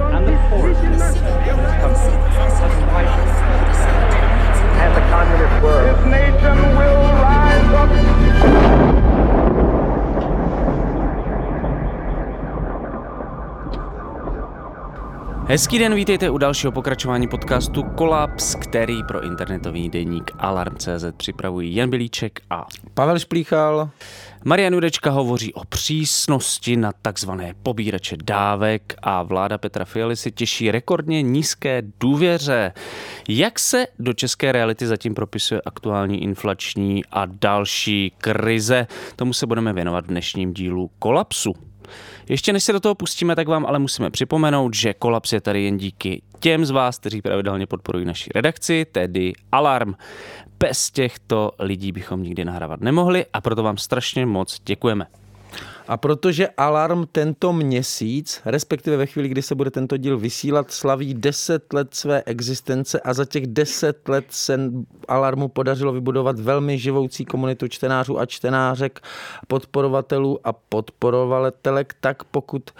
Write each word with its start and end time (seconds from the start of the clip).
and 0.00 0.26
the 0.26 0.36
poorest 0.48 0.80
10% 0.80 0.88
of 0.88 1.58
this 1.58 1.74
country 1.82 2.14
has 2.38 2.74
widened. 2.92 3.32
And 4.78 4.92
the 4.96 5.02
communist 5.10 5.62
world. 5.62 5.84
This 5.86 6.02
nation 6.06 6.56
will 6.78 7.02
rise 7.22 7.70
up. 7.74 7.88
Hezký 15.50 15.78
den, 15.78 15.94
vítejte 15.94 16.30
u 16.30 16.38
dalšího 16.38 16.72
pokračování 16.72 17.28
podcastu 17.28 17.82
Kolaps, 17.82 18.54
který 18.54 19.02
pro 19.02 19.24
internetový 19.24 19.88
deník 19.88 20.30
Alarm.cz 20.38 21.04
připravují 21.16 21.74
Jan 21.74 21.90
Bilíček 21.90 22.40
a 22.50 22.66
Pavel 22.94 23.18
Šplíchal. 23.18 23.90
Marian 24.44 24.74
Jurečka 24.74 25.10
hovoří 25.10 25.54
o 25.54 25.64
přísnosti 25.64 26.76
na 26.76 26.92
takzvané 27.02 27.54
pobírače 27.62 28.16
dávek 28.24 28.94
a 29.02 29.22
vláda 29.22 29.58
Petra 29.58 29.84
Fialy 29.84 30.16
si 30.16 30.32
těší 30.32 30.70
rekordně 30.70 31.22
nízké 31.22 31.82
důvěře. 32.00 32.72
Jak 33.28 33.58
se 33.58 33.86
do 33.98 34.12
české 34.12 34.52
reality 34.52 34.86
zatím 34.86 35.14
propisuje 35.14 35.60
aktuální 35.64 36.22
inflační 36.22 37.04
a 37.04 37.26
další 37.26 38.12
krize? 38.18 38.86
Tomu 39.16 39.32
se 39.32 39.46
budeme 39.46 39.72
věnovat 39.72 40.04
v 40.04 40.08
dnešním 40.08 40.54
dílu 40.54 40.90
Kolapsu. 40.98 41.52
Ještě 42.28 42.52
než 42.52 42.64
se 42.64 42.72
do 42.72 42.80
toho 42.80 42.94
pustíme, 42.94 43.36
tak 43.36 43.48
vám 43.48 43.66
ale 43.66 43.78
musíme 43.78 44.10
připomenout, 44.10 44.74
že 44.74 44.94
kolaps 44.94 45.32
je 45.32 45.40
tady 45.40 45.62
jen 45.62 45.76
díky 45.76 46.22
těm 46.40 46.64
z 46.64 46.70
vás, 46.70 46.98
kteří 46.98 47.22
pravidelně 47.22 47.66
podporují 47.66 48.04
naši 48.04 48.30
redakci, 48.34 48.86
tedy 48.92 49.32
Alarm. 49.52 49.94
Bez 50.58 50.90
těchto 50.90 51.52
lidí 51.58 51.92
bychom 51.92 52.22
nikdy 52.22 52.44
nahrávat 52.44 52.80
nemohli 52.80 53.26
a 53.32 53.40
proto 53.40 53.62
vám 53.62 53.76
strašně 53.76 54.26
moc 54.26 54.60
děkujeme. 54.64 55.06
A 55.88 55.96
protože 55.96 56.48
Alarm 56.56 57.06
tento 57.12 57.52
měsíc, 57.52 58.40
respektive 58.44 58.96
ve 58.96 59.06
chvíli, 59.06 59.28
kdy 59.28 59.42
se 59.42 59.54
bude 59.54 59.70
tento 59.70 59.96
díl 59.96 60.18
vysílat, 60.18 60.70
slaví 60.70 61.14
10 61.14 61.72
let 61.72 61.94
své 61.94 62.22
existence 62.26 63.00
a 63.00 63.14
za 63.14 63.24
těch 63.24 63.46
10 63.46 64.08
let 64.08 64.24
se 64.28 64.60
Alarmu 65.08 65.48
podařilo 65.48 65.92
vybudovat 65.92 66.40
velmi 66.40 66.78
živoucí 66.78 67.24
komunitu 67.24 67.68
čtenářů 67.68 68.20
a 68.20 68.26
čtenářek, 68.26 69.00
podporovatelů 69.46 70.38
a 70.44 70.52
podporovatelek, 70.52 71.94
tak 72.00 72.24
pokud 72.24 72.70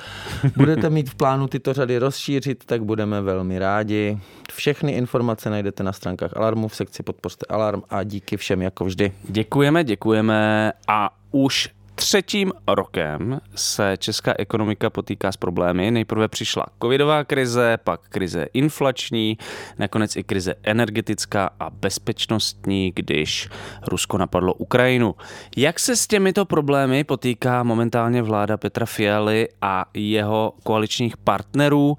budete 0.56 0.91
mít 0.91 1.10
v 1.10 1.14
plánu 1.14 1.47
tyto 1.47 1.72
řady 1.72 1.98
rozšířit, 1.98 2.64
tak 2.64 2.84
budeme 2.84 3.20
velmi 3.20 3.58
rádi. 3.58 4.19
Všechny 4.53 4.92
informace 4.92 5.50
najdete 5.50 5.82
na 5.82 5.92
stránkách 5.92 6.36
Alarmu 6.36 6.69
v 6.69 6.77
sekci 6.77 7.03
Podpořte 7.03 7.47
Alarm 7.48 7.82
a 7.91 8.03
díky 8.03 8.36
všem 8.36 8.62
jako 8.62 8.84
vždy. 8.84 9.12
Děkujeme, 9.28 9.84
děkujeme 9.84 10.72
a 10.88 11.10
už 11.30 11.69
třetím 11.98 12.52
rokem 12.68 13.41
se 13.54 13.96
česká 13.98 14.34
ekonomika 14.38 14.91
potýká 14.91 15.32
s 15.32 15.36
problémy. 15.36 15.91
Nejprve 15.91 16.28
přišla 16.28 16.66
covidová 16.82 17.24
krize, 17.24 17.78
pak 17.84 18.00
krize 18.08 18.46
inflační, 18.52 19.38
nakonec 19.78 20.16
i 20.16 20.24
krize 20.24 20.54
energetická 20.62 21.50
a 21.60 21.70
bezpečnostní, 21.70 22.92
když 22.94 23.48
Rusko 23.86 24.19
napadlo 24.19 24.54
Ukrajinu. 24.54 25.14
Jak 25.56 25.78
se 25.78 25.96
s 25.96 26.06
těmito 26.06 26.44
problémy 26.44 27.04
potýká 27.04 27.62
momentálně 27.62 28.22
vláda 28.22 28.56
Petra 28.56 28.87
Fialy 28.87 29.48
a 29.62 29.84
jeho 29.94 30.53
koaličních 30.62 31.16
partnerů? 31.16 31.97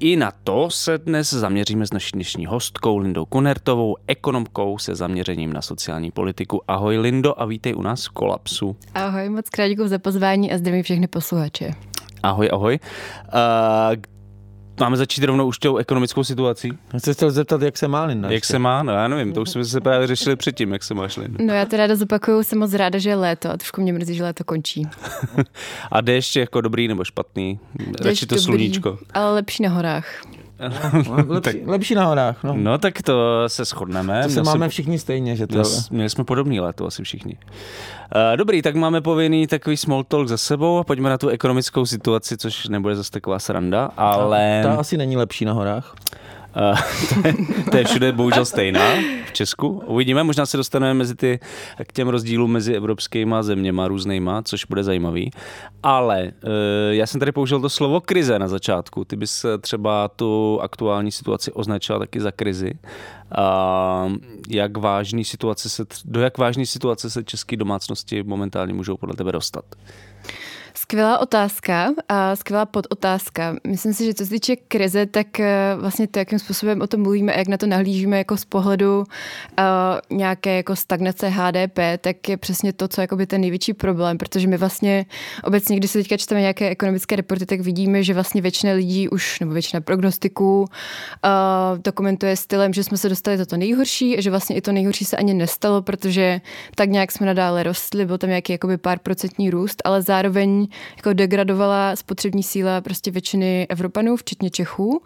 I 0.00 0.16
na 0.16 0.32
to 0.44 0.70
se 0.70 0.98
dnes 0.98 1.32
zaměříme 1.32 1.86
s 1.86 1.92
naší 1.92 2.10
dnešní 2.12 2.46
hostkou 2.46 2.98
Lindou 2.98 3.24
Kunertovou, 3.24 3.96
ekonomkou 4.06 4.78
se 4.78 4.94
zaměřením 4.94 5.52
na 5.52 5.62
sociální 5.62 6.10
politiku. 6.10 6.62
Ahoj 6.68 6.98
Lindo 6.98 7.40
a 7.40 7.44
vítej 7.44 7.74
u 7.74 7.82
nás 7.82 8.06
v 8.06 8.10
Kolapsu. 8.10 8.76
Ahoj, 8.94 9.28
moc 9.28 9.50
krát 9.50 9.68
děkuji 9.68 9.88
za 9.88 9.98
pozvání 9.98 10.52
a 10.52 10.58
zdravím 10.58 10.82
všechny 10.82 11.06
posluchače. 11.06 11.70
Ahoj, 12.22 12.48
ahoj. 12.52 12.78
Uh, 13.24 14.17
máme 14.80 14.96
začít 14.96 15.24
rovnou 15.24 15.46
už 15.46 15.58
tou 15.58 15.76
ekonomickou 15.76 16.24
situací? 16.24 16.72
Já 16.92 17.00
se 17.00 17.14
chtěl 17.14 17.30
zeptat, 17.30 17.62
jak 17.62 17.76
se 17.78 17.88
má 17.88 18.04
Linda. 18.04 18.28
Jak 18.28 18.34
ještě. 18.34 18.46
se 18.52 18.58
má? 18.58 18.82
No 18.82 18.92
já 18.92 19.08
nevím, 19.08 19.32
to 19.32 19.42
už 19.42 19.50
jsme 19.50 19.64
se 19.64 19.80
právě 19.80 20.06
řešili 20.06 20.36
předtím, 20.36 20.72
jak 20.72 20.82
se 20.84 20.94
máš 20.94 21.16
Lindo. 21.16 21.44
No 21.44 21.54
já 21.54 21.64
teda 21.64 21.82
ráda 21.82 21.96
zopakuju, 21.96 22.42
jsem 22.42 22.58
moc 22.58 22.74
ráda, 22.74 22.98
že 22.98 23.10
je 23.10 23.16
léto 23.16 23.50
a 23.50 23.56
trošku 23.56 23.80
mě 23.80 23.92
mrzí, 23.92 24.14
že 24.14 24.22
léto 24.24 24.44
končí. 24.44 24.88
A 25.90 26.00
déšť 26.00 26.36
je 26.36 26.40
jako 26.40 26.60
dobrý 26.60 26.88
nebo 26.88 27.04
špatný? 27.04 27.60
Radši 28.04 28.26
to 28.26 28.34
dobrý, 28.34 28.44
sluníčko. 28.44 28.98
Ale 29.14 29.32
lepší 29.32 29.62
na 29.62 29.68
horách. 29.68 30.06
No, 31.08 31.24
lepší, 31.34 31.62
lepší 31.66 31.94
na 31.94 32.04
horách. 32.04 32.44
No. 32.44 32.54
No 32.56 32.78
tak 32.78 33.02
to 33.02 33.44
se 33.46 33.64
shodneme. 33.64 34.22
to 34.22 34.28
se 34.28 34.42
máme 34.42 34.68
všichni 34.68 34.98
stejně, 34.98 35.36
že 35.36 35.46
to 35.46 35.54
Měl, 35.54 35.64
měli 35.90 36.10
jsme 36.10 36.24
podobný 36.24 36.60
léto 36.60 36.86
asi 36.86 37.02
všichni. 37.04 37.38
Uh, 38.14 38.36
dobrý, 38.36 38.62
tak 38.62 38.74
máme 38.74 39.00
povinný 39.00 39.46
takový 39.46 39.76
small 39.76 40.04
talk 40.04 40.28
za 40.28 40.36
sebou 40.38 40.78
a 40.78 40.84
pojďme 40.84 41.10
na 41.10 41.18
tu 41.18 41.28
ekonomickou 41.28 41.86
situaci, 41.86 42.36
což 42.36 42.68
nebude 42.68 42.96
zase 42.96 43.10
taková 43.10 43.38
sranda, 43.38 43.90
ale 43.96 44.60
Ta 44.62 44.74
asi 44.74 44.96
není 44.96 45.16
lepší 45.16 45.44
na 45.44 45.52
horách. 45.52 45.94
Uh, 46.56 46.78
to, 47.22 47.28
je, 47.28 47.34
to 47.70 47.76
je 47.76 47.84
všude 47.84 48.12
bohužel 48.12 48.44
stejná 48.44 48.94
v 49.26 49.32
Česku. 49.32 49.82
Uvidíme, 49.86 50.24
možná 50.24 50.46
se 50.46 50.56
dostaneme 50.56 50.94
mezi 50.94 51.14
ty, 51.14 51.40
k 51.84 51.92
těm 51.92 52.08
rozdílům 52.08 52.52
mezi 52.52 52.74
evropskýma 52.74 53.42
zeměma 53.42 53.88
různýma, 53.88 54.42
což 54.42 54.64
bude 54.64 54.84
zajímavý. 54.84 55.30
Ale 55.82 56.22
uh, 56.24 56.50
já 56.90 57.06
jsem 57.06 57.20
tady 57.20 57.32
použil 57.32 57.60
to 57.60 57.68
slovo 57.68 58.00
krize 58.00 58.38
na 58.38 58.48
začátku. 58.48 59.04
Ty 59.04 59.16
bys 59.16 59.44
eh, 59.44 59.58
třeba 59.58 60.08
tu 60.08 60.60
aktuální 60.62 61.12
situaci 61.12 61.52
označila 61.52 61.98
taky 61.98 62.20
za 62.20 62.30
krizi. 62.30 62.72
Uh, 63.38 64.16
jak 64.48 64.76
vážný 64.76 65.24
situace 65.24 65.68
se, 65.68 65.84
do 66.04 66.20
jak 66.20 66.38
vážné 66.38 66.66
situace 66.66 67.10
se 67.10 67.24
české 67.24 67.56
domácnosti 67.56 68.22
momentálně 68.22 68.74
můžou 68.74 68.96
podle 68.96 69.16
tebe 69.16 69.32
dostat? 69.32 69.64
Skvělá 70.80 71.18
otázka 71.18 71.92
a 72.08 72.36
skvělá 72.36 72.66
podotázka. 72.66 73.56
Myslím 73.66 73.94
si, 73.94 74.04
že 74.04 74.14
co 74.14 74.24
se 74.24 74.30
týče 74.30 74.56
krize, 74.56 75.06
tak 75.06 75.40
eh, 75.40 75.76
vlastně 75.80 76.06
to, 76.06 76.18
jakým 76.18 76.38
způsobem 76.38 76.80
o 76.80 76.86
tom 76.86 77.02
mluvíme 77.02 77.34
a 77.34 77.38
jak 77.38 77.48
na 77.48 77.56
to 77.56 77.66
nahlížíme 77.66 78.18
jako 78.18 78.36
z 78.36 78.44
pohledu 78.44 78.98
uh, 78.98 79.04
nějaké 80.18 80.56
jako 80.56 80.76
stagnace 80.76 81.28
HDP, 81.28 81.78
tak 82.00 82.28
je 82.28 82.36
přesně 82.36 82.72
to, 82.72 82.88
co 82.88 83.00
je 83.00 83.26
ten 83.26 83.40
největší 83.40 83.74
problém, 83.74 84.18
protože 84.18 84.46
my 84.46 84.56
vlastně 84.56 85.06
obecně, 85.44 85.76
když 85.76 85.90
se 85.90 85.98
teďka 85.98 86.16
čteme 86.16 86.40
nějaké 86.40 86.68
ekonomické 86.68 87.16
reporty, 87.16 87.46
tak 87.46 87.60
vidíme, 87.60 88.02
že 88.02 88.14
vlastně 88.14 88.42
většina 88.42 88.72
lidí 88.72 89.08
už, 89.08 89.40
nebo 89.40 89.52
většina 89.52 89.80
prognostiků 89.80 90.60
uh, 90.60 90.66
to 91.82 91.92
komentuje 91.92 92.36
stylem, 92.36 92.72
že 92.72 92.84
jsme 92.84 92.96
se 92.96 93.08
dostali 93.08 93.36
do 93.36 93.46
to 93.46 93.56
nejhorší 93.56 94.18
a 94.18 94.20
že 94.20 94.30
vlastně 94.30 94.56
i 94.56 94.60
to 94.60 94.72
nejhorší 94.72 95.04
se 95.04 95.16
ani 95.16 95.34
nestalo, 95.34 95.82
protože 95.82 96.40
tak 96.74 96.88
nějak 96.88 97.12
jsme 97.12 97.26
nadále 97.26 97.62
rostli, 97.62 98.06
byl 98.06 98.18
tam 98.18 98.30
nějaký 98.30 98.52
jakoby 98.52 98.76
pár 98.76 98.98
procentní 98.98 99.50
růst, 99.50 99.82
ale 99.84 100.02
zároveň 100.02 100.67
jako 100.96 101.12
degradovala 101.12 101.96
spotřební 101.96 102.42
síla 102.42 102.80
prostě 102.80 103.10
většiny 103.10 103.66
Evropanů, 103.68 104.16
včetně 104.16 104.50
Čechů, 104.50 105.02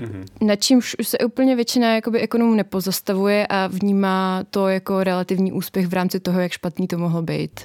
mm-hmm. 0.00 0.46
nad 0.46 0.56
čímž 0.56 0.96
už 0.98 1.08
se 1.08 1.18
úplně 1.18 1.56
většina 1.56 1.94
jakoby 1.94 2.20
ekonomů 2.20 2.54
nepozastavuje 2.54 3.46
a 3.46 3.66
vnímá 3.66 4.44
to 4.50 4.68
jako 4.68 5.04
relativní 5.04 5.52
úspěch 5.52 5.86
v 5.86 5.92
rámci 5.92 6.20
toho, 6.20 6.40
jak 6.40 6.52
špatný 6.52 6.88
to 6.88 6.98
mohlo 6.98 7.22
být. 7.22 7.60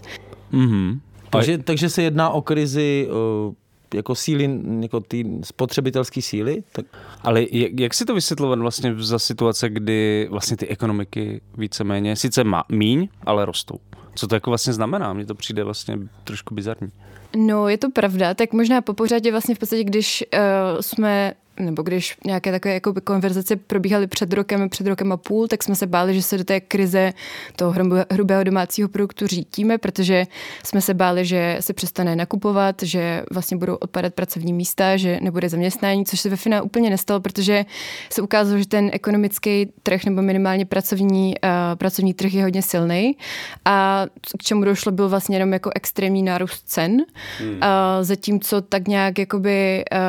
Mhm. 0.51 0.99
Takže, 1.29 1.57
takže 1.57 1.89
se 1.89 2.03
jedná 2.03 2.29
o 2.29 2.41
krizi 2.41 3.07
uh, 3.47 3.53
jako 3.93 4.15
síly, 4.15 4.59
jako 4.81 4.99
ty 4.99 5.25
spotřebitelské 5.43 6.21
síly? 6.21 6.63
Tak 6.71 6.85
Ale 7.23 7.45
jak, 7.51 7.79
jak 7.79 7.93
si 7.93 8.05
to 8.05 8.13
vysvětlovat 8.15 8.59
vlastně 8.59 8.95
za 8.97 9.19
situace, 9.19 9.69
kdy 9.69 10.27
vlastně 10.31 10.57
ty 10.57 10.67
ekonomiky 10.67 11.41
víceméně, 11.57 12.15
sice 12.15 12.43
má 12.43 12.63
míň, 12.69 13.07
ale 13.23 13.45
rostou? 13.45 13.75
Co 14.15 14.27
to 14.27 14.35
jako 14.35 14.51
vlastně 14.51 14.73
znamená? 14.73 15.13
Mně 15.13 15.25
to 15.25 15.35
přijde 15.35 15.63
vlastně 15.63 15.97
trošku 16.23 16.55
bizarní. 16.55 16.89
No, 17.35 17.67
je 17.67 17.77
to 17.77 17.91
pravda, 17.91 18.33
tak 18.33 18.53
možná 18.53 18.81
po 18.81 18.93
pořadě 18.93 19.31
vlastně 19.31 19.55
v 19.55 19.59
podstatě, 19.59 19.83
když 19.83 20.23
uh, 20.33 20.39
jsme 20.81 21.33
nebo 21.59 21.81
když 21.81 22.17
nějaké 22.25 22.51
takové 22.51 22.73
jako 22.73 22.93
konverzace 23.03 23.55
probíhaly 23.55 24.07
před 24.07 24.33
rokem, 24.33 24.69
před 24.69 24.87
rokem 24.87 25.11
a 25.11 25.17
půl, 25.17 25.47
tak 25.47 25.63
jsme 25.63 25.75
se 25.75 25.87
báli, 25.87 26.15
že 26.15 26.21
se 26.21 26.37
do 26.37 26.43
té 26.43 26.59
krize 26.59 27.13
toho 27.55 27.71
hrubého- 27.71 28.05
hrubého 28.11 28.43
domácího 28.43 28.89
produktu 28.89 29.27
řítíme, 29.27 29.77
protože 29.77 30.25
jsme 30.63 30.81
se 30.81 30.93
báli, 30.93 31.25
že 31.25 31.57
se 31.59 31.73
přestane 31.73 32.15
nakupovat, 32.15 32.83
že 32.83 33.23
vlastně 33.31 33.57
budou 33.57 33.75
odpadat 33.75 34.13
pracovní 34.13 34.53
místa, 34.53 34.97
že 34.97 35.19
nebude 35.21 35.49
zaměstnání, 35.49 36.05
což 36.05 36.19
se 36.19 36.29
ve 36.29 36.35
finále 36.35 36.61
úplně 36.61 36.89
nestalo, 36.89 37.19
protože 37.19 37.65
se 38.09 38.21
ukázalo, 38.21 38.59
že 38.59 38.67
ten 38.67 38.89
ekonomický 38.93 39.71
trh 39.83 40.05
nebo 40.05 40.21
minimálně 40.21 40.65
pracovní, 40.65 41.35
uh, 41.43 41.49
pracovní 41.75 42.13
trh 42.13 42.33
je 42.33 42.43
hodně 42.43 42.61
silný 42.61 43.17
a 43.65 44.05
k 44.39 44.43
čemu 44.43 44.63
došlo 44.63 44.91
byl 44.91 45.09
vlastně 45.09 45.35
jenom 45.35 45.53
jako 45.53 45.71
extrémní 45.75 46.23
nárůst 46.23 46.63
cen, 46.65 46.97
hmm. 47.39 47.49
uh, 47.49 47.59
zatímco 48.01 48.61
tak 48.61 48.87
nějak 48.87 49.19
jakoby 49.19 49.85
uh, 49.91 49.99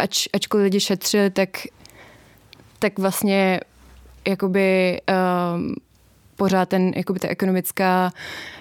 ač, 0.00 0.28
ačkoliv 0.32 0.64
lidi 0.64 0.80
šetřili, 0.80 1.30
tak 1.30 1.48
tak 2.80 2.98
vlastně 2.98 3.60
jakoby 4.28 5.00
um, 5.54 5.74
pořád 6.36 6.68
ten, 6.68 6.92
jakoby 6.96 7.20
ta 7.20 7.28
ekonomická, 7.28 8.12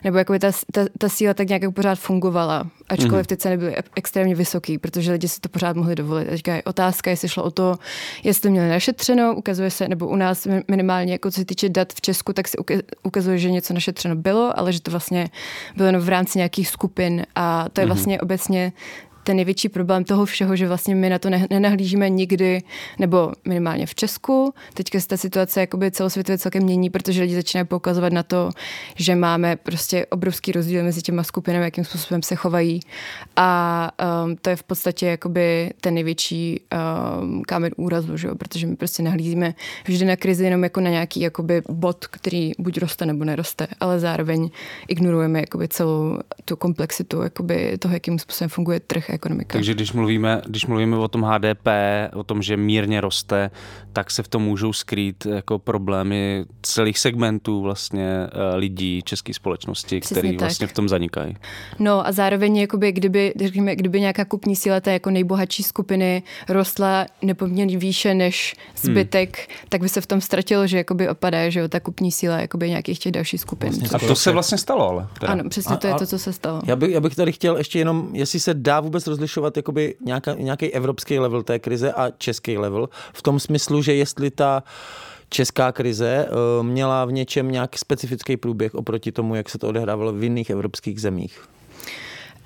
nebo 0.03 0.17
jakoby 0.17 0.39
ta, 0.39 0.51
ta, 0.71 0.81
ta 0.97 1.09
síla 1.09 1.33
tak 1.33 1.47
nějak 1.47 1.73
pořád 1.73 1.99
fungovala, 1.99 2.67
ačkoliv 2.89 3.25
mm-hmm. 3.25 3.29
ty 3.29 3.37
ceny 3.37 3.57
byly 3.57 3.75
extrémně 3.95 4.35
vysoký, 4.35 4.77
protože 4.77 5.11
lidi 5.11 5.27
si 5.27 5.39
to 5.39 5.49
pořád 5.49 5.75
mohli 5.75 5.95
dovolit. 5.95 6.27
A 6.27 6.31
teďka 6.31 6.55
je 6.55 6.63
otázka, 6.63 7.09
jestli 7.09 7.29
šlo 7.29 7.43
o 7.43 7.51
to, 7.51 7.75
jestli 8.23 8.41
to 8.41 8.49
měli 8.49 8.69
našetřeno, 8.69 9.35
ukazuje 9.35 9.71
se, 9.71 9.87
nebo 9.87 10.07
u 10.07 10.15
nás 10.15 10.47
minimálně, 10.67 11.11
jako 11.11 11.31
co 11.31 11.39
se 11.39 11.45
týče 11.45 11.69
dat 11.69 11.93
v 11.93 12.01
Česku, 12.01 12.33
tak 12.33 12.47
se 12.47 12.57
ukazuje, 13.03 13.37
že 13.37 13.51
něco 13.51 13.73
našetřeno 13.73 14.15
bylo, 14.15 14.59
ale 14.59 14.73
že 14.73 14.81
to 14.81 14.91
vlastně 14.91 15.29
bylo 15.75 15.85
jenom 15.87 16.01
v 16.01 16.09
rámci 16.09 16.37
nějakých 16.37 16.67
skupin 16.67 17.25
a 17.35 17.69
to 17.73 17.81
je 17.81 17.85
mm-hmm. 17.85 17.89
vlastně 17.89 18.21
obecně 18.21 18.71
ten 19.23 19.35
největší 19.35 19.69
problém 19.69 20.03
toho 20.03 20.25
všeho, 20.25 20.55
že 20.55 20.67
vlastně 20.67 20.95
my 20.95 21.09
na 21.09 21.19
to 21.19 21.29
nenahlížíme 21.49 22.09
nikdy, 22.09 22.61
nebo 22.99 23.31
minimálně 23.47 23.85
v 23.85 23.95
Česku. 23.95 24.53
Teďka 24.73 24.99
se 24.99 25.07
ta 25.07 25.17
situace 25.17 25.59
jakoby 25.59 25.91
celosvětově 25.91 26.37
celkem 26.37 26.63
mění, 26.63 26.89
protože 26.89 27.21
lidi 27.21 27.35
začínají 27.35 27.67
poukazovat 27.67 28.13
na 28.13 28.23
to, 28.23 28.49
že 28.95 29.15
máme 29.15 29.55
prostě 29.55 30.05
obrovský 30.05 30.51
rozdíl 30.51 30.83
mezi 30.83 31.01
těma 31.01 31.23
skupinami, 31.23 31.65
jakým 31.65 31.83
způsobem 31.83 32.23
se 32.23 32.35
chovají. 32.35 32.79
A 33.35 33.91
um, 34.25 34.35
to 34.35 34.49
je 34.49 34.55
v 34.55 34.63
podstatě 34.63 35.05
jakoby 35.07 35.71
ten 35.81 35.93
největší 35.93 36.61
um, 37.21 37.41
kámen 37.41 37.71
úrazu, 37.77 38.17
že 38.17 38.27
jo? 38.27 38.35
protože 38.35 38.67
my 38.67 38.75
prostě 38.75 39.03
nahlížíme 39.03 39.53
vždy 39.85 40.05
na 40.05 40.15
krizi 40.15 40.43
jenom 40.43 40.63
jako 40.63 40.81
na 40.81 40.89
nějaký 40.89 41.19
jakoby 41.19 41.61
bod, 41.69 42.07
který 42.07 42.51
buď 42.59 42.77
roste 42.77 43.05
nebo 43.05 43.25
neroste, 43.25 43.67
ale 43.79 43.99
zároveň 43.99 44.49
ignorujeme 44.87 45.39
jakoby 45.39 45.67
celou 45.67 46.17
tu 46.45 46.55
komplexitu 46.55 47.21
jakoby 47.21 47.77
toho, 47.77 47.93
jakým 47.93 48.19
způsobem 48.19 48.49
funguje 48.49 48.79
trh 48.79 49.08
ekonomika. 49.13 49.53
Takže 49.53 49.73
když 49.73 49.93
mluvíme, 49.93 50.41
když 50.47 50.65
mluvíme 50.65 50.97
o 50.97 51.07
tom 51.07 51.23
HDP, 51.23 51.67
o 52.13 52.23
tom, 52.23 52.41
že 52.41 52.57
mírně 52.57 53.01
roste, 53.01 53.51
tak 53.93 54.11
se 54.11 54.23
v 54.23 54.27
tom 54.27 54.43
můžou 54.43 54.73
skrýt 54.73 55.25
jako 55.25 55.59
problémy 55.59 56.45
celých 56.61 56.99
segmentů 56.99 57.61
vlastně 57.61 58.07
eh, 58.07 58.55
lidí 58.55 59.01
české 59.05 59.33
společnosti, 59.33 60.01
které 60.01 60.37
vlastně 60.37 60.67
v 60.67 60.73
tom 60.73 60.89
zanikají. 60.89 61.35
No 61.79 62.07
a 62.07 62.11
zároveň, 62.11 62.57
jakoby, 62.57 62.91
kdyby, 62.91 63.33
řekněme, 63.39 63.75
kdyby 63.75 63.99
nějaká 63.99 64.25
kupní 64.25 64.55
síla 64.55 64.79
té 64.79 64.93
jako 64.93 65.09
nejbohatší 65.09 65.63
skupiny 65.63 66.23
rostla 66.49 67.05
nepoměrně 67.21 67.77
výše 67.77 68.13
než 68.13 68.55
zbytek, 68.75 69.37
hmm. 69.37 69.69
tak 69.69 69.81
by 69.81 69.89
se 69.89 70.01
v 70.01 70.07
tom 70.07 70.21
ztratilo, 70.21 70.67
že 70.67 70.77
jakoby 70.77 71.09
opadá, 71.09 71.49
že 71.49 71.59
jo, 71.59 71.67
ta 71.67 71.79
kupní 71.79 72.11
síla 72.11 72.39
jakoby 72.39 72.69
nějakých 72.69 72.99
těch 72.99 73.11
dalších 73.11 73.41
skupin. 73.41 73.69
Vlastně 73.69 73.89
a 73.89 74.07
to 74.07 74.15
se 74.15 74.31
vlastně 74.31 74.57
stalo, 74.57 74.89
ale. 74.89 75.07
Teda. 75.19 75.31
Ano, 75.31 75.49
přesně 75.49 75.77
to 75.77 75.87
a, 75.87 75.89
je 75.89 75.95
to, 75.95 76.05
co 76.05 76.19
se 76.19 76.33
stalo. 76.33 76.61
Já 76.65 76.75
bych, 76.75 76.91
já 76.91 77.01
bych 77.01 77.15
tady 77.15 77.31
chtěl 77.31 77.57
ještě 77.57 77.79
jenom, 77.79 78.09
jestli 78.13 78.39
se 78.39 78.53
dá 78.53 78.79
vůbec 78.79 78.98
rozlišovat 79.07 79.57
jakoby 79.57 79.95
nějaká, 80.01 80.33
nějaký 80.33 80.73
evropský 80.73 81.19
level 81.19 81.43
té 81.43 81.59
krize 81.59 81.93
a 81.93 82.09
český 82.17 82.57
level. 82.57 82.89
V 83.13 83.21
tom 83.21 83.39
smyslu, 83.39 83.81
že 83.81 83.93
jestli 83.93 84.31
ta 84.31 84.63
česká 85.29 85.71
krize 85.71 86.27
uh, 86.29 86.65
měla 86.65 87.05
v 87.05 87.11
něčem 87.11 87.51
nějaký 87.51 87.77
specifický 87.77 88.37
průběh 88.37 88.75
oproti 88.75 89.11
tomu, 89.11 89.35
jak 89.35 89.49
se 89.49 89.57
to 89.57 89.67
odehrávalo 89.67 90.13
v 90.13 90.23
jiných 90.23 90.49
evropských 90.49 91.01
zemích. 91.01 91.49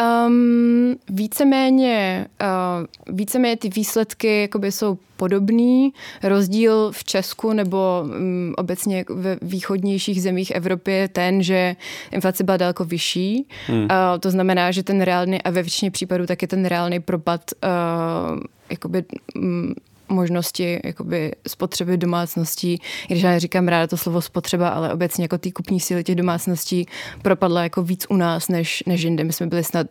Um, 0.02 0.96
víceméně, 1.10 2.28
uh, 2.42 3.16
víceméně 3.16 3.58
ty 3.58 3.70
výsledky 3.70 4.42
jakoby 4.42 4.72
jsou 4.72 4.98
podobný. 5.18 5.94
Rozdíl 6.24 6.92
v 6.92 7.04
Česku 7.04 7.54
nebo 7.54 8.04
um, 8.06 8.54
obecně 8.58 9.06
ve 9.10 9.38
východnějších 9.42 10.22
zemích 10.22 10.52
Evropy 10.52 10.92
je 10.92 11.08
ten, 11.08 11.44
že 11.44 11.76
inflace 12.12 12.44
byla 12.44 12.58
daleko 12.58 12.86
vyšší. 12.86 13.48
Hmm. 13.68 13.82
Uh, 13.82 13.88
to 14.20 14.32
znamená, 14.32 14.72
že 14.72 14.84
ten 14.84 15.02
reálný, 15.02 15.42
a 15.42 15.50
ve 15.50 15.64
většině 15.64 15.92
případů 15.92 16.26
taky 16.26 16.48
ten 16.48 16.66
reálný 16.66 17.00
propad 17.00 17.42
uh, 17.64 18.40
jakoby, 18.70 19.04
um, 19.36 19.74
možnosti 20.14 20.80
jakoby 20.84 21.32
spotřeby 21.48 21.98
domácností, 21.98 22.82
když 23.08 23.24
já 23.24 23.30
neříkám 23.30 23.68
ráda 23.68 23.88
to 23.88 23.98
slovo 23.98 24.22
spotřeba, 24.22 24.70
ale 24.70 24.94
obecně 24.94 25.24
jako 25.24 25.38
ty 25.38 25.52
kupní 25.52 25.80
síly 25.80 26.04
těch 26.04 26.16
domácností 26.16 26.86
propadla 27.22 27.64
jako 27.64 27.84
víc 27.84 28.06
u 28.10 28.16
nás 28.16 28.50
než, 28.50 28.84
než 28.88 29.02
jinde. 29.02 29.24
My 29.24 29.34
jsme 29.34 29.48
byli 29.48 29.64
snad, 29.64 29.88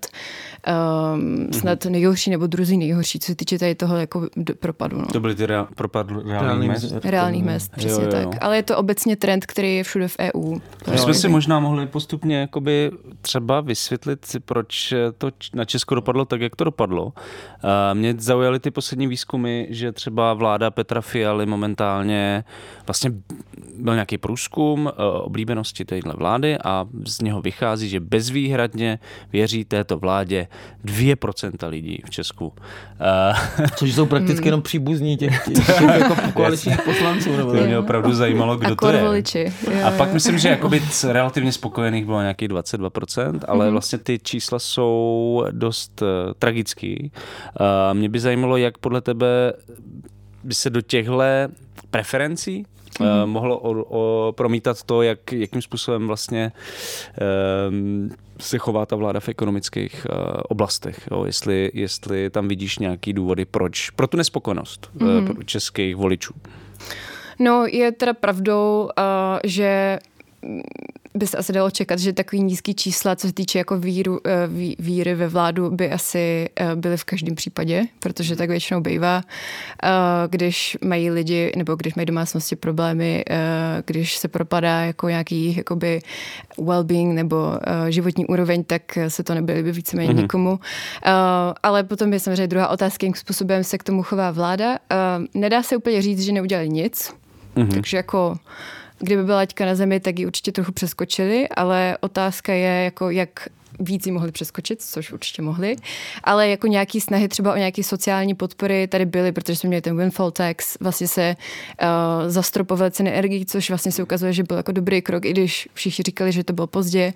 um, 1.14 1.52
snad 1.52 1.84
nejhorší 1.84 2.30
nebo 2.30 2.46
druzí 2.46 2.76
nejhorší, 2.76 3.18
co 3.18 3.26
se 3.26 3.34
týče 3.34 3.58
tady 3.58 3.74
toho 3.74 3.96
jako 3.96 4.28
propadu. 4.60 4.98
No. 4.98 5.06
To 5.06 5.20
byly 5.20 5.34
ty 5.34 5.46
rea- 5.46 5.66
propad 5.74 6.06
reálných 6.26 6.68
mest? 6.68 6.92
Reálných 7.04 7.44
mest, 7.44 7.72
přesně 7.76 8.04
jo, 8.04 8.10
jo, 8.12 8.18
jo. 8.20 8.30
tak. 8.30 8.44
Ale 8.44 8.56
je 8.56 8.62
to 8.62 8.76
obecně 8.76 9.16
trend, 9.16 9.46
který 9.46 9.76
je 9.76 9.84
všude 9.84 10.08
v 10.08 10.16
EU. 10.18 10.58
My 10.90 10.98
jsme 10.98 11.14
si 11.14 11.28
možná 11.28 11.60
mohli 11.60 11.86
postupně 11.86 12.40
jakoby 12.40 12.90
třeba 13.20 13.60
vysvětlit, 13.60 14.36
proč 14.44 14.94
to 15.18 15.30
na 15.54 15.64
Česko 15.64 15.94
dopadlo 15.94 16.24
tak, 16.24 16.40
jak 16.40 16.56
to 16.56 16.64
dopadlo. 16.64 17.12
Mě 17.92 18.14
zaujaly 18.18 18.60
ty 18.60 18.70
poslední 18.70 19.06
výzkumy, 19.06 19.66
že 19.70 19.92
třeba 19.92 20.11
vláda 20.34 20.70
Petra 20.70 21.00
Fialy 21.00 21.46
momentálně 21.46 22.44
vlastně 22.86 23.12
byl 23.78 23.94
nějaký 23.94 24.18
průzkum 24.18 24.88
eh, 24.88 25.02
oblíbenosti 25.02 25.84
téhle 25.84 26.14
vlády 26.16 26.58
a 26.64 26.86
z 27.06 27.20
něho 27.20 27.42
vychází, 27.42 27.88
že 27.88 28.00
bezvýhradně 28.00 28.98
věří 29.32 29.64
této 29.64 29.98
vládě 29.98 30.48
2% 30.84 31.68
lidí 31.68 32.02
v 32.04 32.10
Česku. 32.10 32.52
Eh, 33.00 33.66
Což 33.76 33.94
jsou 33.94 34.06
prakticky 34.06 34.48
jenom 34.48 34.62
příbuzní 34.62 35.16
těch, 35.16 35.44
těch, 35.54 35.66
těch 35.66 35.80
jako 35.80 36.16
koaličních 36.34 36.82
poslanců. 36.82 37.36
Nebo 37.36 37.52
to 37.52 37.64
mě 37.64 37.78
opravdu 37.78 38.14
zajímalo, 38.14 38.56
kdo 38.56 38.76
to 38.76 38.88
je. 38.88 39.02
Voliči. 39.02 39.52
A 39.84 39.90
pak 39.90 40.12
myslím, 40.12 40.38
že 40.38 40.48
jakoby 40.48 40.82
relativně 41.08 41.52
spokojených 41.52 42.04
bylo 42.04 42.20
nějakých 42.20 42.48
22%, 42.48 43.40
ale 43.48 43.66
mm 43.66 43.72
vlastně 43.72 43.98
ty 43.98 44.18
čísla 44.22 44.58
jsou 44.58 45.44
dost 45.50 46.02
uh, 46.02 46.08
tragický. 46.38 47.12
Mě 47.92 48.08
by 48.08 48.20
zajímalo, 48.20 48.56
jak 48.56 48.78
podle 48.78 49.00
tebe 49.00 49.52
by 50.44 50.54
se 50.54 50.70
do 50.70 50.80
těchto 50.80 51.20
preferencí 51.90 52.66
mm-hmm. 53.00 53.22
uh, 53.22 53.30
mohlo 53.30 53.58
o, 53.58 53.84
o, 53.88 54.32
promítat 54.32 54.82
to, 54.82 55.02
jak, 55.02 55.32
jakým 55.32 55.62
způsobem 55.62 56.06
vlastně 56.06 56.52
um, 57.68 58.10
se 58.40 58.58
chová 58.58 58.86
ta 58.86 58.96
vláda 58.96 59.20
v 59.20 59.28
ekonomických 59.28 60.06
uh, 60.10 60.16
oblastech. 60.48 61.08
Jo? 61.10 61.24
Jestli, 61.24 61.70
jestli 61.74 62.30
tam 62.30 62.48
vidíš 62.48 62.78
nějaký 62.78 63.12
důvody, 63.12 63.44
proč, 63.44 63.90
pro 63.90 64.06
tu 64.06 64.16
nespokojenost 64.16 64.90
mm-hmm. 64.96 65.36
uh, 65.36 65.42
českých 65.42 65.96
voličů. 65.96 66.34
No, 67.38 67.66
je 67.66 67.92
teda 67.92 68.14
pravdou, 68.14 68.90
uh, 68.98 69.38
že 69.44 69.98
by 71.14 71.26
se 71.26 71.36
asi 71.36 71.52
dalo 71.52 71.70
čekat, 71.70 71.98
že 71.98 72.12
takový 72.12 72.42
nízký 72.42 72.74
čísla, 72.74 73.16
co 73.16 73.26
se 73.26 73.32
týče 73.32 73.58
jako 73.58 73.78
víru, 73.78 74.20
eh, 74.26 74.46
ví, 74.46 74.76
víry 74.78 75.14
ve 75.14 75.28
vládu, 75.28 75.70
by 75.70 75.90
asi 75.90 76.48
eh, 76.60 76.76
byly 76.76 76.96
v 76.96 77.04
každém 77.04 77.34
případě, 77.34 77.84
protože 77.98 78.36
tak 78.36 78.50
většinou 78.50 78.80
bývá, 78.80 79.22
eh, 79.82 79.88
když 80.28 80.78
mají 80.84 81.10
lidi, 81.10 81.52
nebo 81.56 81.74
když 81.74 81.94
mají 81.94 82.06
domácnosti 82.06 82.56
problémy, 82.56 83.24
když 83.86 84.18
se 84.18 84.28
propadá 84.28 84.80
jako 84.80 85.08
nějaký 85.08 85.56
jakoby 85.56 86.00
well-being 86.58 87.12
nebo 87.12 87.58
životní 87.88 88.26
úroveň, 88.26 88.64
tak 88.64 88.98
se 89.08 89.22
to 89.22 89.34
nebyly 89.34 89.62
by 89.62 89.72
víceméně 89.72 90.12
mm-hmm. 90.12 90.22
nikomu. 90.22 90.60
Ale 91.62 91.84
potom 91.84 92.12
je 92.12 92.20
samozřejmě 92.20 92.46
druhá 92.46 92.68
otázka, 92.68 93.06
jakým 93.06 93.14
způsobem 93.14 93.64
se 93.64 93.78
k 93.78 93.82
tomu 93.82 94.02
chová 94.02 94.30
vláda. 94.30 94.78
Nedá 95.34 95.62
se 95.62 95.76
úplně 95.76 96.02
říct, 96.02 96.20
že 96.20 96.32
neudělali 96.32 96.68
nic, 96.68 97.14
mm-hmm. 97.56 97.74
takže 97.74 97.96
jako 97.96 98.36
kdyby 99.02 99.24
byla 99.24 99.36
laťka 99.36 99.66
na 99.66 99.74
zemi, 99.74 100.00
tak 100.00 100.18
ji 100.18 100.26
určitě 100.26 100.52
trochu 100.52 100.72
přeskočili, 100.72 101.48
ale 101.48 101.98
otázka 102.00 102.52
je, 102.52 102.84
jako 102.84 103.10
jak 103.10 103.48
víc 103.80 104.06
ji 104.06 104.12
mohli 104.12 104.32
přeskočit, 104.32 104.82
což 104.82 105.12
určitě 105.12 105.42
mohli, 105.42 105.76
ale 106.24 106.48
jako 106.48 106.66
nějaký 106.66 107.00
snahy 107.00 107.28
třeba 107.28 107.52
o 107.52 107.56
nějaké 107.56 107.82
sociální 107.82 108.34
podpory 108.34 108.86
tady 108.86 109.06
byly, 109.06 109.32
protože 109.32 109.56
jsme 109.56 109.68
měli 109.68 109.82
ten 109.82 109.96
windfall 109.96 110.30
tax, 110.30 110.76
vlastně 110.80 111.08
se 111.08 111.36
uh, 111.82 111.88
zastropovaly 112.30 112.90
ceny 112.90 113.10
energií, 113.10 113.46
což 113.46 113.68
vlastně 113.70 113.92
se 113.92 114.02
ukazuje, 114.02 114.32
že 114.32 114.42
byl 114.42 114.56
jako 114.56 114.72
dobrý 114.72 115.02
krok, 115.02 115.24
i 115.24 115.30
když 115.30 115.68
všichni 115.74 116.02
říkali, 116.02 116.32
že 116.32 116.44
to 116.44 116.52
bylo 116.52 116.66
pozdě. 116.66 117.12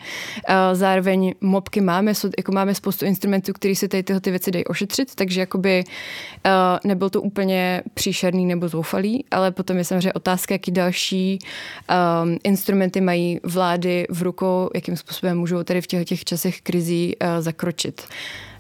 Uh, 0.48 0.54
zároveň 0.72 1.34
mobky 1.40 1.80
máme, 1.80 2.12
jako 2.38 2.52
máme 2.52 2.74
spoustu 2.74 3.04
instrumentů, 3.04 3.52
které 3.52 3.74
se 3.74 3.88
tady 3.88 4.02
tyhle 4.02 4.20
ty 4.20 4.30
věci 4.30 4.50
dají 4.50 4.64
ošetřit, 4.64 5.14
takže 5.14 5.40
jakoby 5.40 5.84
uh, 5.84 6.52
nebyl 6.84 7.10
to 7.10 7.22
úplně 7.22 7.82
příšerný 7.94 8.46
nebo 8.46 8.68
zoufalý, 8.68 9.24
ale 9.30 9.50
potom 9.50 9.76
je 9.78 9.84
samozřejmě 9.84 10.12
otázka, 10.12 10.54
jaký 10.54 10.70
další 10.70 11.38
um, 11.38 12.38
instrumenty 12.44 13.00
mají 13.00 13.40
vlády 13.42 14.06
v 14.10 14.22
rukou, 14.22 14.70
jakým 14.74 14.96
způsobem 14.96 15.38
můžou 15.38 15.62
tady 15.62 15.80
v 15.80 15.86
těch, 15.86 16.04
těch 16.04 16.24
časech 16.24 16.45
těch 16.46 16.60
krizí 16.62 17.16
uh, 17.16 18.06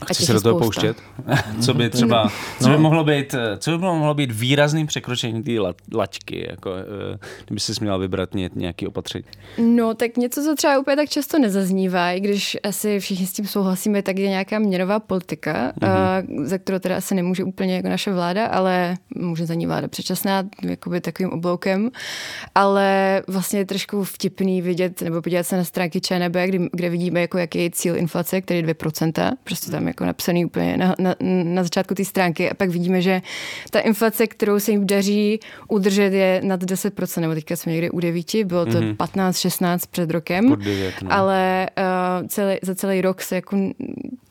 zakročit. 0.00 0.16
Chci 0.16 0.26
se 0.26 0.32
do 0.32 0.40
toho 0.40 0.58
spousta. 0.60 0.80
pouštět? 0.80 1.02
co 1.64 1.74
by 1.74 1.90
třeba, 1.90 2.24
no. 2.24 2.30
co 2.62 2.68
by 2.68 2.78
mohlo 2.78 3.04
být, 3.04 3.34
co 3.58 3.70
by 3.70 3.78
mohlo 3.78 4.14
být 4.14 4.32
výrazným 4.32 4.86
překročením 4.86 5.42
té 5.42 5.52
laťky, 5.96 6.46
jako, 6.50 6.72
eh, 7.14 7.18
kdyby 7.46 7.60
si 7.60 7.72
měla 7.80 7.96
vybrat 7.96 8.30
nějaký 8.54 8.86
opatření? 8.86 9.24
No, 9.58 9.94
tak 9.94 10.16
něco, 10.16 10.42
co 10.42 10.54
třeba 10.54 10.78
úplně 10.78 10.96
tak 10.96 11.08
často 11.08 11.38
nezaznívá, 11.38 12.10
i 12.12 12.20
když 12.20 12.56
asi 12.62 13.00
všichni 13.00 13.26
s 13.26 13.32
tím 13.32 13.46
souhlasíme, 13.46 14.02
tak 14.02 14.18
je 14.18 14.28
nějaká 14.28 14.58
měnová 14.58 15.00
politika, 15.00 15.72
mm-hmm. 15.80 16.44
za 16.44 16.58
kterou 16.58 16.78
teda 16.78 16.96
asi 16.96 17.14
nemůže 17.14 17.44
úplně 17.44 17.76
jako 17.76 17.88
naše 17.88 18.12
vláda, 18.12 18.46
ale 18.46 18.96
může 19.16 19.46
za 19.46 19.54
ní 19.54 19.66
vláda 19.66 19.88
přečasná, 19.88 20.44
jakoby 20.62 21.00
takovým 21.00 21.32
obloukem, 21.32 21.90
ale 22.54 23.22
vlastně 23.28 23.58
je 23.58 23.66
trošku 23.66 24.04
vtipný 24.04 24.62
vidět, 24.62 25.02
nebo 25.02 25.22
podívat 25.22 25.42
se 25.42 25.56
na 25.56 25.64
stránky 25.64 26.00
ČNB, 26.00 26.36
kde, 26.46 26.58
kde 26.72 26.90
vidíme, 26.90 27.20
jako 27.20 27.38
jaký 27.38 27.62
je 27.62 27.70
cíl 27.70 27.96
inflace, 27.96 28.40
který 28.40 28.58
je 28.58 28.66
2%, 28.66 29.32
prostě 29.44 29.70
tam 29.70 29.85
tam 29.86 29.88
jako 29.88 30.04
napsaný 30.04 30.44
úplně 30.44 30.76
na, 30.76 30.94
na, 30.98 31.14
na 31.44 31.62
začátku 31.62 31.94
té 31.94 32.04
stránky 32.04 32.50
a 32.50 32.54
pak 32.54 32.70
vidíme, 32.70 33.02
že 33.02 33.22
ta 33.70 33.80
inflace, 33.80 34.26
kterou 34.26 34.60
se 34.60 34.70
jim 34.70 34.86
daří 34.86 35.40
udržet 35.68 36.12
je 36.12 36.40
nad 36.44 36.62
10%, 36.62 37.20
nebo 37.20 37.34
teďka 37.34 37.56
jsme 37.56 37.72
někde 37.72 37.90
u 37.90 38.00
9, 38.00 38.34
bylo 38.44 38.64
to 38.66 38.70
mm-hmm. 38.70 38.96
15-16 38.96 39.78
před 39.90 40.10
rokem, 40.10 40.56
9, 40.64 40.94
no. 41.02 41.12
ale 41.12 41.70
uh, 41.78 42.26
celý, 42.26 42.56
za 42.62 42.74
celý 42.74 43.00
rok 43.00 43.22
se 43.22 43.34
jako 43.34 43.56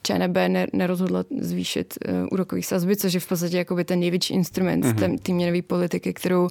ČNB 0.02 0.36
nerozhodla 0.72 1.24
zvýšit 1.40 1.94
uh, 2.08 2.14
úrokový 2.32 2.62
sazby, 2.62 2.96
což 2.96 3.14
je 3.14 3.20
v 3.20 3.28
podstatě 3.28 3.56
jakoby 3.56 3.84
ten 3.84 4.00
největší 4.00 4.34
instrument 4.34 4.84
mm-hmm. 4.84 5.18
té 5.18 5.32
měnové 5.32 5.62
politiky, 5.62 6.12
kterou 6.12 6.48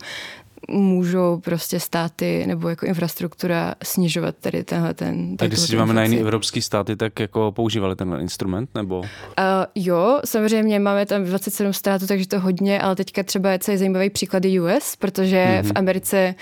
můžou 0.69 1.39
prostě 1.39 1.79
státy 1.79 2.43
nebo 2.48 2.69
jako 2.69 2.86
infrastruktura 2.86 3.75
snižovat 3.84 4.36
tady 4.41 4.63
tenhle 4.63 4.93
ten... 4.93 5.36
A 5.39 5.45
když 5.45 5.60
se 5.60 5.67
díváme 5.67 5.93
na 5.93 6.03
jiné 6.03 6.17
evropské 6.17 6.62
státy, 6.62 6.95
tak 6.95 7.19
jako 7.19 7.51
používali 7.51 7.95
ten 7.95 8.17
instrument, 8.22 8.69
nebo? 8.75 9.00
Uh, 9.00 9.05
jo, 9.75 10.19
samozřejmě 10.25 10.79
máme 10.79 11.05
tam 11.05 11.24
27 11.24 11.74
států, 11.74 12.07
takže 12.07 12.27
to 12.27 12.39
hodně, 12.39 12.81
ale 12.81 12.95
teďka 12.95 13.24
třeba 13.24 13.51
je 13.51 13.60
celý 13.60 13.77
zajímavý 13.77 14.10
příklad 14.10 14.43
US, 14.45 14.95
protože 14.95 15.38
mm-hmm. 15.38 15.67
v 15.67 15.72
Americe 15.75 16.36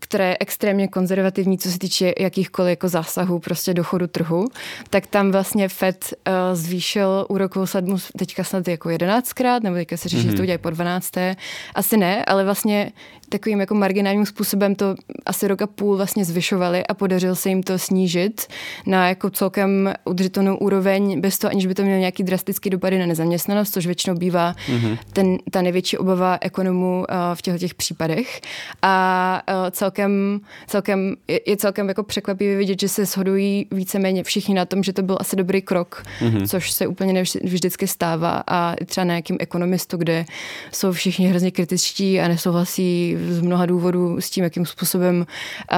které 0.00 0.28
je 0.28 0.36
extrémně 0.40 0.88
konzervativní, 0.88 1.58
co 1.58 1.70
se 1.70 1.78
týče 1.78 2.12
jakýchkoliv 2.18 2.70
jako 2.70 2.88
zásahů 2.88 3.38
prostě 3.38 3.74
do 3.74 3.84
chodu 3.84 4.06
trhu, 4.06 4.48
tak 4.90 5.06
tam 5.06 5.30
vlastně 5.30 5.68
Fed 5.68 6.14
uh, 6.28 6.34
zvýšil 6.52 7.26
úrokovou 7.28 7.66
sadmu 7.66 7.96
teďka 8.18 8.44
snad 8.44 8.68
jako 8.68 8.90
jedenáctkrát, 8.90 9.62
nebo 9.62 9.76
teďka 9.76 9.96
se 9.96 10.08
říká, 10.08 10.22
mm-hmm. 10.22 10.24
že 10.24 10.28
to 10.28 10.34
mhm. 10.34 10.42
udělají 10.42 10.58
po 10.58 10.70
dvanácté. 10.70 11.36
Asi 11.74 11.96
ne, 11.96 12.24
ale 12.24 12.44
vlastně 12.44 12.92
takovým 13.28 13.60
jako 13.60 13.74
marginálním 13.74 14.26
způsobem 14.26 14.74
to 14.74 14.94
asi 15.26 15.48
roka 15.48 15.66
půl 15.66 15.96
vlastně 15.96 16.24
zvyšovali 16.24 16.86
a 16.86 16.94
podařilo 16.94 17.36
se 17.36 17.48
jim 17.48 17.62
to 17.62 17.78
snížit 17.78 18.46
na 18.86 19.08
jako 19.08 19.30
celkem 19.30 19.94
udržitelnou 20.04 20.56
úroveň 20.56 21.20
bez 21.20 21.38
toho, 21.38 21.50
aniž 21.50 21.66
by 21.66 21.74
to 21.74 21.82
mělo 21.82 21.98
nějaký 21.98 22.22
drastický 22.22 22.70
dopady 22.70 22.98
na 22.98 23.06
nezaměstnanost, 23.06 23.72
což 23.72 23.86
většinou 23.86 24.16
bývá 24.16 24.52
mm-hmm. 24.52 24.98
ten, 25.12 25.38
ta 25.50 25.62
největší 25.62 25.98
obava 25.98 26.38
ekonomů 26.40 26.98
uh, 26.98 27.16
v 27.34 27.42
těchto 27.42 27.58
těch 27.58 27.74
případech. 27.74 28.40
A 28.82 29.42
uh, 29.48 29.70
celkem, 29.88 30.40
celkem 30.66 31.16
je, 31.28 31.40
je 31.46 31.56
celkem 31.56 31.88
jako 31.88 32.02
překvapivě 32.02 32.56
vidět, 32.56 32.80
že 32.80 32.88
se 32.88 33.06
shodují 33.06 33.66
víceméně 33.70 34.24
všichni 34.24 34.54
na 34.54 34.64
tom, 34.64 34.82
že 34.82 34.92
to 34.92 35.02
byl 35.02 35.16
asi 35.20 35.36
dobrý 35.36 35.62
krok, 35.62 36.02
mm-hmm. 36.20 36.46
což 36.48 36.70
se 36.72 36.86
úplně 36.86 37.12
nevždycky 37.12 37.86
stává. 37.86 38.42
A 38.46 38.74
třeba 38.86 39.04
na 39.04 39.14
nějakým 39.14 39.36
ekonomistu, 39.40 39.96
kde 39.96 40.24
jsou 40.72 40.92
všichni 40.92 41.28
hrozně 41.28 41.50
kritičtí 41.50 42.20
a 42.20 42.28
nesouhlasí 42.28 43.16
z 43.28 43.40
mnoha 43.40 43.66
důvodů 43.66 44.20
s 44.20 44.30
tím, 44.30 44.44
jakým 44.44 44.66
způsobem 44.66 45.26
uh, 45.72 45.76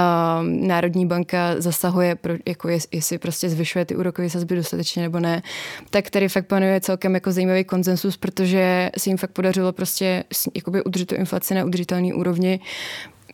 Národní 0.67 1.07
banka 1.07 1.55
zasahuje, 1.59 2.15
pro, 2.15 2.35
jako 2.49 2.69
jest, 2.69 2.95
jestli 2.95 3.19
prostě 3.19 3.49
zvyšuje 3.49 3.85
ty 3.85 3.97
úrokové 3.97 4.31
sazby 4.31 4.57
dostatečně 4.57 5.03
nebo 5.03 5.21
ne, 5.21 5.43
tak 5.91 6.11
tady 6.11 6.29
fakt 6.29 6.47
panuje 6.47 6.81
celkem 6.81 7.15
jako 7.15 7.33
zajímavý 7.33 7.65
konsensus, 7.65 8.17
protože 8.17 8.91
se 8.99 9.11
jim 9.11 9.17
fakt 9.17 9.31
podařilo 9.31 9.73
prostě 9.73 10.25
jakoby 10.55 10.85
udržet 10.85 11.07
tu 11.07 11.15
inflaci 11.15 11.55
na 11.55 11.65
udržitelné 11.65 12.15
úrovni 12.15 12.61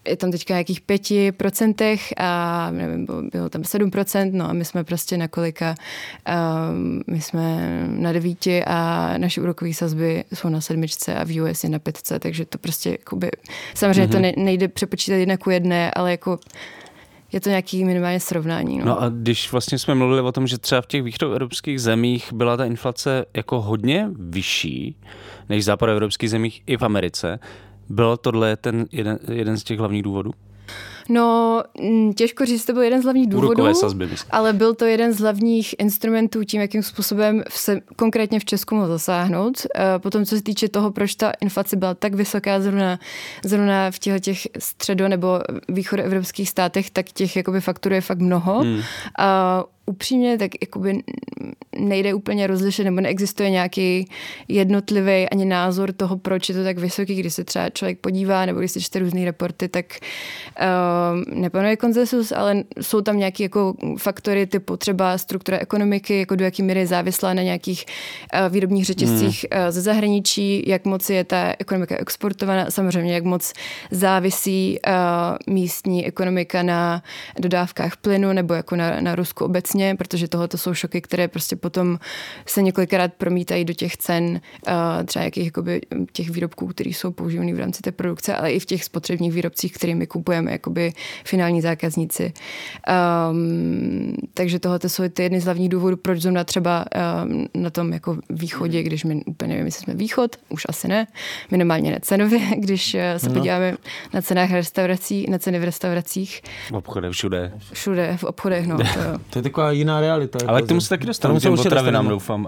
je 0.08 0.16
tam 0.16 0.30
teďka 0.30 0.54
nějakých 0.54 0.80
pěti 0.80 1.32
procentech 1.32 2.14
a 2.16 2.70
nevím, 2.70 3.06
bylo 3.32 3.48
tam 3.48 3.64
sedm 3.64 3.90
procent, 3.90 4.34
no 4.34 4.50
a 4.50 4.52
my 4.52 4.64
jsme 4.64 4.84
prostě 4.84 5.16
na 5.16 5.28
kolika, 5.28 5.74
um, 6.70 7.02
my 7.06 7.20
jsme 7.20 7.58
na 7.88 8.12
devíti 8.12 8.64
a 8.64 9.14
naše 9.18 9.40
úrokové 9.40 9.74
sazby 9.74 10.24
jsou 10.34 10.48
na 10.48 10.60
sedmičce 10.60 11.14
a 11.14 11.24
v 11.24 11.40
US 11.40 11.64
je 11.64 11.70
na 11.70 11.78
pětce, 11.78 12.18
takže 12.18 12.44
to 12.44 12.58
prostě 12.58 12.90
jakoby, 12.90 13.30
samozřejmě 13.74 14.06
mm-hmm. 14.06 14.32
to 14.32 14.38
mhm. 14.38 14.44
nejde 14.44 14.68
přepočítat 14.68 15.16
jedna 15.16 15.36
ku 15.36 15.50
jedné, 15.50 15.90
ale 15.90 16.10
jako 16.10 16.38
je 17.32 17.40
to 17.40 17.48
nějaký 17.48 17.84
minimálně 17.84 18.20
srovnání. 18.20 18.78
No. 18.78 18.84
no 18.84 19.02
a 19.02 19.08
když 19.08 19.52
vlastně 19.52 19.78
jsme 19.78 19.94
mluvili 19.94 20.20
o 20.20 20.32
tom, 20.32 20.46
že 20.46 20.58
třeba 20.58 20.80
v 20.80 20.86
těch 20.86 21.02
východoevropských 21.02 21.80
zemích 21.80 22.32
byla 22.32 22.56
ta 22.56 22.64
inflace 22.64 23.24
jako 23.36 23.60
hodně 23.60 24.08
vyšší 24.18 24.96
než 25.48 25.58
v 25.58 25.64
západoevropských 25.64 26.30
zemích 26.30 26.62
i 26.66 26.76
v 26.76 26.82
Americe, 26.82 27.38
byl 27.88 28.16
tohle 28.16 28.56
ten 28.56 28.86
jeden, 28.92 29.18
jeden 29.32 29.58
z 29.58 29.64
těch 29.64 29.78
hlavních 29.78 30.02
důvodů? 30.02 30.30
No, 31.08 31.62
mm, 31.82 32.12
těžko 32.14 32.46
říct, 32.46 32.64
to 32.64 32.72
byl 32.72 32.82
jeden 32.82 33.00
z 33.00 33.04
hlavních 33.04 33.28
důvodů, 33.28 33.74
sazby, 33.74 34.08
ale 34.30 34.52
byl 34.52 34.74
to 34.74 34.84
jeden 34.84 35.12
z 35.12 35.20
hlavních 35.20 35.74
instrumentů 35.78 36.44
tím, 36.44 36.60
jakým 36.60 36.82
způsobem 36.82 37.42
se 37.50 37.80
konkrétně 37.96 38.40
v 38.40 38.44
Česku 38.44 38.74
mohl 38.74 38.88
zasáhnout. 38.88 39.66
Eh, 39.74 39.98
potom, 39.98 40.24
co 40.24 40.36
se 40.36 40.42
týče 40.42 40.68
toho, 40.68 40.90
proč 40.90 41.14
ta 41.14 41.32
inflace 41.40 41.76
byla 41.76 41.94
tak 41.94 42.14
vysoká 42.14 42.60
zrovna, 42.60 42.98
zrovna 43.44 43.90
v 43.90 43.98
těchto 43.98 44.18
těch 44.18 44.38
středo- 44.58 45.08
nebo 45.08 45.40
východoevropských 45.68 46.48
státech, 46.48 46.90
tak 46.90 47.06
těch 47.06 47.36
jakoby 47.36 47.60
fakturů 47.60 47.94
je 47.94 48.00
fakt 48.00 48.20
mnoho. 48.20 48.60
Hmm. 48.60 48.80
A 49.18 49.64
upřímně, 49.86 50.38
tak 50.38 50.50
jakoby 50.60 51.02
nejde 51.78 52.14
úplně 52.14 52.46
rozlišit, 52.46 52.84
nebo 52.84 53.00
neexistuje 53.00 53.50
nějaký 53.50 54.08
jednotlivý 54.48 55.28
ani 55.28 55.44
názor 55.44 55.92
toho, 55.92 56.16
proč 56.16 56.48
je 56.48 56.54
to 56.54 56.64
tak 56.64 56.78
vysoký, 56.78 57.14
když 57.14 57.34
se 57.34 57.44
třeba 57.44 57.70
člověk 57.70 57.98
podívá, 57.98 58.46
nebo 58.46 58.58
když 58.58 58.72
se 58.72 58.80
čte 58.80 58.98
různé 58.98 59.24
reporty, 59.24 59.68
tak 59.68 59.86
uh, 60.60 60.66
nepanuje 61.34 61.76
konsensus, 61.76 62.32
ale 62.32 62.62
jsou 62.80 63.00
tam 63.00 63.18
nějaké 63.18 63.42
jako 63.42 63.74
faktory 63.98 64.46
typu 64.46 64.76
třeba 64.76 65.18
struktura 65.18 65.58
ekonomiky, 65.58 66.18
jako 66.18 66.36
do 66.36 66.44
jaký 66.44 66.62
míry 66.62 66.80
je 66.80 66.86
závislá 66.86 67.34
na 67.34 67.42
nějakých 67.42 67.86
uh, 67.86 68.52
výrobních 68.52 68.84
řetězcích 68.84 69.46
hmm. 69.52 69.64
uh, 69.64 69.70
ze 69.70 69.80
zahraničí, 69.80 70.64
jak 70.66 70.84
moc 70.84 71.10
je 71.10 71.24
ta 71.24 71.54
ekonomika 71.58 71.96
exportovaná, 71.96 72.70
samozřejmě 72.70 73.14
jak 73.14 73.24
moc 73.24 73.52
závisí 73.90 74.78
uh, 74.86 74.92
místní 75.54 76.06
ekonomika 76.06 76.62
na 76.62 77.02
dodávkách 77.38 77.96
plynu 77.96 78.32
nebo 78.32 78.54
jako 78.54 78.76
na, 78.76 79.00
na 79.00 79.14
Rusku 79.14 79.44
obecně 79.44 79.96
protože 79.96 80.28
tohle 80.28 80.48
jsou 80.56 80.74
šoky, 80.74 81.00
které 81.00 81.28
prostě 81.28 81.56
potom 81.56 81.98
se 82.46 82.62
několikrát 82.62 83.14
promítají 83.14 83.64
do 83.64 83.72
těch 83.72 83.96
cen 83.96 84.40
třeba 85.04 85.24
jakých 85.24 85.44
jakoby, 85.44 85.80
těch 86.12 86.30
výrobků, 86.30 86.66
které 86.66 86.90
jsou 86.90 87.12
používané 87.12 87.54
v 87.54 87.58
rámci 87.58 87.82
té 87.82 87.92
produkce, 87.92 88.36
ale 88.36 88.52
i 88.52 88.60
v 88.60 88.66
těch 88.66 88.84
spotřebních 88.84 89.32
výrobcích, 89.32 89.72
kterými 89.72 90.06
kupujeme 90.06 90.52
jakoby 90.52 90.85
finální 91.24 91.60
zákazníci. 91.60 92.32
Um, 93.30 94.14
takže 94.34 94.58
tohle 94.58 94.78
jsou 94.86 95.08
ty 95.08 95.22
jedny 95.22 95.40
z 95.40 95.44
hlavních 95.44 95.68
důvodů, 95.68 95.96
proč 95.96 96.22
zrovna 96.22 96.44
třeba 96.44 96.84
um, 97.24 97.46
na 97.54 97.70
tom 97.70 97.92
jako 97.92 98.18
východě, 98.30 98.82
když 98.82 99.04
my 99.04 99.22
úplně 99.26 99.48
nevím, 99.48 99.66
jestli 99.66 99.84
jsme 99.84 99.94
východ, 99.94 100.36
už 100.48 100.62
asi 100.68 100.88
ne, 100.88 101.06
minimálně 101.50 101.90
ne 101.90 101.98
cenově, 102.02 102.40
když 102.58 102.94
uh, 102.94 103.00
se 103.16 103.28
no. 103.28 103.34
podíváme 103.34 103.74
na 104.14 104.22
cenách 104.22 104.50
restaurací, 104.50 105.26
na 105.30 105.38
ceny 105.38 105.58
v 105.58 105.64
restauracích. 105.64 106.42
V 106.70 106.72
obchodech 106.72 107.12
všude. 107.12 107.52
Všude, 107.72 108.16
v 108.16 108.24
obchodech, 108.24 108.66
no. 108.66 108.78
To, 108.78 108.84
to 109.30 109.38
je 109.38 109.42
taková 109.42 109.72
jiná 109.72 110.00
realita. 110.00 110.38
Ale 110.46 110.62
k 110.62 110.66
tomu 110.66 110.80
se 110.80 110.88
taky 110.88 111.06
dostanu, 111.06 111.40
těm 111.40 111.56
potravinám 111.56 112.08
doufám. 112.08 112.46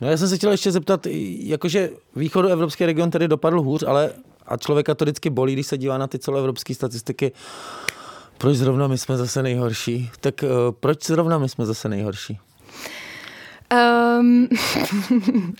No 0.00 0.08
já 0.08 0.16
jsem 0.16 0.28
se 0.28 0.36
chtěl 0.36 0.50
ještě 0.50 0.72
zeptat, 0.72 1.06
jakože 1.40 1.90
východoevropský 2.16 2.86
region 2.86 3.10
tedy 3.10 3.28
dopadl 3.28 3.62
hůř, 3.62 3.84
ale 3.86 4.10
a 4.48 4.56
člověka 4.56 4.94
to 4.94 5.04
vždycky 5.04 5.30
bolí, 5.30 5.52
když 5.52 5.66
se 5.66 5.78
dívá 5.78 5.98
na 5.98 6.06
ty 6.06 6.18
celoevropské 6.18 6.74
statistiky, 6.74 7.32
proč 8.38 8.56
zrovna 8.56 8.86
my 8.86 8.98
jsme 8.98 9.16
zase 9.16 9.42
nejhorší? 9.42 10.10
Tak 10.20 10.34
uh, 10.42 10.48
proč 10.80 11.06
zrovna 11.06 11.38
my 11.38 11.48
jsme 11.48 11.66
zase 11.66 11.88
nejhorší? 11.88 12.38
Um, 13.72 14.48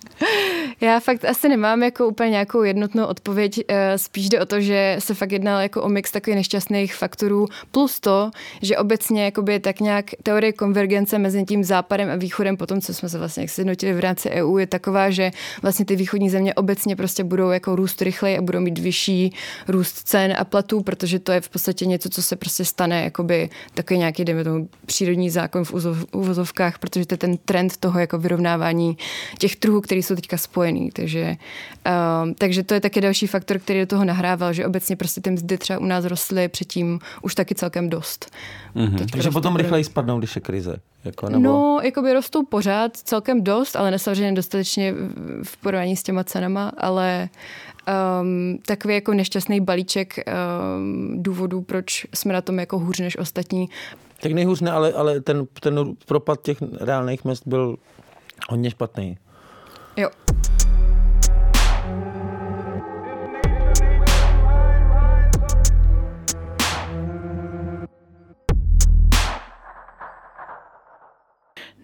já 0.80 1.00
fakt 1.00 1.25
asi 1.25 1.49
nemám 1.49 1.83
jako 1.83 2.06
úplně 2.06 2.30
nějakou 2.30 2.62
jednotnou 2.62 3.06
odpověď. 3.06 3.61
Eh, 3.68 3.99
spíš 3.99 4.28
jde 4.28 4.40
o 4.40 4.47
to, 4.47 4.61
že 4.61 4.97
se 4.99 5.14
fakt 5.14 5.33
jedná 5.33 5.62
jako 5.62 5.83
o 5.83 5.88
mix 5.88 6.12
takových 6.12 6.37
nešťastných 6.37 6.95
faktorů, 6.95 7.47
plus 7.71 8.00
to, 8.00 8.30
že 8.62 8.78
obecně 8.78 9.25
jakoby 9.25 9.61
tak 9.61 9.80
nějak 9.80 10.06
teorie 10.23 10.52
konvergence 10.52 11.18
mezi 11.18 11.45
tím 11.45 11.64
západem 11.64 12.11
a 12.11 12.16
východem, 12.16 12.56
potom 12.56 12.80
co 12.80 12.95
jsme 12.95 13.09
se 13.09 13.18
vlastně 13.18 13.49
sjednotili 13.49 13.92
v 13.92 14.00
rámci 14.00 14.30
EU, 14.30 14.59
je 14.59 14.66
taková, 14.66 15.11
že 15.11 15.30
vlastně 15.62 15.85
ty 15.85 15.97
východní 15.97 16.30
země 16.30 16.54
obecně 16.54 16.97
prostě 16.97 17.25
budou 17.25 17.50
jako 17.50 17.76
růst 17.76 18.02
rychleji 18.02 18.38
a 18.38 18.42
budou 18.42 18.61
mít 18.61 18.78
vyšší 18.78 19.33
růst 19.68 20.09
cen 20.09 20.35
a 20.38 20.45
platů, 20.45 20.83
protože 20.83 21.18
to 21.18 21.33
je 21.33 21.40
v 21.40 21.49
podstatě 21.49 21.87
něco, 21.87 22.09
co 22.09 22.23
se 22.23 22.37
prostě 22.37 22.64
stane, 22.64 23.04
jakoby 23.04 23.50
takový 23.75 23.99
nějaký, 23.99 24.25
dejme 24.25 24.45
tomu, 24.45 24.68
přírodní 24.87 25.30
zákon 25.30 25.64
v 25.64 25.73
uvozovkách, 26.12 26.78
protože 26.78 27.06
to 27.06 27.14
je 27.14 27.18
ten 27.18 27.37
trend 27.37 27.76
toho 27.76 28.00
jako 28.00 28.18
vyrovnávání 28.18 28.99
těch 29.38 29.56
trhů, 29.56 29.80
které 29.80 30.02
jsou 30.02 30.14
teďka 30.14 30.37
spojený. 30.66 30.90
Takže, 30.90 31.37
um, 32.23 32.35
takže 32.35 32.62
to 32.62 32.75
je 32.75 32.80
taky 32.80 33.00
další 33.00 33.26
faktor, 33.26 33.58
který 33.58 33.80
do 33.80 33.87
toho 33.87 34.04
nahrával, 34.04 34.52
že 34.52 34.66
obecně 34.66 34.96
prostě 34.96 35.20
ty 35.20 35.30
mzdy 35.30 35.58
třeba 35.58 35.78
u 35.78 35.85
nás 35.85 36.04
rostly 36.04 36.49
předtím 36.49 36.99
už 37.23 37.35
taky 37.35 37.54
celkem 37.54 37.90
dost. 37.90 38.30
Mm-hmm. 38.76 39.06
Takže 39.11 39.30
potom 39.30 39.56
rychleji 39.56 39.85
spadnou, 39.85 40.18
když 40.18 40.37
je 40.37 40.42
krize. 40.42 40.76
Jako, 41.04 41.28
nebo... 41.28 41.44
No, 41.44 41.80
jako 41.82 42.02
by 42.02 42.12
rostou 42.12 42.44
pořád 42.44 42.96
celkem 42.96 43.44
dost, 43.44 43.76
ale 43.76 43.90
nesaženě 43.90 44.32
dostatečně 44.32 44.94
v 45.42 45.56
porovnání 45.56 45.96
s 45.96 46.02
těma 46.02 46.25
cenama, 46.25 46.73
ale 46.78 47.28
um, 48.20 48.58
takový 48.66 48.94
jako 48.94 49.14
nešťastný 49.14 49.61
balíček 49.61 50.14
um, 50.18 51.23
důvodů, 51.23 51.62
proč 51.62 52.06
jsme 52.14 52.32
na 52.32 52.40
tom 52.40 52.58
jako 52.58 52.78
hůř 52.78 53.00
než 53.00 53.18
ostatní. 53.18 53.68
Tak 54.20 54.32
nejhůř 54.32 54.61
ne, 54.61 54.70
ale, 54.70 54.92
ale 54.92 55.20
ten, 55.20 55.46
ten 55.61 55.94
propad 56.06 56.42
těch 56.42 56.58
reálných 56.80 57.25
mest 57.25 57.42
byl 57.46 57.76
hodně 58.49 58.70
špatný. 58.70 59.18
Jo. 59.96 60.08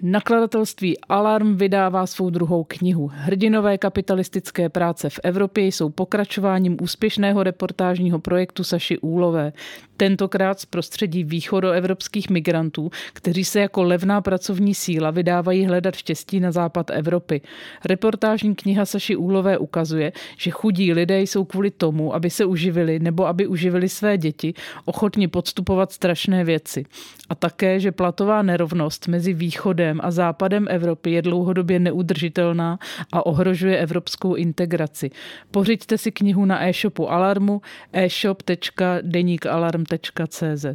Nakladatelství 0.05 0.99
Alarm 1.01 1.57
vydává 1.57 2.07
svou 2.07 2.31
druhou 2.31 2.65
knihu. 2.65 3.11
Hrdinové 3.15 3.79
kapitalistické 3.79 4.69
práce 4.69 5.11
v 5.11 5.21
Evropě 5.23 5.67
jsou 5.67 5.91
pokračováním 5.91 6.77
úspěšného 6.83 7.43
reportážního 7.43 8.19
projektu 8.19 8.65
Saši 8.65 8.99
Úlové. 8.99 9.53
Tentokrát 9.97 10.61
z 10.61 10.67
prostředí 10.67 11.25
východoevropských 11.25 12.31
migrantů, 12.31 12.91
kteří 13.13 13.45
se 13.45 13.61
jako 13.61 13.83
levná 13.83 14.21
pracovní 14.21 14.75
síla 14.75 15.11
vydávají 15.11 15.67
hledat 15.67 15.95
štěstí 15.95 16.41
na 16.41 16.53
západ 16.53 16.91
Evropy. 16.91 17.41
Reportážní 17.85 18.55
kniha 18.55 18.85
Saši 18.85 19.17
Úlové 19.17 19.59
ukazuje, 19.59 20.13
že 20.37 20.51
chudí 20.51 20.93
lidé 20.93 21.21
jsou 21.21 21.45
kvůli 21.45 21.71
tomu, 21.71 22.15
aby 22.15 22.31
se 22.31 22.45
uživili 22.45 22.99
nebo 22.99 23.27
aby 23.27 23.47
uživili 23.47 23.89
své 23.89 24.19
děti, 24.19 24.55
ochotni 24.85 25.29
podstupovat 25.29 25.93
strašné 25.93 26.45
věci. 26.45 26.85
A 27.29 27.35
také, 27.35 27.81
že 27.81 27.93
platová 27.93 28.43
nerovnost 28.43 29.09
mezi 29.09 29.33
východem 29.33 29.92
a 30.03 30.11
západem 30.11 30.67
Evropy 30.71 31.11
je 31.11 31.23
dlouhodobě 31.23 31.79
neudržitelná 31.79 32.79
a 33.13 33.27
ohrožuje 33.27 33.79
evropskou 33.79 34.35
integraci. 34.35 35.11
Pořiďte 35.51 35.99
si 35.99 36.13
knihu 36.13 36.45
na 36.45 36.69
e-shopu 36.69 37.11
Alarmu 37.11 37.61
e-shop.denikalarm.cz. 37.93 40.67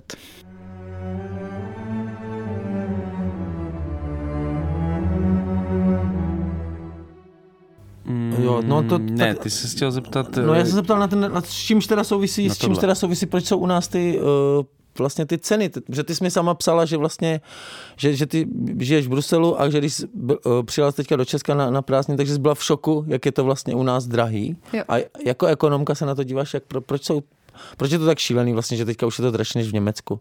Jo, 8.40 8.62
no 8.66 8.84
to, 8.84 8.98
Ne, 8.98 9.34
tak- 9.34 9.44
ty 9.44 9.50
jsi 9.50 9.76
chtěl 9.76 9.92
zeptat... 9.92 10.36
No 10.36 10.54
já 10.54 10.62
eh, 10.62 10.66
jsem 10.66 10.76
se 10.76 10.84
ptal 10.84 11.00
na 11.00 11.08
ten, 11.08 11.32
na 11.34 11.42
s 11.42 11.54
čímž 11.54 11.88
teda 11.88 12.04
souvisí, 12.04 12.50
s 12.50 12.58
čímž 12.58 12.78
teda 12.78 12.96
souvisí, 12.96 13.26
proč 13.26 13.46
jsou 13.46 13.58
u 13.58 13.66
nás 13.66 13.88
ty 13.88 14.20
uh, 14.20 14.26
vlastně 15.00 15.26
ty 15.26 15.38
ceny, 15.38 15.72
že 15.90 16.04
ty 16.04 16.16
jsi 16.16 16.24
mi 16.24 16.32
sama 16.32 16.54
psala, 16.54 16.86
že 16.86 16.98
vlastně, 16.98 17.42
že, 17.98 18.14
že 18.14 18.26
ty 18.26 18.48
žiješ 18.80 19.06
v 19.06 19.10
Bruselu 19.10 19.62
a 19.62 19.70
že 19.70 19.78
když 19.78 19.94
jsi 19.94 20.08
uh, 20.08 20.36
přijela 20.66 20.92
teďka 20.92 21.16
do 21.16 21.26
Česka 21.26 21.54
na, 21.54 21.70
na 21.70 21.82
prázdniny, 21.82 22.18
takže 22.18 22.34
jsi 22.34 22.40
byla 22.40 22.56
v 22.56 22.64
šoku, 22.64 23.06
jak 23.08 23.26
je 23.26 23.32
to 23.32 23.44
vlastně 23.44 23.76
u 23.76 23.84
nás 23.84 24.08
drahý. 24.08 24.58
Jo. 24.74 24.84
A 24.90 24.96
jako 25.26 25.46
ekonomka 25.46 25.96
se 25.96 26.06
na 26.06 26.16
to 26.16 26.24
díváš, 26.24 26.54
jak, 26.54 26.64
pro, 26.64 26.82
proč 26.82 27.04
jsou 27.04 27.24
proč 27.78 27.92
je 27.92 28.00
to 28.00 28.06
tak 28.06 28.20
šílený 28.20 28.54
vlastně, 28.54 28.78
že 28.78 28.86
teďka 28.86 29.06
už 29.06 29.20
je 29.20 29.22
to 29.22 29.32
dražší 29.32 29.58
než 29.58 29.70
v 29.70 29.74
Německu? 29.74 30.20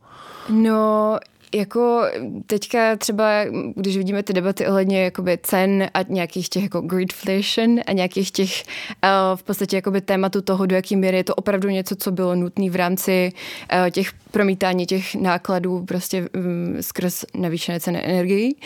No, 0.50 1.18
jako 1.55 2.03
teďka 2.47 2.97
třeba, 2.97 3.31
když 3.75 3.97
vidíme 3.97 4.23
ty 4.23 4.33
debaty 4.33 4.67
ohledně 4.67 5.05
jakoby 5.05 5.38
cen 5.43 5.88
a 5.95 6.03
nějakých 6.03 6.49
těch 6.49 6.62
jako 6.62 6.81
greedflation 6.81 7.81
a 7.87 7.93
nějakých 7.93 8.31
těch 8.31 8.62
uh, 8.62 9.37
v 9.37 9.43
podstatě 9.43 9.76
jakoby 9.76 10.00
tématu 10.00 10.43
toho, 10.43 10.67
do 10.67 10.76
jaký 10.76 10.97
míry 10.97 11.17
je 11.17 11.25
to 11.25 11.35
opravdu 11.35 11.69
něco, 11.69 11.97
co 11.97 12.11
bylo 12.11 12.35
nutné 12.35 12.71
v 12.71 12.76
rámci 12.76 13.33
uh, 13.33 13.91
těch 13.91 14.12
promítání 14.31 14.87
těch 14.87 15.15
nákladů 15.15 15.85
prostě 15.85 16.29
um, 16.35 16.76
skrz 16.81 17.25
navýšené 17.35 17.81
ceny 17.81 18.03
energií, 18.05 18.57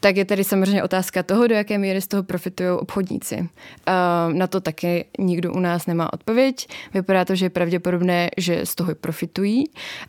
tak 0.00 0.16
je 0.16 0.24
tady 0.24 0.44
samozřejmě 0.44 0.82
otázka 0.82 1.22
toho, 1.22 1.46
do 1.46 1.54
jaké 1.54 1.78
míry 1.78 2.00
z 2.00 2.06
toho 2.06 2.22
profitují 2.22 2.70
obchodníci. 2.70 3.36
Uh, 3.36 3.46
na 4.32 4.46
to 4.46 4.60
taky 4.60 5.04
nikdo 5.18 5.52
u 5.52 5.58
nás 5.58 5.86
nemá 5.86 6.12
odpověď. 6.12 6.68
Vypadá 6.94 7.24
to, 7.24 7.34
že 7.34 7.46
je 7.46 7.50
pravděpodobné, 7.50 8.30
že 8.36 8.66
z 8.66 8.74
toho 8.74 8.94
profitují, 8.94 9.64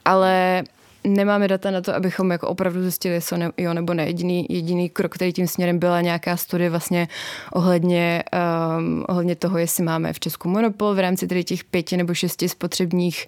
ale 0.06 0.64
nemáme 1.04 1.48
data 1.48 1.72
na 1.72 1.82
to, 1.82 1.96
abychom 1.96 2.32
jako 2.32 2.48
opravdu 2.48 2.82
zjistili, 2.82 3.14
jestli 3.14 3.38
ne, 3.38 3.52
jo 3.58 3.74
nebo 3.74 3.94
ne. 3.94 4.06
Jediný, 4.06 4.46
jediný 4.50 4.90
krok, 4.90 5.16
který 5.16 5.34
tím 5.34 5.48
směrem 5.48 5.80
byla 5.80 6.02
nějaká 6.02 6.38
studie 6.38 6.70
vlastně 6.70 7.08
ohledně, 7.54 8.24
um, 8.78 9.06
ohledně 9.08 9.36
toho, 9.36 9.58
jestli 9.58 9.84
máme 9.84 10.14
v 10.14 10.20
Česku 10.20 10.50
monopol 10.50 10.94
v 10.94 11.00
rámci 11.00 11.28
tedy 11.28 11.44
těch 11.44 11.64
pěti 11.64 11.98
nebo 11.98 12.14
šesti 12.14 12.50
spotřebních 12.50 13.28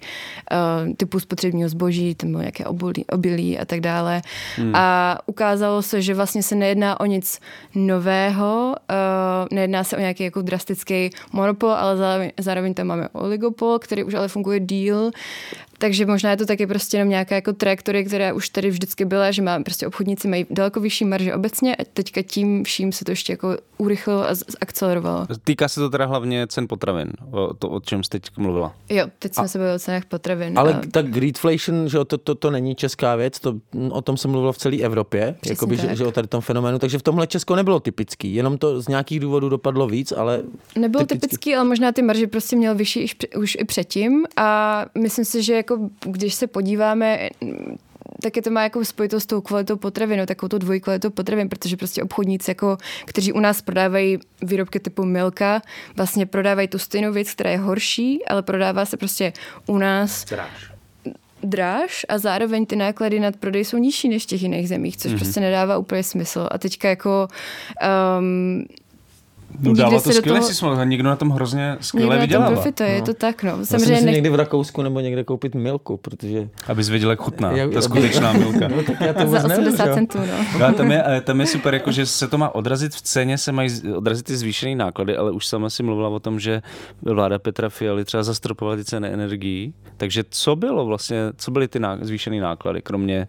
uh, 0.52 0.92
typů 0.94 1.20
spotřebního 1.20 1.68
zboží, 1.68 2.14
tam 2.14 2.30
bylo 2.30 2.40
nějaké 2.40 2.64
obilí, 2.64 3.06
obilí 3.06 3.58
a 3.58 3.64
tak 3.64 3.80
dále. 3.80 4.22
Hmm. 4.56 4.74
A 4.74 5.18
ukázalo 5.26 5.82
se, 5.82 6.02
že 6.02 6.14
vlastně 6.14 6.42
se 6.42 6.54
nejedná 6.54 7.00
o 7.00 7.06
nic 7.06 7.40
nového, 7.74 8.74
uh, 8.90 9.46
nejedná 9.50 9.84
se 9.84 9.96
o 9.96 10.00
nějaký 10.00 10.24
jako 10.24 10.42
drastický 10.42 11.10
monopol, 11.32 11.70
ale 11.70 11.96
zároveň, 11.96 12.30
zároveň 12.40 12.74
tam 12.74 12.86
máme 12.86 13.08
oligopol, 13.08 13.78
který 13.78 14.04
už 14.04 14.14
ale 14.14 14.28
funguje 14.28 14.60
díl, 14.60 15.10
takže 15.78 16.06
možná 16.06 16.30
je 16.30 16.36
to 16.36 16.46
taky 16.46 16.66
prostě 16.66 16.96
jenom 16.96 17.10
nějaká 17.10 17.34
jako 17.34 17.52
trajektorie, 17.52 18.04
která 18.04 18.32
už 18.32 18.48
tady 18.48 18.70
vždycky 18.70 19.04
byla, 19.04 19.30
že 19.30 19.42
má 19.42 19.60
prostě 19.60 19.86
obchodníci 19.86 20.28
mají 20.28 20.46
daleko 20.50 20.80
vyšší 20.80 21.04
marže 21.04 21.34
obecně 21.34 21.76
a 21.76 21.84
teďka 21.92 22.22
tím 22.22 22.64
vším 22.64 22.92
se 22.92 23.04
to 23.04 23.12
ještě 23.12 23.32
jako 23.32 23.56
urychlilo 23.78 24.28
a 24.28 24.34
zakcelerovalo. 24.34 25.26
Týká 25.44 25.68
se 25.68 25.80
to 25.80 25.90
teda 25.90 26.06
hlavně 26.06 26.46
cen 26.46 26.68
potravin, 26.68 27.12
o, 27.30 27.54
to, 27.54 27.70
o 27.70 27.80
čem 27.80 28.02
jsi 28.02 28.10
teď 28.10 28.22
mluvila. 28.36 28.74
Jo, 28.88 29.06
teď 29.18 29.34
jsme 29.34 29.48
se 29.48 29.58
bavili 29.58 29.76
o 29.76 29.78
cenách 29.78 30.04
potravin. 30.04 30.58
Ale 30.58 30.74
a... 30.74 30.80
tak 30.90 31.06
greedflation, 31.10 31.88
že 31.88 31.98
to, 32.04 32.18
to, 32.18 32.34
to 32.34 32.50
není 32.50 32.74
česká 32.74 33.16
věc, 33.16 33.40
to, 33.40 33.54
o 33.90 34.02
tom 34.02 34.16
se 34.16 34.28
mluvilo 34.28 34.52
v 34.52 34.58
celé 34.58 34.76
Evropě, 34.76 35.34
Přesně 35.40 35.52
jakoby, 35.52 35.76
že, 35.76 35.86
tak. 35.86 35.96
že 35.96 36.06
o 36.06 36.12
tady 36.12 36.28
tom 36.28 36.40
fenoménu, 36.40 36.78
takže 36.78 36.98
v 36.98 37.02
tomhle 37.02 37.26
Česko 37.26 37.56
nebylo 37.56 37.80
typický, 37.80 38.34
jenom 38.34 38.58
to 38.58 38.82
z 38.82 38.88
nějakých 38.88 39.20
důvodů 39.20 39.48
dopadlo 39.48 39.86
víc, 39.86 40.12
ale 40.12 40.42
Nebyl 40.76 41.00
typicky. 41.00 41.20
typický, 41.20 41.54
ale 41.54 41.64
možná 41.64 41.92
ty 41.92 42.02
marže 42.02 42.26
prostě 42.26 42.56
měl 42.56 42.74
vyšší 42.74 43.04
už, 43.04 43.16
už 43.38 43.56
i 43.60 43.64
předtím 43.64 44.24
a 44.36 44.86
myslím 44.98 45.24
si, 45.24 45.42
že 45.42 45.62
jako 45.64 45.90
když 46.04 46.34
se 46.34 46.46
podíváme 46.46 47.28
taky 48.22 48.42
to 48.42 48.50
má 48.50 48.62
jako 48.62 48.84
spojitost 48.84 49.24
s 49.24 49.26
tou 49.26 49.40
kvalitou 49.40 49.76
potravin, 49.76 50.26
takovou 50.26 50.48
tu 50.48 50.58
dvojí 50.58 50.80
kvalitou 50.80 51.10
potravin, 51.10 51.48
protože 51.48 51.76
prostě 51.76 52.02
obchodníci, 52.02 52.50
jako, 52.50 52.76
kteří 53.04 53.32
u 53.32 53.40
nás 53.40 53.62
prodávají 53.62 54.18
výrobky 54.42 54.80
typu 54.80 55.04
Milka, 55.04 55.62
vlastně 55.96 56.26
prodávají 56.26 56.68
tu 56.68 56.78
stejnou 56.78 57.12
věc, 57.12 57.32
která 57.32 57.50
je 57.50 57.58
horší, 57.58 58.24
ale 58.24 58.42
prodává 58.42 58.84
se 58.84 58.96
prostě 58.96 59.32
u 59.66 59.78
nás 59.78 60.24
dráž 61.42 62.06
a 62.08 62.18
zároveň 62.18 62.66
ty 62.66 62.76
náklady 62.76 63.20
nad 63.20 63.36
prodej 63.36 63.64
jsou 63.64 63.76
nižší 63.76 64.08
než 64.08 64.22
v 64.22 64.26
těch 64.26 64.42
jiných 64.42 64.68
zemích, 64.68 64.96
což 64.96 65.12
mm-hmm. 65.12 65.18
prostě 65.18 65.40
nedává 65.40 65.78
úplně 65.78 66.02
smysl. 66.02 66.48
A 66.50 66.58
teďka 66.58 66.88
jako 66.88 67.28
um, 68.18 68.64
No 69.60 69.68
Nikdy 69.68 69.82
dává 69.82 69.98
se 70.00 70.08
to 70.08 70.12
skvěle, 70.14 70.38
toho- 70.38 70.48
si 70.48 70.54
smlouva, 70.54 70.84
někdo 70.84 71.08
na 71.08 71.16
tom 71.16 71.30
hrozně 71.30 71.76
skvěle 71.80 72.06
někdo 72.06 72.16
na 72.16 72.20
tom 72.20 72.26
vydělává. 72.28 72.50
profituje, 72.62 72.88
je 72.90 73.02
to 73.02 73.14
tak, 73.14 73.42
no. 73.42 73.50
já 73.50 73.56
si 73.56 73.66
Samozřejmě 73.66 73.90
myslím 73.92 74.06
nech... 74.06 74.14
někdy 74.14 74.28
v 74.30 74.34
Rakousku 74.34 74.82
nebo 74.82 75.00
někde 75.00 75.24
koupit 75.24 75.54
milku, 75.54 75.96
protože... 75.96 76.48
Abys 76.68 76.88
věděl, 76.88 77.10
jak 77.10 77.20
chutná. 77.20 77.52
Já- 77.52 77.68
Ta 77.68 77.80
skutečná 77.82 78.32
milka. 78.38 78.68
No, 78.68 78.82
tak 78.82 79.00
já 79.00 79.12
to 79.12 79.18
za 79.18 79.24
vůbec 79.24 79.42
nevím, 79.46 79.64
80 79.66 79.84
že 79.84 79.88
jo. 79.90 79.94
centů, 79.94 80.18
no. 80.18 80.26
No, 80.58 80.64
ale 80.64 80.74
tam, 80.74 80.90
je, 80.92 81.04
tam 81.24 81.40
je 81.40 81.46
super, 81.46 81.74
jako, 81.74 81.92
že 81.92 82.06
se 82.06 82.28
to 82.28 82.38
má 82.38 82.54
odrazit 82.54 82.94
v 82.94 83.02
ceně, 83.02 83.38
se 83.38 83.52
mají 83.52 83.70
odrazit 83.96 84.26
ty 84.26 84.36
zvýšené 84.36 84.76
náklady, 84.76 85.16
ale 85.16 85.30
už 85.32 85.46
sama 85.46 85.70
si 85.70 85.82
mluvila 85.82 86.08
o 86.08 86.20
tom, 86.20 86.40
že 86.40 86.62
vláda 87.02 87.38
Petra 87.38 87.68
Fialy 87.68 88.04
třeba 88.04 88.22
zastropovala 88.22 88.76
ty 88.76 88.84
ceny 88.84 89.08
energií. 89.08 89.74
Takže 89.96 90.24
co 90.30 90.56
bylo 90.56 90.86
vlastně, 90.86 91.18
co 91.36 91.50
byly 91.50 91.68
ty 91.68 91.78
ná, 91.80 91.98
zvýšené 92.00 92.40
náklady, 92.40 92.82
kromě 92.82 93.28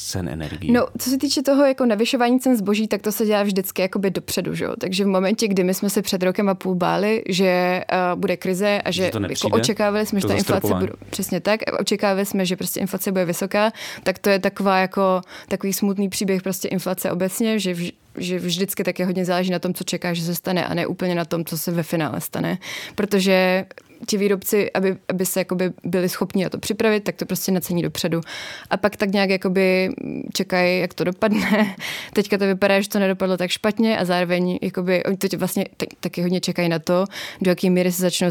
cen 0.00 0.28
energií? 0.28 0.72
No, 0.72 0.86
co 0.98 1.10
se 1.10 1.18
týče 1.18 1.42
toho 1.42 1.64
jako 1.66 1.86
navyšování 1.86 2.40
cen 2.40 2.56
zboží, 2.56 2.88
tak 2.88 3.02
to 3.02 3.12
se 3.12 3.26
dělá 3.26 3.42
vždycky 3.42 3.82
jakoby 3.82 4.10
dopředu, 4.10 4.54
že? 4.54 4.66
Takže 4.80 5.04
v 5.04 5.06
momentě, 5.06 5.48
kdy 5.48 5.64
my 5.64 5.74
jsme 5.74 5.90
se 5.90 6.02
před 6.02 6.22
rokem 6.22 6.48
a 6.48 6.54
půl 6.54 6.74
báli, 6.74 7.22
že 7.28 7.80
uh, 7.92 8.20
bude 8.20 8.36
krize 8.36 8.80
a 8.84 8.90
že 8.90 9.02
Že 9.04 9.10
to 9.10 9.16
jako 9.16 9.18
nepřijde? 9.18 9.56
očekávali 9.56 10.06
jsme, 10.06 10.20
že 10.20 10.26
ta 10.26 10.34
inflace 10.34 10.74
bude 10.74 10.92
přesně 11.10 11.40
tak, 11.40 11.60
očekávali 11.80 12.26
jsme, 12.26 12.46
že 12.46 12.56
prostě 12.56 12.80
inflace 12.80 13.12
bude 13.12 13.24
vysoká, 13.24 13.72
tak 14.02 14.18
to 14.18 14.30
je 14.30 14.38
taková 14.38 14.78
jako 14.78 15.20
takový 15.48 15.72
smutný 15.72 16.08
příběh 16.08 16.42
prostě 16.42 16.68
inflace 16.68 17.10
obecně, 17.10 17.58
že 17.58 17.74
vž, 17.74 17.92
že 18.18 18.38
vždycky 18.38 18.84
také 18.84 19.06
hodně 19.06 19.24
záleží 19.24 19.50
na 19.50 19.58
tom, 19.58 19.74
co 19.74 19.84
čeká, 19.84 20.14
že 20.14 20.22
se 20.22 20.34
stane 20.34 20.66
a 20.66 20.74
ne 20.74 20.86
úplně 20.86 21.14
na 21.14 21.24
tom, 21.24 21.44
co 21.44 21.58
se 21.58 21.70
ve 21.70 21.82
finále 21.82 22.20
stane. 22.20 22.58
Protože 22.94 23.64
ti 24.06 24.16
výrobci, 24.16 24.72
aby, 24.72 24.96
aby 25.08 25.26
se 25.26 25.40
jakoby 25.40 25.72
byli 25.84 26.08
schopni 26.08 26.44
na 26.44 26.50
to 26.50 26.58
připravit, 26.58 27.04
tak 27.04 27.16
to 27.16 27.26
prostě 27.26 27.52
nacení 27.52 27.82
dopředu. 27.82 28.20
A 28.70 28.76
pak 28.76 28.96
tak 28.96 29.10
nějak 29.12 29.30
jakoby 29.30 29.90
čekají, 30.34 30.80
jak 30.80 30.94
to 30.94 31.04
dopadne. 31.04 31.76
Teďka 32.12 32.38
to 32.38 32.46
vypadá, 32.46 32.80
že 32.80 32.88
to 32.88 32.98
nedopadlo 32.98 33.36
tak 33.36 33.50
špatně 33.50 33.98
a 33.98 34.04
zároveň 34.04 34.58
jakoby, 34.62 35.04
oni 35.04 35.16
teď 35.16 35.36
vlastně 35.36 35.66
tak, 35.76 35.88
taky 36.00 36.22
hodně 36.22 36.40
čekají 36.40 36.68
na 36.68 36.78
to, 36.78 37.04
do 37.40 37.50
jaké 37.50 37.70
míry 37.70 37.92
se 37.92 38.02
začnou 38.02 38.28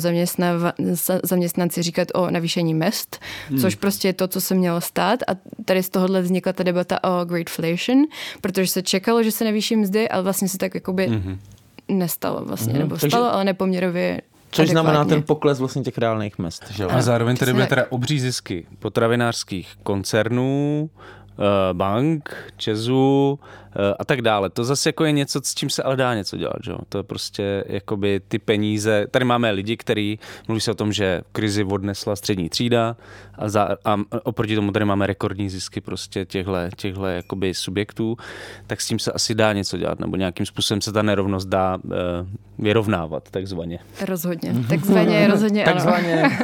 zaměstnanci 1.23 1.81
říkat 1.83 2.07
o 2.13 2.31
navýšení 2.31 2.73
mest, 2.73 3.19
hmm. 3.49 3.59
což 3.59 3.75
prostě 3.75 4.07
je 4.07 4.13
to, 4.13 4.27
co 4.27 4.41
se 4.41 4.55
mělo 4.55 4.81
stát 4.81 5.19
a 5.27 5.31
tady 5.65 5.83
z 5.83 5.89
tohohle 5.89 6.21
vznikla 6.21 6.53
ta 6.53 6.63
debata 6.63 7.03
o 7.03 7.25
greatflation, 7.25 8.03
protože 8.41 8.67
se 8.67 8.81
čekalo, 8.81 9.23
že 9.23 9.31
se 9.31 9.45
navýší 9.45 9.75
mzdy, 9.75 10.09
ale 10.09 10.23
vlastně 10.23 10.49
se 10.49 10.57
tak 10.57 10.75
jakoby 10.75 11.07
hmm. 11.07 11.39
nestalo 11.87 12.45
vlastně, 12.45 12.73
Mhm. 12.73 12.81
nebo 12.81 12.95
Takže- 12.95 13.09
stalo, 13.09 13.33
ale 13.33 13.43
nepoměrově 13.45 14.21
Což 14.51 14.69
znamená 14.69 14.99
adekvátně. 14.99 15.15
ten 15.15 15.23
pokles 15.23 15.59
vlastně 15.59 15.81
těch 15.83 15.97
reálných 15.97 16.39
mest, 16.39 16.71
že? 16.71 16.85
A 16.85 17.01
zároveň 17.01 17.37
tady 17.37 17.53
byly 17.53 17.67
teda 17.67 17.85
obří 17.89 18.19
zisky 18.19 18.65
potravinářských 18.79 19.75
koncernů, 19.83 20.89
eh, 21.29 21.73
bank, 21.73 22.35
Česu 22.57 23.39
a 23.99 24.05
tak 24.05 24.21
dále. 24.21 24.49
To 24.49 24.63
zase 24.63 24.89
jako 24.89 25.05
je 25.05 25.11
něco, 25.11 25.41
s 25.43 25.55
čím 25.55 25.69
se 25.69 25.83
ale 25.83 25.95
dá 25.95 26.15
něco 26.15 26.37
dělat. 26.37 26.57
Že? 26.63 26.71
jo? 26.71 26.77
To 26.89 26.97
je 26.97 27.03
prostě 27.03 27.63
jakoby 27.67 28.21
ty 28.27 28.39
peníze. 28.39 29.07
Tady 29.11 29.25
máme 29.25 29.51
lidi, 29.51 29.77
kteří 29.77 30.19
mluví 30.47 30.61
se 30.61 30.71
o 30.71 30.75
tom, 30.75 30.93
že 30.93 31.21
krizi 31.31 31.63
odnesla 31.63 32.15
střední 32.15 32.49
třída 32.49 32.95
a, 33.35 33.49
za, 33.49 33.69
a 33.85 33.97
oproti 34.23 34.55
tomu 34.55 34.71
tady 34.71 34.85
máme 34.85 35.07
rekordní 35.07 35.49
zisky 35.49 35.81
prostě 35.81 36.25
těchhle, 36.25 36.69
těchhle 36.75 37.13
jakoby 37.13 37.53
subjektů, 37.53 38.17
tak 38.67 38.81
s 38.81 38.87
tím 38.87 38.99
se 38.99 39.11
asi 39.11 39.35
dá 39.35 39.53
něco 39.53 39.77
dělat, 39.77 39.99
nebo 39.99 40.15
nějakým 40.15 40.45
způsobem 40.45 40.81
se 40.81 40.91
ta 40.91 41.01
nerovnost 41.01 41.47
dá 41.47 41.77
eh, 41.85 41.95
vyrovnávat, 42.59 43.29
takzvaně. 43.31 43.79
Rozhodně. 44.05 44.53
Takzvaně, 44.69 45.27
rozhodně. 45.27 45.65
Takzvaně. 45.65 46.23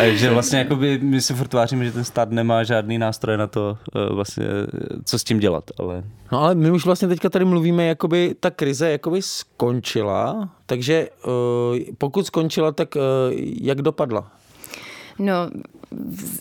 A 0.00 0.14
že 0.14 0.30
vlastně 0.30 0.58
jakoby 0.58 0.98
my 1.02 1.20
si 1.20 1.34
furt 1.34 1.48
tváříme, 1.48 1.84
že 1.84 1.92
ten 1.92 2.04
stát 2.04 2.30
nemá 2.30 2.64
žádný 2.64 2.98
nástroj 2.98 3.36
na 3.36 3.46
to, 3.46 3.78
eh, 3.96 4.14
vlastně, 4.14 4.44
eh, 4.44 4.78
co 5.04 5.18
s 5.18 5.24
tím 5.24 5.38
dělat, 5.38 5.64
ale 5.78 6.02
No 6.32 6.40
ale 6.40 6.54
my 6.54 6.70
už 6.70 6.84
vlastně 6.84 7.08
teďka 7.08 7.28
tady 7.28 7.44
mluvíme, 7.44 7.86
jakoby 7.86 8.34
ta 8.40 8.50
krize 8.50 8.90
jakoby 8.90 9.22
skončila, 9.22 10.50
takže 10.66 11.08
uh, 11.26 11.78
pokud 11.98 12.26
skončila, 12.26 12.72
tak 12.72 12.96
uh, 12.96 13.02
jak 13.60 13.82
dopadla? 13.82 14.32
No, 15.18 15.34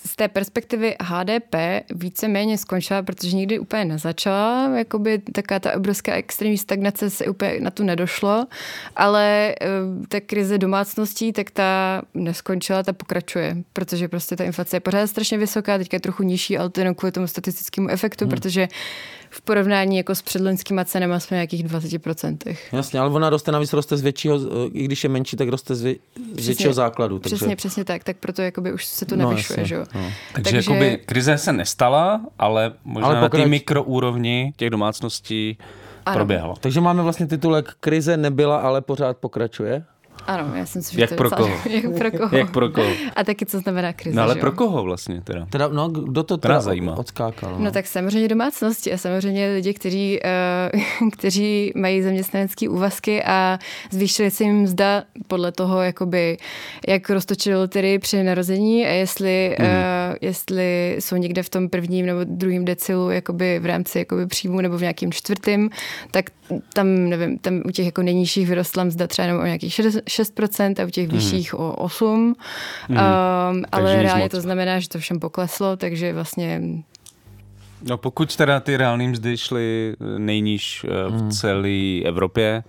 z 0.05 0.15
té 0.15 0.27
perspektivy 0.27 0.95
HDP 1.01 1.55
víceméně 1.89 2.57
skončila, 2.57 3.01
protože 3.01 3.35
nikdy 3.35 3.59
úplně 3.59 3.85
nezačala, 3.85 4.77
jakoby 4.77 5.19
taká 5.19 5.59
ta 5.59 5.75
obrovská 5.75 6.13
extrémní 6.13 6.57
stagnace 6.57 7.09
se 7.09 7.25
úplně 7.25 7.59
na 7.59 7.71
tu 7.71 7.83
nedošlo, 7.83 8.45
ale 8.95 9.55
eh, 9.61 9.67
ta 10.07 10.19
krize 10.19 10.57
domácností, 10.57 11.33
tak 11.33 11.51
ta 11.51 12.01
neskončila, 12.13 12.83
ta 12.83 12.93
pokračuje, 12.93 13.57
protože 13.73 14.07
prostě 14.07 14.35
ta 14.35 14.43
inflace 14.43 14.75
je 14.75 14.79
pořád 14.79 15.07
strašně 15.07 15.37
vysoká, 15.37 15.77
teďka 15.77 15.95
je 15.95 16.01
trochu 16.01 16.23
nižší, 16.23 16.57
ale 16.57 16.69
to 16.69 16.79
jenom 16.79 16.95
kvůli 16.95 17.11
tomu 17.11 17.27
statistickému 17.27 17.89
efektu, 17.89 18.25
hmm. 18.25 18.29
protože 18.29 18.67
v 19.33 19.41
porovnání 19.41 19.97
jako 19.97 20.15
s 20.15 20.21
předloňskýma 20.21 20.85
cenama 20.85 21.19
jsme 21.19 21.37
nějakých 21.37 21.65
20%. 21.65 22.55
Jasně, 22.71 22.99
ale 22.99 23.09
ona 23.09 23.29
roste, 23.29 23.51
navíc 23.51 23.73
roste 23.73 23.97
z 23.97 24.01
většího, 24.01 24.39
i 24.73 24.83
když 24.83 25.03
je 25.03 25.09
menší, 25.09 25.37
tak 25.37 25.47
roste 25.47 25.75
z, 25.75 25.81
vě, 25.81 25.95
z 26.39 26.45
většího 26.45 26.73
základu. 26.73 27.19
Takže... 27.19 27.35
Přesně, 27.35 27.55
přesně 27.55 27.85
tak, 27.85 28.03
tak 28.03 28.17
proto 28.17 28.41
jakoby 28.41 28.73
už 28.73 28.85
se 28.85 29.05
to 29.05 29.15
no, 29.15 29.35
navyšuje, 29.49 29.60
no, 29.60 29.65
že. 29.65 29.77
No. 29.77 29.86
Takže, 29.93 30.12
takže 30.34 30.58
jakoby 30.58 30.99
krize 31.06 31.38
se 31.38 31.54
nestala, 31.54 32.21
ale 32.39 32.73
možná 32.84 33.08
ale 33.08 33.21
pokrač... 33.21 33.39
na 33.39 33.43
té 33.43 33.49
mikroúrovni 33.49 34.54
těch 34.58 34.69
domácností 34.69 35.58
ano. 36.06 36.15
proběhlo. 36.15 36.56
Takže 36.60 36.82
máme 36.82 37.04
vlastně 37.04 37.27
titulek 37.27 37.73
Krize 37.80 38.17
nebyla, 38.17 38.58
ale 38.58 38.82
pořád 38.82 39.17
pokračuje? 39.17 39.84
Ano, 40.28 40.56
já 40.56 40.65
jsem 40.65 40.82
si, 40.82 41.02
jak 41.02 41.10
to 41.10 41.15
pro 41.15 41.30
koho? 41.30 41.50
jak 41.69 41.97
pro 41.97 42.12
koho. 42.12 42.38
jak 42.38 42.52
pro 42.52 42.69
koho? 42.69 42.91
A 43.15 43.24
taky 43.24 43.45
co 43.45 43.60
znamená 43.60 43.93
krize, 43.93 44.15
No 44.15 44.24
ale 44.24 44.34
že 44.34 44.39
pro 44.39 44.52
koho 44.52 44.84
vlastně 44.84 45.21
teda? 45.21 45.45
Teda, 45.50 45.67
no, 45.67 45.89
kdo 45.89 46.24
to 46.24 46.38
teda, 46.38 46.54
teda 46.54 46.62
zajímá? 46.62 46.97
odskákal? 46.97 47.52
No. 47.52 47.60
no 47.60 47.71
tak 47.71 47.88
samozřejmě 47.88 48.28
domácnosti 48.28 48.93
a 48.93 48.97
samozřejmě 48.97 49.54
lidi, 49.54 49.74
kteří, 49.74 50.19
uh, 51.02 51.10
kteří 51.17 51.71
mají 51.76 52.02
zaměstnanecké 52.02 52.69
úvazky 52.69 53.24
a 53.24 53.60
zvýšili 53.91 54.32
se 54.32 54.43
jim 54.43 54.56
mzda 54.56 55.04
podle 55.28 55.52
toho, 55.52 55.82
jakoby, 55.82 56.38
jak 56.88 57.10
roztočili 57.10 57.56
loterii 57.56 58.00
při 58.00 58.24
narození 58.24 58.86
a 58.86 58.89
jestli, 58.89 59.56
mm. 59.60 59.65
uh, 59.65 59.71
jestli 60.21 60.97
jsou 61.00 61.15
někde 61.15 61.43
v 61.43 61.50
tom 61.50 61.69
prvním 61.69 62.06
nebo 62.06 62.19
druhém 62.24 62.65
decilu 62.65 63.10
jakoby 63.10 63.60
v 63.60 63.65
rámci 63.65 64.00
jakoby 64.00 64.28
příjmu 64.28 64.62
nebo 64.62 64.78
v 64.78 64.82
nějakým 64.82 65.12
čtvrtým, 65.12 65.69
tak 66.12 66.26
tam, 66.74 67.10
nevím, 67.10 67.38
tam 67.38 67.62
u 67.65 67.71
těch 67.71 67.86
jako 67.86 68.02
nejnižších 68.02 68.47
vyrostla 68.47 68.84
mzda 68.84 69.08
třeba 69.08 69.26
jenom 69.26 69.41
o 69.41 69.45
nějakých 69.45 69.74
6% 70.09 70.79
a 70.79 70.85
u 70.85 70.89
těch 70.89 71.07
Mhm. 71.07 71.17
vyšších 71.17 71.53
o 71.59 71.73
8. 71.75 72.35
Mm. 72.89 72.97
Um, 72.97 73.63
ale 73.71 74.01
reálně 74.03 74.23
moc. 74.23 74.31
to 74.31 74.41
znamená, 74.41 74.79
že 74.79 74.89
to 74.89 74.99
všem 74.99 75.19
pokleslo, 75.19 75.77
takže 75.77 76.13
vlastně 76.13 76.61
No 77.87 77.97
pokud 77.97 78.35
teda 78.35 78.59
ty 78.59 78.77
reální 78.77 79.07
mzdy 79.07 79.37
šly 79.37 79.95
nejníž 80.17 80.85
eh, 80.85 81.09
v 81.09 81.11
Hmm. 81.19 81.31
celé 81.31 82.01
Evropě, 82.05 82.63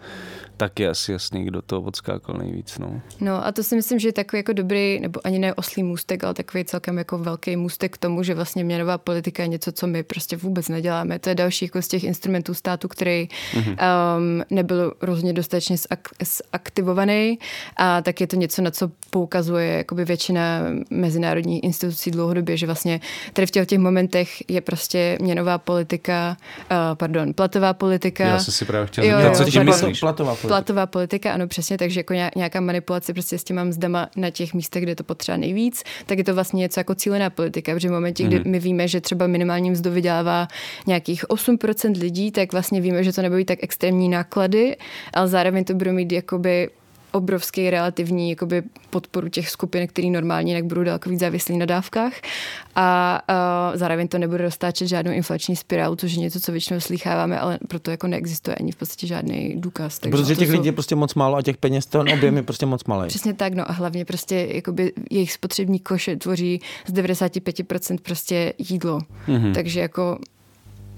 tak 0.63 0.81
je 0.81 0.89
asi 0.89 1.13
jasný, 1.13 1.45
kdo 1.45 1.63
to 1.63 1.83
odskákal 1.83 2.37
nejvíc. 2.37 2.79
No. 2.79 3.01
No 3.21 3.47
a 3.47 3.53
to 3.53 3.63
si 3.63 3.77
myslím, 3.77 3.99
že 3.99 4.09
je 4.09 4.13
takový 4.13 4.39
jako 4.39 4.53
dobrý, 4.53 5.01
nebo 5.01 5.21
ani 5.25 5.39
ne 5.39 5.55
oslý 5.55 5.83
můstek, 5.83 6.25
ale 6.25 6.35
takový 6.35 6.65
celkem 6.65 6.99
jako 6.99 7.19
velký 7.19 7.57
můstek 7.57 7.95
k 7.95 7.99
tomu, 7.99 8.23
že 8.23 8.35
vlastně 8.35 8.65
měnová 8.65 8.99
politika 8.99 9.43
je 9.43 9.49
něco, 9.49 9.73
co 9.73 9.87
my 9.87 10.03
prostě 10.03 10.37
vůbec 10.37 10.69
neděláme. 10.69 11.19
To 11.19 11.29
je 11.29 11.35
další 11.35 11.65
jako 11.65 11.83
z 11.83 11.89
těch 11.89 12.05
instrumentů 12.05 12.55
státu, 12.55 12.89
který 12.89 13.29
mm-hmm. 13.55 13.77
um, 14.17 14.43
nebyl 14.51 14.93
rozhodně 15.01 15.33
dostatečně 15.33 15.77
zak- 15.77 16.25
zaktivovaný 16.53 17.39
a 17.77 18.03
tak 18.03 18.21
je 18.21 18.27
to 18.27 18.37
něco, 18.37 18.63
na 18.63 18.71
co 18.71 18.91
poukazuje 19.11 19.69
jakoby 19.77 20.05
většina 20.05 20.61
mezinárodních 20.91 21.65
institucí 21.65 22.11
dlouhodobě, 22.11 22.57
že 22.57 22.67
vlastně 22.67 23.01
tady 23.33 23.47
v 23.47 23.51
těch, 23.51 23.67
těch 23.67 23.79
momentech 23.79 24.51
je 24.51 24.61
prostě 24.61 25.19
měnová 25.21 25.59
politika, 25.59 26.37
uh, 26.71 26.77
pardon, 26.95 27.35
platová 27.35 27.73
politika. 27.73 28.25
Já 28.25 28.39
jsem 28.39 28.55
si 28.55 28.65
právě 28.65 28.87
chtěl 28.87 29.05
Jo, 29.05 29.11
zeptat, 29.17 29.29
jo, 29.39 29.45
co 29.45 29.51
tím 29.51 29.63
platová- 29.63 29.67
myslíš? 29.67 30.01
Platová 30.01 30.31
politika. 30.31 30.52
Platová 30.53 30.87
politika, 30.87 31.33
ano, 31.33 31.47
přesně, 31.49 31.79
takže 31.79 32.01
jako 32.01 32.13
nějak- 32.13 32.37
nějaká 32.37 32.61
manipulace 32.61 33.13
prostě 33.13 33.39
s 33.39 33.45
těma 33.45 33.65
mzdama 33.65 34.09
na 34.17 34.31
těch 34.31 34.55
místech, 34.55 34.83
kde 34.83 34.95
to 34.95 35.05
potřeba 35.05 35.37
nejvíc, 35.37 35.83
tak 36.07 36.19
je 36.19 36.25
to 36.25 36.35
vlastně 36.35 36.59
něco 36.61 36.81
jako 36.81 36.95
cílená 36.95 37.31
politika, 37.31 37.75
protože 37.75 37.89
v 37.89 37.93
momentě, 37.93 38.25
kdy 38.25 38.37
my 38.51 38.59
víme, 38.59 38.89
že 38.89 39.01
třeba 39.01 39.27
minimální 39.27 39.71
mzdu 39.71 39.91
vydělává 39.91 40.49
nějakých 40.87 41.25
8% 41.25 41.97
lidí, 42.01 42.31
tak 42.31 42.53
vlastně 42.53 42.81
víme, 42.81 43.05
že 43.05 43.13
to 43.13 43.23
nebudou 43.23 43.45
tak 43.45 43.59
extrémní 43.63 44.09
náklady, 44.09 44.77
ale 45.15 45.29
zároveň 45.29 45.65
to 45.65 45.75
budou 45.75 45.93
mít 45.93 46.13
jakoby 46.13 46.71
obrovský 47.13 47.71
relativní 47.71 48.31
jakoby, 48.31 48.63
podporu 48.91 49.29
těch 49.29 49.51
skupin, 49.51 49.87
který 49.89 50.11
normálně 50.11 50.51
jinak 50.53 50.65
budou 50.65 50.83
daleko 50.83 51.11
víc 51.11 51.21
závislí 51.21 51.59
na 51.59 51.67
dávkách 51.67 52.13
a, 52.75 53.21
a 53.29 53.73
zároveň 53.75 54.09
to 54.09 54.19
nebude 54.19 54.43
roztáčet 54.45 54.89
žádnou 54.89 55.13
inflační 55.13 55.57
spirálu, 55.57 55.97
což 55.97 56.13
je 56.13 56.19
něco, 56.19 56.41
co 56.41 56.53
většinou 56.53 56.81
slycháváme, 56.81 57.41
ale 57.41 57.59
proto 57.69 57.91
jako 57.91 58.07
neexistuje 58.07 58.55
ani 58.55 58.73
v 58.73 58.77
podstatě 58.77 59.07
žádný 59.07 59.55
důkaz. 59.61 59.99
Takže 59.99 60.11
Protože 60.17 60.35
to 60.35 60.39
těch 60.39 60.49
jsou- 60.49 60.53
lidí 60.55 60.67
je 60.67 60.73
prostě 60.73 60.95
moc 60.95 61.15
málo 61.15 61.37
a 61.37 61.43
těch 61.43 61.57
peněz, 61.57 61.87
ten 61.87 62.01
objem 62.09 62.37
je 62.37 62.43
prostě 62.43 62.67
moc 62.67 62.85
malý. 62.85 63.09
Přesně 63.09 63.35
tak, 63.35 63.55
no 63.55 63.71
a 63.71 63.73
hlavně 63.73 64.05
prostě 64.05 64.49
jakoby 64.53 64.93
jejich 65.11 65.33
spotřební 65.33 65.79
koše 65.79 66.17
tvoří 66.17 66.61
z 66.87 66.93
95% 66.93 67.99
prostě 68.03 68.53
jídlo. 68.59 68.99
Mm-hmm. 69.29 69.55
Takže 69.55 69.81
jako 69.81 70.19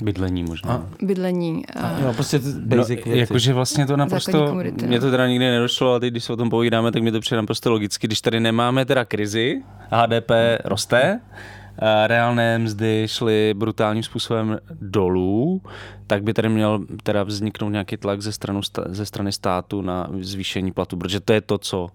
Bydlení 0.03 0.43
možná. 0.45 0.87
bydlení 1.03 1.67
a 1.67 1.99
Jo, 2.01 2.13
prostě 2.15 2.39
No, 2.45 2.77
basic 2.77 3.05
věci. 3.05 3.19
jakože 3.19 3.53
vlastně 3.53 3.87
to 3.87 3.97
naprosto, 3.97 4.47
komodity, 4.47 4.87
mě 4.87 4.97
no. 4.99 5.05
to 5.05 5.11
teda 5.11 5.27
nikdy 5.29 5.45
nedošlo, 5.51 5.91
ale 5.91 6.01
teď, 6.01 6.11
když 6.11 6.25
se 6.25 6.33
o 6.33 6.37
tom 6.37 6.51
povídáme, 6.51 6.93
tak 6.93 7.03
mi 7.03 7.13
to 7.13 7.21
přijde 7.21 7.37
naprosto 7.37 7.71
logicky. 7.71 8.07
Když 8.07 8.21
tady 8.21 8.41
nemáme 8.41 8.85
teda 8.85 9.05
krizi, 9.05 9.63
HDP 9.91 10.31
roste, 10.65 11.21
a 11.79 12.07
reálné 12.07 12.59
mzdy 12.59 13.03
šly 13.07 13.55
brutálním 13.57 14.03
způsobem 14.03 14.59
dolů, 14.81 15.63
tak 16.07 16.23
by 16.23 16.35
tady 16.35 16.49
měl 16.49 16.85
teda 17.03 17.23
vzniknout 17.23 17.69
nějaký 17.69 17.97
tlak 17.97 18.23
ze, 18.23 18.33
stranu, 18.33 18.61
ze 18.87 19.07
strany 19.07 19.33
státu 19.33 19.83
na 19.83 20.09
zvýšení 20.21 20.73
platu, 20.73 20.97
protože 20.97 21.21
to 21.21 21.33
je 21.33 21.41
to, 21.41 21.59
co 21.59 21.89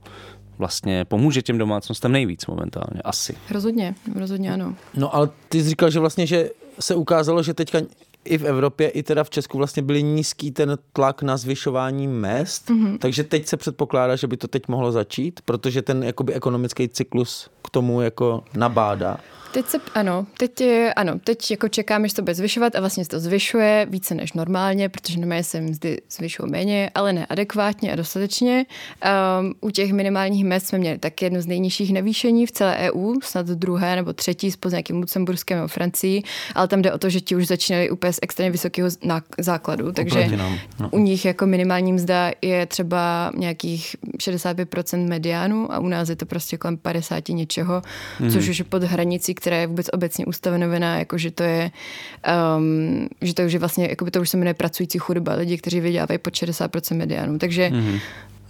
vlastně 0.60 1.06
pomůže 1.06 1.42
těm 1.42 1.58
domácnostem 1.58 2.12
nejvíc 2.12 2.46
momentálně, 2.46 3.02
asi. 3.04 3.36
rozhodně, 3.52 3.96
rozhodně 4.16 4.54
ano. 4.54 4.76
No 4.94 5.16
ale 5.16 5.30
ty 5.50 5.64
jsi 5.64 5.70
říkal, 5.70 5.90
že 5.90 6.00
vlastně, 6.00 6.28
že 6.28 6.50
se 6.80 6.96
ukázalo, 6.96 7.44
že 7.44 7.54
teďka 7.54 7.80
i 8.26 8.38
v 8.38 8.44
Evropě, 8.44 8.90
i 8.90 9.04
teda 9.04 9.24
v 9.24 9.30
Česku 9.30 9.58
vlastně 9.58 9.84
byly 9.84 10.04
nízký 10.04 10.52
ten 10.52 10.78
tlak 10.94 11.22
na 11.22 11.38
zvyšování 11.38 12.08
mest, 12.08 12.70
mm-hmm. 12.70 12.98
takže 12.98 13.24
teď 13.24 13.48
se 13.48 13.58
předpokládá, 13.58 14.16
že 14.16 14.28
by 14.28 14.38
to 14.38 14.48
teď 14.48 14.68
mohlo 14.68 14.92
začít, 14.92 15.40
protože 15.46 15.82
ten 15.82 16.04
jakoby 16.04 16.34
ekonomický 16.34 16.90
cyklus 16.90 17.50
k 17.64 17.70
tomu 17.70 18.02
jako 18.02 18.44
nabádá. 18.54 19.18
Teď 19.52 19.66
se, 19.66 19.78
ano, 19.94 20.28
teď, 20.38 20.52
ano, 20.96 21.20
teď 21.24 21.52
jako 21.52 21.68
čekáme, 21.68 22.08
že 22.08 22.16
to 22.16 22.22
bude 22.22 22.36
zvyšovat 22.36 22.76
a 22.76 22.80
vlastně 22.80 23.04
se 23.06 23.10
to 23.10 23.20
zvyšuje 23.20 23.88
více 23.90 24.16
než 24.16 24.34
normálně, 24.34 24.90
protože 24.90 25.20
normálně 25.20 25.44
se 25.44 25.62
mzdy 25.62 26.02
zvyšují 26.12 26.52
méně, 26.52 26.90
ale 26.96 27.14
ne 27.14 27.26
adekvátně 27.26 27.94
a 27.94 27.96
dostatečně. 27.96 28.66
Um, 29.40 29.54
u 29.62 29.70
těch 29.70 29.94
minimálních 29.94 30.46
mest 30.46 30.68
jsme 30.68 30.78
měli 30.78 30.98
tak 30.98 31.22
jedno 31.22 31.42
z 31.42 31.48
nejnižších 31.48 31.94
navýšení 31.94 32.46
v 32.46 32.52
celé 32.52 32.78
EU, 32.78 33.16
snad 33.24 33.46
druhé 33.46 33.96
nebo 33.96 34.14
třetí 34.14 34.52
spolu 34.52 34.70
s 34.70 34.74
nějakým 34.74 34.98
Lucemburskem 34.98 35.58
nebo 35.58 35.68
Francií, 35.68 36.24
ale 36.56 36.68
tam 36.68 36.82
jde 36.82 36.94
o 36.94 36.98
to, 36.98 37.10
že 37.10 37.22
ti 37.22 37.36
už 37.36 37.48
začínali 37.48 37.90
úplně 37.90 38.14
z 38.14 38.20
extrémně 38.22 38.52
vysokého 38.52 38.90
základu, 39.40 39.92
takže 39.92 40.30
no. 40.80 40.90
u 40.92 41.00
nich 41.00 41.26
jako 41.26 41.46
minimální 41.46 41.94
mzda 41.94 42.32
je 42.42 42.66
třeba 42.66 43.32
nějakých 43.36 43.96
65% 44.18 45.08
mediánu 45.08 45.74
a 45.74 45.80
u 45.80 45.88
nás 45.88 46.10
je 46.10 46.16
to 46.16 46.26
prostě 46.26 46.58
kolem 46.58 46.78
50 46.78 47.30
něčeho, 47.30 47.82
mm. 48.20 48.32
což 48.32 48.50
už 48.50 48.60
je 48.60 48.66
pod 48.66 48.84
hranicí, 48.84 49.39
která 49.40 49.58
je 49.58 49.68
vůbec 49.68 49.88
obecně 49.94 50.26
ustanovená, 50.26 51.00
jako 51.00 51.18
že 51.18 51.32
to 51.32 51.44
je, 51.44 51.72
um, 52.58 53.08
že 53.22 53.34
to 53.34 53.42
už 53.42 53.54
je 53.54 53.60
vlastně, 53.60 53.88
jako 53.90 54.06
by 54.06 54.12
to 54.12 54.22
už 54.22 54.30
se 54.30 54.38
jmenuje 54.38 54.54
pracující 54.54 54.98
chudoba, 55.00 55.34
lidi, 55.34 55.58
kteří 55.58 55.80
vydělávají 55.80 56.18
pod 56.18 56.34
60% 56.34 56.98
mediánu. 56.98 57.40
Takže 57.40 57.70
mm. 57.70 58.00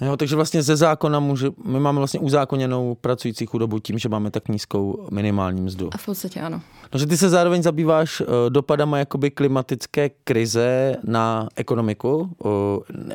Jo, 0.02 0.18
takže 0.18 0.36
vlastně 0.36 0.64
ze 0.64 0.76
zákona 0.76 1.20
může, 1.20 1.50
my 1.66 1.80
máme 1.80 1.98
vlastně 1.98 2.20
uzákoněnou 2.20 2.96
pracující 3.02 3.46
chudobu 3.46 3.80
tím, 3.80 3.98
že 4.00 4.10
máme 4.10 4.32
tak 4.32 4.48
nízkou 4.48 5.08
minimální 5.12 5.62
mzdu. 5.62 5.90
a 5.94 5.98
v 5.98 6.06
podstatě 6.06 6.42
ano. 6.42 6.62
No, 6.94 7.00
že 7.00 7.06
ty 7.06 7.18
se 7.18 7.30
zároveň 7.30 7.64
zabýváš 7.64 8.22
uh, 8.22 8.28
dopadama 8.50 8.98
jakoby 8.98 9.32
klimatické 9.32 10.10
krize 10.24 10.96
na 11.04 11.50
ekonomiku, 11.56 12.30
uh, 12.44 12.52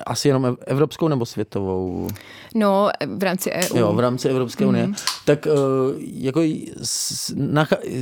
asi 0.06 0.28
jenom 0.28 0.42
ev- 0.44 0.56
evropskou 0.66 1.08
nebo 1.08 1.26
světovou? 1.26 2.08
No, 2.54 2.90
v 3.16 3.22
rámci 3.22 3.50
EU. 3.52 3.78
Jo, 3.78 3.92
v 3.92 4.00
rámci 4.00 4.28
Evropské 4.28 4.66
unie. 4.66 4.86
Mhm. 4.86 4.94
Tak 5.24 5.46
uh, 5.46 5.52
jako 5.98 6.40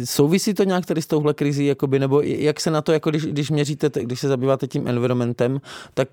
souvisí 0.05 0.55
to 0.55 0.65
nějak 0.65 0.87
tady 0.87 1.03
s 1.03 1.07
touhle 1.07 1.35
krizí, 1.35 1.67
jakoby, 1.67 1.99
nebo 1.99 2.21
jak 2.21 2.61
se 2.61 2.71
na 2.71 2.83
to, 2.83 2.93
jako 2.93 3.11
když, 3.11 3.25
když 3.25 3.51
měříte, 3.51 3.91
když 4.03 4.21
se 4.21 4.29
zabýváte 4.29 4.67
tím 4.67 4.89
environmentem, 4.89 5.61
tak 5.95 6.09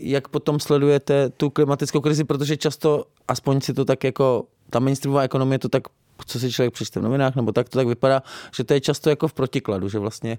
jak 0.00 0.28
potom 0.28 0.60
sledujete 0.60 1.30
tu 1.30 1.50
klimatickou 1.50 1.99
krizi, 2.00 2.24
protože 2.24 2.56
často, 2.56 3.04
aspoň 3.28 3.60
si 3.60 3.74
to 3.74 3.84
tak 3.84 4.04
jako, 4.04 4.44
ta 4.70 4.78
mainstreamová 4.78 5.22
ekonomie 5.22 5.58
to 5.58 5.68
tak 5.68 5.82
co 6.26 6.40
si 6.40 6.52
člověk 6.52 6.74
přečte 6.74 7.00
v 7.00 7.02
novinách, 7.02 7.36
nebo 7.36 7.52
tak 7.52 7.68
to 7.68 7.78
tak 7.78 7.86
vypadá, 7.86 8.22
že 8.54 8.64
to 8.64 8.74
je 8.74 8.80
často 8.80 9.10
jako 9.10 9.28
v 9.28 9.32
protikladu, 9.32 9.88
že 9.88 9.98
vlastně 9.98 10.38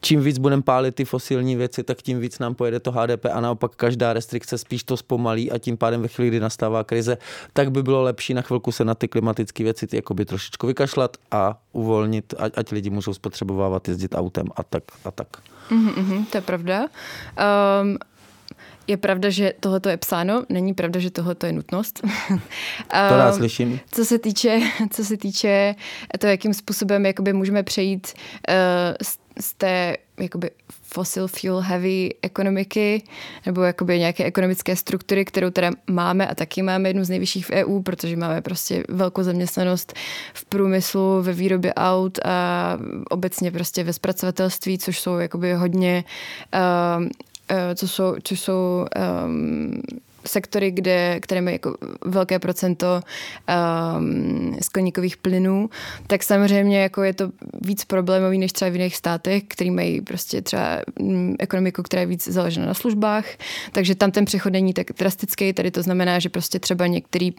čím 0.00 0.20
víc 0.20 0.38
budeme 0.38 0.62
pálit 0.62 0.94
ty 0.94 1.04
fosilní 1.04 1.56
věci, 1.56 1.82
tak 1.82 2.02
tím 2.02 2.20
víc 2.20 2.38
nám 2.38 2.54
pojede 2.54 2.80
to 2.80 2.92
HDP 2.92 3.26
a 3.32 3.40
naopak 3.40 3.72
každá 3.76 4.12
restrikce 4.12 4.58
spíš 4.58 4.84
to 4.84 4.96
zpomalí 4.96 5.50
a 5.50 5.58
tím 5.58 5.76
pádem 5.76 6.02
ve 6.02 6.08
chvíli, 6.08 6.28
kdy 6.28 6.40
nastává 6.40 6.84
krize, 6.84 7.18
tak 7.52 7.70
by 7.70 7.82
bylo 7.82 8.02
lepší 8.02 8.34
na 8.34 8.42
chvilku 8.42 8.72
se 8.72 8.84
na 8.84 8.94
ty 8.94 9.08
klimatické 9.08 9.64
věci 9.64 9.86
ty 9.86 9.96
jakoby 9.96 10.24
trošičku 10.24 10.66
vykašlat 10.66 11.16
a 11.30 11.60
uvolnit, 11.72 12.34
ať, 12.38 12.52
ať 12.56 12.72
lidi 12.72 12.90
můžou 12.90 13.14
spotřebovávat, 13.14 13.88
jezdit 13.88 14.14
autem 14.14 14.46
a 14.56 14.62
tak 14.62 14.82
a 15.04 15.10
tak. 15.10 15.28
Mm-hmm, 15.70 16.26
to 16.26 16.38
je 16.38 16.42
pravda. 16.42 16.86
Um, 17.82 17.98
je 18.88 18.96
pravda, 18.96 19.30
že 19.30 19.52
tohle 19.60 19.80
je 19.88 19.96
psáno, 19.96 20.44
není 20.48 20.74
pravda, 20.74 21.00
že 21.00 21.10
tohle 21.10 21.36
je 21.46 21.52
nutnost. 21.52 22.00
to 23.08 23.16
rád 23.16 23.34
slyším. 23.34 23.80
Co 23.92 24.04
se 24.04 24.18
týče, 24.18 24.60
co 24.90 25.04
se 25.04 25.16
týče 25.16 25.74
to, 26.18 26.26
jakým 26.26 26.54
způsobem 26.54 27.06
jakoby 27.06 27.32
můžeme 27.32 27.62
přejít 27.62 28.12
uh, 28.48 28.54
z, 29.02 29.18
z 29.40 29.54
té 29.54 29.96
jakoby 30.20 30.50
fossil 30.82 31.28
fuel 31.28 31.60
heavy 31.60 32.14
ekonomiky 32.22 33.02
nebo 33.46 33.62
jakoby 33.62 33.98
nějaké 33.98 34.24
ekonomické 34.24 34.76
struktury, 34.76 35.24
kterou 35.24 35.50
teda 35.50 35.70
máme 35.90 36.26
a 36.26 36.34
taky 36.34 36.62
máme 36.62 36.88
jednu 36.88 37.04
z 37.04 37.08
nejvyšších 37.08 37.46
v 37.46 37.50
EU, 37.50 37.82
protože 37.82 38.16
máme 38.16 38.42
prostě 38.42 38.84
velkou 38.88 39.22
zaměstnanost 39.22 39.94
v 40.34 40.44
průmyslu, 40.44 41.22
ve 41.22 41.32
výrobě 41.32 41.74
aut 41.74 42.18
a 42.24 42.78
obecně 43.10 43.50
prostě 43.50 43.84
ve 43.84 43.92
zpracovatelství, 43.92 44.78
což 44.78 45.00
jsou 45.00 45.18
jakoby 45.18 45.54
hodně 45.54 46.04
uh, 46.54 47.06
co 47.74 47.88
jsou, 47.88 48.16
co 48.22 48.34
jsou 48.36 48.86
um, 49.26 49.80
sektory, 50.26 50.70
kde, 50.70 51.20
které 51.20 51.40
mají 51.40 51.54
jako 51.54 51.76
velké 52.04 52.38
procento 52.38 53.00
um, 53.98 54.56
skleníkových 54.62 55.16
plynů, 55.16 55.70
tak 56.06 56.22
samozřejmě 56.22 56.80
jako 56.82 57.02
je 57.02 57.14
to 57.14 57.30
víc 57.64 57.84
problémový 57.84 58.38
než 58.38 58.52
třeba 58.52 58.68
v 58.68 58.72
jiných 58.72 58.96
státech, 58.96 59.42
který 59.48 59.70
mají 59.70 60.00
prostě 60.00 60.42
třeba 60.42 60.82
um, 61.00 61.36
ekonomiku, 61.38 61.82
která 61.82 62.00
je 62.00 62.06
víc 62.06 62.28
založena 62.28 62.66
na 62.66 62.74
službách, 62.74 63.24
takže 63.72 63.94
tam 63.94 64.10
ten 64.10 64.24
přechod 64.24 64.52
není 64.52 64.72
tak 64.72 64.86
drastický, 64.98 65.52
tady 65.52 65.70
to 65.70 65.82
znamená, 65.82 66.18
že 66.18 66.28
prostě 66.28 66.58
třeba 66.58 66.86
některé 66.86 67.30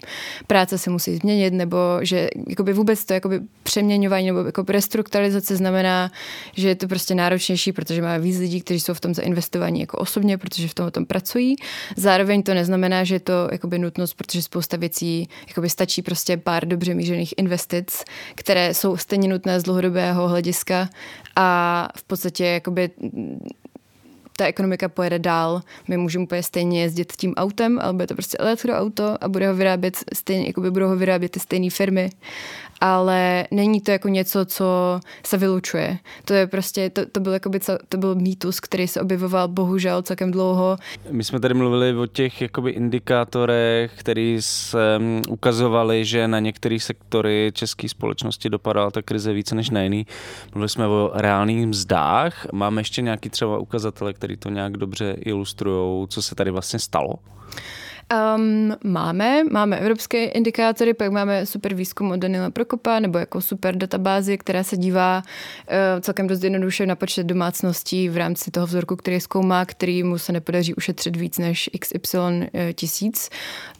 práce 0.47 0.78
se 0.78 0.89
musí 0.89 1.15
změnit, 1.15 1.54
nebo 1.54 1.78
že 2.02 2.30
jakoby 2.50 2.73
vůbec 2.73 3.06
to 3.06 3.13
jakoby 3.13 3.39
přeměňování 3.63 4.28
nebo 4.28 4.39
jako 4.39 4.63
restrukturalizace 4.67 5.56
znamená, 5.56 6.12
že 6.54 6.67
je 6.67 6.76
to 6.76 6.88
prostě 6.88 7.15
náročnější, 7.15 7.71
protože 7.71 8.02
máme 8.02 8.19
víc 8.19 8.38
lidí, 8.39 8.62
kteří 8.62 8.80
jsou 8.80 8.93
v 8.93 9.00
tom 9.00 9.13
zainvestovaní 9.13 9.80
jako 9.80 9.97
osobně, 9.97 10.38
protože 10.38 10.67
v 10.67 10.73
tom 10.73 10.86
o 10.86 10.91
tom 10.91 11.06
pracují. 11.06 11.56
Zároveň 11.95 12.43
to 12.43 12.54
neznamená, 12.54 12.76
neznamená, 12.77 13.03
že 13.03 13.15
je 13.15 13.19
to 13.19 13.49
jakoby 13.51 13.79
nutnost, 13.79 14.13
protože 14.13 14.41
spousta 14.41 14.77
věcí 14.77 15.29
jakoby 15.47 15.69
stačí 15.69 16.01
prostě 16.01 16.37
pár 16.37 16.67
dobře 16.67 16.93
mířených 16.93 17.33
investic, 17.37 18.03
které 18.35 18.73
jsou 18.73 18.97
stejně 18.97 19.27
nutné 19.27 19.59
z 19.59 19.63
dlouhodobého 19.63 20.27
hlediska 20.27 20.89
a 21.35 21.89
v 21.95 22.03
podstatě 22.03 22.45
jakoby 22.45 22.89
ta 24.37 24.45
ekonomika 24.45 24.89
pojede 24.89 25.19
dál. 25.19 25.61
My 25.87 25.97
můžeme 25.97 26.23
úplně 26.23 26.43
stejně 26.43 26.81
jezdit 26.81 27.13
tím 27.15 27.33
autem, 27.33 27.79
ale 27.81 27.93
bude 27.93 28.07
to 28.07 28.13
prostě 28.13 28.37
elektroauto 28.37 29.23
a 29.23 29.27
bude 29.27 29.47
ho 29.47 29.55
vyrábět 29.55 29.97
stejně, 30.13 30.47
jakoby 30.47 30.71
budou 30.71 30.87
ho 30.87 30.95
vyrábět 30.95 31.29
ty 31.29 31.39
stejné 31.39 31.69
firmy 31.69 32.09
ale 32.81 33.47
není 33.51 33.81
to 33.81 33.91
jako 33.91 34.07
něco, 34.07 34.45
co 34.45 34.99
se 35.25 35.37
vylučuje. 35.37 35.97
To 36.25 36.33
je 36.33 36.47
prostě, 36.47 36.89
to, 36.89 37.05
to 37.05 37.19
byl 37.19 37.33
jakoby, 37.33 37.59
to 37.89 37.97
byl 37.97 38.15
mýtus, 38.15 38.59
který 38.59 38.87
se 38.87 39.01
objevoval 39.01 39.47
bohužel 39.47 40.01
celkem 40.01 40.31
dlouho. 40.31 40.77
My 41.11 41.23
jsme 41.23 41.39
tady 41.39 41.53
mluvili 41.53 41.97
o 41.97 42.05
těch 42.05 42.41
jakoby 42.41 42.71
indikátorech, 42.71 43.91
který 43.95 44.37
se 44.39 45.01
ukazovali, 45.29 46.05
že 46.05 46.27
na 46.27 46.39
některé 46.39 46.79
sektory 46.79 47.51
české 47.53 47.89
společnosti 47.89 48.49
dopadala 48.49 48.91
ta 48.91 49.01
krize 49.01 49.33
více 49.33 49.55
než 49.55 49.69
na 49.69 49.81
jiný. 49.81 50.05
Mluvili 50.53 50.69
jsme 50.69 50.87
o 50.87 51.11
reálných 51.13 51.67
mzdách. 51.67 52.47
Máme 52.53 52.81
ještě 52.81 53.01
nějaký 53.01 53.29
třeba 53.29 53.57
ukazatele, 53.57 54.13
který 54.13 54.37
to 54.37 54.49
nějak 54.49 54.77
dobře 54.77 55.15
ilustrují, 55.19 56.07
co 56.07 56.21
se 56.21 56.35
tady 56.35 56.51
vlastně 56.51 56.79
stalo? 56.79 57.13
Um, 58.13 58.75
máme, 58.83 59.43
máme 59.51 59.77
evropské 59.77 60.25
indikátory, 60.25 60.93
pak 60.93 61.11
máme 61.11 61.45
super 61.45 61.73
výzkum 61.73 62.11
od 62.11 62.19
Daniela 62.19 62.49
Prokopa, 62.49 62.99
nebo 62.99 63.17
jako 63.17 63.41
super 63.41 63.75
databázi, 63.75 64.37
která 64.37 64.63
se 64.63 64.77
dívá 64.77 65.23
uh, 65.23 66.01
celkem 66.01 66.27
dost 66.27 66.43
jednoduše 66.43 66.85
na 66.85 66.95
počet 66.95 67.23
domácností 67.23 68.09
v 68.09 68.17
rámci 68.17 68.51
toho 68.51 68.67
vzorku, 68.67 68.95
který 68.95 69.19
zkoumá, 69.19 69.65
který 69.65 70.03
mu 70.03 70.17
se 70.17 70.31
nepodaří 70.31 70.75
ušetřit 70.75 71.15
víc 71.15 71.37
než 71.37 71.69
XY 71.79 72.17
uh, 72.17 72.41
tisíc. 72.73 73.29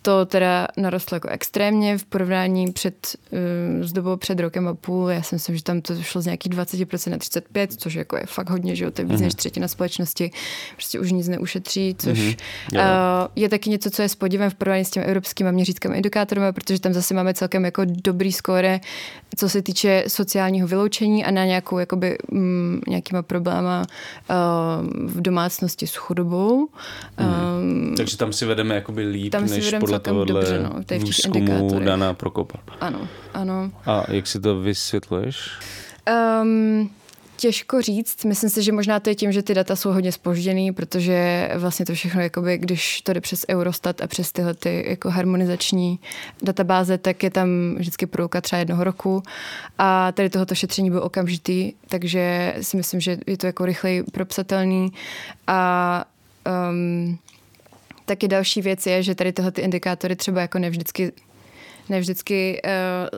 To 0.02 0.26
teda 0.26 0.68
narostlo 0.78 1.16
jako 1.16 1.28
extrémně 1.30 1.98
v 1.98 2.06
porovnání 2.06 2.72
před, 2.72 3.16
uh, 3.32 3.86
s 3.86 3.94
dobou 3.94 4.18
před 4.18 4.40
rokem 4.40 4.68
a 4.68 4.74
půl. 4.74 5.10
Já 5.10 5.22
si 5.22 5.36
myslím, 5.36 5.56
že 5.56 5.64
tam 5.64 5.82
to 5.82 6.02
šlo 6.02 6.22
z 6.22 6.26
nějakých 6.26 6.52
20% 6.52 7.12
na 7.12 7.18
35, 7.18 7.74
což 7.74 7.94
jako 7.94 8.18
je 8.18 8.26
fakt 8.26 8.50
hodně, 8.50 8.76
že 8.76 8.86
jo, 8.86 8.92
to 8.92 9.02
je 9.02 9.06
víc 9.06 9.20
mm-hmm. 9.20 9.24
než 9.24 9.34
třetina 9.34 9.68
společnosti. 9.68 10.32
Prostě 10.76 11.00
už 11.00 11.12
nic 11.12 11.28
neušetří, 11.28 11.96
což 12.00 12.20
mm-hmm. 12.20 12.38
uh, 12.74 13.28
je 13.36 13.50
taky 13.50 13.70
něco, 13.70 13.92
co 13.92 14.02
je 14.02 14.10
podívem 14.18 14.50
v 14.50 14.56
porovnání 14.56 14.86
s 14.86 14.90
těmi 14.90 15.06
evropskými 15.06 15.52
měřítkami 15.52 15.96
indikátorem, 15.96 16.54
protože 16.54 16.80
tam 16.80 16.94
zase 16.94 17.14
máme 17.14 17.34
celkem 17.34 17.66
jako 17.66 17.82
dobrý 17.86 18.32
skóre, 18.32 18.80
co 19.36 19.50
se 19.50 19.62
týče 19.62 20.04
sociálního 20.08 20.68
vyloučení 20.68 21.26
a 21.26 21.32
na 21.32 21.46
nějakou 21.46 21.78
jakoby, 21.78 22.18
m, 22.32 22.40
mm, 22.40 22.82
nějakýma 22.88 23.22
probléma 23.22 23.86
uh, 24.30 24.36
v 25.08 25.22
domácnosti 25.22 25.88
s 25.88 25.96
chudobou. 25.96 26.70
Hmm. 27.18 27.90
Um, 27.90 27.96
Takže 27.98 28.18
tam 28.18 28.34
si 28.34 28.46
vedeme 28.46 28.76
jakoby 28.76 29.06
líp, 29.06 29.32
tam 29.32 29.46
než 29.46 29.76
podle 29.80 30.00
tohohle 30.00 30.26
dobře, 30.26 30.64
no, 30.64 31.00
výzkumu 31.00 31.80
Dana 31.80 32.14
Prokopa. 32.14 32.60
Ano, 32.82 33.08
ano. 33.34 33.72
A 33.86 34.04
jak 34.12 34.28
si 34.28 34.40
to 34.40 34.60
vysvětluješ? 34.60 35.50
Um, 36.42 36.90
Těžko 37.38 37.82
říct. 37.82 38.26
Myslím 38.26 38.50
si, 38.50 38.64
že 38.64 38.72
možná 38.72 39.00
to 39.00 39.10
je 39.10 39.16
tím, 39.16 39.32
že 39.32 39.44
ty 39.44 39.54
data 39.54 39.76
jsou 39.76 39.92
hodně 39.92 40.12
spožděný, 40.12 40.72
protože 40.72 41.50
vlastně 41.56 41.86
to 41.86 41.94
všechno, 41.94 42.22
jakoby, 42.22 42.58
když 42.58 43.02
to 43.02 43.14
jde 43.14 43.22
přes 43.22 43.46
Eurostat 43.50 44.02
a 44.02 44.08
přes 44.08 44.32
tyhle 44.32 44.54
ty 44.54 44.86
jako 44.88 45.10
harmonizační 45.10 46.00
databáze, 46.44 46.98
tak 46.98 47.24
je 47.24 47.30
tam 47.30 47.76
vždycky 47.78 48.06
průlka 48.06 48.42
třeba 48.42 48.60
jednoho 48.60 48.84
roku 48.84 49.24
a 49.78 50.12
tady 50.12 50.30
tohoto 50.30 50.56
šetření 50.56 50.90
bylo 50.90 51.02
okamžitý, 51.02 51.74
takže 51.90 52.56
si 52.62 52.78
myslím, 52.78 53.00
že 53.00 53.18
je 53.28 53.38
to 53.38 53.46
jako 53.46 53.66
rychleji 53.66 54.04
propsatelný 54.04 54.92
a 55.48 56.06
um, 56.70 57.18
taky 58.06 58.28
další 58.28 58.62
věc 58.62 58.86
je, 58.86 59.04
že 59.04 59.16
tady 59.16 59.34
tyhle 59.34 59.52
ty 59.52 59.62
indikátory 59.62 60.16
třeba 60.16 60.42
jako 60.42 60.60
nevždycky 60.60 61.12
ne 61.90 62.00
vždycky 62.00 62.62
uh, 62.66 62.72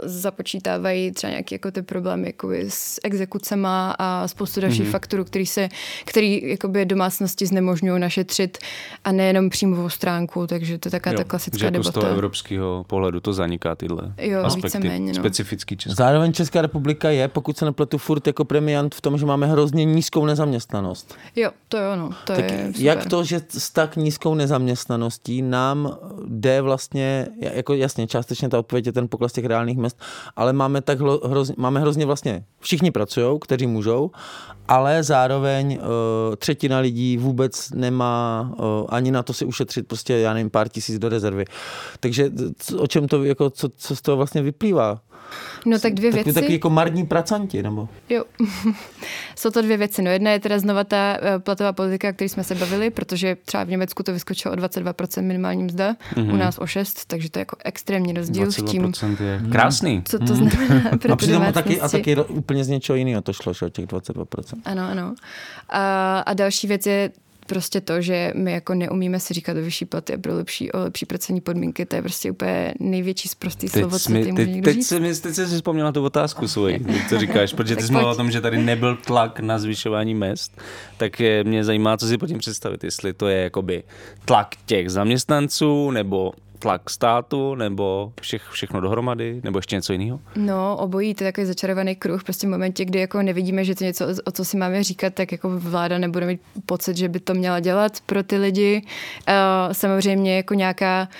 započítávají 0.03 1.11
třeba 1.11 1.31
nějaké 1.31 1.55
jako 1.55 1.71
ty 1.71 1.81
problémy 1.81 2.27
jako 2.27 2.49
s 2.67 2.99
exekucema 3.03 3.95
a 3.99 4.27
spoustu 4.27 4.61
dalších 4.61 4.87
mm-hmm. 4.87 4.91
faktorů, 4.91 5.23
který 5.23 5.45
se, 5.45 5.69
který 6.05 6.49
jakoby 6.49 6.85
domácnosti 6.85 7.45
znemožňují 7.45 8.01
našetřit 8.01 8.57
a 9.03 9.11
nejenom 9.11 9.49
příjmovou 9.49 9.89
stránku, 9.89 10.47
takže 10.47 10.77
to 10.77 10.87
je 10.87 10.91
taková 10.91 11.15
ta 11.15 11.23
klasická 11.23 11.57
že 11.57 11.65
jako 11.65 11.73
debata. 11.73 11.91
z 11.91 11.93
toho 11.93 12.07
evropského 12.07 12.85
pohledu 12.87 13.19
to 13.19 13.33
zaniká 13.33 13.75
tyhle 13.75 14.13
jo, 14.17 14.43
aspekty, 14.43 14.79
méně, 14.79 15.13
no. 15.13 15.19
specifický 15.19 15.77
český. 15.77 15.95
Zároveň 15.95 16.33
Česká 16.33 16.61
republika 16.61 17.09
je, 17.09 17.27
pokud 17.27 17.57
se 17.57 17.65
nepletu, 17.65 17.97
furt 17.97 18.27
jako 18.27 18.45
premiant 18.45 18.95
v 18.95 19.01
tom, 19.01 19.17
že 19.17 19.25
máme 19.25 19.47
hrozně 19.47 19.85
nízkou 19.85 20.25
nezaměstnanost. 20.25 21.15
Jo, 21.35 21.51
to 21.67 21.77
jo, 21.77 21.95
no, 21.95 22.09
to 22.09 22.33
tak 22.33 22.51
je 22.51 22.65
super. 22.67 22.81
Jak 22.81 23.05
to, 23.05 23.23
že 23.23 23.41
s 23.49 23.71
tak 23.71 23.95
nízkou 23.95 24.35
nezaměstnaností 24.35 25.41
nám 25.41 25.97
jde 26.27 26.61
vlastně, 26.61 27.27
jako 27.39 27.73
jasně, 27.73 28.07
částečně 28.07 28.49
ta 28.49 28.58
odpověď 28.59 28.85
je 28.85 28.91
ten 28.91 29.07
pokles 29.07 29.33
těch 29.33 29.45
reálných 29.45 29.77
mest, 29.77 30.01
ale 30.35 30.53
máme 30.53 30.81
tak 30.81 30.99
hrozně, 30.99 31.55
máme 31.57 31.79
hrozně 31.79 32.05
vlastně, 32.05 32.43
všichni 32.59 32.91
pracují, 32.91 33.39
kteří 33.41 33.67
můžou, 33.67 34.11
ale 34.67 35.03
zároveň 35.03 35.79
uh, 35.81 36.35
třetina 36.35 36.79
lidí 36.79 37.17
vůbec 37.17 37.69
nemá 37.69 38.51
uh, 38.57 38.65
ani 38.89 39.11
na 39.11 39.23
to 39.23 39.33
si 39.33 39.45
ušetřit 39.45 39.87
prostě, 39.87 40.13
já 40.13 40.33
nevím, 40.33 40.49
pár 40.49 40.69
tisíc 40.69 40.99
do 40.99 41.09
rezervy. 41.09 41.45
Takže 41.99 42.31
o 42.77 42.87
čem 42.87 43.07
to, 43.07 43.23
jako, 43.23 43.49
co, 43.49 43.69
co 43.77 43.95
z 43.95 44.01
toho 44.01 44.17
vlastně 44.17 44.41
vyplývá? 44.41 45.01
No 45.65 45.79
tak 45.79 45.93
dvě 45.93 46.11
Takový, 46.11 46.23
věci. 46.23 46.41
Taky 46.41 46.53
jako 46.53 46.69
marní 46.69 47.05
pracanti, 47.05 47.63
nebo? 47.63 47.89
Jo. 48.09 48.23
Jsou 49.35 49.49
to 49.49 49.61
dvě 49.61 49.77
věci. 49.77 50.01
No 50.01 50.11
jedna 50.11 50.31
je 50.31 50.39
teda 50.39 50.59
znova 50.59 50.83
ta 50.83 51.17
eh, 51.21 51.39
platová 51.39 51.73
politika, 51.73 52.09
o 52.09 52.13
které 52.13 52.29
jsme 52.29 52.43
se 52.43 52.55
bavili, 52.55 52.89
protože 52.89 53.37
třeba 53.45 53.63
v 53.63 53.69
Německu 53.69 54.03
to 54.03 54.13
vyskočilo 54.13 54.53
o 54.53 54.57
22% 54.57 55.21
minimální 55.21 55.63
mzda, 55.63 55.95
mm-hmm. 56.13 56.33
u 56.33 56.37
nás 56.37 56.57
o 56.57 56.67
6, 56.67 57.05
takže 57.05 57.31
to 57.31 57.39
je 57.39 57.41
jako 57.41 57.55
extrémní 57.65 58.13
rozdíl 58.13 58.47
22% 58.47 58.67
s 58.67 58.71
tím. 58.71 59.17
je 59.25 59.41
krásný. 59.51 60.03
Co 60.05 60.19
to 60.19 60.33
mhm. 60.33 60.35
znamená 60.49 60.97
pro 60.97 61.13
a 61.13 61.15
přitom 61.15 61.53
taky, 61.53 61.81
a 61.81 61.89
taky 61.89 62.15
úplně 62.27 62.63
z 62.63 62.67
něčeho 62.67 62.95
jiného 62.95 63.21
to 63.21 63.33
šlo, 63.33 63.53
že 63.53 63.69
těch 63.69 63.85
22%. 63.85 64.25
Ano, 64.65 64.83
ano. 64.91 65.15
A, 65.69 66.19
a 66.19 66.33
další 66.33 66.67
věc 66.67 66.85
je 66.85 67.11
prostě 67.49 67.81
to, 67.81 68.01
že 68.01 68.31
my 68.35 68.51
jako 68.51 68.73
neumíme 68.73 69.19
si 69.19 69.33
říkat 69.33 69.57
o 69.57 69.61
vyšší 69.61 69.85
platy 69.85 70.13
a 70.13 70.17
pro 70.17 70.35
lepší, 70.35 70.71
o 70.71 70.79
lepší 70.79 71.05
pracovní 71.05 71.41
podmínky, 71.41 71.85
to 71.85 71.95
je 71.95 72.01
prostě 72.01 72.31
úplně 72.31 72.73
největší 72.79 73.27
zprostý 73.27 73.69
teď 73.69 73.81
slovo, 73.81 73.99
co 73.99 74.09
ty 74.09 74.31
může 74.31 74.45
teď, 74.45 74.63
teď, 74.63 74.83
si, 74.83 75.21
teď 75.21 75.35
jsi 75.35 75.47
si 75.47 75.55
vzpomněl 75.55 75.85
na 75.85 75.91
tu 75.91 76.03
otázku 76.03 76.47
svoji, 76.47 76.85
co 77.09 77.19
říkáš, 77.19 77.53
protože 77.53 77.75
ty 77.75 77.83
jsi 77.83 77.91
mluvil 77.91 78.09
o 78.09 78.15
tom, 78.15 78.31
že 78.31 78.41
tady 78.41 78.57
nebyl 78.57 78.95
tlak 78.95 79.39
na 79.39 79.59
zvyšování 79.59 80.15
mest, 80.15 80.61
tak 80.97 81.21
mě 81.43 81.63
zajímá, 81.63 81.97
co 81.97 82.07
si 82.07 82.17
pod 82.17 82.27
tím 82.27 82.39
představit, 82.39 82.83
jestli 82.83 83.13
to 83.13 83.27
je 83.27 83.43
jakoby 83.43 83.83
tlak 84.25 84.47
těch 84.65 84.89
zaměstnanců, 84.89 85.91
nebo 85.91 86.31
tlak 86.59 86.89
státu, 86.89 87.55
nebo 87.55 88.13
všech, 88.21 88.43
všechno 88.51 88.81
dohromady, 88.81 89.41
nebo 89.43 89.57
ještě 89.59 89.75
něco 89.75 89.93
jiného? 89.93 90.19
No, 90.35 90.77
obojí, 90.77 91.15
to 91.15 91.23
je 91.23 91.31
takový 91.31 91.47
začarovaný 91.47 91.95
kruh. 91.95 92.23
Prostě 92.23 92.47
v 92.47 92.49
momentě, 92.49 92.85
kdy 92.85 92.99
jako 92.99 93.21
nevidíme, 93.21 93.63
že 93.63 93.75
to 93.75 93.83
něco, 93.83 94.05
o 94.25 94.31
co 94.31 94.45
si 94.45 94.57
máme 94.57 94.83
říkat, 94.83 95.13
tak 95.13 95.31
jako 95.31 95.49
vláda 95.59 95.97
nebude 95.97 96.25
mít 96.25 96.41
pocit, 96.65 96.97
že 96.97 97.09
by 97.09 97.19
to 97.19 97.33
měla 97.33 97.59
dělat 97.59 97.91
pro 98.05 98.23
ty 98.23 98.37
lidi. 98.37 98.81
Uh, 99.27 99.73
samozřejmě 99.73 100.35
jako 100.35 100.53
nějaká 100.53 101.01
uh, 101.01 101.15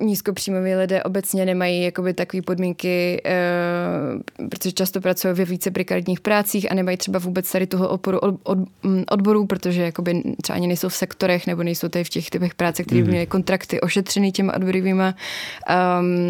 nízkopříjmoví 0.00 0.74
lidé 0.74 1.02
obecně 1.02 1.46
nemají 1.46 1.82
jakoby 1.82 2.14
takové 2.14 2.42
podmínky, 2.42 3.22
uh, 3.24 4.48
protože 4.48 4.72
často 4.72 5.00
pracují 5.00 5.34
ve 5.34 5.44
více 5.44 5.70
prekárních 5.70 6.20
prácích 6.20 6.72
a 6.72 6.74
nemají 6.74 6.96
třeba 6.96 7.18
vůbec 7.18 7.52
tady 7.52 7.66
toho 7.66 7.88
oporu 7.88 8.18
od, 8.18 8.34
od, 8.42 8.58
mm, 8.82 9.04
odborů, 9.10 9.46
protože 9.46 9.82
jakoby 9.82 10.22
třeba 10.42 10.56
ani 10.56 10.66
nejsou 10.66 10.88
v 10.88 10.94
sektorech 10.94 11.46
nebo 11.46 11.62
nejsou 11.62 11.88
tady 11.88 12.04
v 12.04 12.08
těch 12.08 12.30
typech 12.30 12.54
práce, 12.54 12.82
které 12.82 12.98
by 13.00 13.02
mhm. 13.02 13.10
měly 13.10 13.26
kontrakty 13.26 13.80
ošetřený 13.80 14.32
těma 14.32 14.54
odborovými 14.54 15.02
um, 15.02 15.14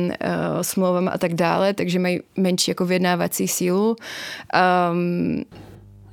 uh, 0.08 0.12
smlouvami 0.62 1.10
a 1.12 1.18
tak 1.18 1.34
dále, 1.34 1.74
takže 1.74 1.98
mají 1.98 2.20
menší 2.36 2.70
jako 2.70 2.86
vyjednávací 2.86 3.48
sílu. 3.48 3.96
Um, 4.92 5.44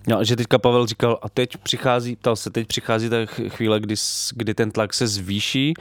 No, 0.08 0.24
že 0.24 0.36
teďka 0.36 0.58
Pavel 0.58 0.86
říkal, 0.86 1.20
a 1.22 1.30
teď 1.30 1.58
přichází, 1.58 2.16
ptal 2.16 2.36
se, 2.36 2.50
teď 2.50 2.68
přichází 2.68 3.10
ta 3.10 3.16
chvíle, 3.48 3.80
kdy, 3.80 3.96
kdy 4.36 4.54
ten 4.54 4.72
tlak 4.72 4.94
se 4.94 5.08
zvýší 5.08 5.74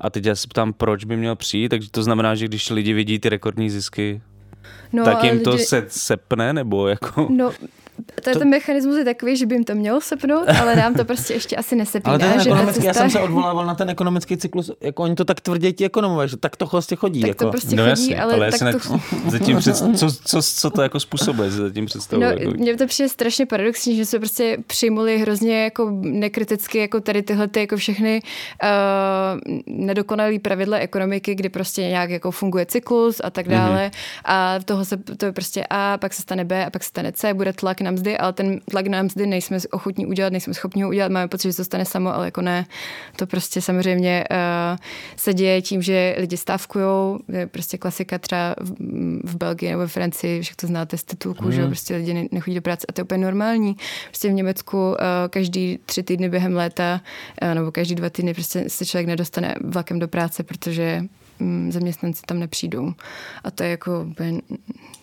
a 0.00 0.10
teď 0.10 0.26
já 0.26 0.34
se 0.34 0.48
ptám, 0.48 0.72
proč 0.72 1.04
by 1.04 1.16
měl 1.16 1.36
přijít, 1.36 1.68
takže 1.68 1.90
to 1.90 2.02
znamená, 2.02 2.34
že 2.34 2.44
když 2.44 2.70
lidi 2.70 2.92
vidí 2.92 3.18
ty 3.18 3.28
rekordní 3.28 3.70
zisky, 3.70 4.22
no, 4.92 5.04
tak 5.04 5.24
jim 5.24 5.40
to 5.40 5.50
lidi... 5.50 5.64
se 5.64 5.84
sepne, 5.88 6.52
nebo 6.52 6.88
jako... 6.88 7.28
No, 7.30 7.52
to, 8.22 8.32
to... 8.32 8.38
ten 8.38 8.48
mechanismus 8.48 8.96
je 8.96 9.04
takový, 9.04 9.36
že 9.36 9.46
by 9.46 9.54
jim 9.54 9.64
to 9.64 9.74
mělo 9.74 10.00
sepnout, 10.00 10.48
ale 10.60 10.76
nám 10.76 10.94
to 10.94 11.04
prostě 11.04 11.34
ještě 11.34 11.56
asi 11.56 11.76
nesepíná. 11.76 12.10
Ale 12.10 12.18
ten 12.18 12.40
že 12.40 12.50
ekonomický, 12.50 12.82
cesta... 12.82 12.88
já 12.88 12.94
jsem 12.94 13.10
se 13.10 13.20
odvolával 13.20 13.66
na 13.66 13.74
ten 13.74 13.90
ekonomický 13.90 14.36
cyklus, 14.36 14.70
jako 14.80 15.02
oni 15.02 15.14
to 15.14 15.24
tak 15.24 15.40
tvrdí 15.40 15.72
ti 15.72 15.84
ekonomové, 15.84 16.28
že 16.28 16.36
tak 16.36 16.56
to 16.56 16.66
prostě 16.66 16.96
chodí. 16.96 17.20
Tak 17.20 17.28
jako. 17.28 17.44
to 17.44 17.50
prostě 17.50 17.76
no, 17.76 17.82
chodí, 17.82 17.90
jasně, 17.90 18.22
ale, 18.22 18.34
ale 18.34 18.50
tak 18.50 18.82
to... 18.82 19.00
zatím 19.30 19.58
před, 19.58 19.76
co, 19.76 20.12
co, 20.24 20.42
co, 20.42 20.70
to 20.70 20.82
jako 20.82 21.00
způsobuje, 21.00 21.50
zatím 21.50 21.86
představuje. 21.86 22.34
No, 22.34 22.40
jako... 22.40 22.58
Mně 22.58 22.76
to 22.76 22.86
přijde 22.86 23.08
strašně 23.08 23.46
paradoxní, 23.46 23.96
že 23.96 24.06
se 24.06 24.18
prostě 24.18 24.58
přijmuli 24.66 25.18
hrozně 25.18 25.64
jako 25.64 25.90
nekriticky 26.00 26.78
jako 26.78 27.00
tady 27.00 27.22
tyhle 27.22 27.48
ty 27.48 27.60
jako 27.60 27.76
všechny 27.76 28.22
uh, 28.62 29.40
nedokonalé 29.66 30.38
pravidla 30.38 30.76
ekonomiky, 30.76 31.34
kdy 31.34 31.48
prostě 31.48 31.80
nějak 31.82 32.10
jako 32.10 32.30
funguje 32.30 32.66
cyklus 32.66 33.20
a 33.24 33.30
tak 33.30 33.48
dále 33.48 33.90
mm-hmm. 33.92 34.20
a 34.24 34.58
toho 34.64 34.84
se, 34.84 34.96
to 34.96 35.26
je 35.26 35.32
prostě 35.32 35.64
A, 35.70 35.98
pak 35.98 36.14
se 36.14 36.22
stane 36.22 36.44
B 36.44 36.66
a 36.66 36.70
pak 36.70 36.84
se 36.84 36.88
stane 36.88 37.12
C, 37.12 37.34
bude 37.34 37.52
tlak 37.52 37.80
na 37.84 37.90
mzdy, 37.90 38.18
ale 38.18 38.32
ten 38.32 38.60
tlak 38.70 38.86
na 38.86 39.02
mzdy 39.02 39.26
nejsme 39.26 39.58
ochotní 39.70 40.06
udělat, 40.06 40.32
nejsme 40.32 40.54
schopni 40.54 40.82
ho 40.82 40.88
udělat, 40.88 41.12
máme 41.12 41.28
pocit, 41.28 41.50
že 41.50 41.56
to 41.56 41.64
stane 41.64 41.84
samo, 41.84 42.14
ale 42.14 42.26
jako 42.26 42.40
ne. 42.40 42.66
To 43.16 43.26
prostě 43.26 43.60
samozřejmě 43.60 44.24
uh, 44.30 44.78
se 45.16 45.34
děje 45.34 45.62
tím, 45.62 45.82
že 45.82 46.16
lidi 46.18 46.36
stávkují, 46.36 47.18
je 47.32 47.46
prostě 47.46 47.78
klasika 47.78 48.18
třeba 48.18 48.54
v, 48.60 48.70
v 49.24 49.36
Belgii 49.36 49.70
nebo 49.70 49.86
v 49.86 49.92
Francii, 49.92 50.42
však 50.42 50.56
to 50.56 50.66
znáte 50.66 50.96
z 50.96 51.04
titulku, 51.04 51.44
mm. 51.44 51.52
že 51.52 51.60
mhm. 51.60 51.70
prostě 51.70 51.96
lidi 51.96 52.28
nechodí 52.32 52.54
do 52.54 52.62
práce 52.62 52.86
a 52.88 52.92
to 52.92 53.00
je 53.00 53.04
úplně 53.04 53.24
normální. 53.24 53.76
Prostě 54.06 54.28
v 54.28 54.32
Německu 54.32 54.88
uh, 54.88 54.94
každý 55.30 55.78
tři 55.86 56.02
týdny 56.02 56.28
během 56.28 56.54
léta 56.54 57.00
uh, 57.42 57.54
nebo 57.54 57.72
každý 57.72 57.94
dva 57.94 58.10
týdny 58.10 58.34
prostě 58.34 58.64
se 58.68 58.86
člověk 58.86 59.06
nedostane 59.06 59.54
vlakem 59.64 59.98
do 59.98 60.08
práce, 60.08 60.42
protože 60.42 61.04
um, 61.40 61.72
zaměstnanci 61.72 62.22
tam 62.26 62.38
nepřijdou. 62.38 62.92
A 63.44 63.50
to 63.50 63.62
je 63.62 63.70
jako 63.70 64.06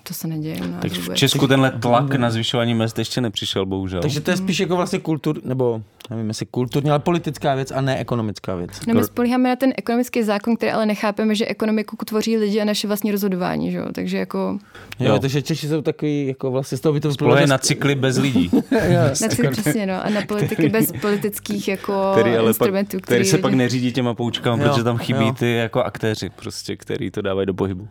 to 0.03 0.13
se 0.13 0.27
neděje. 0.27 0.59
Tak 0.81 0.91
v 0.91 1.13
Česku 1.13 1.47
tenhle 1.47 1.71
tlak 1.71 2.15
na 2.15 2.31
zvyšování 2.31 2.73
mest 2.73 2.99
ještě 2.99 3.21
nepřišel, 3.21 3.65
bohužel. 3.65 4.01
Takže 4.01 4.21
to 4.21 4.31
je 4.31 4.37
spíš 4.37 4.59
jako 4.59 4.75
vlastně 4.75 4.99
kultur, 4.99 5.41
nebo 5.43 5.81
nevím, 6.09 6.27
jestli 6.27 6.45
kulturní, 6.45 6.89
ale 6.89 6.99
politická 6.99 7.55
věc 7.55 7.71
a 7.71 7.81
ne 7.81 7.97
ekonomická 7.97 8.55
věc. 8.55 8.71
No, 8.87 8.93
my 8.93 9.03
spolíháme 9.03 9.49
na 9.49 9.55
ten 9.55 9.73
ekonomický 9.77 10.23
zákon, 10.23 10.55
který 10.55 10.71
ale 10.71 10.85
nechápeme, 10.85 11.35
že 11.35 11.45
ekonomiku 11.45 11.97
tvoří 12.05 12.37
lidi 12.37 12.61
a 12.61 12.65
naše 12.65 12.87
vlastní 12.87 13.11
rozhodování, 13.11 13.71
že 13.71 13.77
jo? 13.77 13.85
Takže 13.91 14.17
jako... 14.17 14.59
Jo, 14.99 15.13
jo. 15.13 15.19
takže 15.19 15.41
Češi 15.41 15.67
jsou 15.67 15.81
takový, 15.81 16.27
jako 16.27 16.51
vlastně 16.51 16.77
z 16.77 16.81
toho 16.81 16.93
by 16.93 16.99
to 16.99 17.09
vyplývalo. 17.09 17.47
na 17.47 17.57
cykly 17.57 17.95
bez 17.95 18.17
lidí. 18.17 18.51
na 18.93 19.09
cykly, 19.29 19.49
přesně, 19.49 19.85
no. 19.85 20.05
A 20.05 20.09
na 20.09 20.21
politiky 20.21 20.69
bez 20.69 20.91
politických 21.01 21.67
jako 21.67 22.09
který 22.13 22.37
ale 22.37 22.47
instrumentů. 22.47 22.97
Pak, 22.97 23.03
který, 23.03 23.17
který 23.17 23.25
se 23.25 23.37
pak 23.37 23.53
neřídí 23.53 23.93
těma 23.93 24.13
poučkami, 24.13 24.63
protože 24.63 24.83
tam 24.83 24.97
chybí 24.97 25.27
jo. 25.27 25.33
ty 25.33 25.53
jako 25.53 25.83
aktéři, 25.83 26.29
prostě, 26.29 26.75
který 26.75 27.11
to 27.11 27.21
dávají 27.21 27.45
do 27.45 27.53
pohybu. 27.53 27.87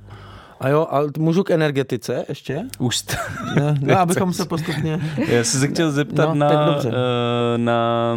A 0.60 0.68
jo, 0.68 0.86
ale 0.90 1.08
můžu 1.18 1.42
k 1.42 1.50
energetice 1.50 2.24
ještě? 2.28 2.62
Už 2.78 3.04
no, 3.56 3.74
no, 3.80 3.98
abychom 3.98 4.32
se 4.32 4.44
postupně... 4.44 5.00
Já 5.28 5.44
jsem 5.44 5.60
se 5.60 5.68
chtěl 5.68 5.90
zeptat 5.90 6.28
no, 6.28 6.34
na, 6.34 6.76
uh, 6.76 6.92
na, 7.56 8.16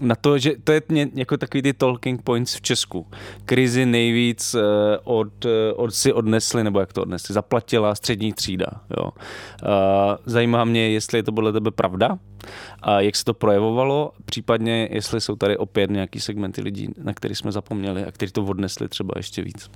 na 0.00 0.14
to, 0.14 0.38
že 0.38 0.52
to 0.64 0.72
je 0.72 0.82
jako 1.14 1.36
takový 1.36 1.62
ty 1.62 1.72
talking 1.72 2.22
points 2.22 2.54
v 2.54 2.60
Česku. 2.60 3.06
Krizi 3.44 3.86
nejvíc 3.86 4.54
uh, 4.54 4.60
od, 5.04 5.44
uh, 5.44 5.50
od 5.76 5.94
si 5.94 6.12
odnesli, 6.12 6.64
nebo 6.64 6.80
jak 6.80 6.92
to 6.92 7.02
odnesli, 7.02 7.32
zaplatila 7.32 7.94
střední 7.94 8.32
třída. 8.32 8.66
Jo. 8.96 9.04
Uh, 9.04 9.10
zajímá 10.26 10.64
mě, 10.64 10.90
jestli 10.90 11.18
je 11.18 11.22
to 11.22 11.32
podle 11.32 11.52
tebe 11.52 11.70
pravda, 11.70 12.18
a 12.82 13.00
jak 13.00 13.16
se 13.16 13.24
to 13.24 13.34
projevovalo, 13.34 14.12
případně 14.24 14.88
jestli 14.92 15.20
jsou 15.20 15.36
tady 15.36 15.56
opět 15.56 15.90
nějaký 15.90 16.20
segmenty 16.20 16.62
lidí, 16.62 16.88
na 17.02 17.14
který 17.14 17.34
jsme 17.34 17.52
zapomněli 17.52 18.04
a 18.04 18.12
kteří 18.12 18.32
to 18.32 18.44
odnesli 18.44 18.88
třeba 18.88 19.12
ještě 19.16 19.42
víc. 19.42 19.70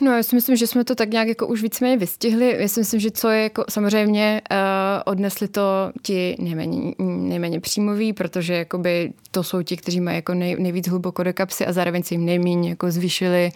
No 0.00 0.16
já 0.16 0.22
si 0.22 0.34
myslím, 0.34 0.56
že 0.56 0.66
jsme 0.66 0.84
to 0.84 0.94
tak 0.94 1.10
nějak 1.10 1.28
jako 1.28 1.46
už 1.46 1.62
víceméně 1.62 1.96
vystihli. 1.96 2.56
Já 2.58 2.68
si 2.68 2.80
myslím, 2.80 3.00
že 3.00 3.10
co 3.10 3.28
je 3.28 3.42
jako 3.42 3.64
samozřejmě 3.68 4.42
uh, 4.50 4.56
odnesli 5.04 5.48
to 5.48 5.62
ti 6.02 6.36
nejméně, 6.38 6.94
nejméně 6.98 7.60
příjmoví, 7.60 8.12
protože 8.12 8.54
jakoby 8.54 9.12
to 9.30 9.42
jsou 9.42 9.62
ti, 9.62 9.76
kteří 9.76 10.00
mají 10.00 10.16
jako 10.16 10.34
nej, 10.34 10.56
nejvíc 10.58 10.88
hluboko 10.88 11.22
do 11.22 11.32
kapsy 11.32 11.66
a 11.66 11.72
zároveň 11.72 12.02
se 12.02 12.14
jim 12.14 12.24
nejméně 12.24 12.68
jako 12.68 12.90
zvýšili 12.90 13.52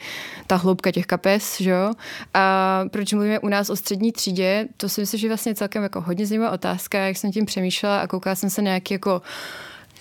ta 0.46 0.56
hloubka 0.56 0.90
těch 0.90 1.06
kapes, 1.06 1.60
že 1.60 1.70
jo. 1.70 1.92
A 2.34 2.84
proč 2.90 3.12
mluvíme 3.12 3.38
u 3.38 3.48
nás 3.48 3.70
o 3.70 3.76
střední 3.76 4.12
třídě, 4.12 4.68
to 4.76 4.88
si 4.88 5.00
myslím, 5.00 5.20
že 5.20 5.28
vlastně 5.28 5.54
celkem 5.54 5.82
jako 5.82 6.00
hodně 6.00 6.26
zajímavá 6.26 6.52
otázka, 6.52 6.98
jak 6.98 7.16
jsem 7.16 7.32
tím 7.32 7.46
přemýšlela 7.46 8.00
a 8.00 8.06
koukala 8.06 8.36
jsem 8.36 8.50
se 8.50 8.62
nějaký 8.62 8.94
jako 8.94 9.22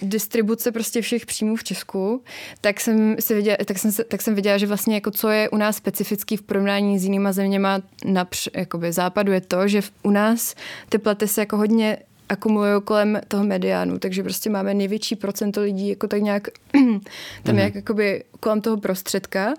distribuce 0.02 0.72
prostě 0.72 1.02
všech 1.02 1.26
příjmů 1.26 1.56
v 1.56 1.64
Česku, 1.64 2.24
tak 2.62 2.80
jsem, 2.80 3.16
si 3.20 3.36
viděla, 3.36 3.58
tak 3.66 3.78
jsem, 3.78 3.92
tak 4.08 4.22
jsem 4.22 4.36
viděla, 4.36 4.58
že 4.58 4.68
vlastně 4.68 4.96
jako 4.96 5.12
co 5.12 5.30
je 5.30 5.50
u 5.50 5.58
nás 5.58 5.76
specifický 5.76 6.38
v 6.38 6.42
porovnání 6.42 7.00
s 7.00 7.04
jinýma 7.04 7.32
zeměma 7.32 7.82
na 8.06 8.28
jakoby 8.56 8.92
západu 8.92 9.32
je 9.32 9.42
to, 9.42 9.68
že 9.68 9.82
u 10.04 10.12
nás 10.12 10.56
ty 10.90 10.98
platy 10.98 11.28
se 11.28 11.42
jako 11.42 11.58
hodně 11.58 11.98
akumulují 12.30 12.82
kolem 12.84 13.22
toho 13.28 13.44
mediánu, 13.44 14.00
takže 14.00 14.24
prostě 14.24 14.50
máme 14.50 14.74
největší 14.74 15.16
procento 15.16 15.62
lidí 15.62 15.90
jako 15.90 16.08
tak 16.08 16.22
nějak 16.22 16.48
tam 17.44 17.56
mm. 17.56 17.60
jak 17.60 17.76
jakoby 17.76 18.24
kolem 18.40 18.62
toho 18.62 18.78
prostředka 18.78 19.54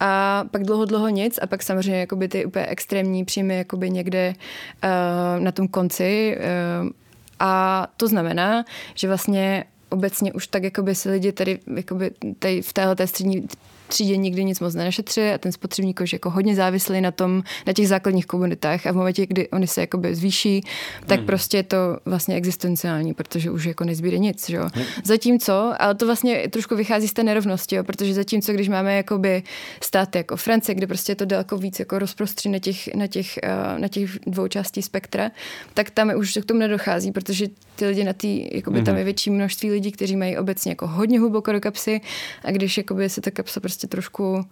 a 0.00 0.44
pak 0.50 0.62
dlouho, 0.62 0.84
dlouho 0.84 1.08
nic 1.08 1.38
a 1.42 1.46
pak 1.46 1.62
samozřejmě 1.62 2.00
jakoby 2.00 2.28
ty 2.28 2.44
úplně 2.44 2.66
extrémní 2.66 3.24
příjmy 3.24 3.56
jakoby 3.56 3.90
někde 3.90 4.34
uh, 4.34 5.44
na 5.44 5.52
tom 5.52 5.68
konci 5.68 6.38
uh, 6.82 6.90
a 7.38 7.86
to 7.96 8.08
znamená, 8.08 8.64
že 8.94 9.08
vlastně 9.08 9.64
obecně 9.94 10.32
už 10.32 10.46
tak 10.46 10.62
jakoby 10.62 10.94
si 10.94 11.10
lidi 11.10 11.32
tady, 11.32 11.58
jakoby 11.76 12.10
tady 12.38 12.62
v 12.62 12.72
téhle 12.72 13.06
střední 13.06 13.48
třídě 13.88 14.16
nikdy 14.16 14.44
nic 14.44 14.60
moc 14.60 14.74
nenašetřili 14.74 15.32
a 15.32 15.38
ten 15.38 15.52
spotřebník 15.52 16.00
už 16.00 16.12
jako 16.12 16.30
hodně 16.30 16.54
závislý 16.54 17.00
na 17.00 17.10
tom, 17.10 17.42
na 17.66 17.72
těch 17.72 17.88
základních 17.88 18.26
komunitách 18.26 18.86
a 18.86 18.92
v 18.92 18.96
momentě, 18.96 19.26
kdy 19.26 19.48
oni 19.48 19.66
se 19.66 19.80
jakoby 19.80 20.14
zvýší, 20.14 20.64
tak 21.06 21.18
hmm. 21.18 21.26
prostě 21.26 21.56
je 21.56 21.62
to 21.62 21.76
vlastně 22.04 22.34
existenciální, 22.34 23.14
protože 23.14 23.50
už 23.50 23.64
jako 23.64 23.84
nezbíde 23.84 24.18
nic, 24.18 24.48
že 24.48 24.56
jo. 24.56 24.68
Hmm. 24.74 24.84
Zatímco, 25.04 25.74
ale 25.78 25.94
to 25.94 26.06
vlastně 26.06 26.48
trošku 26.48 26.76
vychází 26.76 27.08
z 27.08 27.12
té 27.12 27.22
nerovnosti, 27.22 27.76
jo, 27.76 27.84
protože 27.84 28.14
zatímco, 28.14 28.52
když 28.52 28.68
máme 28.68 28.96
jakoby 28.96 29.42
státy 29.80 30.18
jako 30.18 30.36
Francie, 30.36 30.74
kde 30.74 30.86
prostě 30.86 31.12
je 31.12 31.16
to 31.16 31.24
daleko 31.24 31.58
víc 31.58 31.78
jako 31.78 31.98
rozprostří 31.98 32.48
na 32.48 32.58
těch, 32.58 32.94
na 32.94 33.06
těch, 33.06 33.38
uh, 33.44 33.78
na 33.78 33.88
těch 33.88 34.10
dvou 34.26 34.48
částí 34.48 34.82
spektra, 34.82 35.30
tak 35.74 35.90
tam 35.90 36.12
už 36.16 36.38
k 36.42 36.44
tomu 36.44 36.60
nedochází, 36.60 37.12
protože 37.12 37.46
ty 37.76 37.86
lidi 37.86 38.04
na 38.04 38.12
tý, 38.12 38.48
jakoby 38.56 38.76
hmm. 38.76 38.86
tam 38.86 38.96
je 38.96 39.04
větší 39.04 39.30
množství 39.30 39.70
lidí, 39.70 39.92
kteří 39.92 40.16
mají 40.16 40.38
obecně 40.38 40.72
jako 40.72 40.86
hodně 40.86 41.20
hluboko 41.20 41.52
do 41.52 41.60
kapsy 41.60 42.00
a 42.44 42.50
když 42.50 42.76
jakoby 42.76 43.08
se 43.08 43.20
ta 43.20 43.30
kapsa 43.30 43.60
prostě 43.60 43.73
trošku 43.86 44.44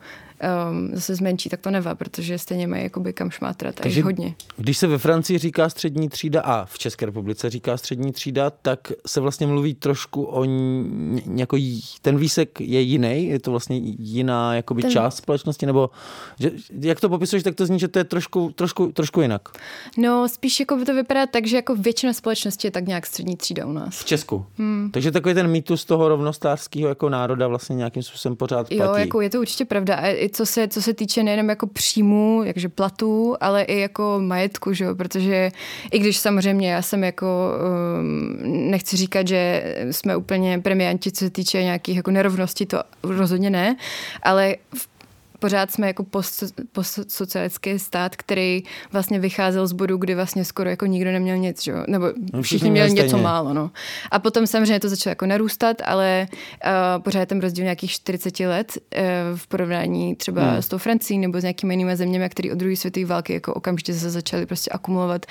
um, 0.70 0.90
zase 0.92 1.14
zmenší, 1.14 1.48
tak 1.48 1.60
to 1.60 1.70
nevá, 1.70 1.94
protože 1.94 2.38
stejně 2.38 2.66
mají 2.66 2.82
jakoby 2.82 3.12
kam 3.12 3.30
šmátrat 3.30 3.80
a 3.80 3.82
Takže 3.82 4.02
hodně. 4.02 4.34
Když 4.56 4.78
se 4.78 4.86
ve 4.86 4.98
Francii 4.98 5.38
říká 5.38 5.68
střední 5.68 6.08
třída 6.08 6.40
a 6.40 6.64
v 6.64 6.78
České 6.78 7.06
republice 7.06 7.50
říká 7.50 7.76
střední 7.76 8.12
třída, 8.12 8.50
tak 8.50 8.92
se 9.06 9.20
vlastně 9.20 9.46
mluví 9.46 9.74
trošku 9.74 10.24
o 10.24 10.44
jako 11.36 11.56
ten 12.02 12.16
výsek 12.16 12.60
je 12.60 12.80
jiný, 12.80 13.26
je 13.26 13.38
to 13.38 13.50
vlastně 13.50 13.76
jiná 13.98 14.54
jakoby 14.54 14.82
ten... 14.82 14.90
část 14.90 15.16
společnosti, 15.16 15.66
nebo 15.66 15.90
že, 16.40 16.50
jak 16.80 17.00
to 17.00 17.08
popisuješ, 17.08 17.42
tak 17.42 17.54
to 17.54 17.66
zní, 17.66 17.78
že 17.78 17.88
to 17.88 17.98
je 17.98 18.04
trošku, 18.04 18.52
trošku, 18.54 18.92
trošku 18.92 19.20
jinak. 19.20 19.48
No, 19.98 20.28
spíš 20.28 20.60
jako 20.60 20.76
by 20.76 20.84
to 20.84 20.94
vypadá 20.94 21.26
tak, 21.26 21.46
že 21.46 21.56
jako 21.56 21.74
většina 21.74 22.12
společnosti 22.12 22.66
je 22.66 22.70
tak 22.70 22.86
nějak 22.86 23.06
střední 23.06 23.36
třída 23.36 23.66
u 23.66 23.72
nás. 23.72 24.00
V 24.00 24.04
Česku. 24.04 24.46
Hmm. 24.58 24.90
Takže 24.92 25.10
takový 25.10 25.34
ten 25.34 25.48
mýtus 25.48 25.84
toho 25.84 26.08
rovnostářského 26.08 26.88
jako 26.88 27.08
národa 27.08 27.48
vlastně 27.48 27.76
nějakým 27.76 28.02
způsobem 28.02 28.36
pořád 28.36 28.68
platí. 28.68 28.76
Jo, 28.76 28.94
jako 28.94 29.20
je 29.20 29.30
to 29.30 29.40
určitě 29.40 29.64
pravda. 29.64 29.96
A 29.96 30.06
co 30.32 30.46
se, 30.46 30.68
co 30.68 30.82
se 30.82 30.94
týče 30.94 31.22
nejenom 31.22 31.48
jako 31.48 31.66
příjmů, 31.66 32.42
jakže 32.44 32.68
platů, 32.68 33.36
ale 33.40 33.62
i 33.62 33.78
jako 33.80 34.20
majetku, 34.22 34.72
že 34.72 34.84
jo? 34.84 34.94
protože 34.94 35.50
i 35.92 35.98
když 35.98 36.18
samozřejmě 36.18 36.72
já 36.72 36.82
jsem 36.82 37.04
jako, 37.04 37.26
um, 38.00 38.70
nechci 38.70 38.96
říkat, 38.96 39.28
že 39.28 39.64
jsme 39.90 40.16
úplně 40.16 40.58
premianti, 40.58 41.12
co 41.12 41.24
se 41.24 41.30
týče 41.30 41.62
nějakých 41.62 41.96
jako 41.96 42.10
nerovností, 42.10 42.66
to 42.66 42.82
rozhodně 43.02 43.50
ne, 43.50 43.76
ale 44.22 44.56
v 44.74 44.88
pořád 45.42 45.70
jsme 45.70 45.86
jako 45.86 46.04
post, 46.04 46.44
postsocialistický 46.72 47.78
stát, 47.78 48.16
který 48.16 48.62
vlastně 48.92 49.18
vycházel 49.18 49.66
z 49.66 49.72
bodu, 49.72 49.96
kdy 49.96 50.14
vlastně 50.14 50.44
skoro 50.44 50.70
jako 50.70 50.86
nikdo 50.86 51.12
neměl 51.12 51.36
nic, 51.36 51.62
že? 51.62 51.74
nebo 51.88 52.06
no, 52.32 52.42
všichni 52.42 52.70
měli 52.70 52.92
něco 52.92 53.08
stejně. 53.08 53.22
málo. 53.22 53.54
No. 53.54 53.70
A 54.10 54.18
potom 54.18 54.46
samozřejmě 54.46 54.80
to 54.80 54.88
začalo 54.88 55.10
jako 55.10 55.26
narůstat, 55.26 55.76
ale 55.84 56.26
uh, 56.30 57.02
pořád 57.02 57.20
je 57.20 57.26
ten 57.26 57.40
rozdíl 57.40 57.64
nějakých 57.64 57.90
40 57.90 58.40
let 58.40 58.72
uh, 58.76 59.02
v 59.38 59.46
porovnání 59.46 60.16
třeba 60.16 60.42
hmm. 60.42 60.62
s 60.62 60.68
tou 60.68 60.78
Francií 60.78 61.18
nebo 61.18 61.40
s 61.40 61.42
nějakými 61.42 61.74
jinými 61.74 61.96
zeměmi, 61.96 62.28
které 62.28 62.52
od 62.52 62.58
druhé 62.58 62.76
světové 62.76 63.06
války 63.06 63.32
jako 63.32 63.54
okamžitě 63.54 63.94
se 63.94 64.10
začaly 64.10 64.46
prostě 64.46 64.70
akumulovat 64.70 65.26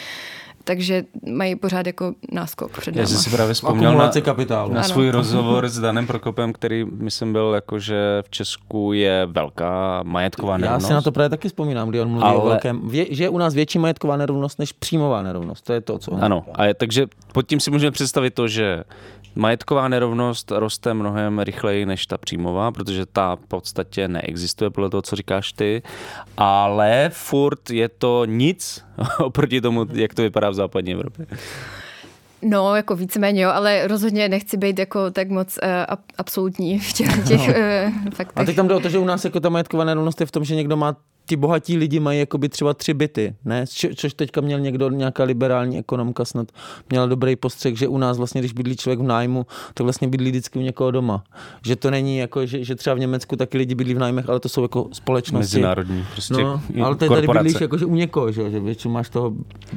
takže 0.64 1.04
mají 1.32 1.56
pořád 1.56 1.88
jako 1.88 2.14
náskok 2.32 2.80
před 2.80 2.96
náma. 2.96 3.02
Já 3.02 3.08
jsem 3.08 3.18
si 3.18 3.30
právě 3.30 3.54
vzpomněl 3.54 3.98
na, 3.98 4.12
kapitálu. 4.22 4.74
na 4.74 4.84
svůj 4.84 5.10
rozhovor 5.10 5.70
s 5.70 5.80
Danem 5.80 6.08
Prokopem, 6.08 6.54
který 6.54 6.86
myslím 6.86 7.34
byl 7.34 7.52
jako, 7.56 7.80
že 7.80 8.22
v 8.26 8.30
Česku 8.30 8.94
je 8.94 9.26
velká 9.26 10.04
majetková 10.04 10.58
nerovnost. 10.58 10.84
Já 10.84 10.88
si 10.88 10.94
na 10.94 11.02
to 11.02 11.12
právě 11.12 11.30
taky 11.30 11.48
vzpomínám, 11.48 11.90
kdy 11.90 12.02
on 12.02 12.10
mluví 12.10 12.24
Ale... 12.26 12.38
o 12.38 12.46
velkém, 12.46 12.90
vě, 12.90 13.06
že 13.10 13.24
je 13.24 13.30
u 13.30 13.38
nás 13.38 13.54
větší 13.54 13.80
majetková 13.80 14.18
nerovnost 14.18 14.60
než 14.60 14.74
příjmová 14.74 15.22
nerovnost. 15.22 15.66
To 15.66 15.74
je 15.74 15.82
to, 15.82 15.98
co... 15.98 16.14
Ano, 16.22 16.46
a 16.54 16.66
je, 16.66 16.74
takže 16.74 17.08
pod 17.34 17.48
tím 17.48 17.60
si 17.60 17.72
můžeme 17.72 17.92
představit 17.92 18.34
to, 18.34 18.48
že 18.48 18.84
Majetková 19.36 19.88
nerovnost 19.88 20.52
roste 20.52 20.94
mnohem 20.94 21.40
rychleji 21.40 21.86
než 21.86 22.06
ta 22.06 22.18
příjmová, 22.18 22.72
protože 22.72 23.06
ta 23.06 23.36
v 23.36 23.48
podstatě 23.48 24.08
neexistuje 24.08 24.70
podle 24.70 24.90
toho, 24.90 25.02
co 25.02 25.16
říkáš 25.16 25.54
ty, 25.54 25.82
ale 26.38 27.10
furt 27.14 27.70
je 27.70 27.90
to 27.90 28.26
nic 28.26 28.86
oproti 29.20 29.62
tomu, 29.62 29.86
jak 29.94 30.14
to 30.14 30.22
vypadá 30.22 30.50
v 30.50 30.54
západní 30.54 30.94
Evropě. 30.94 31.26
No, 32.42 32.76
jako 32.76 32.96
víceméně, 32.96 33.42
jo, 33.42 33.50
ale 33.54 33.88
rozhodně 33.88 34.30
nechci 34.30 34.58
být 34.58 34.80
jako 34.80 35.12
tak 35.12 35.30
moc 35.30 35.60
uh, 35.64 35.96
absolutní 36.18 36.80
v 36.80 36.94
těch, 36.94 37.28
těch 37.28 37.48
no. 37.48 37.54
uh, 37.54 38.10
faktech. 38.14 38.38
A 38.44 38.46
teď 38.46 38.56
tam 38.56 38.68
jde 38.68 38.76
o 38.76 38.80
to, 38.80 38.90
že 38.90 39.00
u 39.00 39.06
nás 39.06 39.26
jako 39.26 39.40
ta 39.40 39.50
majetková 39.50 39.84
nerovnost 39.84 40.20
je 40.20 40.26
v 40.26 40.32
tom, 40.32 40.44
že 40.44 40.56
někdo 40.56 40.78
má 40.78 40.96
ti 41.32 41.38
bohatí 41.38 41.78
lidi 41.78 42.00
mají 42.00 42.20
jakoby 42.20 42.50
třeba 42.50 42.74
tři 42.74 42.94
byty, 42.94 43.36
ne? 43.46 43.66
což 43.96 44.14
teďka 44.14 44.42
měl 44.42 44.60
někdo, 44.60 44.90
nějaká 44.90 45.24
liberální 45.24 45.80
ekonomka 45.80 46.26
snad, 46.26 46.52
měla 46.90 47.06
dobrý 47.06 47.36
postřeh, 47.36 47.78
že 47.78 47.88
u 47.88 47.98
nás 47.98 48.18
vlastně, 48.18 48.42
když 48.42 48.54
bydlí 48.54 48.76
člověk 48.78 49.00
v 49.00 49.04
nájmu, 49.04 49.46
tak 49.74 49.84
vlastně 49.84 50.08
bydlí 50.08 50.32
vždycky 50.32 50.60
u 50.60 50.62
někoho 50.62 50.92
doma. 50.92 51.24
Že 51.66 51.76
to 51.76 51.92
není 51.92 52.18
jako, 52.18 52.46
že, 52.46 52.64
že 52.64 52.76
třeba 52.76 52.94
v 52.94 53.00
Německu 53.00 53.36
taky 53.36 53.58
lidi 53.58 53.76
bydlí 53.76 53.94
v 53.94 54.00
nájmech, 54.00 54.30
ale 54.30 54.40
to 54.40 54.50
jsou 54.50 54.62
jako 54.62 54.88
společnosti. 54.94 55.58
Mezinárodní, 55.58 56.06
prostě 56.12 56.44
no, 56.44 56.62
ale 56.84 56.96
ty 56.96 57.10
tady 57.10 57.28
bydlíš 57.28 57.62
jako, 57.62 57.78
že 57.78 57.86
u 57.86 57.96
někoho, 57.96 58.32
že, 58.32 58.52
že 58.52 58.60
většinou 58.60 58.94
máš 58.94 59.10
toho 59.10 59.34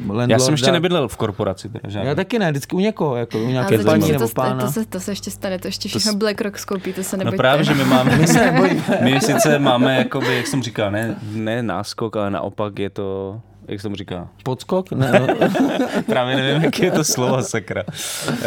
landlorda. 0.06 0.34
Já 0.34 0.38
jsem 0.38 0.54
ještě 0.54 0.72
nebydlel 0.72 1.08
v 1.08 1.16
korporaci. 1.16 1.68
Teda, 1.68 1.90
žádný. 1.90 2.08
Já 2.08 2.14
taky 2.14 2.38
ne, 2.38 2.50
vždycky 2.50 2.76
u 2.76 2.80
někoho, 2.80 3.16
jako 3.16 3.38
u 3.38 3.48
nějaké 3.48 3.78
paní 3.78 4.12
nebo 4.12 4.28
pána. 4.28 4.66
To 4.66 4.72
se, 4.72 4.86
to 4.86 5.00
se 5.00 5.12
ještě 5.12 5.30
stane, 5.30 5.58
to 5.58 5.68
ještě 5.68 5.88
všechno 5.88 6.12
to 6.12 6.18
BlackRock 6.18 6.58
skoupí, 6.58 6.92
to 6.92 7.02
se 7.02 7.16
nebojte. 7.16 7.36
No 7.36 7.38
právě, 7.38 7.64
že 7.64 7.74
my 7.74 7.84
máme, 7.84 8.16
my, 8.62 8.82
my 9.00 9.20
sice 9.20 9.58
máme, 9.58 9.98
jakoby, 9.98 10.36
jak 10.36 10.46
jsem 10.46 10.62
říkal, 10.62 10.90
ne, 10.90 11.16
ne 11.44 11.62
náskok, 11.62 12.16
ale 12.16 12.40
naopak 12.40 12.72
je 12.78 12.90
to 12.90 13.08
jak 13.68 13.80
se 13.80 13.88
mu 13.88 13.96
říká? 13.96 14.28
Podskok? 14.42 14.92
Ne, 14.92 15.12
no. 15.12 15.48
Právě 16.06 16.36
nevím, 16.36 16.62
jak 16.62 16.78
je 16.78 16.90
to 16.90 17.04
slovo, 17.04 17.42
sakra. 17.42 17.82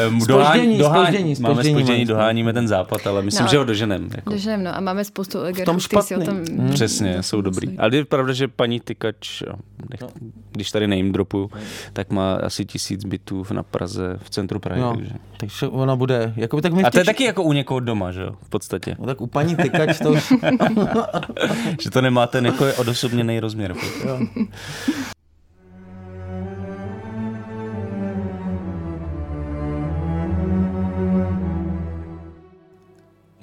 Um, 0.07 0.21
spoždění, 0.21 0.77
dohání, 0.77 1.01
spoždění, 1.01 1.35
spoždění, 1.35 1.55
máme 1.55 1.63
spoždění, 1.63 2.05
doháníme 2.05 2.53
ten 2.53 2.67
západ, 2.67 3.07
ale 3.07 3.21
myslím, 3.21 3.45
no, 3.45 3.51
že 3.51 3.57
ho 3.57 3.63
doženem. 3.63 4.09
Jako. 4.15 4.29
Doženem, 4.29 4.63
no 4.63 4.75
a 4.75 4.79
máme 4.79 5.05
spoustu 5.05 5.39
oligarchů, 5.39 5.61
v 5.61 5.65
tom 5.65 5.79
špatný. 5.79 6.25
Tom... 6.25 6.37
Hmm. 6.37 6.73
Přesně, 6.73 7.23
jsou 7.23 7.41
dobrý. 7.41 7.77
Ale 7.77 7.95
je 7.95 8.05
pravda, 8.05 8.33
že 8.33 8.47
paní 8.47 8.79
Tykač, 8.79 9.43
nech, 9.89 10.01
no. 10.01 10.07
když 10.51 10.71
tady 10.71 10.87
name 10.87 11.11
dropuju, 11.11 11.51
tak 11.93 12.09
má 12.09 12.33
asi 12.35 12.65
tisíc 12.65 13.05
bytů 13.05 13.45
na 13.51 13.63
Praze, 13.63 14.17
v 14.23 14.29
centru 14.29 14.59
Prahy. 14.59 14.81
No, 14.81 14.95
takže. 14.95 15.13
takže 15.37 15.67
ona 15.67 15.95
bude, 15.95 16.33
jako 16.35 16.61
tak 16.61 16.73
my 16.73 16.83
A 16.83 16.91
to 16.91 16.99
je 16.99 17.05
taky 17.05 17.23
jako 17.23 17.43
u 17.43 17.53
někoho 17.53 17.79
doma, 17.79 18.11
že 18.11 18.21
jo, 18.21 18.31
v 18.43 18.49
podstatě. 18.49 18.95
No, 18.99 19.05
tak 19.05 19.21
u 19.21 19.27
paní 19.27 19.55
Tykač 19.55 19.99
to 19.99 20.11
už... 20.11 20.33
že 21.81 21.89
to 21.89 22.01
nemá 22.01 22.27
ten 22.27 22.45
jako 22.45 22.65
odosobněný 22.77 23.39
rozměr. 23.39 23.75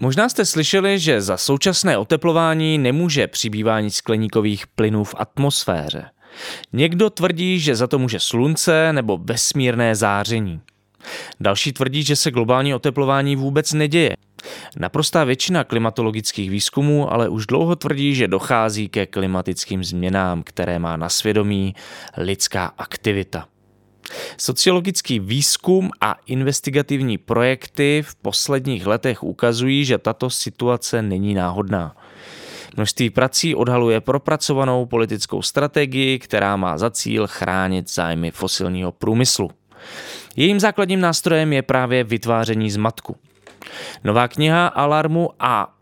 Možná 0.05 0.29
jste 0.29 0.45
slyšeli, 0.45 0.99
že 0.99 1.21
za 1.21 1.37
současné 1.37 1.99
oteplování 1.99 2.79
nemůže 2.79 3.27
přibývání 3.27 3.91
skleníkových 3.91 4.67
plynů 4.67 5.05
v 5.05 5.15
atmosféře. 5.19 6.05
Někdo 6.73 7.11
tvrdí, 7.11 7.61
že 7.61 7.77
za 7.77 7.87
to 7.87 7.99
může 7.99 8.21
slunce 8.21 8.93
nebo 8.93 9.19
vesmírné 9.19 9.95
záření. 9.95 10.61
Další 11.41 11.73
tvrdí, 11.73 12.03
že 12.03 12.17
se 12.17 12.31
globální 12.31 12.75
oteplování 12.75 13.37
vůbec 13.37 13.73
neděje. 13.73 14.17
Naprostá 14.77 15.25
většina 15.25 15.65
klimatologických 15.65 16.51
výzkumů 16.51 17.13
ale 17.13 17.29
už 17.29 17.47
dlouho 17.47 17.77
tvrdí, 17.77 18.15
že 18.15 18.29
dochází 18.29 18.89
ke 18.89 19.07
klimatickým 19.07 19.85
změnám, 19.85 20.43
které 20.43 20.79
má 20.79 20.97
na 20.97 21.09
svědomí 21.09 21.75
lidská 22.17 22.73
aktivita. 22.79 23.47
Sociologický 24.39 25.21
výzkum 25.21 25.91
a 26.01 26.17
investigativní 26.27 27.19
projekty 27.19 28.05
v 28.07 28.15
posledních 28.15 28.87
letech 28.87 29.23
ukazují, 29.23 29.85
že 29.85 29.99
tato 29.99 30.31
situace 30.31 31.03
není 31.03 31.35
náhodná. 31.35 31.97
Množství 32.77 33.11
prací 33.11 33.55
odhaluje 33.55 34.01
propracovanou 34.01 34.87
politickou 34.87 35.43
strategii, 35.43 36.19
která 36.19 36.57
má 36.57 36.79
za 36.79 36.91
cíl 36.91 37.27
chránit 37.27 37.91
zájmy 37.91 38.31
fosilního 38.31 38.93
průmyslu. 38.93 39.51
Jejím 40.37 40.61
základním 40.61 41.01
nástrojem 41.01 41.53
je 41.53 41.63
právě 41.63 42.05
vytváření 42.05 42.71
zmatku. 42.71 43.17
Nová 44.05 44.29
kniha 44.29 44.67
Alarmu 44.67 45.31
a 45.41 45.74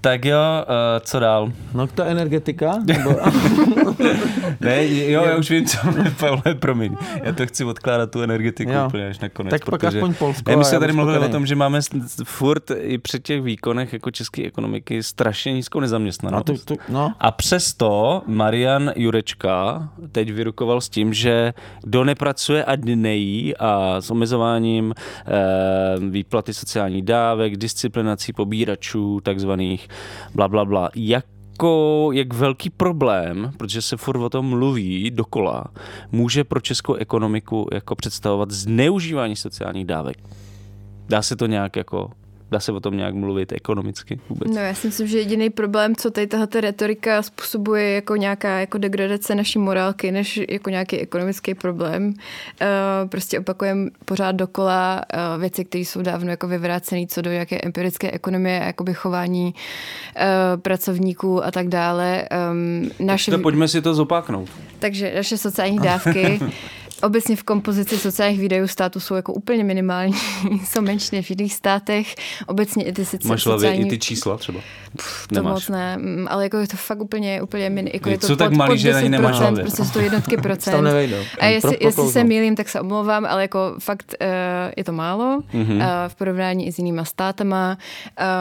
tak 0.00 0.24
jo, 0.24 0.38
uh, 0.38 0.74
co 1.00 1.18
dál? 1.18 1.52
No 1.74 1.86
ta 1.86 2.04
energetika? 2.04 2.78
Nebo... 2.84 3.10
ne, 4.60 4.86
jo, 4.86 5.24
já 5.24 5.36
už 5.36 5.50
vím, 5.50 5.66
co 5.66 5.78
Pavle, 6.20 6.54
promiň. 6.54 6.96
Já 7.22 7.32
to 7.32 7.46
chci 7.46 7.64
odkládat 7.64 8.10
tu 8.10 8.22
energetiku 8.22 8.72
jo. 8.72 8.86
úplně 8.86 9.08
až 9.08 9.18
nakonec. 9.18 9.50
Tak 9.50 9.70
pak 9.70 9.84
aspoň 9.84 10.14
Polsko. 10.14 10.50
Já 10.50 10.56
my 10.56 10.64
jsme 10.64 10.78
tady 10.78 10.92
mluvili 10.92 11.18
o 11.18 11.28
tom, 11.28 11.46
že 11.46 11.56
máme 11.56 11.80
furt 12.24 12.70
i 12.78 12.98
při 12.98 13.20
těch 13.20 13.42
výkonech 13.42 13.92
jako 13.92 14.10
české 14.10 14.42
ekonomiky 14.42 15.02
strašně 15.02 15.52
nízkou 15.52 15.80
nezaměstnanost. 15.80 16.48
No, 16.48 16.56
to, 16.56 16.64
to, 16.64 16.74
no. 16.88 17.12
A 17.20 17.30
přesto 17.30 18.22
Marian 18.26 18.92
Jurečka 18.96 19.88
teď 20.12 20.32
vyrukoval 20.32 20.80
s 20.80 20.88
tím, 20.88 21.14
že 21.14 21.54
kdo 21.82 22.04
nepracuje 22.04 22.64
a 22.64 22.76
nejí 22.84 23.56
a 23.56 23.96
s 24.00 24.10
omezováním 24.10 24.94
eh, 24.96 25.32
výplaty 26.10 26.54
sociálních 26.54 27.02
dávek, 27.02 27.56
disciplinací 27.56 28.32
pobíračů, 28.32 29.03
takzvaných, 29.20 29.88
bla, 30.34 30.48
bla, 30.48 30.64
bla. 30.64 30.90
Jak 30.94 31.24
jako, 31.54 32.10
jak 32.12 32.34
velký 32.34 32.70
problém, 32.70 33.52
protože 33.56 33.82
se 33.82 33.96
furt 33.96 34.20
o 34.20 34.30
tom 34.30 34.46
mluví 34.46 35.10
dokola, 35.10 35.64
může 36.12 36.44
pro 36.44 36.60
českou 36.60 36.94
ekonomiku 36.94 37.66
jako 37.72 37.94
představovat 37.94 38.50
zneužívání 38.50 39.36
sociálních 39.36 39.84
dávek. 39.84 40.16
Dá 41.08 41.22
se 41.22 41.36
to 41.36 41.46
nějak 41.46 41.76
jako 41.76 42.10
Dá 42.50 42.60
se 42.60 42.72
o 42.72 42.80
tom 42.80 42.96
nějak 42.96 43.14
mluvit 43.14 43.52
ekonomicky 43.52 44.20
vůbec? 44.28 44.50
No 44.54 44.60
já 44.60 44.74
si 44.74 44.86
myslím, 44.86 45.06
že 45.06 45.18
jediný 45.18 45.50
problém, 45.50 45.96
co 45.96 46.10
tady 46.10 46.26
tahle 46.26 46.48
retorika 46.60 47.22
způsobuje 47.22 47.90
jako 47.90 48.16
nějaká 48.16 48.60
jako 48.60 48.78
degradace 48.78 49.34
naší 49.34 49.58
morálky, 49.58 50.12
než 50.12 50.40
jako 50.48 50.70
nějaký 50.70 50.98
ekonomický 50.98 51.54
problém. 51.54 52.06
Uh, 52.06 53.08
prostě 53.08 53.38
opakujeme 53.40 53.90
pořád 54.04 54.32
dokola 54.32 55.02
uh, 55.34 55.40
věci, 55.40 55.64
které 55.64 55.82
jsou 55.84 56.02
dávno 56.02 56.30
jako 56.30 56.48
vyvrácené 56.48 57.06
co 57.06 57.22
do 57.22 57.30
jaké 57.30 57.60
empirické 57.60 58.10
ekonomie, 58.10 58.62
jakoby 58.66 58.94
chování 58.94 59.54
uh, 59.54 60.60
pracovníků 60.60 61.44
a 61.44 61.50
tak 61.50 61.68
dále. 61.68 62.28
Um, 62.52 62.90
naše... 63.00 63.38
Pojďme 63.38 63.68
si 63.68 63.82
to 63.82 63.94
zopaknout. 63.94 64.48
Takže 64.78 65.12
naše 65.14 65.38
sociální 65.38 65.78
dávky 65.78 66.40
obecně 67.02 67.36
v 67.36 67.42
kompozici 67.42 67.98
sociálních 67.98 68.40
výdajů 68.40 68.66
státu 68.66 69.00
jsou 69.00 69.14
jako 69.14 69.32
úplně 69.32 69.64
minimální, 69.64 70.14
jsou 70.64 70.80
menší 70.80 71.16
než 71.16 71.26
v 71.26 71.30
jiných 71.30 71.54
státech. 71.54 72.14
Obecně 72.46 72.84
i 72.84 72.92
ty 72.92 73.04
sice 73.04 73.28
Máš 73.28 73.46
hlavě 73.46 73.60
sociální... 73.70 73.86
i 73.86 73.90
ty 73.90 73.98
čísla 73.98 74.36
třeba? 74.36 74.60
To 75.28 75.34
Nemáš. 75.34 75.52
moc 75.54 75.68
ne, 75.68 75.96
mm, 75.96 76.26
ale 76.30 76.42
jako 76.44 76.56
je 76.56 76.68
to 76.68 76.76
fakt 76.76 77.00
úplně, 77.00 77.42
úplně 77.42 77.70
min, 77.70 77.88
jako 77.92 78.08
Je 78.08 78.14
je 78.14 78.18
to 78.18 78.26
co 78.26 78.32
pod, 78.32 78.38
tak 78.38 78.52
malý, 78.52 78.70
pod 78.70 78.76
že 78.76 78.92
10%, 78.92 79.08
nemáš 79.10 79.38
hlavě? 79.38 79.64
prostě 79.64 79.84
jsou 79.84 79.90
to 79.90 80.00
jednotky 80.00 80.36
Tam 80.36 80.42
procent. 80.42 80.82
nevejdou. 80.84 81.16
A 81.40 81.46
jestli, 81.46 81.76
Pro- 81.76 81.86
jestli 81.86 82.08
se 82.12 82.24
mýlím, 82.24 82.56
tak 82.56 82.68
se 82.68 82.80
omlouvám, 82.80 83.26
ale 83.26 83.42
jako 83.42 83.74
fakt 83.78 84.14
uh, 84.20 84.26
je 84.76 84.84
to 84.84 84.92
málo 84.92 85.40
Mhm. 85.52 85.64
mm-hmm. 85.64 85.76
uh, 85.76 85.82
v 86.08 86.14
porovnání 86.14 86.66
i 86.66 86.72
s 86.72 86.78
jinýma 86.78 87.04
státama. 87.04 87.78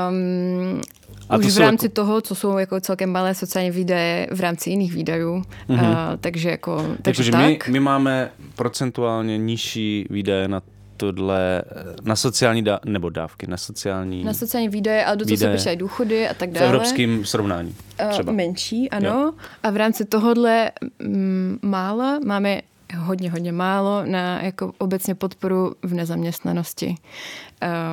Um, 0.10 0.82
A 1.30 1.36
a 1.36 1.38
to 1.38 1.47
už 1.47 1.54
v 1.54 1.58
rámci 1.60 1.86
jako- 1.86 1.93
toho, 1.93 2.22
co 2.22 2.36
jsou 2.36 2.58
jako 2.58 2.80
celkem 2.80 3.10
malé 3.12 3.36
sociální 3.36 3.72
výdaje 3.72 4.28
v 4.32 4.39
rámci 4.39 4.70
jiných 4.70 4.93
výdajů. 4.93 5.43
Mm-hmm. 5.70 5.89
Uh, 5.89 5.95
takže 6.20 6.49
jako, 6.49 6.78
takže 7.01 7.01
Takže 7.04 7.32
tak. 7.32 7.41
my, 7.41 7.60
my 7.74 7.80
máme 7.80 8.30
procentuálně 8.56 9.38
nižší 9.38 10.06
výdaje 10.10 10.47
na 10.47 10.62
tohle, 10.97 11.62
na 12.04 12.16
sociální 12.16 12.62
dá, 12.64 12.80
nebo 12.86 13.10
dávky, 13.10 13.47
na 13.47 13.58
sociální, 13.58 14.24
na 14.24 14.34
sociální 14.34 14.70
výdaje, 14.70 15.06
ale 15.06 15.18
do 15.18 15.26
toho 15.26 15.38
se 15.38 15.51
počítají 15.51 15.78
důchody 15.78 16.28
a 16.30 16.34
tak 16.34 16.49
v 16.49 16.54
dále. 16.54 16.66
evropském 16.68 17.26
srovnání. 17.26 17.76
Eh, 17.97 18.08
Třeba. 18.08 18.32
Menší, 18.32 18.89
ano. 18.89 19.10
Jo. 19.10 19.34
A 19.64 19.70
v 19.70 19.78
rámci 19.78 20.06
tohohle 20.06 20.72
mm, 20.99 21.60
mála 21.62 22.20
máme 22.26 22.62
hodně, 22.97 23.32
hodně 23.32 23.51
málo 23.51 24.06
na 24.06 24.41
jako 24.41 24.74
obecně 24.78 25.16
podporu 25.16 25.76
v 25.84 25.93
nezaměstnanosti. 25.93 26.95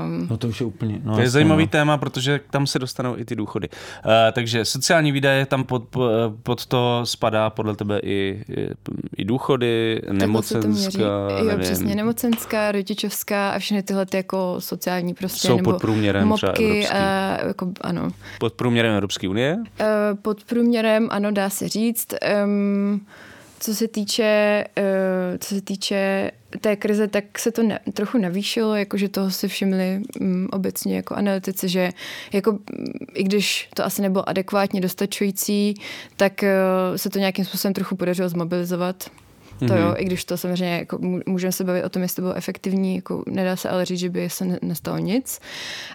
Um, 0.05 0.27
No 0.31 0.37
to 0.37 0.49
už 0.49 0.61
je 0.61 0.67
úplně... 0.67 1.01
No, 1.05 1.15
To 1.15 1.21
je 1.21 1.31
zajímavý 1.31 1.65
no. 1.65 1.69
téma, 1.69 1.97
protože 1.99 2.41
tam 2.51 2.67
se 2.67 2.79
dostanou 2.79 3.19
i 3.19 3.25
ty 3.25 3.37
důchody. 3.37 3.69
Uh, 3.69 4.11
takže 4.33 4.65
sociální 4.65 5.13
výdaje 5.13 5.47
tam 5.47 5.65
pod, 5.65 5.85
po- 5.89 6.09
pod 6.43 6.67
to 6.67 7.01
spadá 7.05 7.51
podle 7.51 7.77
tebe 7.77 7.99
i, 8.03 8.45
i, 8.49 8.69
i 9.17 9.25
důchody, 9.25 10.03
takhle 10.19 10.43
se 10.43 10.61
to 10.61 10.69
měří. 10.69 10.99
nemocenská, 10.99 11.53
Jo, 11.53 11.59
přesně, 11.59 11.95
nemocenská, 11.95 12.73
rodičovská 12.73 13.51
a 13.51 13.59
všechny 13.59 13.83
tyhle 13.83 14.07
ty 14.07 14.17
jako 14.17 14.57
sociální 14.59 15.15
prostě, 15.15 15.49
Jsou 15.49 15.57
nebo 15.57 15.73
pod 15.73 15.81
průměrem 15.81 16.23
evropský. 16.23 16.87
a, 16.89 17.39
jako, 17.47 17.73
ano. 17.81 18.09
pod 18.39 18.53
průměrem 18.53 18.93
Evropské 18.95 19.29
unie. 19.29 19.59
Eh, 19.81 19.87
Pod 20.23 20.45
průměrem, 20.45 21.09
ano, 21.11 21.31
dá 21.31 21.51
se 21.51 21.69
říct. 21.69 22.15
Um, 22.45 23.07
co 23.61 23.75
se 23.75 23.89
týče, 23.89 24.65
uh, 24.79 25.39
co 25.39 25.55
se 25.55 25.61
týče 25.61 26.31
té 26.61 26.77
krize, 26.77 27.09
tak 27.09 27.39
se 27.39 27.53
to 27.53 27.63
na, 27.63 27.79
trochu 27.93 28.19
navýšilo, 28.19 28.75
jakože 28.75 29.09
toho 29.09 29.31
si 29.31 29.49
všimli 29.49 30.03
um, 30.21 30.49
obecně 30.53 30.97
jako 30.97 31.15
analytici, 31.15 31.69
že 31.69 31.91
jako, 32.33 32.53
mm, 32.53 32.59
i 33.15 33.25
když 33.25 33.69
to 33.75 33.85
asi 33.85 34.03
nebylo 34.03 34.29
adekvátně 34.29 34.81
dostačující, 34.81 35.75
tak 36.17 36.33
uh, 36.43 36.97
se 36.97 37.11
to 37.11 37.19
nějakým 37.19 37.45
způsobem 37.45 37.75
trochu 37.75 37.97
podařilo 37.97 38.29
zmobilizovat. 38.29 39.11
To 39.69 39.75
jo, 39.75 39.95
i 39.97 40.05
když 40.05 40.25
to 40.25 40.37
samozřejmě 40.37 40.77
jako 40.77 40.99
mů- 40.99 41.21
můžeme 41.27 41.53
se 41.53 41.65
bavit 41.65 41.85
o 41.85 41.89
tom, 41.89 42.03
jestli 42.03 42.17
to 42.17 42.23
bylo 42.23 42.35
efektivní, 42.35 42.97
jako 42.97 43.23
nedá 43.27 43.57
se 43.57 43.69
ale 43.69 43.85
říct, 43.85 43.99
že 43.99 44.09
by 44.11 44.31
se 44.31 44.45
ne- 44.45 44.59
nestalo 44.63 44.99
nic. 44.99 45.41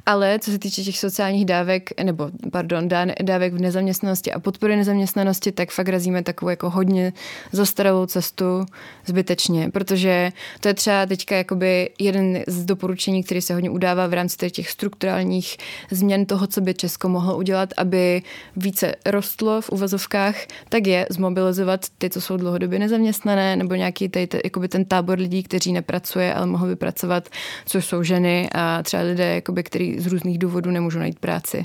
Ale 0.05 0.39
co 0.39 0.51
se 0.51 0.59
týče 0.59 0.83
těch 0.83 0.99
sociálních 0.99 1.45
dávek, 1.45 2.01
nebo 2.03 2.29
pardon, 2.51 2.87
dá- 2.87 3.05
dávek 3.23 3.53
v 3.53 3.59
nezaměstnanosti 3.59 4.31
a 4.31 4.39
podpory 4.39 4.75
nezaměstnanosti, 4.75 5.51
tak 5.51 5.71
fakt 5.71 5.87
razíme 5.89 6.23
takovou 6.23 6.49
jako 6.49 6.69
hodně 6.69 7.13
zastaralou 7.51 8.05
cestu 8.05 8.65
zbytečně, 9.05 9.69
protože 9.71 10.31
to 10.59 10.67
je 10.67 10.73
třeba 10.73 11.05
teďka 11.05 11.35
jakoby 11.35 11.89
jeden 11.99 12.43
z 12.47 12.65
doporučení, 12.65 13.23
který 13.23 13.41
se 13.41 13.53
hodně 13.53 13.69
udává 13.69 14.07
v 14.07 14.13
rámci 14.13 14.37
těch- 14.37 14.51
těch 14.51 14.69
strukturálních 14.69 15.57
změn 15.91 16.25
toho, 16.25 16.47
co 16.47 16.61
by 16.61 16.73
Česko 16.73 17.09
mohlo 17.09 17.37
udělat, 17.37 17.69
aby 17.77 18.21
více 18.55 18.95
rostlo 19.05 19.61
v 19.61 19.69
uvazovkách, 19.69 20.35
tak 20.69 20.87
je 20.87 21.07
zmobilizovat 21.09 21.85
ty, 21.97 22.09
co 22.09 22.21
jsou 22.21 22.37
dlouhodobě 22.37 22.79
nezaměstnané, 22.79 23.54
nebo 23.55 23.75
nějaký 23.75 24.09
tady, 24.09 24.27
jakoby 24.43 24.67
ten 24.67 24.85
tábor 24.85 25.19
lidí, 25.19 25.43
kteří 25.43 25.73
nepracuje, 25.73 26.33
ale 26.33 26.45
mohou 26.45 26.65
by 26.65 26.75
pracovat, 26.75 27.29
což 27.65 27.85
jsou 27.85 28.03
ženy 28.03 28.49
a 28.51 28.83
třeba 28.83 29.03
lidé, 29.03 29.35
jakoby, 29.35 29.63
kteří 29.63 29.99
z 29.99 30.07
různých 30.07 30.37
důvodů 30.37 30.71
nemůžou 30.71 30.99
najít 30.99 31.19
práci. 31.19 31.61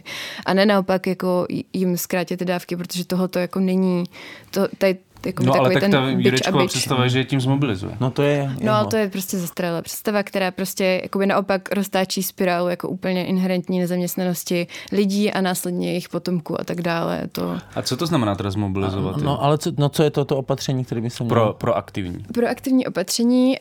A 0.47 0.55
ne 0.55 0.66
naopak 0.66 1.07
jako 1.07 1.47
jim 1.72 1.97
zkrátit 1.97 2.36
ty 2.36 2.45
dávky, 2.45 2.76
protože 2.76 3.05
tohoto 3.05 3.38
jako 3.38 3.61
není, 3.61 4.05
to, 4.51 4.68
tady, 4.78 4.99
jako 5.26 5.42
No 5.42 5.54
ale 5.54 5.70
tak 5.70 5.80
ten 5.82 5.90
ta 5.90 6.08
Jurečková 6.08 6.66
představa, 6.66 7.08
že 7.08 7.18
je 7.18 7.24
tím 7.24 7.40
zmobilizuje. 7.40 7.96
No 8.00 8.10
to 8.10 8.22
je... 8.22 8.50
No 8.62 8.72
ale 8.72 8.86
to 8.86 8.96
je 8.96 9.10
prostě 9.10 9.38
zastaralá 9.38 9.82
představa, 9.82 10.22
která 10.22 10.50
prostě 10.50 11.00
jakoby 11.02 11.26
naopak 11.26 11.74
roztáčí 11.74 12.22
spirálu 12.22 12.68
jako 12.68 12.88
úplně 12.88 13.26
inherentní 13.26 13.78
nezaměstnanosti 13.80 14.66
lidí 14.92 15.32
a 15.32 15.40
následně 15.40 15.88
jejich 15.88 16.08
potomků 16.08 16.60
a 16.60 16.64
tak 16.64 16.80
dále. 16.82 17.22
To 17.32 17.58
A 17.74 17.82
co 17.82 17.96
to 17.96 18.06
znamená 18.06 18.34
teda 18.34 18.50
zmobilizovat? 18.50 19.16
jo? 19.16 19.24
No 19.24 19.42
ale 19.44 19.58
co, 19.58 19.72
no, 19.78 19.88
co 19.88 20.02
je 20.02 20.10
to, 20.10 20.24
to 20.24 20.36
opatření, 20.36 20.84
které 20.84 21.00
by 21.00 21.10
se 21.10 21.24
mělo... 21.24 21.34
pro, 21.44 21.52
pro 21.54 21.76
aktivní. 21.76 22.24
proaktivní 22.34 22.86
opatření 22.86 23.56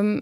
um, 0.00 0.20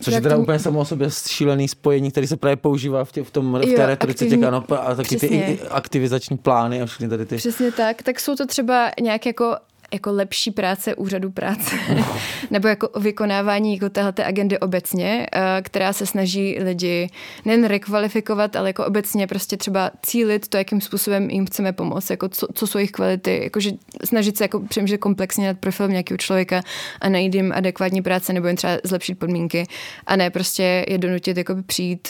Což 0.00 0.14
je 0.14 0.20
teda 0.20 0.36
úplně 0.36 0.58
samo 0.58 0.80
o 0.80 0.84
sobě 0.84 1.08
šílený 1.28 1.68
spojení, 1.68 2.10
který 2.10 2.26
se 2.26 2.36
právě 2.36 2.56
používá 2.56 3.04
v, 3.04 3.12
tě, 3.12 3.22
v, 3.24 3.30
tom, 3.30 3.58
v 3.60 3.68
Jo, 3.68 3.76
té 3.76 3.86
retorice 3.86 4.24
těch 4.24 4.32
aktivní- 4.32 4.46
ano, 4.48 4.64
a 4.88 4.94
taky 4.94 5.08
ty 5.08 5.16
přesně. 5.16 5.46
i 5.46 5.60
aktivizační 5.70 6.36
plány 6.36 6.82
a 6.82 6.86
všechny 6.86 7.08
tady 7.08 7.26
ty... 7.26 7.36
Přesně 7.36 7.72
tak. 7.72 8.02
Tak 8.02 8.20
jsou 8.20 8.34
to 8.36 8.46
třeba 8.46 8.90
nějak 9.00 9.26
jako 9.26 9.56
jako 9.94 10.12
lepší 10.12 10.50
práce 10.50 10.94
úřadu 10.94 11.30
práce, 11.30 11.76
nebo 12.50 12.68
jako 12.68 13.00
vykonávání 13.00 13.74
jako 13.74 13.88
téhleté 13.88 14.24
agendy 14.24 14.58
obecně, 14.58 15.26
eh, 15.32 15.62
která 15.62 15.92
se 15.92 16.06
snaží 16.06 16.58
lidi 16.60 17.08
nejen 17.44 17.64
rekvalifikovat, 17.64 18.56
ale 18.56 18.68
jako 18.68 18.86
obecně 18.86 19.26
prostě 19.26 19.56
třeba 19.56 19.90
cílit 20.02 20.48
to, 20.48 20.56
jakým 20.56 20.80
způsobem 20.80 21.30
jim 21.30 21.46
chceme 21.46 21.72
pomoct, 21.72 22.10
jako 22.10 22.28
co, 22.28 22.46
co 22.54 22.66
jsou 22.66 22.78
jejich 22.78 22.90
kvality, 22.90 23.40
jakože 23.42 23.70
snažit 24.04 24.36
se 24.36 24.44
jako 24.44 24.60
přemýšlet 24.60 24.98
komplexně 24.98 25.46
nad 25.46 25.58
profilem 25.58 25.90
nějakého 25.90 26.18
člověka 26.18 26.62
a 27.00 27.08
najít 27.08 27.34
jim 27.34 27.52
adekvátní 27.52 28.02
práce 28.02 28.32
nebo 28.32 28.46
jim 28.46 28.56
třeba 28.56 28.78
zlepšit 28.84 29.18
podmínky 29.18 29.66
a 30.06 30.16
ne 30.16 30.30
prostě 30.30 30.84
je 30.88 30.98
donutit 30.98 31.36
jako 31.36 31.54
přijít 31.66 32.08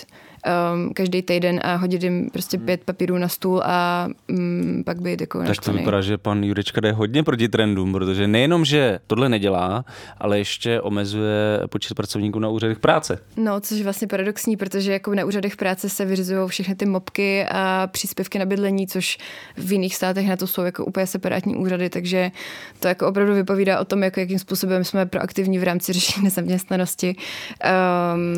um, 0.75 0.93
každý 0.95 1.23
týden 1.23 1.61
a 1.63 1.75
hodit 1.77 2.03
jim 2.03 2.31
prostě 2.31 2.59
pět 2.59 2.85
papírů 2.85 3.19
na 3.19 3.29
stůl 3.29 3.63
a 3.65 4.09
um, 4.29 4.83
pak 4.87 5.03
být 5.03 5.21
jako 5.21 5.43
Tak 5.43 5.61
to 5.65 5.73
vypadá, 5.73 6.01
že 6.01 6.19
pan 6.19 6.45
Jurečka 6.45 6.81
jde 6.81 6.93
hodně 6.93 7.23
proti 7.23 7.49
trendům, 7.49 7.93
protože 7.93 8.29
nejenom, 8.29 8.65
že 8.65 8.99
tohle 9.07 9.29
nedělá, 9.29 9.85
ale 10.19 10.39
ještě 10.39 10.81
omezuje 10.81 11.61
počet 11.69 11.95
pracovníků 11.95 12.39
na 12.39 12.49
úřadech 12.49 12.79
práce. 12.79 13.19
No, 13.37 13.61
což 13.61 13.79
je 13.79 13.85
vlastně 13.85 14.09
paradoxní, 14.09 14.57
protože 14.57 14.93
jako 14.93 15.15
na 15.15 15.25
úřadech 15.25 15.57
práce 15.57 15.89
se 15.89 16.05
vyřizují 16.05 16.49
všechny 16.49 16.75
ty 16.75 16.87
mopky 16.87 17.47
a 17.51 17.89
příspěvky 17.93 18.39
na 18.39 18.45
bydlení, 18.45 18.87
což 18.87 19.19
v 19.57 19.73
jiných 19.73 19.97
státech 19.97 20.29
na 20.29 20.37
to 20.37 20.47
jsou 20.47 20.63
jako 20.63 20.85
úplně 20.85 21.07
separátní 21.07 21.57
úřady, 21.57 21.91
takže 21.91 22.31
to 22.81 22.89
jako 22.89 23.09
opravdu 23.09 23.35
vypovídá 23.35 23.81
o 23.81 23.85
tom, 23.85 24.03
jako 24.03 24.21
jakým 24.21 24.39
způsobem 24.39 24.85
jsme 24.85 25.07
proaktivní 25.07 25.59
v 25.59 25.63
rámci 25.63 25.93
řešení 25.93 26.25
nezaměstnanosti. 26.25 27.17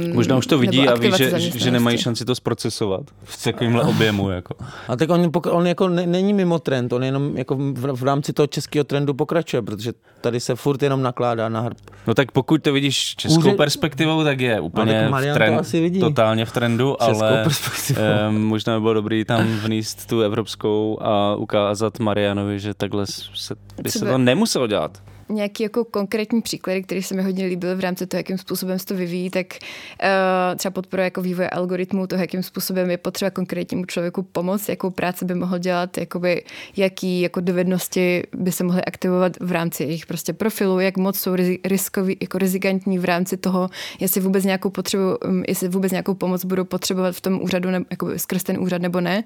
Um, 0.06 0.14
Možná 0.14 0.36
už 0.36 0.46
to 0.46 0.58
vidí 0.58 0.88
a 0.88 0.94
ví, 0.94 1.10
že, 1.10 1.24
že 1.24 1.30
zaměstnanosti. 1.30 1.95
Nemají 1.96 2.02
šanci 2.02 2.24
to 2.24 2.34
zprocesovat 2.34 3.02
v 3.24 3.44
takovémhle 3.44 3.82
objemu. 3.84 4.30
Jako. 4.30 4.54
A 4.88 4.96
tak 4.96 5.10
on, 5.10 5.30
on 5.50 5.66
jako 5.66 5.88
ne, 5.88 6.06
není 6.06 6.32
mimo 6.34 6.58
trend, 6.58 6.92
on 6.92 7.04
jenom 7.04 7.36
jako 7.36 7.54
v, 7.56 7.92
v 7.92 8.02
rámci 8.02 8.32
toho 8.32 8.46
českého 8.46 8.84
trendu 8.84 9.14
pokračuje, 9.14 9.62
protože 9.62 9.92
tady 10.20 10.40
se 10.40 10.54
furt 10.54 10.82
jenom 10.82 11.02
nakládá 11.02 11.48
na 11.48 11.60
hrb. 11.60 11.76
No 12.06 12.14
tak 12.14 12.32
pokud 12.32 12.62
to 12.62 12.72
vidíš 12.72 13.14
českou 13.16 13.38
Úře- 13.40 13.56
perspektivou, 13.56 14.24
tak 14.24 14.40
je 14.40 14.60
úplně 14.60 14.92
tak 14.94 15.06
v 15.08 15.10
Marian 15.10 15.34
to 15.34 15.38
trend, 15.38 15.58
asi 15.58 15.80
vidí. 15.80 16.00
totálně 16.00 16.44
v 16.44 16.52
trendu, 16.52 16.96
Českou 17.06 17.24
ale 17.24 17.42
perspektivou. 17.44 18.00
eh, 18.00 18.30
možná 18.38 18.74
by 18.76 18.80
bylo 18.80 18.94
dobrý 18.94 19.24
tam 19.24 19.44
vníst 19.46 20.06
tu 20.06 20.20
evropskou 20.20 20.98
a 21.02 21.34
ukázat 21.34 21.98
Marianovi, 21.98 22.60
že 22.60 22.74
takhle 22.74 23.06
se, 23.06 23.54
by 23.82 23.90
se 23.90 23.98
to 24.04 24.18
nemuselo 24.18 24.66
dělat. 24.66 25.02
Nějaký 25.28 25.62
jako 25.62 25.84
konkrétní 25.84 26.42
příklady, 26.42 26.82
které 26.82 27.02
se 27.02 27.14
mi 27.14 27.22
hodně 27.22 27.46
líbily 27.46 27.74
v 27.74 27.80
rámci 27.80 28.06
toho, 28.06 28.18
jakým 28.18 28.38
způsobem 28.38 28.78
se 28.78 28.86
to 28.86 28.94
vyvíjí, 28.94 29.30
tak 29.30 29.46
uh, 29.56 30.56
třeba 30.56 30.72
podporuje 30.72 31.04
jako 31.04 31.22
vývoje 31.22 31.50
algoritmů, 31.50 32.06
to, 32.06 32.14
jakým 32.14 32.42
způsobem 32.42 32.90
je 32.90 32.96
potřeba 32.96 33.30
konkrétnímu 33.30 33.84
člověku 33.84 34.22
pomoct, 34.22 34.68
jakou 34.68 34.90
práci 34.90 35.24
by 35.24 35.34
mohl 35.34 35.58
dělat, 35.58 35.98
jakoby, 35.98 36.44
jaký 36.76 37.20
jako 37.20 37.40
dovednosti 37.40 38.22
by 38.36 38.52
se 38.52 38.64
mohly 38.64 38.84
aktivovat 38.84 39.32
v 39.40 39.52
rámci 39.52 39.82
jejich 39.82 40.06
prostě 40.06 40.32
profilu, 40.32 40.80
jak 40.80 40.96
moc 40.96 41.18
jsou 41.18 41.34
riskový, 41.64 42.16
jako 42.20 42.38
rizikantní 42.38 42.98
v 42.98 43.04
rámci 43.04 43.36
toho, 43.36 43.68
jestli 44.00 44.20
vůbec 44.20 44.44
nějakou 44.44 44.70
potřebu, 44.70 45.16
um, 45.28 45.44
jestli 45.48 45.68
vůbec 45.68 45.92
nějakou 45.92 46.14
pomoc 46.14 46.44
budou 46.44 46.64
potřebovat 46.64 47.16
v 47.16 47.20
tom 47.20 47.42
úřadu, 47.42 47.70
ne, 47.70 47.80
jako 47.90 48.18
skrz 48.18 48.42
ten 48.42 48.58
úřad 48.58 48.82
nebo 48.82 49.00
ne 49.00 49.24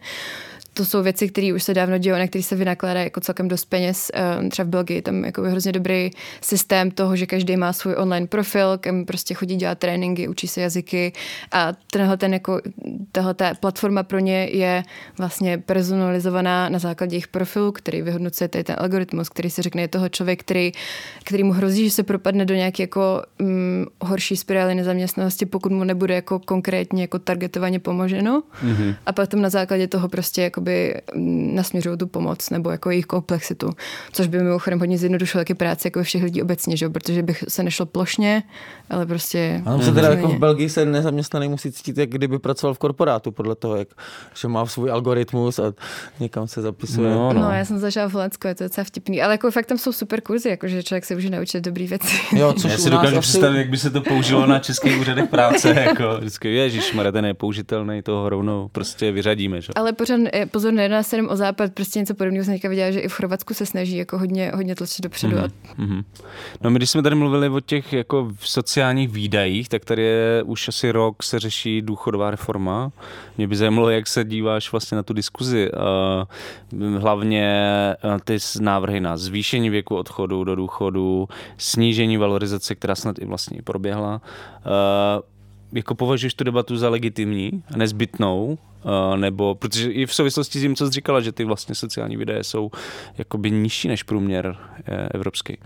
to 0.75 0.85
jsou 0.85 1.03
věci, 1.03 1.29
které 1.29 1.53
už 1.55 1.63
se 1.63 1.75
dávno 1.75 1.99
dějí, 1.99 2.19
na 2.19 2.27
které 2.27 2.43
se 2.43 2.57
vynakládá 2.57 3.01
jako 3.01 3.21
celkem 3.21 3.49
dost 3.49 3.65
peněz. 3.65 4.11
Eh, 4.15 4.49
Třeba 4.49 4.67
v 4.67 4.69
Belgii 4.69 5.03
tam 5.03 5.25
jako 5.25 5.45
je 5.45 5.51
hrozně 5.51 5.73
dobrý 5.73 6.11
systém 6.41 6.91
toho, 6.91 7.17
že 7.17 7.27
každý 7.27 7.57
má 7.57 7.73
svůj 7.73 7.95
online 7.99 8.27
profil, 8.27 8.79
kam 8.79 9.05
prostě 9.05 9.35
chodí 9.35 9.57
dělat 9.57 9.79
tréninky, 9.79 10.29
učí 10.29 10.49
se 10.49 10.61
jazyky 10.61 11.13
a 11.53 11.73
tenhle 11.93 12.17
ten 12.17 12.33
jako, 12.33 12.61
tahle 13.13 13.35
ta 13.35 13.55
platforma 13.55 14.03
pro 14.03 14.19
ně 14.19 14.49
je 14.53 14.83
vlastně 15.19 15.59
personalizovaná 15.59 16.69
na 16.69 16.79
základě 16.79 17.15
jejich 17.15 17.29
profilu, 17.29 17.73
který 17.73 18.03
vyhodnocuje 18.03 18.49
tady 18.49 18.65
ten 18.65 18.77
algoritmus, 18.79 19.29
který 19.29 19.51
si 19.51 19.63
řekne, 19.63 19.83
je 19.83 19.89
toho 19.89 20.09
člověk, 20.09 20.41
který, 20.41 20.73
který 21.25 21.43
mu 21.45 21.53
hrozí, 21.53 21.85
že 21.85 21.91
se 21.91 22.03
propadne 22.03 22.45
do 22.45 22.55
nějaké 22.55 22.83
jako 22.83 23.23
mm, 23.39 23.87
horší 24.01 24.37
spirály 24.37 24.75
nezaměstnanosti, 24.75 25.47
pokud 25.47 25.73
mu 25.73 25.85
nebude 25.85 26.15
jako 26.15 26.39
konkrétně 26.39 27.03
jako 27.03 27.19
targetovaně 27.19 27.79
pomoženo. 27.79 28.43
Mm-hmm. 28.65 28.95
A 29.07 29.13
potom 29.13 29.43
na 29.43 29.49
základě 29.49 29.89
toho 29.89 30.09
prostě 30.09 30.43
jakoby 30.61 30.95
mm, 31.15 31.55
nasměřují 31.55 31.99
tu 31.99 32.07
pomoc 32.07 32.51
nebo 32.51 32.71
jako 32.71 32.91
jejich 32.91 33.07
komplexitu, 33.07 33.71
což 34.13 34.27
by 34.27 34.39
mimochodem 34.39 34.79
hodně 34.79 34.99
zjednodušilo 34.99 35.41
taky 35.41 35.55
práci 35.55 35.87
jako 35.87 36.03
všech 36.03 36.23
lidí 36.23 36.43
obecně, 36.43 36.77
že? 36.77 36.85
jo, 36.85 36.91
protože 36.91 37.23
bych 37.23 37.45
se 37.49 37.63
nešlo 37.63 37.87
plošně, 37.87 38.43
ale 38.91 39.07
prostě... 39.07 39.63
Ano, 39.67 39.83
se 39.83 39.93
teda 39.93 40.09
jako 40.09 40.29
v 40.29 40.39
Belgii 40.39 40.69
se 40.69 40.85
nezaměstnaný 40.85 41.49
musí 41.49 41.73
cítit, 41.73 41.99
jak 41.99 42.11
kdyby 42.11 42.39
pracoval 42.39 42.75
v 42.75 42.79
korporátu, 42.79 43.33
podle 43.33 43.55
toho, 43.55 43.77
jak, 43.77 43.89
že 44.35 44.49
má 44.49 44.67
svůj 44.67 44.91
algoritmus 44.91 45.59
a 45.59 45.73
někam 46.21 46.49
se 46.49 46.63
zapisuje. 46.63 47.11
No, 47.11 47.33
no. 47.33 47.41
no 47.41 47.51
já 47.51 47.65
jsem 47.65 47.79
zažila 47.79 48.09
v 48.09 48.13
Holandsku, 48.13 48.47
je 48.47 48.55
to 48.55 48.65
docela 48.65 48.85
vtipný, 48.85 49.23
ale 49.23 49.35
jako 49.35 49.51
fakt 49.51 49.67
tam 49.67 49.79
jsou 49.79 49.93
super 49.93 50.21
kurzy, 50.21 50.49
jakože 50.49 50.83
člověk 50.83 51.05
se 51.05 51.15
může 51.15 51.31
naučit 51.31 51.65
dobrý 51.65 51.87
věci. 51.87 52.17
Jo, 52.37 52.53
což 52.59 52.73
já 52.73 52.79
si 52.79 52.91
dokážu 52.91 53.19
asi... 53.19 53.29
představit, 53.29 53.59
jak 53.59 53.71
by 53.71 53.77
se 53.77 53.91
to 53.91 54.01
použilo 54.01 54.47
na 54.47 54.59
českých 54.59 55.01
úřadech 55.01 55.31
práce, 55.31 55.69
jako 55.89 56.17
vždycky, 56.19 56.55
ježiš, 56.55 56.97
ten 57.13 57.25
je 57.25 57.35
použitelný, 57.35 58.03
toho 58.03 58.29
rovnou 58.29 58.69
prostě 58.73 59.13
vyřadíme. 59.13 59.61
Že? 59.61 59.73
Ale 59.77 59.93
pořád, 59.93 60.21
eh, 60.33 60.47
pozor, 60.51 60.73
nejedná 60.73 61.03
se 61.03 61.17
jenom 61.17 61.33
o 61.33 61.37
západ, 61.37 61.73
prostě 61.73 61.99
něco 61.99 62.15
podobného 62.15 62.45
jsem 62.45 62.59
viděla, 62.69 62.91
že 62.91 63.01
i 63.01 63.09
v 63.09 63.13
Chorvatsku 63.13 63.55
se 63.55 63.67
snaží 63.67 63.97
jako 63.97 64.19
hodně, 64.19 64.53
hodně 64.55 64.75
tlačit 64.75 65.03
dopředu. 65.03 65.37
Mm-hmm. 65.37 65.51
Mm-hmm. 65.79 66.05
No 66.61 66.71
my, 66.71 66.79
když 66.79 66.91
jsme 66.91 67.03
tady 67.03 67.15
mluvili 67.15 67.49
o 67.49 67.61
těch 67.61 67.93
jako 67.93 68.33
sociálních 68.41 69.09
výdajích, 69.09 69.69
tak 69.69 69.85
tady 69.85 70.03
je 70.03 70.43
už 70.43 70.69
asi 70.69 70.91
rok 70.91 71.23
se 71.23 71.39
řeší 71.39 71.83
důchodová 71.83 72.31
reforma. 72.31 72.93
Mě 73.39 73.49
by 73.49 73.57
zajímalo, 73.57 73.91
jak 73.91 74.07
se 74.07 74.25
díváš 74.25 74.73
vlastně 74.73 74.97
na 74.97 75.03
tu 75.03 75.13
diskuzi. 75.13 75.71
Hlavně 76.99 77.55
ty 78.25 78.39
návrhy 78.61 79.01
na 79.01 79.17
zvýšení 79.17 79.71
věku 79.71 79.97
odchodu 79.97 80.45
do 80.45 80.55
důchodu, 80.55 81.29
snížení 81.57 82.17
valorizace, 82.17 82.75
která 82.75 82.95
snad 82.95 83.19
i 83.19 83.25
vlastně 83.25 83.63
proběhla. 83.63 84.21
Uh, 85.73 85.77
jako 85.77 85.95
považuješ 85.95 86.35
tu 86.35 86.45
debatu 86.45 86.77
za 86.77 86.89
legitimní 86.89 87.63
a 87.75 87.77
nezbytnou, 87.77 88.59
uh, 88.85 89.17
nebo, 89.17 89.55
protože 89.55 89.93
i 89.93 90.07
v 90.07 90.15
souvislosti 90.15 90.59
s 90.59 90.63
tím, 90.63 90.77
co 90.77 90.87
jsi 90.87 90.93
říkala, 90.93 91.21
že 91.21 91.33
ty 91.33 91.45
vlastně 91.45 91.75
sociální 91.75 92.17
videa 92.17 92.45
jsou 92.45 92.71
jakoby 93.19 93.51
nižší 93.51 93.89
než 93.89 94.03
průměr 94.03 94.57
eh, 94.87 95.09
evropský. 95.15 95.59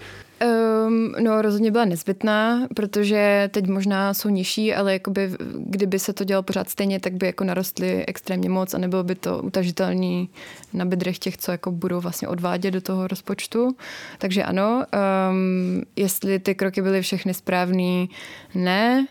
Um, 0.86 1.12
no 1.20 1.42
rozhodně 1.42 1.70
byla 1.70 1.84
nezbytná, 1.84 2.68
protože 2.74 3.50
teď 3.52 3.66
možná 3.66 4.14
jsou 4.14 4.28
nižší, 4.28 4.74
ale 4.74 4.92
jakoby, 4.92 5.30
kdyby 5.56 5.98
se 5.98 6.12
to 6.12 6.24
dělalo 6.24 6.42
pořád 6.42 6.68
stejně, 6.68 7.00
tak 7.00 7.12
by 7.12 7.26
jako 7.26 7.44
narostly 7.44 8.06
extrémně 8.06 8.48
moc 8.48 8.74
a 8.74 8.78
nebylo 8.78 9.04
by 9.04 9.14
to 9.14 9.42
utažitelný 9.42 10.28
na 10.72 10.84
bedrech 10.84 11.18
těch, 11.18 11.36
co 11.36 11.50
jako 11.52 11.70
budou 11.70 12.00
vlastně 12.00 12.28
odvádět 12.28 12.74
do 12.74 12.80
toho 12.80 13.08
rozpočtu. 13.08 13.76
Takže 14.18 14.44
ano, 14.44 14.84
um, 15.30 15.82
jestli 15.96 16.38
ty 16.38 16.54
kroky 16.54 16.82
byly 16.82 17.02
všechny 17.02 17.34
správný, 17.34 18.10
ne. 18.54 19.06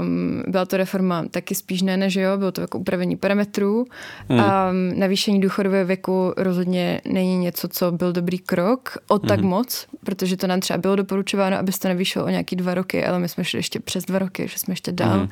Um, 0.00 0.42
byla 0.48 0.64
to 0.64 0.76
reforma 0.76 1.24
taky 1.30 1.54
spíš 1.54 1.82
ne, 1.82 1.96
než 1.96 2.14
jo, 2.14 2.38
bylo 2.38 2.52
to 2.52 2.60
jako 2.60 2.78
upravení 2.78 3.16
parametrů. 3.16 3.84
Hmm. 4.28 4.40
Um, 4.40 4.98
navýšení 4.98 5.40
důchodového 5.40 5.86
věku 5.86 6.32
rozhodně 6.36 7.00
není 7.04 7.38
něco, 7.38 7.68
co 7.68 7.92
byl 7.92 8.12
dobrý 8.12 8.38
krok 8.38 8.98
o 9.08 9.18
tak 9.18 9.40
hmm. 9.40 9.48
moc, 9.48 9.86
protože 10.04 10.36
to 10.36 10.46
nám 10.46 10.60
třeba 10.60 10.71
bylo 10.78 10.96
doporučováno, 10.96 11.58
aby 11.58 11.72
to 11.72 11.88
navýšilo 11.88 12.24
o 12.24 12.28
nějaký 12.28 12.56
dva 12.56 12.74
roky, 12.74 13.04
ale 13.04 13.18
my 13.18 13.28
jsme 13.28 13.44
šli 13.44 13.58
ještě 13.58 13.80
přes 13.80 14.04
dva 14.04 14.18
roky, 14.18 14.48
že 14.48 14.58
jsme 14.58 14.72
ještě 14.72 14.92
dál. 14.92 15.18
Hmm. 15.18 15.28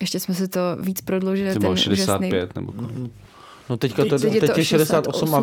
Ještě 0.00 0.20
jsme 0.20 0.34
si 0.34 0.48
to 0.48 0.60
víc 0.80 1.00
prodloužili. 1.00 1.52
To 1.54 1.60
bylo 1.60 1.76
65 1.76 2.02
úžasný... 2.02 2.30
nebo 2.54 2.72
No 3.70 3.76
teďka 3.76 4.04
to, 4.04 4.18
teď, 4.18 4.40
teď 4.40 4.58
je 4.58 4.64
68, 4.64 5.28
68 5.28 5.34
a, 5.34 5.40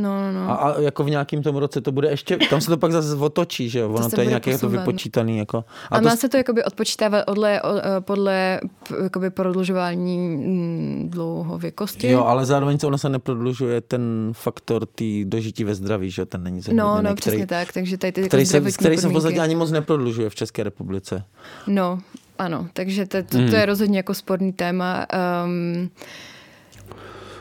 no, 0.00 0.32
no. 0.32 0.50
A, 0.50 0.54
a, 0.54 0.80
jako 0.80 1.04
v 1.04 1.10
nějakém 1.10 1.42
tom 1.42 1.56
roce 1.56 1.80
to 1.80 1.92
bude 1.92 2.10
ještě, 2.10 2.36
tam 2.50 2.60
se 2.60 2.70
to 2.70 2.76
pak 2.76 2.92
zase 2.92 3.14
otočí, 3.14 3.68
že 3.68 3.78
jo, 3.78 3.90
ono 3.90 4.10
to, 4.10 4.16
to 4.16 4.20
je 4.20 4.26
nějaké 4.26 4.58
to 4.58 4.68
vypočítaný. 4.68 5.38
Jako. 5.38 5.64
A, 5.90 5.96
a 5.96 5.98
to 5.98 6.04
má 6.04 6.16
se 6.16 6.28
to 6.28 6.36
jakoby 6.36 6.64
odpočítávat 6.64 7.24
odle, 7.26 7.60
eh, 7.64 8.00
podle 8.00 8.60
jakoby 9.02 9.30
prodlužování 9.30 10.18
mm, 10.18 11.10
dlouhověkosti? 11.10 12.08
Jo, 12.08 12.24
ale 12.24 12.46
zároveň 12.46 12.78
se 12.78 12.86
ono 12.86 12.98
se 12.98 13.08
neprodlužuje 13.08 13.80
ten 13.80 14.30
faktor 14.32 14.86
tý 14.86 15.24
dožití 15.24 15.64
ve 15.64 15.74
zdraví, 15.74 16.10
že 16.10 16.26
ten 16.26 16.42
není 16.42 16.60
No, 16.72 17.02
no, 17.02 17.14
přesně 17.14 17.46
tak, 17.46 17.72
takže 17.72 17.98
tady 17.98 18.12
ty 18.12 18.22
který, 18.28 18.42
jako 18.42 18.70
se, 18.70 18.78
který 18.78 18.96
se 18.96 19.08
v 19.08 19.12
podstatě 19.12 19.40
ani 19.40 19.54
moc 19.54 19.70
neprodlužuje 19.70 20.30
v 20.30 20.34
České 20.34 20.62
republice. 20.62 21.24
No, 21.66 21.98
ano, 22.38 22.68
takže 22.72 23.06
to, 23.06 23.22
to, 23.22 23.28
to 23.30 23.38
je 23.38 23.48
hmm. 23.48 23.62
rozhodně 23.62 23.98
jako 23.98 24.14
sporný 24.14 24.52
téma. 24.52 25.06
Um, 25.44 25.90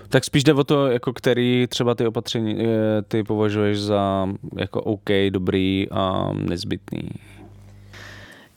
tak 0.09 0.25
spíš 0.25 0.43
jde 0.43 0.53
o 0.53 0.63
to, 0.63 0.87
jako 0.87 1.13
který 1.13 1.67
třeba 1.69 1.95
ty 1.95 2.07
opatření 2.07 2.65
eh, 2.65 3.01
ty 3.07 3.23
považuješ 3.23 3.79
za 3.79 4.27
jako 4.57 4.81
OK, 4.81 5.09
dobrý 5.29 5.87
a 5.91 6.31
nezbytný. 6.33 7.09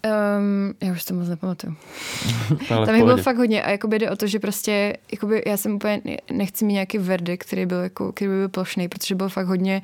Um, 0.06 0.74
já 0.82 0.92
už 0.92 1.04
to 1.04 1.14
moc 1.14 1.28
nepamatuju. 1.28 1.74
Tam 2.68 2.94
jich 2.94 3.04
bylo 3.04 3.16
fakt 3.16 3.36
hodně 3.36 3.62
a 3.62 3.70
jakoby 3.70 3.98
jde 3.98 4.10
o 4.10 4.16
to, 4.16 4.26
že 4.26 4.38
prostě 4.38 4.96
jakoby 5.12 5.42
já 5.46 5.56
jsem 5.56 5.74
úplně 5.74 6.00
nechci 6.32 6.64
mít 6.64 6.72
nějaký 6.72 6.98
verdikt, 6.98 7.46
který 7.46 7.66
byl, 7.66 7.78
jako, 7.78 8.12
který 8.12 8.28
by 8.28 8.34
byl 8.34 8.48
plošný, 8.48 8.88
protože 8.88 9.14
byl 9.14 9.28
fakt 9.28 9.46
hodně 9.46 9.82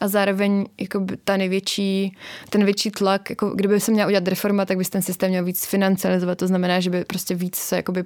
a 0.00 0.08
zároveň 0.08 0.66
jakoby 0.80 1.16
ta 1.24 1.36
největší, 1.36 2.16
ten 2.50 2.64
větší 2.64 2.90
tlak, 2.90 3.30
jako 3.30 3.50
kdyby 3.50 3.80
se 3.80 3.92
měla 3.92 4.06
udělat 4.06 4.28
reforma, 4.28 4.64
tak 4.64 4.78
by 4.78 4.84
ten 4.84 5.02
systém 5.02 5.30
měl 5.30 5.44
víc 5.44 5.66
financializovat, 5.66 6.38
to 6.38 6.46
znamená, 6.46 6.80
že 6.80 6.90
by 6.90 7.04
prostě 7.04 7.34
víc 7.34 7.56
se, 7.56 7.76
jakoby, 7.76 8.04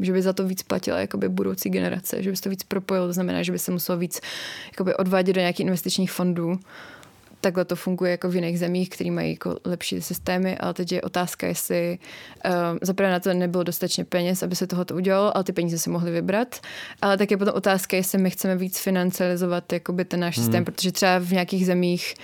že 0.00 0.12
by 0.12 0.22
za 0.22 0.32
to 0.32 0.44
víc 0.46 0.62
platila 0.62 0.98
jakoby 0.98 1.28
budoucí 1.28 1.70
generace, 1.70 2.22
že 2.22 2.30
by 2.30 2.36
se 2.36 2.42
to 2.42 2.50
víc 2.50 2.62
propojilo, 2.62 3.06
to 3.06 3.12
znamená, 3.12 3.42
že 3.42 3.52
by 3.52 3.58
se 3.58 3.72
muselo 3.72 3.98
víc 3.98 4.20
jakoby 4.72 4.94
odvádět 4.94 5.34
do 5.34 5.40
nějakých 5.40 5.66
investičních 5.66 6.12
fondů 6.12 6.60
takhle 7.40 7.64
to 7.64 7.76
funguje 7.76 8.10
jako 8.10 8.28
v 8.28 8.34
jiných 8.34 8.58
zemích, 8.58 8.88
které 8.88 9.10
mají 9.10 9.30
jako 9.30 9.56
lepší 9.64 10.00
systémy, 10.00 10.58
ale 10.58 10.74
teď 10.74 10.92
je 10.92 11.02
otázka, 11.02 11.46
jestli 11.46 11.98
uh, 12.44 12.52
zaprvé 12.82 13.10
na 13.10 13.20
to 13.20 13.34
nebylo 13.34 13.64
dostatečně 13.64 14.04
peněz, 14.04 14.42
aby 14.42 14.56
se 14.56 14.66
tohoto 14.66 14.94
udělalo, 14.94 15.36
ale 15.36 15.44
ty 15.44 15.52
peníze 15.52 15.78
si 15.78 15.90
mohli 15.90 16.10
vybrat. 16.10 16.60
Ale 17.02 17.16
tak 17.16 17.30
je 17.30 17.36
potom 17.36 17.54
otázka, 17.54 17.96
jestli 17.96 18.18
my 18.18 18.30
chceme 18.30 18.56
víc 18.56 18.78
financializovat 18.78 19.72
jakoby 19.72 20.04
ten 20.04 20.20
náš 20.20 20.36
hmm. 20.36 20.44
systém, 20.44 20.64
protože 20.64 20.92
třeba 20.92 21.18
v 21.18 21.30
nějakých 21.30 21.66
zemích, 21.66 22.14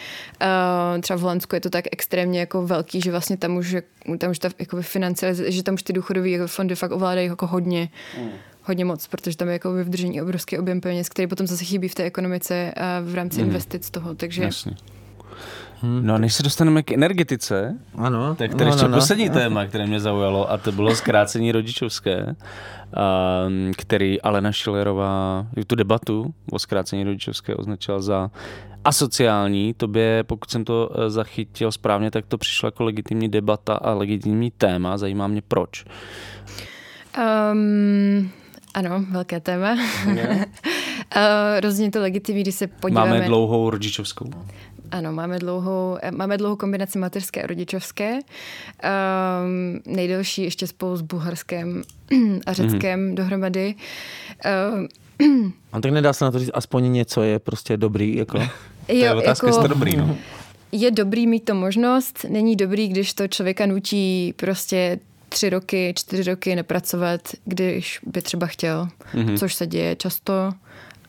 uh, 0.42 1.00
třeba 1.00 1.16
v 1.16 1.22
Holandsku 1.22 1.54
je 1.54 1.60
to 1.60 1.70
tak 1.70 1.84
extrémně 1.92 2.40
jako 2.40 2.66
velký, 2.66 3.00
že 3.00 3.10
vlastně 3.10 3.36
tam 3.36 3.56
už, 3.56 3.76
tam 4.18 4.30
už 4.30 4.38
ta 4.38 4.48
jakoby 4.58 4.82
financializace, 4.82 5.50
že 5.50 5.62
tam 5.62 5.74
už 5.74 5.82
ty 5.82 5.92
důchodové 5.92 6.28
jako 6.28 6.46
fondy 6.46 6.74
fakt 6.74 6.92
ovládají 6.92 7.28
jako 7.28 7.46
hodně. 7.46 7.88
Hmm 8.16 8.30
hodně 8.66 8.84
moc, 8.84 9.06
protože 9.06 9.36
tam 9.36 9.48
je 9.48 9.52
jako 9.52 9.72
vyvdržení 9.72 10.22
obrovský 10.22 10.58
objem 10.58 10.80
peněz, 10.80 11.08
který 11.08 11.26
potom 11.26 11.46
zase 11.46 11.64
chybí 11.64 11.88
v 11.88 11.94
té 11.94 12.02
ekonomice 12.02 12.72
a 12.76 13.00
v 13.00 13.14
rámci 13.14 13.40
mm. 13.42 13.46
investic 13.46 13.90
toho. 13.90 14.14
Takže 14.14 14.42
Jasně. 14.42 14.72
No 15.82 16.14
a 16.14 16.18
než 16.18 16.34
se 16.34 16.42
dostaneme 16.42 16.82
k 16.82 16.92
energetice, 16.92 17.78
ano, 17.94 18.34
tak 18.34 18.50
tady 18.50 18.64
no, 18.64 18.70
ještě 18.70 18.82
no, 18.82 18.90
no. 18.90 18.96
poslední 18.96 19.30
téma, 19.30 19.66
které 19.66 19.86
mě 19.86 20.00
zaujalo, 20.00 20.50
a 20.50 20.56
to 20.56 20.72
bylo 20.72 20.94
zkrácení 20.94 21.52
rodičovské, 21.52 22.36
který 23.76 24.20
Alena 24.20 24.52
Schillerová 24.52 25.46
tu 25.66 25.74
debatu 25.74 26.34
o 26.52 26.58
zkrácení 26.58 27.04
rodičovské 27.04 27.54
označila 27.54 28.00
za 28.00 28.30
asociální. 28.84 29.74
Tobě, 29.74 30.24
pokud 30.26 30.50
jsem 30.50 30.64
to 30.64 30.90
e, 30.94 31.10
zachytil 31.10 31.72
správně, 31.72 32.10
tak 32.10 32.26
to 32.26 32.38
přišlo 32.38 32.66
jako 32.66 32.84
legitimní 32.84 33.28
debata 33.28 33.74
a 33.74 33.92
legitimní 33.92 34.50
téma. 34.50 34.98
Zajímá 34.98 35.26
mě 35.26 35.42
proč. 35.48 35.84
Um, 37.52 38.30
ano, 38.74 39.04
velké 39.10 39.40
téma. 39.40 39.76
Yeah. 40.14 40.36
uh, 41.16 41.60
rozhodně 41.60 41.90
to 41.90 42.00
legitimní, 42.00 42.42
když 42.42 42.54
se 42.54 42.66
podíváme... 42.66 43.10
Máme 43.10 43.26
dlouhou 43.26 43.70
rodičovskou. 43.70 44.30
Ano, 44.90 45.12
máme 45.12 45.38
dlouhou, 45.38 45.98
eh, 46.02 46.10
máme 46.10 46.38
dlouhou 46.38 46.56
kombinaci 46.56 46.98
mateřské 46.98 47.42
a 47.42 47.46
rodičovské. 47.46 48.12
Um, 48.12 49.80
nejdelší 49.86 50.42
ještě 50.42 50.66
spolu 50.66 50.96
s 50.96 51.02
Bulharskem 51.02 51.82
a 52.46 52.52
Řeckem 52.52 53.00
mm-hmm. 53.00 53.14
dohromady. 53.14 53.74
Um, 54.74 54.88
a 55.72 55.80
tak 55.80 55.92
nedá 55.92 56.12
se 56.12 56.24
na 56.24 56.30
to 56.30 56.38
říct, 56.38 56.50
aspoň 56.54 56.92
něco 56.92 57.22
je 57.22 57.38
prostě 57.38 57.76
dobrý, 57.76 58.16
jako. 58.16 58.38
Jo, 58.88 58.98
to 58.98 59.04
je 59.04 59.14
otázka, 59.14 59.46
jako, 59.46 59.66
dobrý, 59.66 59.96
no. 59.96 60.16
Je 60.72 60.90
dobrý 60.90 61.26
mít 61.26 61.44
to 61.44 61.54
možnost, 61.54 62.26
není 62.28 62.56
dobrý, 62.56 62.88
když 62.88 63.14
to 63.14 63.28
člověka 63.28 63.66
nutí 63.66 64.34
prostě 64.36 64.98
tři 65.28 65.50
roky, 65.50 65.94
čtyři 65.96 66.30
roky 66.30 66.56
nepracovat, 66.56 67.20
když 67.44 68.00
by 68.06 68.22
třeba 68.22 68.46
chtěl, 68.46 68.88
mm-hmm. 69.14 69.38
což 69.38 69.54
se 69.54 69.66
děje 69.66 69.96
často. 69.96 70.52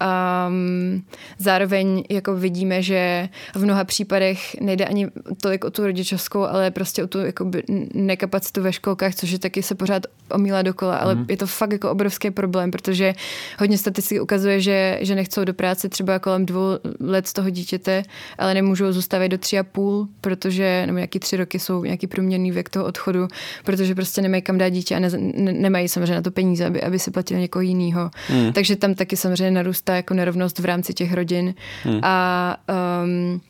Um, 0.02 1.04
zároveň 1.38 2.04
jako 2.10 2.36
vidíme, 2.36 2.82
že 2.82 3.30
v 3.56 3.64
mnoha 3.64 3.84
případech 3.84 4.62
nejde 4.62 4.86
ani 4.86 5.08
tolik 5.42 5.66
o 5.66 5.72
tu 5.72 5.86
rodičovskou, 5.86 6.44
ale 6.44 6.72
prostě 6.72 7.04
o 7.04 7.08
tu 7.08 7.20
jakoby 7.20 7.64
nekapacitu 7.94 8.62
ve 8.62 8.74
školkách, 8.74 9.16
což 9.16 9.32
je 9.32 9.40
taky 9.40 9.64
se 9.64 9.76
pořád 9.76 10.04
omílá 10.32 10.62
dokola, 10.62 10.98
ale 10.98 11.16
mm. 11.16 11.26
je 11.30 11.38
to 11.38 11.48
fakt 11.48 11.72
jako 11.72 11.92
obrovský 11.92 12.32
problém, 12.32 12.72
protože 12.72 13.14
hodně 13.60 13.78
statistiky 13.78 14.20
ukazuje, 14.20 14.62
že, 14.62 15.00
že 15.02 15.16
nechcou 15.16 15.44
do 15.44 15.54
práce 15.54 15.90
třeba 15.90 16.20
kolem 16.20 16.46
dvou 16.46 16.68
let 17.00 17.28
z 17.28 17.34
toho 17.34 17.50
dítěte, 17.50 18.04
ale 18.38 18.54
nemůžou 18.54 18.92
zůstávat 18.92 19.28
do 19.28 19.38
tři 19.38 19.60
a 19.60 19.64
půl, 19.64 20.08
protože, 20.22 20.84
nebo 20.86 20.98
nějaký 20.98 21.20
tři 21.20 21.38
roky 21.38 21.60
jsou 21.60 21.84
nějaký 21.84 22.08
průměrný 22.08 22.52
věk 22.52 22.70
toho 22.70 22.86
odchodu, 22.86 23.28
protože 23.64 23.96
prostě 23.96 24.22
nemají 24.22 24.42
kam 24.42 24.58
dát 24.58 24.70
dítě 24.70 24.96
a 24.96 25.00
ne, 25.00 25.10
ne, 25.36 25.54
nemají 25.54 25.88
samozřejmě 25.88 26.16
na 26.16 26.22
to 26.22 26.32
peníze, 26.32 26.66
aby, 26.66 26.82
aby 26.82 27.00
si 27.00 27.12
platili 27.12 27.40
někoho 27.40 27.62
jiného. 27.62 28.12
Mm. 28.30 28.54
Takže 28.54 28.76
tam 28.76 28.96
taky 28.96 29.18
samozřejmě 29.18 29.52
narůstá 29.88 29.96
jako 29.96 30.14
nerovnost 30.14 30.60
v 30.60 30.66
rámci 30.66 30.94
těch 30.94 31.14
rodin. 31.14 31.54
Mm. 31.86 32.00
A 32.04 32.58
um, 33.04 33.42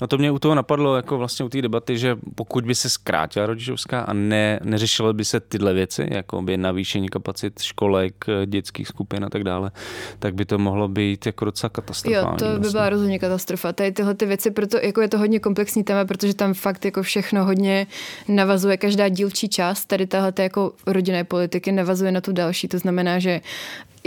No 0.00 0.06
to 0.06 0.18
mě 0.18 0.30
u 0.30 0.38
toho 0.38 0.54
napadlo, 0.54 0.96
jako 0.96 1.18
vlastně 1.18 1.44
u 1.44 1.48
té 1.48 1.62
debaty, 1.62 1.98
že 1.98 2.16
pokud 2.34 2.64
by 2.64 2.74
se 2.74 2.90
zkrátila 2.90 3.46
rodičovská 3.46 4.00
a 4.00 4.12
ne, 4.12 4.60
neřešily 4.62 5.14
by 5.14 5.24
se 5.24 5.40
tyhle 5.40 5.74
věci, 5.74 6.08
jako 6.10 6.42
by 6.42 6.56
navýšení 6.56 7.08
kapacit 7.08 7.62
školek, 7.62 8.24
dětských 8.46 8.88
skupin 8.88 9.24
a 9.24 9.28
tak 9.30 9.44
dále, 9.44 9.70
tak 10.18 10.34
by 10.34 10.44
to 10.44 10.58
mohlo 10.58 10.88
být 10.88 11.26
jako 11.26 11.44
docela 11.44 11.70
katastrofální. 11.70 12.32
Jo, 12.32 12.36
to 12.38 12.44
by 12.44 12.50
vlastně. 12.50 12.72
byla 12.72 12.88
rozhodně 12.88 13.18
katastrofa. 13.18 13.72
Tady 13.72 13.92
tyhle 13.92 14.14
ty 14.14 14.26
věci, 14.26 14.50
proto 14.50 14.78
jako 14.82 15.00
je 15.00 15.08
to 15.08 15.18
hodně 15.18 15.40
komplexní 15.40 15.84
téma, 15.84 16.04
protože 16.04 16.34
tam 16.34 16.54
fakt 16.54 16.84
jako 16.84 17.02
všechno 17.02 17.44
hodně 17.44 17.86
navazuje, 18.28 18.76
každá 18.76 19.08
dílčí 19.08 19.48
část 19.48 19.84
tady 19.84 20.06
tahle 20.06 20.32
jako 20.38 20.72
rodinné 20.86 21.24
politiky 21.24 21.72
navazuje 21.72 22.12
na 22.12 22.20
tu 22.20 22.32
další. 22.32 22.68
To 22.68 22.78
znamená, 22.78 23.18
že 23.18 23.40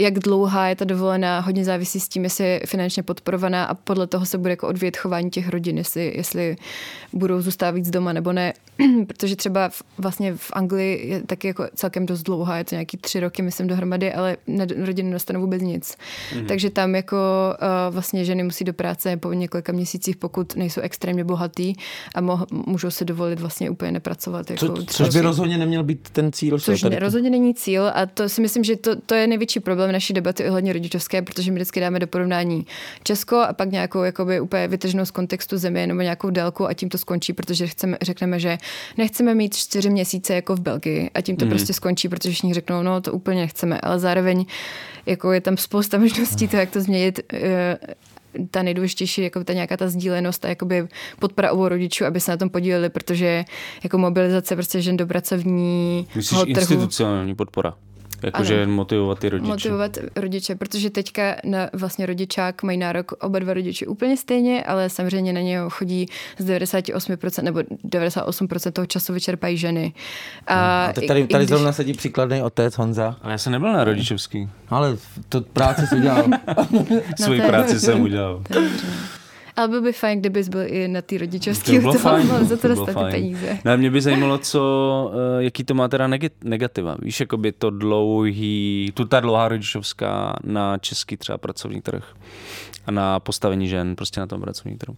jak 0.00 0.18
dlouhá 0.18 0.68
je 0.68 0.76
ta 0.76 0.84
dovolená, 0.84 1.40
hodně 1.40 1.64
závisí 1.64 2.00
s 2.00 2.08
tím, 2.08 2.24
jestli 2.24 2.44
je 2.44 2.60
finančně 2.66 3.02
podporovaná 3.02 3.64
a 3.64 3.74
podle 3.74 4.06
toho 4.06 4.26
se 4.26 4.38
bude 4.38 4.50
jako 4.50 4.68
odvět 4.68 4.96
chování 4.96 5.30
těch 5.30 5.48
rodin, 5.48 5.78
jestli, 5.78 6.12
jestli 6.16 6.56
budou 7.12 7.40
zůstávat 7.40 7.74
víc 7.74 7.90
doma 7.90 8.12
nebo 8.12 8.32
ne. 8.32 8.52
Protože 9.06 9.36
třeba 9.36 9.68
v, 9.68 9.82
vlastně 9.98 10.34
v 10.36 10.50
Anglii 10.52 11.08
je 11.08 11.22
taky 11.22 11.46
jako 11.46 11.66
celkem 11.74 12.06
dost 12.06 12.22
dlouhá, 12.22 12.58
je 12.58 12.64
to 12.64 12.74
nějaký 12.74 12.96
tři 12.96 13.20
roky, 13.20 13.42
myslím, 13.42 13.66
dohromady, 13.66 14.12
ale 14.12 14.36
rodiny 14.76 15.08
nedostanou 15.08 15.40
vůbec 15.40 15.62
nic. 15.62 15.96
Mm. 16.36 16.46
Takže 16.46 16.70
tam 16.70 16.94
jako 16.94 17.16
uh, 17.62 17.94
vlastně 17.94 18.24
ženy 18.24 18.42
musí 18.42 18.64
do 18.64 18.72
práce 18.72 19.16
po 19.16 19.32
několika 19.32 19.72
měsících, 19.72 20.16
pokud 20.16 20.56
nejsou 20.56 20.80
extrémně 20.80 21.24
bohatý 21.24 21.74
a 22.14 22.22
mo- 22.22 22.46
můžou 22.66 22.90
si 22.90 23.04
dovolit 23.04 23.40
vlastně 23.40 23.70
úplně 23.70 23.92
nepracovat. 23.92 24.50
Jako 24.50 24.66
Co, 24.68 24.84
což 24.84 25.08
by 25.14 25.20
rozhodně 25.20 25.58
neměl 25.58 25.84
být 25.84 26.10
ten 26.10 26.32
cíl. 26.32 26.58
Což 26.58 26.82
ne, 26.82 26.98
rozhodně 26.98 27.30
není 27.30 27.54
cíl 27.54 27.90
a 27.94 28.06
to 28.06 28.28
si 28.28 28.40
myslím, 28.40 28.64
že 28.64 28.76
to, 28.76 28.96
to 28.96 29.14
je 29.14 29.26
největší 29.26 29.60
problém 29.60 29.89
naší 29.92 30.12
debaty 30.12 30.48
ohledně 30.48 30.72
rodičovské, 30.72 31.22
protože 31.22 31.50
my 31.50 31.54
vždycky 31.54 31.80
dáme 31.80 31.98
do 31.98 32.06
porovnání 32.06 32.66
Česko 33.02 33.36
a 33.36 33.52
pak 33.52 33.70
nějakou 33.70 34.02
jakoby 34.02 34.40
úplně 34.40 34.68
vytrženou 34.68 35.04
z 35.04 35.10
kontextu 35.10 35.58
země 35.58 35.86
nebo 35.86 36.00
nějakou 36.00 36.30
délku 36.30 36.66
a 36.66 36.74
tím 36.74 36.88
to 36.88 36.98
skončí, 36.98 37.32
protože 37.32 37.66
chceme, 37.66 37.98
řekneme, 38.02 38.40
že 38.40 38.58
nechceme 38.98 39.34
mít 39.34 39.56
čtyři 39.56 39.90
měsíce 39.90 40.34
jako 40.34 40.56
v 40.56 40.60
Belgii 40.60 41.10
a 41.14 41.20
tím 41.20 41.36
to 41.36 41.44
mm. 41.44 41.50
prostě 41.50 41.72
skončí, 41.72 42.08
protože 42.08 42.30
všichni 42.30 42.54
řeknou, 42.54 42.82
no 42.82 43.00
to 43.00 43.12
úplně 43.12 43.40
nechceme, 43.40 43.80
ale 43.80 43.98
zároveň 43.98 44.44
jako 45.06 45.32
je 45.32 45.40
tam 45.40 45.56
spousta 45.56 45.98
možností 45.98 46.48
to, 46.48 46.56
jak 46.56 46.70
to 46.70 46.80
změnit 46.80 47.20
eh, 47.32 47.78
ta 48.50 48.62
nejdůležitější, 48.62 49.22
jako 49.22 49.44
ta 49.44 49.52
nějaká 49.52 49.76
ta 49.76 49.88
sdílenost 49.88 50.44
a 50.44 50.48
jakoby 50.48 50.88
podpora 51.18 51.52
obou 51.52 51.68
rodičů, 51.68 52.04
aby 52.04 52.20
se 52.20 52.30
na 52.30 52.36
tom 52.36 52.50
podíleli, 52.50 52.88
protože 52.88 53.44
jako 53.82 53.98
mobilizace 53.98 54.56
prostě 54.56 54.82
žen 54.82 54.96
do 54.96 55.06
pracovní 55.06 56.06
Myslíš 56.14 56.40
trhu, 56.40 56.46
institucionální 56.46 57.34
podpora? 57.34 57.74
Jakože 58.22 58.66
motivovat 58.66 59.18
ty 59.18 59.28
rodiče. 59.28 59.48
Motivovat 59.48 59.98
rodiče, 60.16 60.54
protože 60.54 60.90
teďka 60.90 61.36
na 61.44 61.70
vlastně 61.72 62.06
rodičák 62.06 62.62
mají 62.62 62.78
nárok 62.78 63.12
oba 63.12 63.38
dva 63.38 63.54
rodiče 63.54 63.86
úplně 63.86 64.16
stejně, 64.16 64.64
ale 64.64 64.90
samozřejmě 64.90 65.32
na 65.32 65.40
něho 65.40 65.70
chodí 65.70 66.06
z 66.38 66.46
98% 66.46 67.42
nebo 67.42 67.60
98% 67.60 68.72
toho 68.72 68.86
času 68.86 69.12
vyčerpají 69.12 69.56
ženy. 69.56 69.92
A, 70.46 70.84
a 70.84 70.92
teď 70.92 71.06
tady, 71.06 71.26
tady 71.26 71.44
když... 71.44 71.48
zrovna 71.48 71.72
sedí 71.72 71.92
příkladný 71.92 72.42
otec 72.42 72.74
Honza. 72.78 73.16
Ale 73.22 73.32
já 73.32 73.38
jsem 73.38 73.52
nebyl 73.52 73.72
na 73.72 73.84
rodičovský. 73.84 74.48
Ale 74.68 74.96
to 75.28 75.40
práci 75.40 75.86
si 75.86 75.96
udělal. 75.96 76.24
Svoji 77.22 77.40
práci 77.40 77.80
jsem 77.80 78.00
udělal. 78.00 78.42
Ale 79.60 79.68
byl 79.68 79.82
by 79.82 79.92
fajn, 79.92 80.20
kdybys 80.20 80.48
byl 80.48 80.62
i 80.66 80.88
na 80.88 81.02
té 81.02 81.18
rodičovské, 81.18 81.80
to 81.80 81.92
fajn, 81.92 82.26
za 82.26 82.56
to, 82.56 82.62
to 82.62 82.68
dostat 82.68 83.04
ty 83.04 83.10
peníze. 83.10 83.58
No, 83.64 83.78
mě 83.78 83.90
by 83.90 84.00
zajímalo, 84.00 84.38
co, 84.38 85.12
eh, 85.14 85.44
jaký 85.44 85.64
to 85.64 85.74
má 85.74 85.88
teda 85.88 86.08
negativa. 86.44 86.96
Víš, 87.02 87.20
jako 87.20 87.36
by 87.36 87.52
to 87.52 87.70
dlouhý, 87.70 88.92
tu 88.94 89.04
ta 89.04 89.20
dlouhá 89.20 89.48
rodičovská 89.48 90.36
na 90.44 90.78
český 90.78 91.16
třeba 91.16 91.38
pracovní 91.38 91.80
trh 91.80 92.04
a 92.86 92.90
na 92.90 93.20
postavení 93.20 93.68
žen 93.68 93.96
prostě 93.96 94.20
na 94.20 94.26
tom 94.26 94.40
pracovním 94.40 94.78
trhu. 94.78 94.96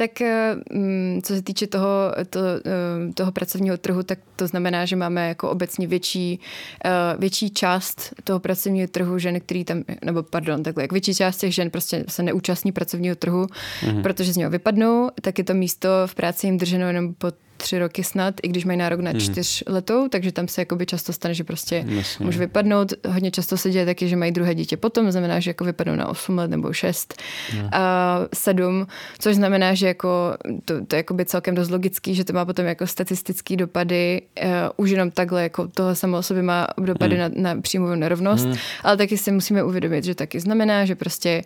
Tak 0.00 0.20
eh, 0.20 0.56
mm, 0.72 1.20
co 1.22 1.34
se 1.34 1.42
týče 1.42 1.66
toho, 1.66 2.14
to, 2.30 2.40
eh, 2.40 3.12
toho 3.12 3.32
pracovního 3.32 3.78
trhu, 3.78 4.02
tak 4.02 4.18
to 4.36 4.46
znamená, 4.46 4.84
že 4.84 4.96
máme 4.96 5.28
jako 5.28 5.50
obecně 5.50 5.86
větší, 5.86 6.40
eh, 6.84 6.90
větší 7.18 7.50
část 7.50 8.14
toho 8.24 8.40
pracovního 8.40 8.88
trhu 8.88 9.18
žen, 9.18 9.40
který 9.40 9.64
tam, 9.64 9.84
nebo 10.04 10.22
pardon, 10.22 10.62
takhle, 10.62 10.84
jak 10.84 10.92
větší 10.92 11.14
část 11.14 11.36
těch 11.36 11.54
žen 11.54 11.70
prostě 11.70 12.04
se 12.08 12.22
neúčastní 12.22 12.72
pracovního 12.72 13.16
trhu, 13.16 13.46
mm-hmm. 13.46 14.02
protože 14.02 14.32
z 14.32 14.36
něho 14.36 14.50
vypadnou, 14.50 15.10
tak 15.22 15.38
je 15.38 15.44
to 15.44 15.54
místo 15.54 15.88
v 16.06 16.14
práci 16.14 16.46
jim 16.46 16.58
drženo 16.58 16.86
jenom 16.86 17.14
pod 17.14 17.34
tři 17.60 17.78
roky 17.78 18.04
snad, 18.04 18.34
i 18.42 18.48
když 18.48 18.64
mají 18.64 18.78
nárok 18.78 19.00
na 19.00 19.10
hmm. 19.10 19.44
letou, 19.66 20.08
takže 20.08 20.32
tam 20.32 20.48
se 20.48 20.60
jakoby 20.60 20.86
často 20.86 21.12
stane, 21.12 21.34
že 21.34 21.44
prostě 21.44 21.84
Jasně. 21.88 22.26
může 22.26 22.38
vypadnout. 22.38 22.92
Hodně 23.08 23.30
často 23.30 23.56
se 23.56 23.70
děje 23.70 23.86
taky, 23.86 24.08
že 24.08 24.16
mají 24.16 24.32
druhé 24.32 24.54
dítě 24.54 24.76
potom, 24.76 25.10
znamená, 25.10 25.40
že 25.40 25.50
jako 25.50 25.64
vypadnou 25.64 25.94
na 25.94 26.08
8 26.08 26.38
let 26.38 26.50
nebo 26.50 26.72
6 26.72 27.22
hmm. 27.50 27.68
a 27.72 28.18
7, 28.34 28.86
což 29.18 29.36
znamená, 29.36 29.74
že 29.74 29.86
jako 29.86 30.36
to, 30.64 30.86
to 30.86 30.96
je 30.96 30.98
jakoby 30.98 31.24
celkem 31.24 31.54
dost 31.54 31.70
logický, 31.70 32.14
že 32.14 32.24
to 32.24 32.32
má 32.32 32.44
potom 32.44 32.66
jako 32.66 32.86
statistický 32.86 33.56
dopady, 33.56 34.22
uh, 34.44 34.48
už 34.76 34.90
jenom 34.90 35.10
takhle, 35.10 35.42
jako 35.42 35.68
tohle 35.68 35.94
samo 35.96 36.18
o 36.18 36.22
sobě 36.22 36.42
má 36.42 36.66
dopady 36.78 37.16
hmm. 37.16 37.34
na, 37.36 37.54
na 37.54 37.60
příjmovou 37.60 37.94
nerovnost, 37.94 38.44
hmm. 38.44 38.56
ale 38.82 38.96
taky 38.96 39.18
si 39.18 39.32
musíme 39.32 39.64
uvědomit, 39.64 40.04
že 40.04 40.14
taky 40.14 40.40
znamená, 40.40 40.84
že 40.84 40.94
prostě 40.94 41.42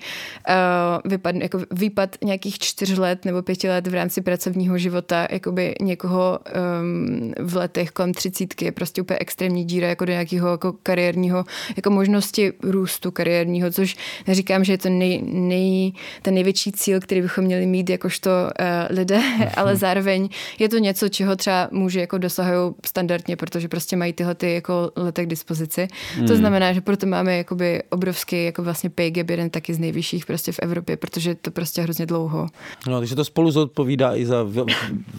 uh, 0.48 1.10
vypad, 1.10 1.34
jako 1.34 1.60
výpad 1.70 2.16
nějakých 2.24 2.58
čtyř 2.58 2.98
let 2.98 3.24
nebo 3.24 3.42
pěti 3.42 3.68
let 3.68 3.86
v 3.86 3.94
rámci 3.94 4.20
pracovního 4.20 4.78
života 4.78 5.26
jakoby 5.30 5.74
někoho 5.80 6.03
někoho 6.04 6.38
um, 6.80 7.32
v 7.40 7.56
letech 7.56 7.90
kolem 7.90 8.14
třicítky 8.14 8.64
je 8.64 8.72
prostě 8.72 9.02
úplně 9.02 9.18
extrémní 9.20 9.64
díra 9.64 9.88
jako 9.88 10.04
do 10.04 10.12
nějakého 10.12 10.48
jako 10.48 10.74
kariérního, 10.82 11.44
jako 11.76 11.90
možnosti 11.90 12.52
růstu 12.62 13.10
kariérního, 13.10 13.70
což 13.70 13.96
neříkám, 14.26 14.64
že 14.64 14.72
je 14.72 14.78
to 14.78 14.88
nej, 14.88 15.22
nej, 15.24 15.92
ten 16.22 16.34
největší 16.34 16.72
cíl, 16.72 17.00
který 17.00 17.22
bychom 17.22 17.44
měli 17.44 17.66
mít 17.66 17.90
jakožto 17.90 18.30
uh, 18.30 18.96
lidé, 18.96 19.20
ale 19.56 19.76
zároveň 19.76 20.28
je 20.58 20.68
to 20.68 20.78
něco, 20.78 21.08
čeho 21.08 21.36
třeba 21.36 21.68
muži 21.72 22.00
jako 22.00 22.18
dosahují 22.18 22.74
standardně, 22.86 23.36
protože 23.36 23.68
prostě 23.68 23.96
mají 23.96 24.12
tyhle 24.12 24.34
ty 24.34 24.54
jako 24.54 24.90
lety 24.96 25.24
k 25.24 25.28
dispozici. 25.28 25.88
Hmm. 26.16 26.26
To 26.26 26.36
znamená, 26.36 26.72
že 26.72 26.80
proto 26.80 27.06
máme 27.06 27.36
jakoby 27.36 27.82
obrovský 27.90 28.44
jako 28.44 28.62
vlastně 28.62 28.90
pay 28.90 29.10
gap, 29.10 29.30
jeden 29.30 29.50
taky 29.50 29.74
z 29.74 29.78
nejvyšších 29.78 30.26
prostě 30.26 30.52
v 30.52 30.58
Evropě, 30.58 30.96
protože 30.96 31.34
to 31.34 31.50
prostě 31.50 31.82
hrozně 31.82 32.06
dlouho. 32.06 32.46
No, 32.86 32.98
takže 32.98 33.16
to 33.16 33.24
spolu 33.24 33.50
zodpovídá 33.50 34.16
i 34.16 34.26
za 34.26 34.46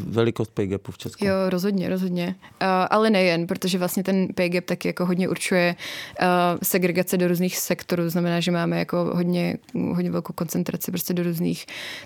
velikost 0.07 0.51
pay 0.53 0.74
gapu 0.75 0.91
v 0.91 0.97
Česku. 0.97 1.25
Jo, 1.25 1.33
rozhodně, 1.49 1.89
rozhodně. 1.89 2.35
Uh, 2.61 2.67
ale 2.89 3.09
nejen, 3.09 3.47
protože 3.47 3.77
vlastně 3.77 4.03
ten 4.03 4.27
pay 4.35 4.49
gap 4.49 4.65
taky 4.65 4.87
jako 4.87 5.05
hodně 5.05 5.29
určuje 5.29 5.75
uh, 6.21 6.27
segregace 6.63 7.17
do 7.17 7.27
různých 7.27 7.57
sektorů. 7.57 8.09
Znamená, 8.09 8.39
že 8.39 8.51
máme 8.51 8.79
jako 8.79 9.11
hodně, 9.13 9.57
hodně 9.73 10.11
velkou 10.11 10.33
koncentraci 10.33 10.91
prostě 10.91 11.13
do 11.13 11.23
různých 11.23 11.65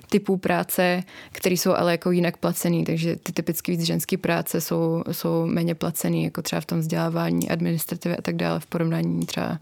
typů 0.09 0.37
práce, 0.37 1.03
které 1.31 1.55
jsou 1.55 1.73
ale 1.73 1.91
jako 1.91 2.11
jinak 2.11 2.37
placený. 2.37 2.83
Takže 2.83 3.15
ty 3.15 3.33
typicky 3.33 3.71
víc 3.71 3.81
ženské 3.81 4.17
práce 4.17 4.61
jsou, 4.61 5.03
jsou 5.11 5.45
méně 5.45 5.75
placený, 5.75 6.23
jako 6.23 6.41
třeba 6.41 6.61
v 6.61 6.65
tom 6.65 6.79
vzdělávání, 6.79 7.49
administrativě 7.49 8.17
a 8.17 8.21
tak 8.21 8.35
dále 8.35 8.59
v 8.59 8.65
porovnání 8.65 9.25
třeba 9.25 9.59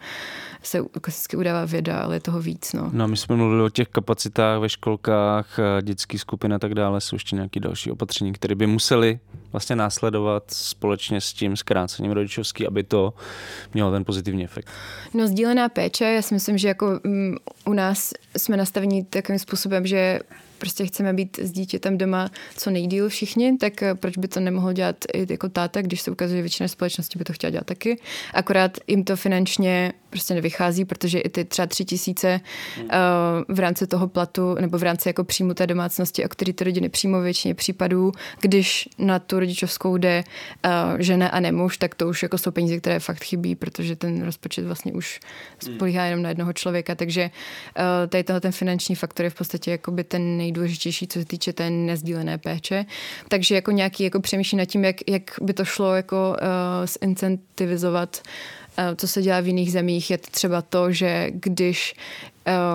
se 0.64 0.80
klasicky 1.02 1.38
udává 1.38 1.66
věda, 1.66 2.00
ale 2.00 2.16
je 2.16 2.20
toho 2.20 2.42
víc. 2.42 2.74
No. 2.74 2.90
no 2.94 3.08
my 3.08 3.18
jsme 3.18 3.36
mluvili 3.36 3.64
o 3.64 3.70
těch 3.70 3.88
kapacitách 3.88 4.60
ve 4.60 4.70
školkách, 4.70 5.60
dětský 5.82 6.18
skupin 6.18 6.54
a 6.54 6.60
tak 6.60 6.76
dále. 6.76 7.02
Jsou 7.02 7.16
ještě 7.16 7.36
nějaké 7.36 7.60
další 7.60 7.92
opatření, 7.92 8.34
které 8.34 8.56
by 8.56 8.68
museli 8.98 9.20
vlastně 9.52 9.76
následovat 9.76 10.44
společně 10.52 11.22
s 11.22 11.34
tím 11.34 11.58
zkrácením 11.58 12.12
rodičovský, 12.12 12.68
aby 12.68 12.84
to 12.84 13.14
mělo 13.74 13.92
ten 13.92 14.06
pozitivní 14.06 14.44
efekt. 14.44 14.70
No 15.14 15.28
sdílená 15.28 15.70
péče, 15.70 16.06
já 16.06 16.22
si 16.22 16.34
myslím, 16.34 16.58
že 16.58 16.68
jako 16.68 17.00
um, 17.06 17.38
u 17.66 17.74
nás 17.74 18.14
jsme 18.38 18.58
nastavení 18.58 19.06
takovým 19.06 19.40
způsobem, 19.40 19.88
že 19.88 20.20
prostě 20.58 20.86
chceme 20.86 21.14
být 21.14 21.40
s 21.40 21.52
dítětem 21.52 21.98
doma 21.98 22.30
co 22.58 22.70
nejdíl 22.70 23.10
všichni, 23.10 23.58
tak 23.58 23.84
eh, 23.84 23.96
proč 23.96 24.18
by 24.18 24.28
to 24.28 24.40
nemohl 24.40 24.74
dělat 24.74 24.96
i 25.14 25.26
jako 25.30 25.50
táta, 25.50 25.82
když 25.82 26.02
se 26.02 26.12
ukazuje, 26.12 26.38
že 26.38 26.42
většina 26.42 26.68
společnosti 26.68 27.20
by 27.20 27.24
to 27.24 27.34
chtěla 27.34 27.52
dělat 27.52 27.66
taky. 27.66 28.00
Akorát 28.34 28.78
jim 28.88 29.04
to 29.04 29.16
finančně 29.16 29.94
prostě 30.18 30.34
nevychází, 30.34 30.86
protože 30.86 31.20
i 31.20 31.30
ty 31.30 31.46
třeba 31.46 31.66
tři 31.66 31.86
tisíce 31.86 32.40
uh, 32.82 32.88
v 33.48 33.60
rámci 33.60 33.88
toho 33.88 34.08
platu 34.08 34.56
nebo 34.62 34.78
v 34.78 34.84
rámci 34.84 35.10
jako 35.10 35.24
příjmu 35.24 35.54
té 35.54 35.68
domácnosti, 35.68 36.26
o 36.26 36.30
který 36.30 36.54
ty 36.54 36.64
rodiny 36.64 36.90
přímo 36.90 37.22
většině 37.22 37.56
případů, 37.56 38.12
když 38.42 38.90
na 38.98 39.20
tu 39.20 39.40
rodičovskou 39.40 39.98
jde 39.98 40.24
uh, 40.66 40.72
žena 41.00 41.28
a 41.28 41.40
nemuž, 41.40 41.78
tak 41.78 41.96
to 41.96 42.08
už 42.08 42.24
jako 42.24 42.38
jsou 42.38 42.52
peníze, 42.52 42.78
které 42.78 43.00
fakt 43.00 43.24
chybí, 43.24 43.56
protože 43.56 43.96
ten 43.96 44.26
rozpočet 44.26 44.66
vlastně 44.66 44.94
už 44.94 45.20
spolíhá 45.60 46.06
jenom 46.06 46.22
na 46.22 46.30
jednoho 46.30 46.54
člověka, 46.54 46.96
takže 46.96 47.30
uh, 47.30 48.10
tady 48.10 48.24
tohle 48.24 48.42
ten 48.42 48.52
finanční 48.52 48.96
faktor 48.96 49.24
je 49.24 49.30
v 49.30 49.36
podstatě 49.36 49.72
jako 49.72 49.92
by 49.92 50.04
ten 50.04 50.38
nejdůležitější, 50.38 51.08
co 51.08 51.20
se 51.20 51.26
týče 51.26 51.54
té 51.54 51.70
nezdílené 51.70 52.38
péče. 52.38 52.86
Takže 53.28 53.56
jako 53.56 53.72
nějaký 53.72 54.04
jako 54.04 54.20
přemýšlí 54.20 54.58
nad 54.58 54.66
tím, 54.66 54.84
jak, 54.84 54.96
jak 55.08 55.24
by 55.42 55.54
to 55.54 55.66
šlo 55.66 55.96
jako 55.96 56.36
uh, 56.42 56.86
zincentivizovat 56.86 58.22
uh, 58.26 58.57
co 58.96 59.08
se 59.08 59.22
dělá 59.22 59.40
v 59.40 59.48
jiných 59.48 59.72
zemích, 59.72 60.12
je 60.12 60.18
třeba 60.18 60.62
to, 60.62 60.92
že 60.92 61.28
když 61.32 61.96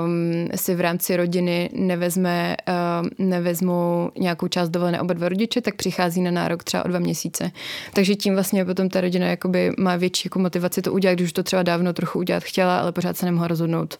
um, 0.04 0.48
si 0.54 0.74
v 0.74 0.80
rámci 0.80 1.16
rodiny 1.16 1.70
nevezme, 1.72 2.56
um, 3.00 3.28
nevezmu 3.28 4.10
nějakou 4.18 4.48
část 4.48 4.68
dovolené 4.68 5.00
oba 5.00 5.14
dva 5.14 5.28
rodiče, 5.28 5.60
tak 5.60 5.74
přichází 5.74 6.20
na 6.20 6.30
nárok 6.30 6.64
třeba 6.64 6.84
o 6.84 6.88
dva 6.88 6.98
měsíce. 6.98 7.50
Takže 7.94 8.14
tím 8.14 8.34
vlastně 8.34 8.64
potom 8.64 8.88
ta 8.88 9.00
rodina 9.00 9.26
jakoby 9.26 9.72
má 9.78 9.96
větší 9.96 10.26
jako 10.26 10.38
motivaci 10.38 10.82
to 10.82 10.92
udělat, 10.92 11.14
když 11.14 11.24
už 11.26 11.32
to 11.32 11.42
třeba 11.42 11.62
dávno 11.62 11.92
trochu 11.92 12.18
udělat 12.18 12.42
chtěla, 12.42 12.78
ale 12.78 12.92
pořád 12.92 13.16
se 13.16 13.26
nemohla 13.26 13.48
rozhodnout. 13.48 13.98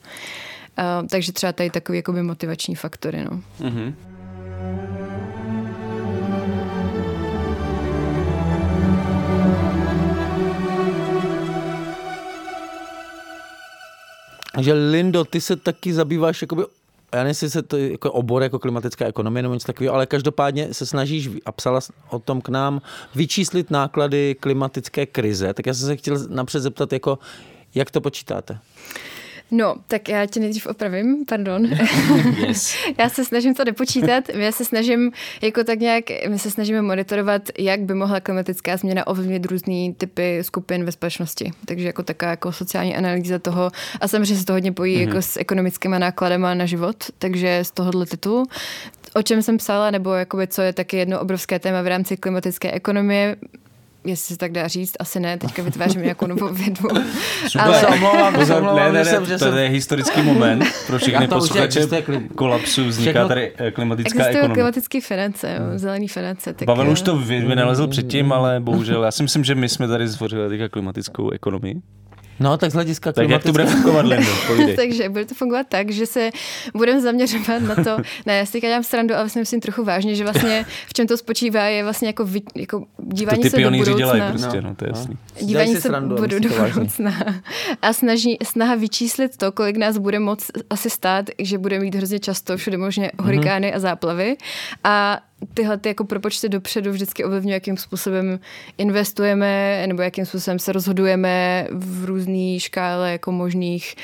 Uh, 0.79 1.09
takže 1.09 1.33
třeba 1.33 1.53
tady 1.53 1.71
takový 1.71 1.99
jakoby 1.99 2.23
motivační 2.23 2.75
faktory. 2.75 3.25
No. 3.25 3.41
Mm-hmm. 3.61 3.95
Že 14.61 14.73
Lindo, 14.73 15.25
ty 15.25 15.41
se 15.41 15.57
taky 15.57 15.95
zabýváš 15.95 16.43
jakoby 16.43 16.65
já 17.15 17.19
nevím, 17.19 17.29
jestli 17.29 17.51
se 17.51 17.63
to 17.63 17.77
jako 17.77 18.13
obor 18.13 18.43
jako 18.43 18.59
klimatická 18.59 19.07
ekonomie 19.07 19.43
nebo 19.43 19.55
něco 19.55 19.67
takového, 19.67 19.95
ale 19.95 20.07
každopádně 20.07 20.75
se 20.75 20.87
snažíš 20.87 21.31
a 21.47 21.53
psala 21.53 21.81
o 22.11 22.19
tom 22.19 22.41
k 22.41 22.49
nám 22.49 22.83
vyčíslit 23.15 23.71
náklady 23.71 24.37
klimatické 24.41 25.07
krize. 25.07 25.55
Tak 25.55 25.67
já 25.67 25.75
jsem 25.75 25.87
se 25.87 25.97
chtěl 25.97 26.19
napřed 26.29 26.61
zeptat, 26.61 26.93
jako, 26.93 27.19
jak 27.75 27.91
to 27.91 28.01
počítáte? 28.01 28.59
No, 29.55 29.75
tak 29.89 30.09
já 30.09 30.27
tě 30.27 30.41
nejdřív 30.41 30.67
opravím, 30.67 31.25
pardon. 31.29 31.69
Yes. 32.47 32.75
já 32.99 33.09
se 33.09 33.25
snažím 33.25 33.55
to 33.55 33.65
nepočítat, 33.65 34.29
já 34.29 34.53
se 34.53 34.65
snažím 34.65 35.13
jako 35.43 35.65
tak 35.65 35.79
nějak, 35.79 36.05
my 36.29 36.39
se 36.39 36.51
snažíme 36.51 36.83
monitorovat, 36.83 37.43
jak 37.59 37.81
by 37.81 37.95
mohla 37.95 38.21
klimatická 38.21 38.77
změna 38.77 39.07
ovlivnit 39.07 39.47
různý 39.47 39.95
typy 39.95 40.39
skupin 40.43 40.85
ve 40.85 40.93
společnosti. 40.93 41.53
Takže 41.65 41.87
jako 41.87 42.03
taková 42.03 42.31
jako 42.31 42.53
sociální 42.53 42.97
analýza 42.97 43.39
toho 43.39 43.71
a 44.01 44.09
samozřejmě 44.09 44.37
se 44.37 44.45
to 44.45 44.53
hodně 44.53 44.73
pojí 44.73 44.97
mm-hmm. 44.97 45.09
jako 45.09 45.23
s 45.23 45.37
ekonomickými 45.37 45.99
nákladama 45.99 46.55
na 46.55 46.67
život, 46.67 46.97
takže 47.19 47.61
z 47.63 47.71
tohohle 47.71 48.07
titulu 48.07 48.47
o 49.15 49.23
čem 49.23 49.43
jsem 49.43 49.57
psala, 49.57 49.91
nebo 49.91 50.13
jakoby, 50.13 50.47
co 50.47 50.63
je 50.63 50.73
taky 50.73 50.97
jedno 50.97 51.21
obrovské 51.21 51.59
téma 51.59 51.83
v 51.83 51.87
rámci 51.87 52.17
klimatické 52.17 52.73
ekonomie, 52.73 53.37
jestli 54.05 54.35
se 54.35 54.39
tak 54.39 54.53
dá 54.53 54.69
říct, 54.69 54.95
asi 54.99 55.21
ne, 55.21 55.39
teďka 55.39 55.63
vytváříme 55.63 56.03
nějakou 56.03 56.27
novou 56.27 56.49
vědu. 56.49 56.89
Super, 57.49 57.67
ale... 57.67 57.87
omlouvám, 57.87 58.35
omlouvám, 58.35 58.77
ne, 58.77 59.05
ne, 59.05 59.13
ne, 59.13 59.21
to 59.21 59.39
jsem... 59.39 59.57
je 59.57 59.69
historický 59.69 60.23
moment 60.23 60.65
pro 60.87 60.99
všechny 60.99 61.29
posluchače 61.29 61.87
kolapsu, 62.35 62.85
vzniká 62.85 63.11
Všechno... 63.11 63.29
tady 63.29 63.53
eh, 63.57 63.71
klimatická 63.71 64.19
Existují 64.19 64.37
ekonomie. 64.37 64.55
klimatické 64.55 65.01
finance, 65.01 65.57
jo, 65.59 65.79
zelený 65.79 66.09
finance. 66.09 66.53
Tak... 66.55 66.67
Pavel 66.67 66.91
už 66.91 67.03
to 67.03 67.17
vynalezl 67.17 67.87
předtím, 67.87 68.33
ale 68.33 68.61
bohužel, 68.61 69.05
já 69.05 69.11
si 69.11 69.23
myslím, 69.23 69.45
že 69.45 69.55
my 69.55 69.69
jsme 69.69 69.89
tady 69.89 70.09
zvořili 70.09 70.49
teďka 70.49 70.69
klimatickou 70.69 71.31
ekonomii. 71.31 71.83
No, 72.43 72.57
tak 72.57 72.71
z 72.71 72.75
hlediska 72.75 73.13
Tak 73.13 73.29
jak 73.29 73.43
to 73.43 73.53
bude 73.53 73.67
fungovat, 73.67 74.07
Lindo? 74.07 74.31
Takže 74.77 75.09
bude 75.09 75.25
to 75.25 75.35
fungovat 75.35 75.67
tak, 75.69 75.91
že 75.91 76.07
se 76.07 76.31
budeme 76.75 77.01
zaměřovat 77.01 77.63
na 77.63 77.75
to, 77.75 77.97
ne, 78.27 78.37
já 78.39 78.47
si 78.47 78.53
teď 78.53 78.63
dělám 78.63 78.83
srandu, 78.83 79.15
ale 79.15 79.25
vlastně 79.25 79.41
myslím 79.41 79.61
trochu 79.61 79.85
vážně, 79.85 80.15
že 80.15 80.25
vlastně 80.25 80.67
v 80.87 80.93
čem 80.93 81.07
to 81.07 81.17
spočívá 81.17 81.65
je 81.65 81.83
vlastně 81.83 82.09
jako, 82.09 82.25
vy, 82.25 82.41
jako 82.55 82.85
dívání 82.99 83.43
to 83.43 83.51
se 83.51 83.61
do 83.61 83.71
budoucna. 83.71 83.97
dělají 83.97 84.23
prostě, 84.31 84.61
no, 84.61 84.75
to 84.75 84.85
je 84.85 84.89
jasný. 84.89 85.19
Dívání 85.41 85.75
se 85.75 85.81
srandu, 85.81 86.17
do, 86.27 86.41
do 86.41 86.49
budoucna 86.49 87.43
a 87.83 87.93
snaží, 87.93 88.39
snaha 88.43 88.75
vyčíslit 88.75 89.37
to, 89.37 89.53
kolik 89.53 89.77
nás 89.77 89.99
bude 89.99 90.19
moc 90.19 90.51
asi 90.71 90.91
stát, 90.91 91.27
že 91.39 91.59
bude 91.59 91.79
mít 91.79 91.95
hrozně 91.95 92.19
často 92.19 92.57
všude 92.57 92.77
možně 92.77 93.13
hurikány 93.21 93.71
mm-hmm. 93.71 93.77
a 93.77 93.79
záplavy 93.79 94.37
a 94.85 95.21
tyhle 95.55 95.79
ty 95.79 95.89
jako 95.89 96.05
propočty 96.05 96.49
dopředu 96.49 96.91
vždycky 96.91 97.25
ovlivňují, 97.25 97.53
jakým 97.53 97.77
způsobem 97.77 98.41
investujeme 98.79 99.85
nebo 99.87 100.03
jakým 100.03 100.27
způsobem 100.27 100.59
se 100.59 100.73
rozhodujeme 100.73 101.67
v 101.71 102.05
různé 102.05 102.61
škále 102.61 103.13
jako 103.13 103.33
možných 103.33 103.95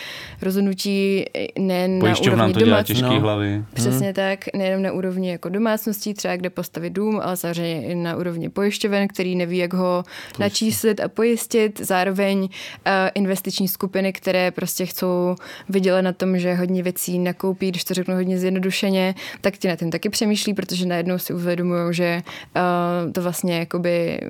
rozhodnutí 0.42 1.24
nejen 1.58 1.98
na 1.98 2.16
úrovni 2.20 2.54
to 2.54 2.60
dělá 2.60 2.82
těžký 2.82 3.02
no. 3.02 3.20
hlavy. 3.20 3.64
Přesně 3.74 4.06
hmm. 4.06 4.14
tak, 4.14 4.44
nejenom 4.56 4.82
na 4.82 4.92
úrovni 4.92 5.30
jako 5.30 5.48
domácností, 5.48 6.14
třeba 6.14 6.36
kde 6.36 6.50
postavit 6.50 6.90
dům, 6.90 7.20
ale 7.22 7.36
samozřejmě 7.36 7.86
i 7.86 7.94
na 7.94 8.16
úrovni 8.16 8.48
pojišťoven, 8.48 9.08
který 9.08 9.36
neví, 9.36 9.58
jak 9.58 9.74
ho 9.74 10.04
Pojiště. 10.04 10.42
načíslit 10.42 11.00
a 11.00 11.08
pojistit. 11.08 11.80
Zároveň 11.84 12.38
uh, 12.38 12.48
investiční 13.14 13.68
skupiny, 13.68 14.12
které 14.12 14.50
prostě 14.50 14.86
chcou 14.86 15.36
vydělat 15.68 16.00
na 16.00 16.12
tom, 16.12 16.38
že 16.38 16.54
hodně 16.54 16.82
věcí 16.82 17.18
nakoupí, 17.18 17.68
když 17.68 17.84
to 17.84 17.94
řeknu 17.94 18.14
hodně 18.14 18.38
zjednodušeně, 18.38 19.14
tak 19.40 19.56
ti 19.56 19.68
na 19.68 19.76
tím 19.76 19.90
taky 19.90 20.08
přemýšlí, 20.08 20.54
protože 20.54 20.86
najednou 20.86 21.18
si 21.28 21.34
uvědomují, 21.34 21.94
že 21.94 22.22
uh, 22.56 23.12
to 23.12 23.22
vlastně 23.22 23.58
jakoby 23.58 24.20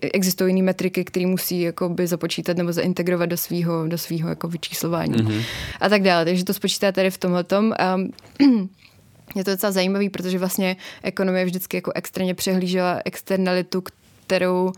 existují 0.00 0.54
jiné 0.54 0.66
metriky, 0.66 1.04
které 1.04 1.26
musí 1.26 1.60
jakoby 1.60 2.06
započítat 2.06 2.56
nebo 2.56 2.72
zaintegrovat 2.72 3.28
do 3.28 3.36
svého 3.36 3.88
do 3.88 3.98
svýho 3.98 4.28
jako 4.28 4.48
vyčíslování 4.48 5.14
mm-hmm. 5.14 5.44
a 5.80 5.88
tak 5.88 6.02
dále. 6.02 6.24
Takže 6.24 6.44
to 6.44 6.54
spočítá 6.54 6.92
tady 6.92 7.10
v 7.10 7.18
tomhletom. 7.18 7.74
Um, 7.96 8.12
je 9.36 9.44
to 9.44 9.50
docela 9.50 9.72
zajímavý, 9.72 10.10
protože 10.10 10.38
vlastně 10.38 10.76
ekonomie 11.02 11.44
vždycky 11.44 11.76
jako 11.76 11.92
extrémně 11.94 12.34
přehlížela 12.34 13.00
externalitu, 13.04 13.82
kterou 14.26 14.72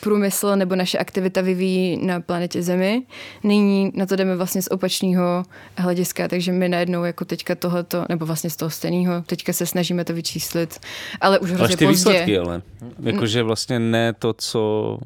průmysl 0.00 0.56
nebo 0.56 0.76
naše 0.76 0.98
aktivita 0.98 1.40
vyvíjí 1.40 2.06
na 2.06 2.20
planetě 2.20 2.62
Zemi. 2.62 3.02
Nyní 3.44 3.92
na 3.94 4.06
to 4.06 4.16
jdeme 4.16 4.36
vlastně 4.36 4.62
z 4.62 4.68
opačného 4.70 5.44
hlediska, 5.78 6.28
takže 6.28 6.52
my 6.52 6.68
najednou 6.68 7.04
jako 7.04 7.24
teďka 7.24 7.54
tohoto, 7.54 8.04
nebo 8.08 8.26
vlastně 8.26 8.50
z 8.50 8.56
toho 8.56 8.70
stejného, 8.70 9.22
teďka 9.26 9.52
se 9.52 9.66
snažíme 9.66 10.04
to 10.04 10.14
vyčíslit, 10.14 10.80
ale 11.20 11.38
už 11.38 11.52
hrozně 11.52 11.76
ty 11.76 11.86
pozdě. 11.86 12.10
výsledky, 12.10 12.38
ale 12.38 12.62
jakože 13.02 13.42
vlastně 13.42 13.78
ne 13.78 14.12
to, 14.12 14.32
co 14.32 14.98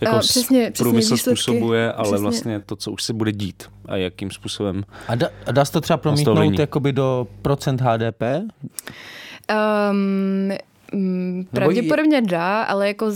jako 0.00 0.16
a, 0.16 0.18
přesně, 0.18 0.72
průmysl 0.78 1.14
přesně 1.14 1.32
způsobuje, 1.32 1.92
ale 1.92 2.04
přesně. 2.04 2.22
vlastně 2.22 2.60
to, 2.60 2.76
co 2.76 2.92
už 2.92 3.02
se 3.02 3.12
bude 3.12 3.32
dít 3.32 3.62
a 3.86 3.96
jakým 3.96 4.30
způsobem. 4.30 4.84
A, 5.08 5.14
da, 5.14 5.28
a 5.46 5.52
dá 5.52 5.64
se 5.64 5.72
to 5.72 5.80
třeba 5.80 5.96
promítnout 5.96 6.58
jakoby 6.58 6.92
do 6.92 7.26
procent 7.42 7.80
HDP? 7.80 8.22
Um, 9.90 10.52
Mm, 10.92 11.46
pravděpodobně 11.50 12.22
dá, 12.22 12.62
ale 12.62 12.88
jako 12.88 13.10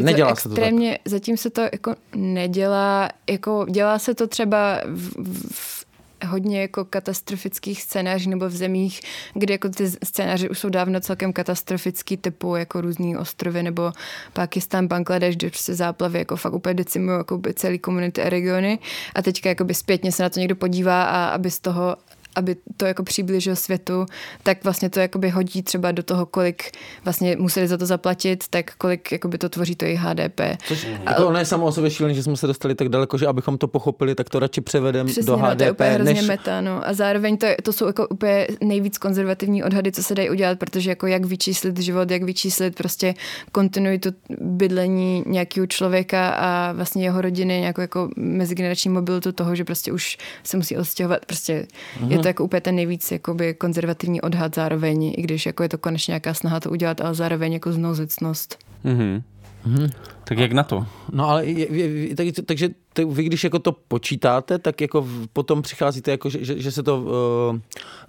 nedělá 0.00 0.30
extrémně, 0.30 0.90
se 0.90 0.98
to 0.98 1.02
tak. 1.02 1.10
zatím 1.12 1.36
se 1.36 1.50
to 1.50 1.60
jako 1.60 1.94
nedělá, 2.14 3.08
jako 3.30 3.66
dělá 3.70 3.98
se 3.98 4.14
to 4.14 4.26
třeba 4.26 4.80
v, 4.86 5.10
v 5.52 5.80
hodně 6.26 6.60
jako 6.60 6.84
katastrofických 6.84 7.82
scénářů 7.82 8.30
nebo 8.30 8.48
v 8.48 8.56
zemích, 8.56 9.00
kde 9.34 9.54
jako 9.54 9.68
ty 9.68 9.90
scénáře 10.04 10.48
už 10.48 10.58
jsou 10.58 10.68
dávno 10.68 11.00
celkem 11.00 11.32
katastrofický 11.32 12.16
typu 12.16 12.56
jako 12.56 12.80
různý 12.80 13.16
ostrovy 13.16 13.62
nebo 13.62 13.92
Pakistan, 14.32 14.86
Bangladeš, 14.86 15.36
kde 15.36 15.50
prostě 15.50 15.74
záplavy 15.74 16.18
jako 16.18 16.36
fakt 16.36 16.52
úplně 16.52 16.74
decimují 16.74 17.18
jako 17.18 17.40
celý 17.54 17.78
komunity 17.78 18.22
a 18.22 18.28
regiony 18.28 18.78
a 19.14 19.22
teďka 19.22 19.48
jako 19.48 19.64
by 19.64 19.74
zpětně 19.74 20.12
se 20.12 20.22
na 20.22 20.28
to 20.28 20.40
někdo 20.40 20.56
podívá 20.56 21.04
a 21.04 21.28
aby 21.28 21.50
z 21.50 21.58
toho 21.60 21.96
aby 22.36 22.56
to 22.76 22.86
jako 22.86 23.02
přiblížil 23.02 23.56
světu, 23.56 24.06
tak 24.42 24.64
vlastně 24.64 24.90
to 24.90 25.00
jakoby 25.00 25.30
hodí 25.30 25.62
třeba 25.62 25.92
do 25.92 26.02
toho, 26.02 26.26
kolik 26.26 26.70
vlastně 27.04 27.36
museli 27.36 27.68
za 27.68 27.76
to 27.76 27.86
zaplatit, 27.86 28.44
tak 28.50 28.74
kolik 28.78 29.12
jakoby 29.12 29.38
to 29.38 29.48
tvoří 29.48 29.76
to 29.76 29.84
jejich 29.84 30.00
HDP. 30.00 30.40
Což 30.66 30.86
a, 31.06 31.10
jako 31.10 31.26
ono 31.26 31.38
je 31.38 31.44
samo 31.44 31.66
o 31.66 31.72
sobě 31.72 31.90
šílené, 31.90 32.14
že 32.14 32.22
jsme 32.22 32.36
se 32.36 32.46
dostali 32.46 32.74
tak 32.74 32.88
daleko, 32.88 33.18
že 33.18 33.26
abychom 33.26 33.58
to 33.58 33.68
pochopili, 33.68 34.14
tak 34.14 34.30
to 34.30 34.38
radši 34.38 34.60
převedeme 34.60 35.12
do 35.22 35.36
HDP. 35.36 35.48
No, 35.48 35.56
to 35.56 35.62
je 35.64 35.70
úplně 35.70 35.90
hrozně 35.90 36.14
než... 36.14 36.26
meta, 36.26 36.60
no. 36.60 36.88
A 36.88 36.92
zároveň 36.92 37.36
to, 37.36 37.46
je, 37.46 37.56
to 37.62 37.72
jsou 37.72 37.86
jako 37.86 38.08
úplně 38.08 38.46
nejvíc 38.60 38.98
konzervativní 38.98 39.64
odhady, 39.64 39.92
co 39.92 40.02
se 40.02 40.14
dají 40.14 40.30
udělat, 40.30 40.58
protože 40.58 40.90
jako 40.90 41.06
jak 41.06 41.24
vyčíslit 41.24 41.80
život, 41.80 42.10
jak 42.10 42.22
vyčíslit 42.22 42.74
prostě 42.74 43.14
kontinuitu 43.52 44.10
bydlení 44.40 45.24
nějakého 45.26 45.66
člověka 45.66 46.30
a 46.30 46.72
vlastně 46.72 47.04
jeho 47.04 47.20
rodiny, 47.20 47.60
nějakou 47.60 47.80
jako 47.80 48.08
mezigenerační 48.16 48.90
mobilitu 48.90 49.32
toho, 49.32 49.54
že 49.54 49.64
prostě 49.64 49.92
už 49.92 50.18
se 50.44 50.56
musí 50.56 50.76
odstěhovat. 50.76 51.26
Prostě 51.26 51.66
mm-hmm. 52.00 52.10
je 52.10 52.18
to 52.22 52.28
jako 52.28 52.44
úplně 52.44 52.60
ten 52.60 52.74
nejvíc 52.74 53.10
jakoby 53.10 53.54
konzervativní 53.54 54.20
odhad 54.20 54.54
zároveň, 54.54 55.14
i 55.16 55.22
když 55.22 55.46
jako 55.46 55.62
je 55.62 55.68
to 55.68 55.78
konečně 55.78 56.12
nějaká 56.12 56.34
snaha 56.34 56.60
to 56.60 56.70
udělat, 56.70 57.00
ale 57.00 57.14
zároveň 57.14 57.52
jako 57.52 57.72
znouzecnost. 57.72 58.58
Mm-hmm. 58.84 59.22
Mm-hmm. 59.66 59.90
Tak 60.24 60.38
jak 60.38 60.52
na 60.52 60.62
to? 60.62 60.86
No 61.12 61.28
ale 61.28 61.46
je, 61.46 61.76
je, 61.76 62.16
tak, 62.16 62.26
takže 62.46 62.68
vy, 63.08 63.24
když 63.24 63.44
jako 63.44 63.58
to 63.58 63.72
počítáte, 63.72 64.58
tak 64.58 64.80
jako 64.80 65.08
potom 65.32 65.62
přicházíte, 65.62 66.10
jako, 66.10 66.30
že, 66.30 66.60
že 66.60 66.72
se 66.72 66.82
to 66.82 67.00
uh, 67.00 67.58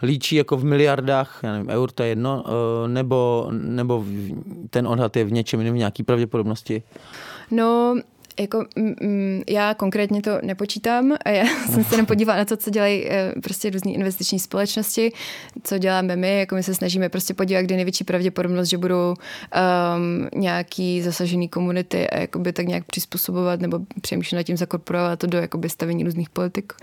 líčí 0.02 0.36
jako 0.36 0.58
v 0.58 0.64
miliardách, 0.64 1.40
já 1.44 1.52
nevím, 1.52 1.70
eur, 1.70 1.92
to 1.92 2.04
je 2.04 2.10
jedno, 2.10 2.44
uh, 2.44 2.88
nebo, 2.88 3.48
nebo 3.52 4.06
ten 4.70 4.88
odhad 4.88 5.16
je 5.16 5.24
v 5.24 5.32
něčem 5.32 5.60
jiném, 5.60 5.74
v 5.74 5.78
nějaký 5.78 6.04
pravděpodobnosti? 6.04 6.84
No, 7.52 7.96
jako 8.42 8.66
mm, 8.76 9.42
já 9.50 9.74
konkrétně 9.74 10.22
to 10.22 10.32
nepočítám 10.44 11.16
a 11.26 11.30
já 11.30 11.46
jsem 11.72 11.84
se 11.84 11.98
nepodívala 11.98 12.38
na 12.38 12.46
to, 12.46 12.58
co 12.58 12.70
dělají 12.70 13.06
eh, 13.10 13.34
prostě 13.44 13.70
různé 13.70 13.92
investiční 13.92 14.40
společnosti, 14.40 15.12
co 15.64 15.78
děláme 15.78 16.16
my, 16.16 16.40
jako 16.40 16.56
my 16.56 16.64
se 16.64 16.76
snažíme 16.76 17.10
prostě 17.10 17.34
podívat, 17.34 17.62
kde 17.62 17.76
největší 17.76 18.04
pravděpodobnost, 18.04 18.70
že 18.70 18.78
budou 18.78 19.14
um, 19.14 20.30
nějaký 20.42 21.02
zasažený 21.02 21.50
komunity 21.50 22.10
a 22.10 22.20
jakoby 22.20 22.54
tak 22.54 22.68
nějak 22.68 22.86
přizpůsobovat 22.86 23.60
nebo 23.60 23.80
přemýšlet 24.02 24.36
nad 24.36 24.44
tím 24.44 24.58
zakorporovat 24.58 25.20
to 25.20 25.28
do 25.28 25.38
jakoby 25.38 25.70
stavení 25.70 26.04
různých 26.04 26.30
politik. 26.30 26.74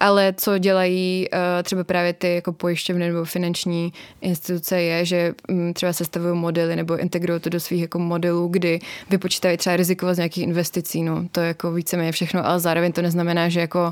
Ale 0.00 0.34
co 0.36 0.58
dělají 0.58 1.28
uh, 1.32 1.38
třeba 1.62 1.84
právě 1.84 2.12
ty 2.12 2.34
jako 2.34 2.52
pojišťovny 2.52 3.08
nebo 3.08 3.24
finanční 3.24 3.92
instituce 4.20 4.82
je, 4.82 5.04
že 5.04 5.34
um, 5.48 5.74
třeba 5.74 5.92
sestavují 5.92 6.38
modely 6.38 6.76
nebo 6.76 6.96
integrují 6.96 7.40
to 7.40 7.50
do 7.50 7.60
svých 7.60 7.80
jako 7.80 7.98
modelů, 7.98 8.48
kdy 8.48 8.80
vypočítají 9.10 9.56
třeba 9.56 9.76
riziko 9.76 10.14
z 10.14 10.16
nějakých 10.16 10.44
investic 10.44 10.85
investicí, 10.86 11.02
no, 11.02 11.28
to 11.32 11.40
je 11.40 11.46
jako 11.48 11.72
víceméně 11.72 12.12
všechno, 12.12 12.46
ale 12.46 12.60
zároveň 12.60 12.92
to 12.92 13.02
neznamená, 13.02 13.48
že 13.48 13.60
jako 13.60 13.90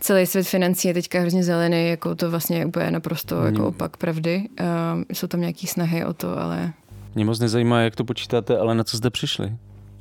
celý 0.00 0.26
svět 0.26 0.46
financí 0.46 0.88
je 0.88 0.94
teďka 0.94 1.20
hrozně 1.20 1.44
zelený, 1.44 1.88
jako 1.88 2.14
to 2.14 2.30
vlastně 2.30 2.58
je 2.58 2.66
úplně 2.66 2.90
naprosto 2.90 3.36
hmm. 3.36 3.46
jako 3.46 3.68
opak 3.68 3.96
pravdy. 3.96 4.48
Uh, 4.60 4.66
jsou 5.12 5.26
tam 5.26 5.40
nějaký 5.40 5.66
snahy 5.66 6.04
o 6.04 6.12
to, 6.12 6.38
ale... 6.38 6.72
Mě 7.14 7.24
moc 7.24 7.38
nezajímá, 7.38 7.80
jak 7.80 7.96
to 7.96 8.04
počítáte, 8.04 8.58
ale 8.58 8.74
na 8.74 8.84
co 8.84 8.96
jste 8.96 9.10
přišli? 9.10 9.52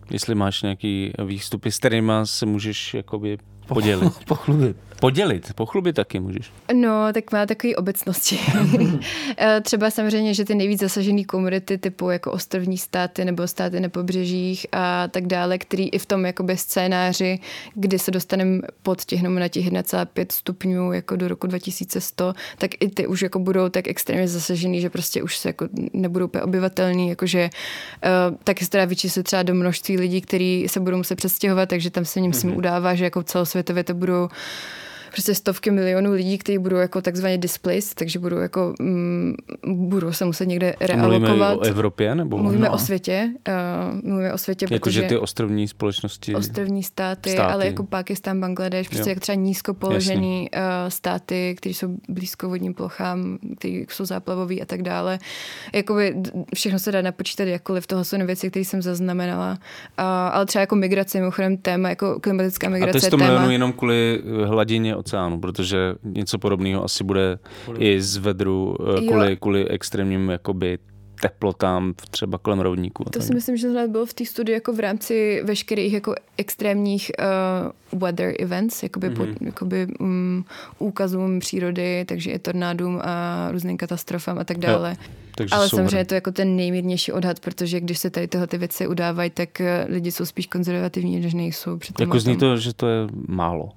Jestli 0.09 0.35
máš 0.35 0.61
nějaký 0.61 1.13
výstupy, 1.25 1.71
s 1.71 1.79
kterými 1.79 2.11
se 2.23 2.45
můžeš 2.45 2.93
jakoby 2.93 3.37
podělit. 3.67 4.13
Pochlubit. 4.27 4.77
Podělit, 4.99 5.53
pochlubit 5.53 5.95
taky 5.95 6.19
můžeš. 6.19 6.51
No, 6.73 7.13
tak 7.13 7.31
má 7.31 7.45
takové 7.45 7.75
obecnosti. 7.75 8.39
Eh, 9.39 9.61
Třeba 9.61 9.91
samozřejmě, 9.91 10.33
že 10.33 10.45
ty 10.45 10.55
nejvíc 10.55 10.79
zasažené 10.79 11.23
komunity 11.23 11.77
typu 11.77 12.09
jako 12.09 12.31
ostrovní 12.31 12.77
státy 12.77 13.25
nebo 13.25 13.47
státy 13.47 13.79
na 13.79 13.89
pobřežích 13.89 14.67
a 14.71 15.07
tak 15.07 15.27
dále, 15.27 15.57
který 15.57 15.89
i 15.89 15.99
v 15.99 16.05
tom 16.05 16.25
jakoby 16.25 16.57
scénáři, 16.57 17.39
kdy 17.73 17.99
se 17.99 18.11
dostaneme 18.11 18.61
pod 18.83 19.05
těch 19.05 19.19
jenom 19.19 19.39
na 19.39 19.47
těch 19.47 19.71
1,5 19.71 20.25
stupňů 20.31 20.93
jako 20.93 21.15
do 21.15 21.27
roku 21.27 21.47
2100, 21.47 22.33
tak 22.57 22.71
i 22.79 22.89
ty 22.89 23.07
už 23.07 23.21
jako 23.21 23.39
budou 23.39 23.69
tak 23.69 23.87
extrémně 23.87 24.27
zasažený, 24.27 24.81
že 24.81 24.89
prostě 24.89 25.23
už 25.23 25.37
se 25.37 25.49
jako 25.49 25.67
nebudou 25.93 26.25
úplně 26.25 26.41
obyvatelný, 26.41 27.09
jakože 27.09 27.49
uh, 28.29 28.37
taky 28.43 28.65
se 28.65 28.71
teda 28.71 28.85
vyčíslit 28.85 29.25
třeba 29.25 29.43
do 29.43 29.53
množství 29.53 29.97
lidí, 29.97 30.21
kteří 30.21 30.65
se 30.67 30.79
budou 30.79 30.97
muset 30.97 31.15
přestěhovat, 31.15 31.69
takže 31.69 31.89
tam 31.89 32.05
se 32.05 32.21
ním 32.21 32.31
mm-hmm. 32.31 32.57
udává, 32.57 32.95
že 32.95 33.03
jako 33.03 33.23
celosvětově 33.23 33.56
to 33.63 33.93
budou 33.93 34.29
prostě 35.17 35.35
stovky 35.35 35.71
milionů 35.71 36.11
lidí, 36.11 36.37
kteří 36.37 36.57
budou 36.57 36.75
jako 36.75 37.01
takzvaně 37.01 37.37
displaced, 37.37 37.93
takže 37.93 38.19
budou 38.19 38.37
jako 38.37 38.73
mm, 38.79 39.33
budou 39.67 40.11
se 40.11 40.25
muset 40.25 40.45
někde 40.45 40.75
realokovat. 40.81 41.19
Mluvíme 41.21 41.55
o 41.55 41.61
Evropě? 41.61 42.15
Nebo? 42.15 42.37
Mluvíme 42.37 42.67
no. 42.67 42.73
o 42.73 42.77
světě. 42.77 43.29
Uh, 43.47 44.09
mluvíme 44.09 44.33
o 44.33 44.37
světě, 44.37 44.65
Jako, 44.71 44.83
protože 44.83 45.01
že 45.01 45.07
ty 45.07 45.17
ostrovní 45.17 45.67
společnosti... 45.67 46.35
ostrovní 46.35 46.83
státy, 46.83 47.29
státy. 47.29 47.53
ale 47.53 47.65
jako 47.65 47.83
Pakistan, 47.83 48.41
Bangladeš, 48.41 48.87
prostě 48.87 49.09
Jo. 49.09 49.11
jako 49.11 49.19
třeba 49.19 49.35
nízko 49.35 49.73
položený 49.73 50.49
uh, 50.55 50.61
státy, 50.89 51.55
které 51.57 51.73
jsou 51.73 51.97
blízko 52.09 52.49
vodním 52.49 52.73
plochám, 52.73 53.37
které 53.57 53.83
jsou 53.89 54.05
záplavový 54.05 54.61
a 54.61 54.65
tak 54.65 54.81
dále. 54.81 55.19
Jakoby 55.73 56.15
všechno 56.55 56.79
se 56.79 56.91
dá 56.91 57.01
napočítat 57.01 57.47
jakkoliv, 57.47 57.87
toho 57.87 58.03
jsou 58.05 58.17
věci, 58.25 58.49
které 58.49 58.65
jsem 58.65 58.81
zaznamenala. 58.81 59.51
Uh, 59.51 59.57
ale 60.05 60.45
třeba 60.45 60.61
jako 60.61 60.75
migrace, 60.75 61.19
mimochodem 61.19 61.57
téma, 61.57 61.89
jako 61.89 62.19
klimatická 62.19 62.67
A 62.67 62.69
to 62.69 62.73
migrace 62.73 62.97
je 62.97 63.01
100 63.01 63.17
téma. 63.17 63.29
milionů 63.29 63.51
jenom 63.51 63.73
kvůli 63.73 64.21
hladině 64.45 64.95
oceánu, 65.07 65.39
protože 65.39 65.95
něco 66.03 66.39
podobného 66.39 66.83
asi 66.83 67.03
bude 67.03 67.39
i 67.77 68.01
z 68.01 68.17
vedru 68.17 68.75
eh, 68.79 69.03
Jo. 69.03 69.11
kvůli, 69.11 69.37
kvůli 69.37 69.67
extrémním 69.67 70.29
jakoby 70.29 70.79
teplotám 71.21 71.93
třeba 72.11 72.37
kolem 72.37 72.59
rovníků. 72.59 73.03
a 73.07 73.09
To 73.09 73.19
tak. 73.19 73.27
si 73.27 73.33
myslím, 73.33 73.57
že 73.57 73.71
snad 73.71 73.89
bylo 73.89 74.05
v 74.05 74.13
té 74.13 74.25
studii 74.25 74.53
jako 74.53 74.73
v 74.73 74.79
rámci 74.79 75.41
veškerých 75.43 75.93
jako 75.93 76.15
extrémních 76.37 77.11
uh, 77.93 77.99
weather 77.99 78.33
events, 78.39 78.83
jakoby, 78.83 79.09
mm-hmm. 79.09 79.15
pod, 79.15 79.41
jakoby 79.41 79.87
um, 79.99 80.45
úkazům 80.79 81.39
přírody, 81.39 82.05
takže 82.05 82.31
i 82.31 82.39
tornádům 82.39 82.99
a 83.03 83.47
různým 83.51 83.77
katastrofám 83.77 84.39
a 84.39 84.43
tak 84.43 84.57
dále. 84.57 84.95
Takže 85.35 85.55
Ale 85.55 85.69
samozřejmě 85.69 85.97
je 85.97 86.05
to 86.05 86.15
jako 86.15 86.31
ten 86.31 86.55
nejmírnější 86.55 87.11
odhad, 87.11 87.39
protože 87.39 87.79
když 87.79 87.99
se 87.99 88.09
tady 88.09 88.27
tyhle 88.27 88.47
ty 88.47 88.57
věci 88.57 88.87
udávají, 88.87 89.29
tak 89.29 89.61
eh, 89.61 89.85
lidi 89.89 90.11
jsou 90.11 90.25
spíš 90.25 90.47
konzervativní, 90.47 91.19
než 91.19 91.33
nejsou. 91.33 91.79
Jako 91.99 92.19
zní 92.19 92.37
to, 92.37 92.57
že 92.57 92.73
to 92.73 92.87
je 92.87 93.07
málo. 93.27 93.69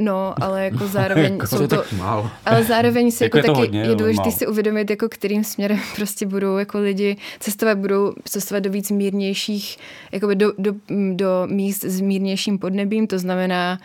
No, 0.00 0.34
ale 0.40 0.64
jako 0.70 0.86
zároveň 0.86 1.38
To 1.38 1.46
jsou 1.46 1.62
je 1.62 1.68
to... 1.68 1.76
tak 1.76 1.92
málo. 1.92 2.30
Ale 2.44 2.64
zároveň 2.64 3.10
si 3.10 3.24
Jako 3.30 3.38
jako, 3.38 3.48
je 3.48 3.54
taky 3.54 3.66
hodně, 3.66 3.80
je 3.80 3.94
důležité 3.94 4.30
si 4.30 4.46
uvědomit, 4.46 4.90
jako 4.90 5.08
kterým 5.08 5.44
směrem 5.44 5.78
prostě 5.96 6.26
budou 6.26 6.56
jako 6.56 6.78
lidi 6.78 7.16
cestovat, 7.40 7.78
budou 7.78 8.12
cestovat 8.24 8.62
do 8.64 8.70
víc 8.70 8.90
mírnějších, 8.90 9.78
jakoby 10.12 10.36
do, 10.36 10.52
do, 10.58 10.72
do 11.12 11.46
míst 11.46 11.84
s 11.84 12.00
mírnějším 12.00 12.58
podnebím, 12.58 13.06
to 13.06 13.18
znamená 13.18 13.78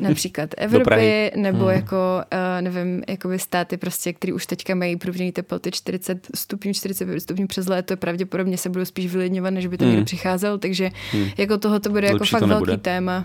například 0.00 0.50
Evropy, 0.56 1.32
nebo 1.36 1.68
jako, 1.70 1.96
uh, 2.32 2.62
nevím, 2.62 3.02
jakoby 3.08 3.38
státy 3.38 3.76
prostě, 3.76 4.12
které 4.12 4.32
už 4.32 4.46
teďka 4.46 4.74
mají 4.74 4.96
průměrné 4.96 5.32
teploty 5.32 5.70
40 5.70 6.26
stupňů, 6.34 6.72
45 6.72 7.20
stupňů 7.20 7.46
přes 7.46 7.66
léto, 7.66 7.96
pravděpodobně 7.96 8.58
se 8.58 8.68
budou 8.68 8.84
spíš 8.84 9.12
vylidňovat, 9.12 9.54
než 9.54 9.66
by 9.66 9.78
tam 9.78 9.86
Hmm. 9.86 9.92
někdo 9.94 10.04
přicházel, 10.04 10.58
takže 10.58 10.90
jako 11.38 11.58
toho 11.58 11.80
to 11.80 11.90
bude 11.90 12.06
jako 12.06 12.16
Lepší 12.16 12.30
fakt 12.30 12.40
to 12.40 12.46
velký 12.46 12.76
téma. 12.76 13.24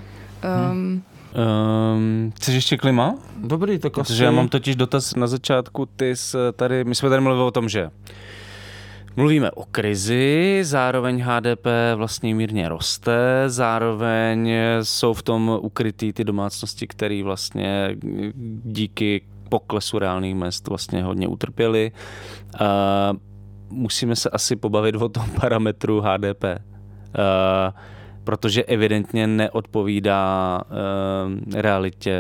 Um, 0.72 1.04
Um, 1.34 2.32
chceš 2.36 2.56
ještě 2.56 2.78
klima? 2.78 3.16
Dobrý, 3.38 3.80
tak 3.80 3.94
Protože 3.94 4.14
asi... 4.14 4.24
já 4.24 4.32
mám 4.32 4.48
totiž 4.48 4.76
dotaz 4.76 5.16
na 5.16 5.28
začátku. 5.28 5.86
Ty 5.86 6.16
jsi 6.16 6.38
tady, 6.56 6.84
my 6.84 6.96
jsme 6.96 7.10
tady 7.10 7.22
mluvili 7.22 7.48
o 7.48 7.52
tom, 7.52 7.70
že 7.70 7.90
Mluvíme 9.18 9.52
o 9.52 9.66
krizi, 9.66 10.60
zároveň 10.64 11.24
HDP 11.24 11.68
vlastně 11.96 12.36
mírně 12.36 12.70
roste, 12.70 13.44
zároveň 13.48 14.52
jsou 14.82 15.14
v 15.14 15.24
tom 15.24 15.60
ukrytý 15.62 16.14
ty 16.14 16.24
domácnosti, 16.24 16.88
které 16.88 17.24
vlastně 17.24 17.98
díky 18.64 19.22
poklesu 19.50 20.00
reálných 20.00 20.36
mest 20.36 20.68
vlastně 20.68 21.04
hodně 21.04 21.28
utrpěly. 21.28 21.92
A 22.60 23.14
musíme 23.70 24.16
se 24.16 24.30
asi 24.30 24.56
pobavit 24.56 24.96
o 24.96 25.10
tom 25.10 25.30
parametru 25.42 26.02
HDP. 26.02 26.44
A 26.44 27.74
protože 28.28 28.64
evidentně 28.64 29.28
neodpovídá 29.28 30.62
eh, 30.62 31.62
realitě, 31.62 32.20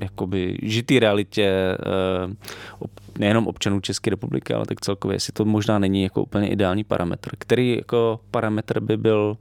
jakoby 0.00 0.58
žitý 0.62 0.98
realitě 0.98 1.44
eh, 1.46 2.34
ob, 2.78 2.90
nejenom 3.18 3.46
občanů 3.46 3.80
České 3.80 4.10
republiky, 4.10 4.54
ale 4.54 4.66
tak 4.66 4.80
celkově, 4.80 5.14
jestli 5.14 5.32
to 5.32 5.44
možná 5.44 5.78
není 5.78 6.02
jako 6.02 6.22
úplně 6.22 6.48
ideální 6.48 6.84
parametr. 6.84 7.30
Který 7.38 7.76
jako 7.76 8.20
parametr 8.30 8.80
by 8.80 8.96
byl 8.96 9.36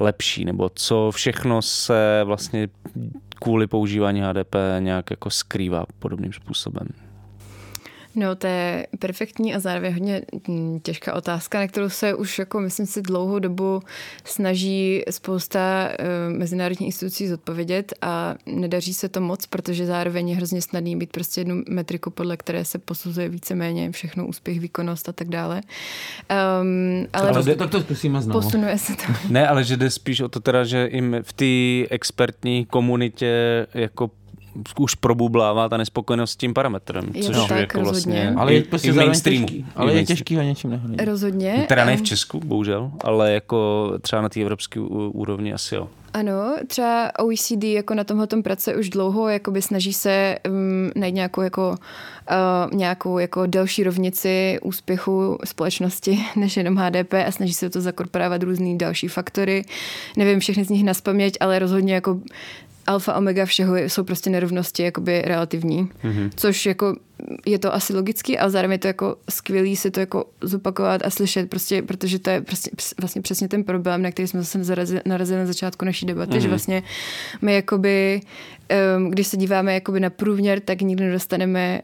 lepší, 0.00 0.44
nebo 0.44 0.70
co 0.74 1.10
všechno 1.14 1.62
se 1.62 2.20
vlastně 2.24 2.68
kvůli 3.34 3.66
používání 3.66 4.20
HDP 4.20 4.56
nějak 4.78 5.10
jako 5.10 5.30
skrývá 5.30 5.84
podobným 5.98 6.32
způsobem. 6.32 6.86
No, 8.14 8.36
to 8.36 8.46
je 8.46 8.86
perfektní 8.98 9.54
a 9.54 9.60
zároveň 9.60 9.92
hodně 9.92 10.22
mm, 10.48 10.80
těžká 10.80 11.14
otázka, 11.14 11.58
na 11.58 11.66
kterou 11.68 11.88
se 11.88 12.14
už 12.14 12.38
jako 12.38 12.60
myslím 12.60 12.86
si 12.86 13.02
dlouhou 13.02 13.38
dobu 13.38 13.80
snaží 14.24 15.02
spousta 15.10 15.88
uh, 15.90 16.38
mezinárodních 16.38 16.86
institucí 16.86 17.28
zodpovědět 17.28 17.92
a 18.02 18.34
nedaří 18.46 18.94
se 18.94 19.08
to 19.08 19.20
moc, 19.20 19.46
protože 19.46 19.86
zároveň 19.86 20.28
je 20.28 20.36
hrozně 20.36 20.62
snadný 20.62 20.96
mít 20.96 21.10
prostě 21.12 21.40
jednu 21.40 21.62
metriku, 21.68 22.10
podle 22.10 22.36
které 22.36 22.64
se 22.64 22.78
posuzuje 22.78 23.28
víceméně 23.28 23.92
všechno 23.92 24.26
úspěch, 24.26 24.60
výkonnost 24.60 25.08
a 25.08 25.12
tak 25.12 25.28
dále. 25.28 25.60
Um, 26.62 27.06
ale 27.12 27.28
Ale 27.30 27.42
jde- 27.42 27.54
tak 27.56 27.70
to 27.70 27.80
zkusíme 27.80 28.22
znovu. 28.22 28.40
posunuje 28.40 28.78
se 28.78 28.92
to. 28.92 29.02
Ne, 29.28 29.48
ale 29.48 29.64
že 29.64 29.76
jde 29.76 29.90
spíš 29.90 30.20
o 30.20 30.28
to 30.28 30.40
teda, 30.40 30.64
že 30.64 30.86
i 30.86 31.00
v 31.22 31.32
té 31.32 31.94
expertní 31.94 32.64
komunitě 32.66 33.66
jako 33.74 34.10
už 34.78 34.94
probublává 34.94 35.68
ta 35.68 35.76
nespokojenost 35.76 36.30
s 36.30 36.36
tím 36.36 36.54
parametrem, 36.54 37.10
Je 37.14 37.22
což 37.22 37.36
to 37.36 37.42
je 37.42 37.48
tak, 37.48 37.58
jako 37.58 37.80
vlastně. 37.80 38.34
Ale 38.36 38.54
je 38.54 38.62
prostě 38.62 38.88
i 38.88 38.92
v 38.92 38.96
mainstreamu. 38.96 39.46
těžký. 39.46 39.66
Ale 39.76 39.94
je 39.94 40.06
těžký 40.06 40.36
ho 40.36 40.42
něčím 40.42 40.70
nehradit. 40.70 41.02
Rozhodně. 41.04 41.64
Teda 41.68 41.84
ne 41.84 41.96
v 41.96 42.02
Česku, 42.02 42.40
bohužel, 42.40 42.90
ale 43.04 43.32
jako 43.32 43.92
třeba 44.00 44.22
na 44.22 44.28
té 44.28 44.40
evropské 44.40 44.80
úrovni 44.80 45.52
asi 45.52 45.74
jo. 45.74 45.88
Ano, 46.14 46.56
třeba 46.66 47.18
OECD 47.18 47.64
jako 47.64 47.94
na 47.94 48.04
tomhle 48.04 48.26
pracuje 48.44 48.76
už 48.76 48.90
dlouho, 48.90 49.28
jakoby 49.28 49.62
snaží 49.62 49.92
se 49.92 50.38
um, 50.48 50.90
najít 50.96 51.14
nějakou 51.14 51.40
jako, 51.40 51.70
uh, 52.30 52.74
nějakou 52.78 53.18
jako 53.18 53.46
delší 53.46 53.84
rovnici 53.84 54.58
úspěchu 54.62 55.38
společnosti 55.44 56.18
než 56.36 56.56
jenom 56.56 56.76
HDP 56.76 57.14
a 57.26 57.30
snaží 57.30 57.54
se 57.54 57.70
to 57.70 57.80
zakorporovat 57.80 58.42
různý 58.42 58.78
další 58.78 59.08
faktory. 59.08 59.64
Nevím 60.16 60.40
všechny 60.40 60.64
z 60.64 60.68
nich 60.68 60.84
naspaměť, 60.84 61.36
ale 61.40 61.58
rozhodně 61.58 61.94
jako 61.94 62.20
alfa 62.86 63.14
omega 63.14 63.44
všeho 63.44 63.76
jsou 63.76 64.04
prostě 64.04 64.30
nerovnosti 64.30 64.82
jakoby 64.82 65.22
relativní, 65.22 65.88
mm-hmm. 66.04 66.30
což 66.34 66.66
jako 66.66 66.96
je 67.46 67.58
to 67.58 67.74
asi 67.74 67.94
logický, 67.94 68.38
ale 68.38 68.50
zároveň 68.50 68.72
je 68.72 68.78
to 68.78 68.86
jako 68.86 69.16
skvělý 69.30 69.76
si 69.76 69.90
to 69.90 70.00
jako 70.00 70.24
zopakovat 70.40 71.06
a 71.06 71.10
slyšet, 71.10 71.50
prostě, 71.50 71.82
protože 71.82 72.18
to 72.18 72.30
je 72.30 72.40
prostě 72.40 72.70
vlastně 73.00 73.22
přesně 73.22 73.48
ten 73.48 73.64
problém, 73.64 74.02
na 74.02 74.10
který 74.10 74.28
jsme 74.28 74.40
zase 74.40 74.64
zarazili, 74.64 75.00
narazili 75.06 75.38
na 75.38 75.46
začátku 75.46 75.84
naší 75.84 76.06
debaty, 76.06 76.32
mm-hmm. 76.32 76.40
že 76.40 76.48
vlastně 76.48 76.82
my 77.42 77.54
jakoby, 77.54 78.20
um, 78.96 79.10
když 79.10 79.26
se 79.26 79.36
díváme 79.36 79.74
jakoby 79.74 80.00
na 80.00 80.10
průměr, 80.10 80.60
tak 80.60 80.80
nikdy 80.80 81.04
nedostaneme, 81.04 81.80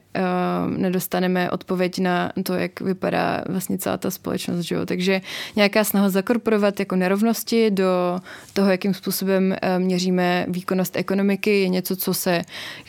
um, 0.67 0.83
nedostaneme 0.83 1.51
odpověď 1.51 1.99
na 1.99 2.33
to, 2.43 2.55
jak 2.55 2.81
vypadá 2.81 3.45
vlastně 3.49 3.79
celá 3.79 3.97
ta 3.97 4.11
společnost, 4.11 4.61
že 4.61 4.75
jo? 4.75 4.87
takže 4.87 5.21
nějaká 5.57 5.85
snaha 5.85 6.09
zakorporovat 6.09 6.81
jako 6.81 6.97
nerovnosti 6.97 7.71
do 7.71 8.19
toho, 8.53 8.71
jakým 8.71 8.95
způsobem 8.95 9.57
um, 9.77 9.83
měříme 9.83 10.47
výkonnost 10.49 10.97
ekonomiky, 10.97 11.61
je 11.61 11.69
něco, 11.69 11.97
co 11.97 12.15
se 12.15 12.43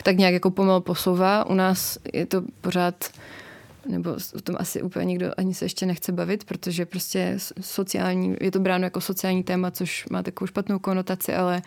tak 0.04 0.18
nějak 0.18 0.34
jako 0.34 0.52
pomalu 0.52 0.82
posouvá. 0.82 1.50
U 1.50 1.54
nás 1.54 1.98
je 2.14 2.26
to 2.26 2.39
pořád 2.62 3.12
nebo 3.88 4.16
o 4.36 4.42
tom 4.42 4.56
asi 4.60 4.82
úplně 4.82 5.06
nikdo 5.06 5.32
ani 5.38 5.54
se 5.54 5.66
ještě 5.66 5.86
nechce 5.86 6.12
bavit, 6.12 6.44
protože 6.44 6.86
prostě 6.86 7.38
sociální, 7.62 8.36
je 8.42 8.52
to 8.52 8.60
bráno 8.60 8.84
jako 8.84 9.02
sociální 9.02 9.44
téma, 9.44 9.72
což 9.72 10.06
má 10.10 10.24
takovou 10.24 10.48
špatnou 10.48 10.80
konotaci, 10.80 11.34
ale 11.34 11.62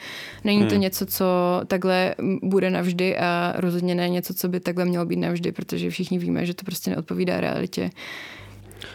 není 0.44 0.60
hmm. 0.60 0.68
to 0.68 0.74
něco, 0.74 1.06
co 1.06 1.26
takhle 1.66 2.14
bude 2.42 2.70
navždy 2.70 3.18
a 3.18 3.54
rozhodně 3.56 3.94
ne 3.94 4.08
něco, 4.08 4.34
co 4.34 4.48
by 4.48 4.60
takhle 4.60 4.84
mělo 4.84 5.06
být 5.06 5.16
navždy, 5.16 5.52
protože 5.52 5.90
všichni 5.90 6.18
víme, 6.18 6.46
že 6.46 6.54
to 6.54 6.64
prostě 6.64 6.90
neodpovídá 6.90 7.40
realitě. 7.40 7.90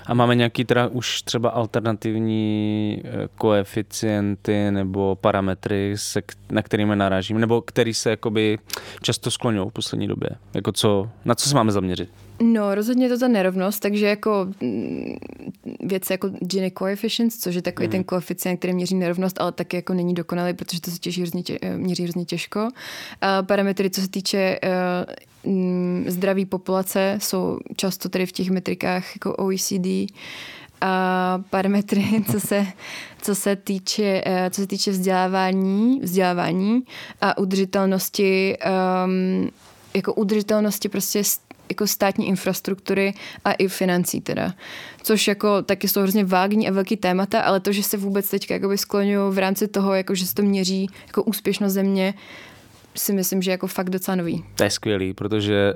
A 0.05 0.13
máme 0.13 0.35
nějaký 0.35 0.65
teda 0.65 0.87
už 0.87 1.21
třeba 1.21 1.49
alternativní 1.49 3.01
eh, 3.05 3.27
koeficienty 3.35 4.71
nebo 4.71 5.15
parametry, 5.15 5.93
se, 5.95 6.21
na 6.51 6.61
kterými 6.61 6.95
narážíme, 6.95 7.39
nebo 7.39 7.61
který 7.61 7.93
se 7.93 8.09
jakoby 8.09 8.57
často 9.01 9.31
skloňují 9.31 9.69
v 9.69 9.73
poslední 9.73 10.07
době? 10.07 10.29
Jako 10.53 10.71
co, 10.71 11.09
na 11.25 11.35
co 11.35 11.49
se 11.49 11.55
máme 11.55 11.71
zaměřit? 11.71 12.09
No, 12.41 12.75
rozhodně 12.75 13.05
je 13.05 13.09
to 13.09 13.19
ta 13.19 13.27
nerovnost, 13.27 13.79
takže 13.79 14.05
jako 14.05 14.47
mm, 14.61 15.17
věci 15.79 16.13
jako 16.13 16.29
Gini 16.29 16.71
coefficients, 16.77 17.37
což 17.37 17.55
je 17.55 17.61
takový 17.61 17.87
mm. 17.87 17.91
ten 17.91 18.03
koeficient, 18.03 18.57
který 18.57 18.73
měří 18.73 18.95
nerovnost, 18.95 19.41
ale 19.41 19.51
taky 19.51 19.75
jako 19.75 19.93
není 19.93 20.13
dokonalý, 20.13 20.53
protože 20.53 20.81
to 20.81 20.91
se 20.91 20.97
těží 20.97 21.21
hrozně 21.21 21.43
tě, 21.43 21.57
eh, 21.61 21.77
měří 21.77 22.03
hrozně 22.03 22.25
těžko. 22.25 22.69
A 23.21 23.43
parametry, 23.43 23.89
co 23.89 24.01
se 24.01 24.09
týče 24.09 24.59
uh, 24.63 25.13
zdraví 26.07 26.45
populace, 26.45 27.17
jsou 27.21 27.59
často 27.75 28.09
tady 28.09 28.25
v 28.25 28.31
těch 28.31 28.49
metrikách 28.49 29.15
jako 29.15 29.35
OECD, 29.35 30.11
a 30.81 31.43
parametry, 31.49 32.05
co 32.31 32.39
se, 32.39 32.67
co 33.21 33.35
se 33.35 33.55
týče, 33.55 34.21
eh, 34.25 34.49
co 34.49 34.61
se 34.61 34.67
týče 34.67 34.91
vzdělávání, 34.91 35.99
vzdělávání 36.03 36.83
a 37.21 37.37
udržitelnosti, 37.37 38.57
um, 39.05 39.49
jako 39.93 40.13
udržitelnosti 40.13 40.89
prostě 40.89 41.23
jako 41.69 41.87
státní 41.87 42.27
infrastruktury 42.27 43.13
a 43.45 43.51
i 43.51 43.67
financí 43.67 44.21
teda. 44.21 44.53
Což 45.03 45.27
jako 45.27 45.61
taky 45.61 45.87
jsou 45.87 46.01
hrozně 46.01 46.25
vágní 46.25 46.69
a 46.69 46.71
velký 46.71 46.97
témata, 46.97 47.41
ale 47.41 47.59
to, 47.59 47.71
že 47.71 47.83
se 47.83 47.97
vůbec 47.97 48.29
teďka 48.29 48.53
jakoby 48.53 48.77
skloňují 48.77 49.33
v 49.33 49.37
rámci 49.37 49.67
toho, 49.67 49.93
jako 49.93 50.15
že 50.15 50.25
se 50.25 50.35
to 50.35 50.41
měří 50.41 50.89
jako 51.07 51.23
úspěšnost 51.23 51.73
země, 51.73 52.13
si 52.99 53.13
myslím, 53.13 53.41
že 53.41 53.51
jako 53.51 53.67
fakt 53.67 53.89
docela 53.89 54.15
nový. 54.15 54.43
To 54.55 54.63
je 54.63 54.69
skvělý, 54.69 55.13
protože 55.13 55.73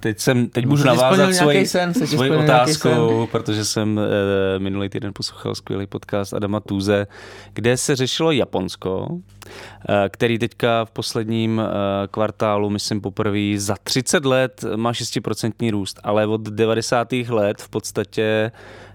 teď 0.00 0.18
jsem, 0.18 0.46
teď 0.46 0.66
můžu 0.66 0.84
navázat 0.84 1.34
svoji, 1.34 1.66
sen, 1.66 1.94
svoji 1.94 2.30
otázkou, 2.30 3.28
protože 3.32 3.64
jsem 3.64 3.98
e, 3.98 4.58
minulý 4.58 4.88
týden 4.88 5.12
poslouchal 5.14 5.54
skvělý 5.54 5.86
podcast 5.86 6.34
Adama 6.34 6.60
Tuze, 6.60 7.06
kde 7.52 7.76
se 7.76 7.96
řešilo 7.96 8.32
Japonsko, 8.32 9.08
e, 9.88 10.08
který 10.08 10.38
teďka 10.38 10.84
v 10.84 10.90
posledním 10.90 11.60
e, 11.60 11.64
kvartálu, 12.08 12.70
myslím 12.70 13.00
poprvé 13.00 13.40
za 13.56 13.74
30 13.82 14.24
let 14.24 14.64
má 14.76 14.92
6% 14.92 15.70
růst, 15.70 16.00
ale 16.02 16.26
od 16.26 16.40
90. 16.40 17.12
let 17.12 17.62
v 17.62 17.68
podstatě 17.68 18.52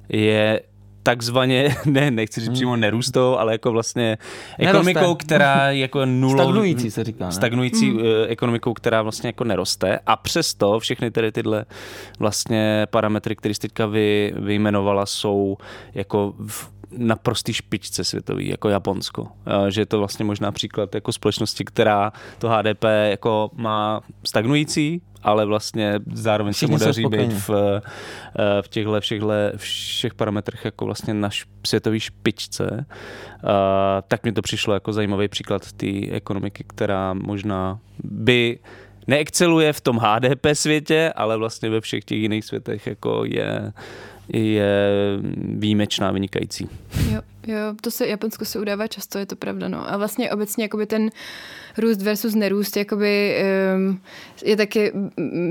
je 0.09 0.61
takzvaně, 1.03 1.75
ne, 1.85 2.11
nechci 2.11 2.39
říct 2.39 2.47
hmm. 2.47 2.55
přímo 2.55 2.75
nerůstou, 2.75 3.37
ale 3.37 3.51
jako 3.51 3.71
vlastně 3.71 4.17
ekonomikou, 4.59 4.99
neroste. 4.99 5.25
která 5.25 5.71
jako 5.71 6.05
nulo... 6.05 6.43
Stagnující 6.43 6.91
se 6.91 7.03
říká, 7.03 7.25
ne? 7.25 7.31
Stagnující 7.31 7.89
hmm. 7.89 7.99
Eh, 7.99 8.27
ekonomikou, 8.27 8.73
která 8.73 9.01
vlastně 9.01 9.27
jako 9.27 9.43
neroste 9.43 9.99
a 10.05 10.15
přesto 10.15 10.79
všechny 10.79 11.11
tedy 11.11 11.31
tyhle 11.31 11.65
vlastně 12.19 12.87
parametry, 12.89 13.35
které 13.35 13.53
jste 13.53 13.67
teďka 13.67 13.85
vy, 13.85 14.33
vyjmenovala, 14.35 15.05
jsou 15.05 15.57
jako 15.93 16.33
v, 16.47 16.69
na 16.97 17.15
prostý 17.15 17.53
špičce 17.53 18.03
světový, 18.03 18.47
jako 18.47 18.69
Japonsko. 18.69 19.27
Že 19.69 19.81
je 19.81 19.85
to 19.85 19.99
vlastně 19.99 20.25
možná 20.25 20.51
příklad 20.51 20.95
jako 20.95 21.11
společnosti, 21.11 21.65
která 21.65 22.13
to 22.39 22.49
HDP 22.49 22.83
jako 23.09 23.51
má 23.53 24.01
stagnující, 24.25 25.01
ale 25.23 25.45
vlastně 25.45 25.99
zároveň 26.13 26.53
Všichni 26.53 26.79
se 26.79 26.85
mu 26.85 26.85
daří 26.85 27.05
být 27.05 27.33
v, 27.33 27.49
eh, 27.49 27.81
v 28.61 28.67
těchto 28.67 29.01
všech, 29.01 29.21
všech 29.55 30.13
parametrech 30.13 30.65
jako 30.65 30.85
vlastně 30.85 31.13
na 31.13 31.29
světové 31.67 31.99
špičce. 31.99 32.85
Tak 34.07 34.23
mi 34.23 34.31
to 34.31 34.41
přišlo 34.41 34.73
jako 34.73 34.93
zajímavý 34.93 35.27
příklad 35.27 35.71
té 35.71 35.87
ekonomiky, 36.11 36.63
která 36.67 37.13
možná 37.13 37.79
by 38.03 38.59
neexceluje 39.07 39.73
v 39.73 39.81
tom 39.81 39.97
HDP 39.97 40.55
světě, 40.55 41.13
ale 41.15 41.37
vlastně 41.37 41.69
ve 41.69 41.81
všech 41.81 42.03
těch 42.03 42.17
jiných 42.17 42.45
světech 42.45 42.87
jako 42.87 43.23
je 43.25 43.73
je 44.29 44.89
výjimečná, 45.37 46.11
vynikající. 46.11 46.69
Jo, 47.11 47.21
jo, 47.47 47.57
to 47.81 47.91
se 47.91 48.07
Japonsko 48.07 48.45
se 48.45 48.59
udává 48.59 48.87
často, 48.87 49.17
je 49.17 49.25
to 49.25 49.35
pravda, 49.35 49.67
no. 49.67 49.91
A 49.91 49.97
vlastně 49.97 50.31
obecně 50.31 50.63
jakoby 50.63 50.85
ten 50.85 51.09
růst 51.77 52.01
versus 52.01 52.35
nerůst 52.35 52.77
jakoby, 52.77 53.43
um, 53.75 54.01
je 54.43 54.57
taky 54.57 54.91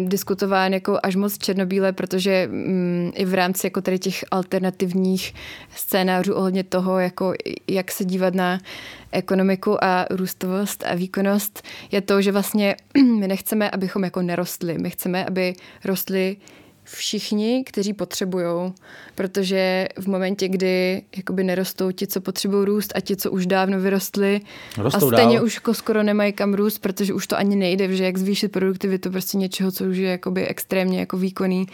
diskutován 0.04 0.72
jako 0.72 0.98
až 1.02 1.16
moc 1.16 1.38
černobíle, 1.38 1.92
protože 1.92 2.48
um, 2.52 3.12
i 3.14 3.24
v 3.24 3.34
rámci 3.34 3.66
jako 3.66 3.80
tady 3.80 3.98
těch 3.98 4.24
alternativních 4.30 5.34
scénářů 5.76 6.34
ohledně 6.34 6.64
toho, 6.64 6.98
jako 6.98 7.34
jak 7.68 7.90
se 7.90 8.04
dívat 8.04 8.34
na 8.34 8.60
ekonomiku 9.12 9.84
a 9.84 10.06
růstovost 10.10 10.84
a 10.86 10.94
výkonnost, 10.94 11.62
je 11.90 12.00
to, 12.00 12.22
že 12.22 12.32
vlastně 12.32 12.76
my 13.18 13.28
nechceme, 13.28 13.70
abychom 13.70 14.04
jako 14.04 14.22
nerostli. 14.22 14.78
My 14.78 14.90
chceme, 14.90 15.24
aby 15.24 15.54
rostly 15.84 16.36
všichni, 16.84 17.64
kteří 17.66 17.92
potřebují, 17.92 18.72
protože 19.14 19.88
v 19.98 20.06
momentě, 20.06 20.48
kdy 20.48 21.02
jakoby 21.16 21.44
nerostou 21.44 21.90
ti, 21.90 22.06
co 22.06 22.20
potřebují 22.20 22.66
růst 22.66 22.92
a 22.94 23.00
ti, 23.00 23.16
co 23.16 23.30
už 23.30 23.46
dávno 23.46 23.80
vyrostli 23.80 24.40
Rostou 24.78 25.06
a 25.06 25.12
stejně 25.12 25.36
dál. 25.36 25.44
už 25.44 25.54
jako 25.54 25.74
skoro 25.74 26.02
nemají 26.02 26.32
kam 26.32 26.54
růst, 26.54 26.78
protože 26.78 27.14
už 27.14 27.26
to 27.26 27.38
ani 27.38 27.56
nejde, 27.56 27.96
že 27.96 28.04
jak 28.04 28.18
zvýšit 28.18 28.52
produktivitu 28.52 29.10
prostě 29.10 29.38
něčeho, 29.38 29.72
co 29.72 29.84
už 29.84 29.96
je 29.96 30.10
jakoby 30.10 30.46
extrémně 30.46 31.00
jako 31.00 31.16
výkonný, 31.16 31.66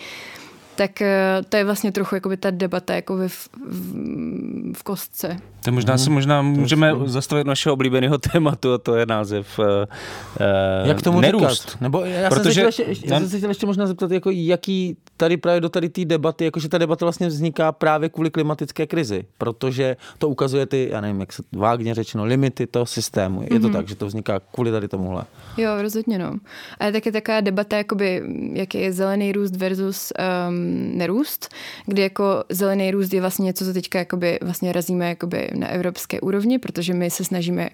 tak 0.78 1.02
eh, 1.02 1.42
to 1.48 1.56
je 1.56 1.64
vlastně 1.64 1.92
trochu 1.92 2.14
jakoby 2.14 2.36
ta 2.36 2.50
debata 2.50 2.94
jako 2.94 3.16
v, 3.16 3.48
v, 3.68 4.72
v 4.76 4.82
kostce. 4.82 5.36
To 5.64 5.72
možná 5.72 5.92
hmm. 5.92 5.98
se 5.98 6.10
možná 6.10 6.42
můžeme 6.42 6.92
zastavit 7.04 7.46
našeho 7.46 7.72
oblíbeného 7.72 8.18
tématu 8.32 8.72
a 8.72 8.78
to 8.78 8.96
je 8.96 9.06
název 9.06 9.58
uh, 9.58 9.64
Jak 10.84 11.02
tomu 11.02 11.20
nerůst. 11.20 11.64
Říkat? 11.64 11.80
Nebo 11.80 12.04
já 12.04 12.28
Protože, 12.28 12.62
jsem 12.62 12.72
se 12.72 12.72
chtěl 12.72 12.88
ještě, 12.88 13.08
já 13.08 13.18
jsem 13.20 13.28
se 13.28 13.36
chtěl 13.36 13.50
ještě 13.50 13.66
možná 13.66 13.86
zeptat, 13.86 14.10
jako 14.10 14.30
jaký 14.30 14.96
tady 15.16 15.36
právě 15.36 15.60
do 15.60 15.68
tady 15.68 15.88
té 15.88 16.04
debaty, 16.04 16.44
jakože 16.44 16.68
ta 16.68 16.78
debata 16.78 17.04
vlastně 17.04 17.26
vzniká 17.26 17.72
právě 17.72 18.08
kvůli 18.08 18.30
klimatické 18.30 18.86
krizi, 18.86 19.24
protože 19.38 19.96
to 20.18 20.28
ukazuje 20.28 20.66
ty, 20.66 20.88
já 20.92 21.00
nevím, 21.00 21.20
jak 21.20 21.32
se 21.32 21.42
vágně 21.52 21.94
řečeno, 21.94 22.24
limity 22.24 22.66
toho 22.66 22.86
systému. 22.86 23.42
Je 23.42 23.48
mm-hmm. 23.48 23.60
to 23.60 23.68
mhm. 23.68 23.76
tak, 23.76 23.88
že 23.88 23.94
to 23.94 24.06
vzniká 24.06 24.40
kvůli 24.52 24.70
tady 24.70 24.88
tomuhle? 24.88 25.24
Jo, 25.56 25.82
rozhodně 25.82 26.18
no. 26.18 26.38
A 26.78 26.84
je 26.84 26.92
taky 26.92 27.12
taková 27.12 27.40
debata, 27.40 27.76
jakoby, 27.76 28.22
jaký 28.52 28.80
je 28.80 28.92
zelený 28.92 29.32
růst 29.32 29.56
versus 29.56 30.12
um, 30.48 30.67
nerůst, 30.68 31.48
kdy 31.86 32.02
jako 32.02 32.44
zelený 32.48 32.90
růst 32.90 33.12
je 33.12 33.20
vlastně 33.20 33.44
něco, 33.44 33.64
co 33.64 33.72
teďka 33.72 33.98
jakoby 33.98 34.38
vlastně 34.42 34.72
razíme 34.72 35.08
jakoby 35.08 35.50
na 35.54 35.68
evropské 35.68 36.20
úrovni, 36.20 36.58
protože 36.58 36.94
my 36.94 37.10
se 37.10 37.24
snažíme 37.24 37.70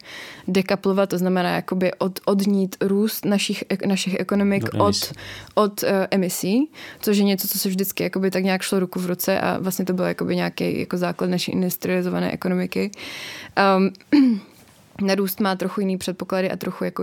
dekaplovat, 0.48 1.08
to 1.08 1.18
znamená 1.18 1.54
jakoby 1.54 1.92
od, 1.98 2.20
odnít 2.24 2.76
růst 2.80 3.24
našich, 3.24 3.64
našich 3.86 4.16
ekonomik 4.18 4.64
od, 4.78 5.12
od 5.54 5.82
uh, 5.82 5.88
emisí, 6.10 6.70
což 7.00 7.16
je 7.16 7.24
něco, 7.24 7.48
co 7.48 7.58
se 7.58 7.68
vždycky 7.68 8.02
jakoby 8.02 8.30
tak 8.30 8.44
nějak 8.44 8.62
šlo 8.62 8.80
ruku 8.80 9.00
v 9.00 9.06
ruce 9.06 9.40
a 9.40 9.58
vlastně 9.58 9.84
to 9.84 9.92
byl 9.92 10.04
jakoby 10.04 10.36
nějaký 10.36 10.80
jako 10.80 10.96
základ 10.96 11.30
naší 11.30 11.52
industrializované 11.52 12.32
ekonomiky. 12.32 12.90
Um, 13.76 13.90
Narůst 15.02 15.40
má 15.40 15.56
trochu 15.56 15.80
jiný 15.80 15.98
předpoklady 15.98 16.50
a 16.50 16.56
trochu 16.56 16.84
jako 16.84 17.02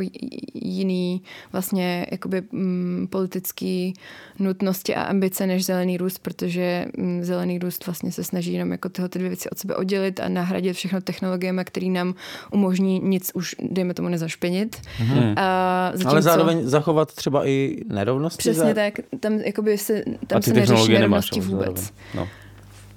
jiný 0.54 1.22
vlastně 1.52 2.08
jakoby 2.12 2.42
mm, 2.52 3.08
politický 3.10 3.94
nutnosti 4.40 4.96
a 4.96 5.04
ambice 5.04 5.48
než 5.48 5.66
zelený 5.66 5.98
růst, 5.98 6.20
protože 6.20 6.86
mm, 6.98 7.24
zelený 7.24 7.60
růst 7.60 7.86
vlastně 7.86 8.12
se 8.12 8.24
snaží 8.24 8.54
jenom 8.54 8.72
jako 8.72 8.90
tyhle 8.90 9.10
ty 9.10 9.20
dvě 9.20 9.30
věci 9.30 9.50
od 9.50 9.58
sebe 9.58 9.76
oddělit 9.76 10.20
a 10.20 10.30
nahradit 10.30 10.74
všechno 10.74 11.02
technologiemi, 11.02 11.62
které 11.66 11.88
nám 11.88 12.14
umožní 12.52 13.00
nic 13.00 13.32
už, 13.34 13.56
dejme 13.60 13.94
tomu, 13.94 14.10
nezašpěnit. 14.10 14.82
Hmm. 14.98 15.34
A 15.38 15.90
zatímco, 15.94 16.12
Ale 16.12 16.22
zároveň 16.22 16.68
zachovat 16.68 17.14
třeba 17.14 17.48
i 17.48 17.78
nerovnosti? 17.88 18.38
Přesně 18.38 18.68
za... 18.68 18.74
tak, 18.74 18.94
tam, 19.20 19.34
jakoby 19.34 19.78
se, 19.78 20.04
tam 20.28 20.42
se 20.42 20.54
neřeší 20.54 20.94
nerovnosti 20.94 21.40
vůbec. 21.40 21.94
No. 22.16 22.28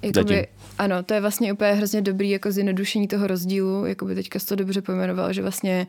Jakoby, 0.01 0.47
ano, 0.77 1.03
to 1.03 1.13
je 1.13 1.21
vlastně 1.21 1.53
úplně 1.53 1.71
hrozně 1.71 2.01
dobrý 2.01 2.29
jako 2.29 2.51
zjednodušení 2.51 3.07
toho 3.07 3.27
rozdílu, 3.27 3.85
jako 3.85 4.05
by 4.05 4.15
teďka 4.15 4.39
to 4.47 4.55
dobře 4.55 4.81
pojmenoval, 4.81 5.33
že 5.33 5.41
vlastně 5.41 5.87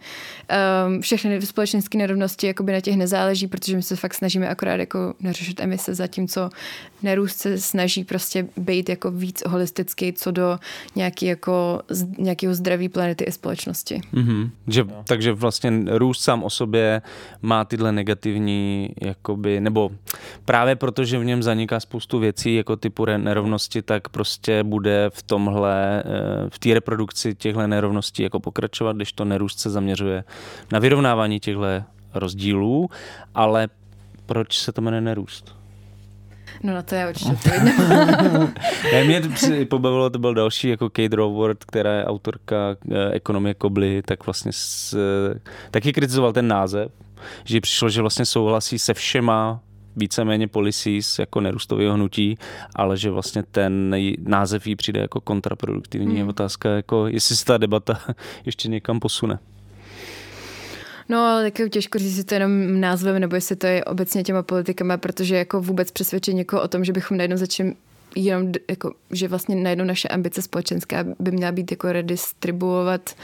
um, 0.87 1.01
všechny 1.01 1.43
společenské 1.43 1.99
nerovnosti 1.99 2.47
jako 2.47 2.63
by 2.63 2.73
na 2.73 2.81
těch 2.81 2.97
nezáleží, 2.97 3.47
protože 3.47 3.77
my 3.77 3.83
se 3.83 3.97
fakt 3.97 4.15
snažíme 4.15 4.49
akorát 4.49 4.77
jako 4.77 5.15
neřešit 5.21 5.61
emise, 5.61 5.95
zatímco 5.95 6.51
nerůst 7.03 7.39
se 7.39 7.59
snaží 7.59 8.05
prostě 8.05 8.47
být 8.57 8.89
jako 8.89 9.11
víc 9.11 9.43
holistický 9.47 10.13
co 10.13 10.31
do 10.31 10.59
nějaký 10.97 11.27
jako, 11.27 11.83
z, 11.89 12.07
nějakého 12.19 12.55
zdraví 12.55 12.89
planety 12.89 13.25
i 13.25 13.33
společnosti. 13.33 14.01
Mm-hmm. 14.15 14.51
Že, 14.69 14.85
takže 15.05 15.33
vlastně 15.33 15.73
růst 15.87 16.23
sám 16.23 16.45
o 16.45 16.51
sobě 16.51 17.03
má 17.43 17.65
tyhle 17.65 17.93
negativní, 17.93 18.91
jakoby, 19.01 19.61
nebo 19.61 19.91
právě 20.45 20.77
protože 20.77 21.19
v 21.19 21.25
něm 21.25 21.43
zaniká 21.43 21.81
spoustu 21.81 22.19
věcí, 22.19 22.55
jako 22.55 22.77
typu 22.77 23.05
nerovnosti, 23.05 23.83
tak 23.83 24.09
prostě 24.09 24.63
bude 24.77 25.11
v 25.13 25.23
tomhle, 25.23 26.03
eh, 26.07 26.51
v 26.51 26.59
té 26.59 26.75
reprodukci 26.75 27.35
těchto 27.35 27.67
nerovností 27.67 28.23
jako 28.23 28.41
pokračovat, 28.41 28.97
když 28.97 29.13
to 29.13 29.25
nerůst 29.25 29.59
se 29.59 29.71
zaměřuje 29.71 30.25
na 30.73 30.79
vyrovnávání 30.79 31.41
těchto 31.41 31.65
rozdílů, 32.15 32.91
ale 33.35 33.69
proč 34.27 34.59
se 34.59 34.73
to 34.73 34.81
jmenuje 34.81 35.01
nerůst? 35.01 35.57
No 36.63 36.75
na 36.75 36.83
to 36.83 36.95
já 36.95 37.09
určitě 37.09 37.51
ne, 38.93 39.05
Mě 39.05 39.23
pobavilo, 39.65 40.11
to 40.11 40.19
byl 40.19 40.35
další 40.35 40.69
jako 40.69 40.91
Kate 40.91 41.17
Raworth, 41.17 41.65
která 41.65 41.93
je 41.93 42.05
autorka 42.05 42.57
eh, 42.93 43.11
ekonomie 43.13 43.55
Kobly, 43.55 44.03
tak 44.05 44.27
vlastně 44.27 44.53
s, 44.55 44.99
taky 45.71 45.93
kritizoval 45.93 46.33
ten 46.33 46.49
název, 46.49 46.93
že 47.45 47.61
přišlo, 47.61 47.89
že 47.89 48.01
vlastně 48.01 48.25
souhlasí 48.25 48.79
se 48.79 48.95
všema 48.95 49.61
víceméně 49.97 50.49
policies 50.49 51.19
jako 51.19 51.41
nerůstového 51.41 51.95
hnutí, 51.95 52.39
ale 52.75 52.97
že 52.97 53.11
vlastně 53.11 53.43
ten 53.43 53.97
název 54.19 54.67
jí 54.67 54.77
přijde 54.77 55.01
jako 55.01 55.21
kontraproduktivní. 55.21 56.07
Hmm. 56.07 56.17
Je 56.17 56.25
otázka, 56.25 56.69
jako, 56.69 57.07
jestli 57.07 57.37
se 57.37 57.45
ta 57.45 57.59
debata 57.59 58.01
ještě 58.45 58.69
někam 58.69 59.01
posune. 59.01 59.39
No, 61.09 61.19
ale 61.19 61.43
taky 61.43 61.71
těžko 61.71 61.99
říct, 61.99 62.09
jestli 62.09 62.25
to 62.25 62.35
je 62.35 62.37
jenom 62.37 62.81
názvem, 62.81 63.21
nebo 63.21 63.35
jestli 63.35 63.57
to 63.57 63.67
je 63.67 63.85
obecně 63.85 64.23
těma 64.23 64.43
politikama, 64.43 64.97
protože 64.97 65.37
jako 65.37 65.61
vůbec 65.61 65.91
přesvědčit 65.91 66.35
někoho 66.35 66.63
o 66.63 66.69
tom, 66.69 66.85
že 66.85 66.93
bychom 66.93 67.17
najednou 67.17 67.37
začali 67.37 67.75
jenom, 68.17 68.53
jako, 68.71 68.95
že 69.11 69.29
vlastně 69.29 69.57
najednou 69.57 69.85
naše 69.85 70.09
ambice 70.09 70.43
společenská 70.43 71.05
by 71.19 71.31
měla 71.31 71.53
být 71.53 71.71
jako 71.71 71.93
redistribuovat 71.93 73.15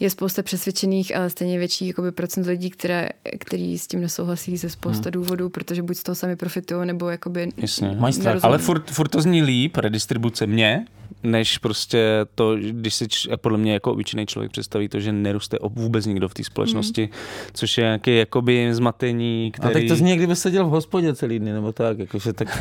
je 0.00 0.10
spousta 0.10 0.42
přesvědčených, 0.42 1.16
ale 1.16 1.30
stejně 1.30 1.58
větší 1.58 1.86
jakoby, 1.86 2.12
procent 2.12 2.46
lidí, 2.46 2.70
které, 2.70 3.08
který 3.38 3.78
s 3.78 3.86
tím 3.86 4.00
nesouhlasí 4.00 4.56
ze 4.56 4.70
spousta 4.70 5.04
hmm. 5.04 5.12
důvodů, 5.12 5.48
protože 5.48 5.82
buď 5.82 5.96
z 5.96 6.02
toho 6.02 6.16
sami 6.16 6.36
profitují, 6.36 6.86
nebo 6.86 7.08
jakoby 7.08 7.48
Jasně. 7.56 7.98
Ale 8.42 8.58
furt, 8.58 8.90
furt 8.90 9.08
to 9.08 9.20
zní 9.20 9.42
líp, 9.42 9.76
redistribuce 9.76 10.46
mě, 10.46 10.86
než 11.22 11.58
prostě 11.58 12.26
to, 12.34 12.56
když 12.56 12.94
si 12.94 13.06
podle 13.36 13.58
mě 13.58 13.72
jako 13.72 13.92
obyčejný 13.92 14.26
člověk 14.26 14.52
představí 14.52 14.88
to, 14.88 15.00
že 15.00 15.12
neroste 15.12 15.56
vůbec 15.62 16.06
nikdo 16.06 16.28
v 16.28 16.34
té 16.34 16.44
společnosti, 16.44 17.02
mm. 17.02 17.18
což 17.52 17.78
je 17.78 17.84
nějaké 17.84 18.10
jakoby 18.10 18.74
zmatení, 18.74 19.50
který... 19.54 19.74
A 19.74 19.78
tak 19.78 19.88
to 19.88 19.96
zní, 19.96 20.16
kdyby 20.16 20.36
seděl 20.36 20.66
v 20.66 20.70
hospodě 20.70 21.14
celý 21.14 21.38
dny, 21.38 21.52
nebo 21.52 21.72
tak, 21.72 21.98
jakože 21.98 22.32
tak... 22.32 22.58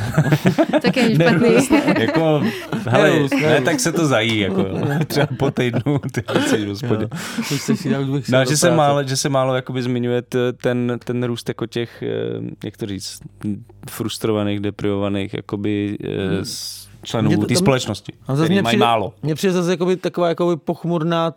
tak 0.81 0.97
je 0.97 1.15
špatný. 1.65 1.93
jako, 1.99 2.41
hele, 2.87 3.09
nerůst, 3.09 3.33
nerůst. 3.33 3.49
ne, 3.49 3.61
tak 3.61 3.79
se 3.79 3.91
to 3.91 4.05
zají, 4.05 4.39
jako 4.39 4.65
třeba 5.07 5.27
po 5.39 5.51
týdnu 5.51 5.99
ty 6.11 6.21
v 6.65 6.67
hospodě. 6.67 7.07
No, 8.31 8.45
že 8.45 8.57
se 8.57 8.71
málo, 8.71 9.03
že 9.03 9.17
se 9.17 9.29
málo 9.29 9.55
jakoby 9.55 9.83
zmiňuje 9.83 10.23
ten, 10.61 10.97
ten 11.03 11.23
růst 11.23 11.49
jako 11.49 11.65
těch, 11.65 12.03
eh, 12.03 12.07
jak 12.63 12.77
to 12.77 12.85
říct, 12.85 13.19
frustrovaných, 13.89 14.59
deprivovaných, 14.59 15.33
jakoby 15.33 15.97
hmm 16.01 16.43
členů 17.03 17.45
té 17.45 17.55
společnosti, 17.55 18.13
a 18.27 18.35
zase 18.35 18.49
mají 18.49 18.63
přijde, 18.63 18.79
málo. 18.85 19.13
Mně 19.23 19.35
přijde 19.35 19.53
zase 19.53 19.71
jakoby 19.71 19.95
taková 19.95 20.29
jakoby 20.29 20.57
pochmurná, 20.57 21.33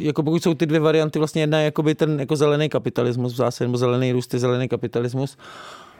jako 0.00 0.22
pokud 0.22 0.42
jsou 0.42 0.54
ty 0.54 0.66
dvě 0.66 0.80
varianty, 0.80 1.18
vlastně 1.18 1.42
jedna 1.42 1.58
je 1.58 1.64
jakoby 1.64 1.94
ten 1.94 2.20
jako 2.20 2.36
zelený 2.36 2.68
kapitalismus 2.68 3.32
v 3.32 3.36
zásadě, 3.36 3.68
nebo 3.68 3.78
zelený 3.78 4.12
růst 4.12 4.34
je 4.34 4.40
zelený 4.40 4.68
kapitalismus, 4.68 5.36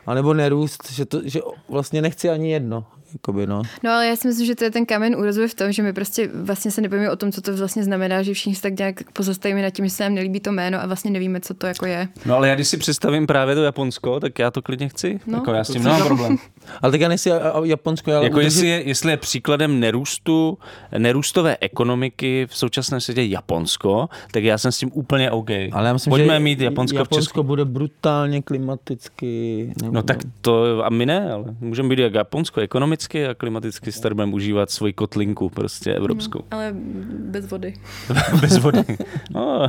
anebo 0.06 0.35
nerůst, 0.35 0.93
že, 0.93 1.05
to, 1.05 1.20
že 1.24 1.40
vlastně 1.69 2.02
nechci 2.02 2.31
ani 2.31 2.52
jedno. 2.52 2.85
Jakoby, 3.13 3.47
no. 3.47 3.63
no 3.85 3.91
ale 3.91 4.07
já 4.07 4.17
si 4.17 4.29
myslím, 4.29 4.47
že 4.47 4.55
to 4.55 4.65
je 4.65 4.71
ten 4.71 4.87
kámen 4.87 5.17
úrazu 5.17 5.49
v 5.49 5.55
tom, 5.55 5.73
že 5.73 5.83
my 5.83 5.93
prostě 5.93 6.31
vlastně 6.35 6.71
se 6.71 6.81
nebojíme 6.81 7.11
o 7.11 7.17
tom, 7.17 7.33
co 7.33 7.41
to 7.41 7.57
vlastně 7.57 7.85
znamená, 7.85 8.23
že 8.23 8.35
všichni 8.35 8.55
se 8.55 8.63
tak 8.63 8.79
nějak 8.79 9.13
pozastavíme 9.13 9.63
nad 9.63 9.71
tím, 9.71 9.85
že 9.85 9.91
se 9.91 10.03
nám 10.03 10.15
nelíbí 10.15 10.41
to 10.41 10.53
jméno 10.53 10.83
a 10.83 10.87
vlastně 10.87 11.11
nevíme, 11.11 11.41
co 11.41 11.55
to 11.55 11.67
jako 11.67 11.87
je. 11.87 12.09
No 12.27 12.37
ale 12.37 12.49
já 12.49 12.55
když 12.55 12.69
si 12.69 12.77
představím 12.77 13.27
právě 13.27 13.55
to 13.55 13.63
Japonsko, 13.63 14.21
tak 14.21 14.39
já 14.39 14.51
to 14.51 14.63
klidně 14.63 14.89
chci. 14.89 15.21
No. 15.27 15.39
Jako 15.39 15.53
já 15.53 15.65
s 15.65 15.69
tím 15.69 15.85
nemám 15.85 16.05
problém. 16.05 16.37
ale 16.83 16.93
tak 16.93 17.01
já 17.01 17.09
nejsi 17.09 17.31
Japonsko, 17.65 18.13
ale 18.13 18.25
jako 18.25 18.37
udržit... 18.37 18.47
jestli, 18.47 18.69
je, 18.69 18.89
jestli 18.89 19.11
je 19.13 19.17
příkladem 19.17 19.81
nerůstu, 19.81 20.59
nerůstové 20.99 21.57
ekonomiky 21.61 22.47
v 22.51 22.57
současném 22.57 23.01
světě 23.01 23.23
Japonsko, 23.23 24.09
tak 24.33 24.45
já 24.45 24.59
jsem 24.59 24.73
s 24.73 24.79
tím 24.79 24.91
úplně 24.95 25.31
OK. 25.31 25.51
Ale 25.73 25.87
já 25.87 25.93
myslím, 25.93 26.11
Pojďme 26.11 26.35
že 26.35 26.41
mít 26.41 26.61
Japonsko, 26.61 26.99
Japonsko 26.99 27.17
v 27.17 27.23
Česku. 27.23 27.43
bude 27.43 27.65
brutálně 27.65 28.43
klimaticky. 28.43 29.73
Nebo... 29.83 29.95
No 29.95 30.03
tak 30.03 30.19
to 30.41 30.85
a 30.85 30.91
my 30.91 31.07
ne, 31.07 31.33
ale 31.33 31.45
můžeme 31.61 31.89
být 31.89 31.99
jak 31.99 32.15
Japonsko 32.15 32.61
ekonomicky 32.61 32.98
ekonomicky 32.99 33.27
a 33.27 33.35
klimaticky 33.35 33.93
tady 33.93 34.15
budeme 34.15 34.33
užívat 34.33 34.70
svoji 34.70 34.93
kotlinku 34.93 35.49
prostě 35.51 35.95
evropskou. 35.95 36.39
Hmm, 36.39 36.49
ale 36.51 36.75
bez 37.19 37.47
vody. 37.47 37.75
bez 38.41 38.59
vody. 38.59 38.85
No. 39.31 39.69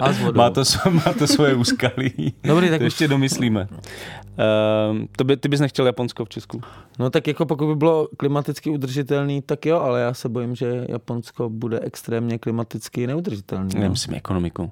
A 0.00 0.12
s 0.12 0.18
vodou. 0.20 0.38
Má 0.38 0.50
to, 0.50 0.62
má 0.90 1.12
to 1.18 1.26
svoje 1.26 1.54
úskalí. 1.64 2.34
Dobrý, 2.44 2.70
tak 2.70 2.78
to 2.78 2.84
ještě 2.84 3.08
domyslíme. 3.08 3.68
Uh, 3.70 4.98
to 5.16 5.24
by, 5.24 5.36
ty 5.36 5.48
bys 5.48 5.60
nechtěl 5.60 5.86
Japonsko 5.86 6.24
v 6.24 6.28
Česku? 6.28 6.60
No 6.98 7.10
tak 7.10 7.26
jako 7.26 7.46
pokud 7.46 7.66
by 7.66 7.76
bylo 7.76 8.08
klimaticky 8.16 8.70
udržitelný, 8.70 9.42
tak 9.42 9.66
jo, 9.66 9.80
ale 9.80 10.00
já 10.00 10.14
se 10.14 10.28
bojím, 10.28 10.54
že 10.54 10.86
Japonsko 10.88 11.48
bude 11.48 11.80
extrémně 11.80 12.38
klimaticky 12.38 13.06
neudržitelný. 13.06 13.70
No. 13.74 13.80
Nemyslím 13.80 14.14
ekonomiku. 14.14 14.70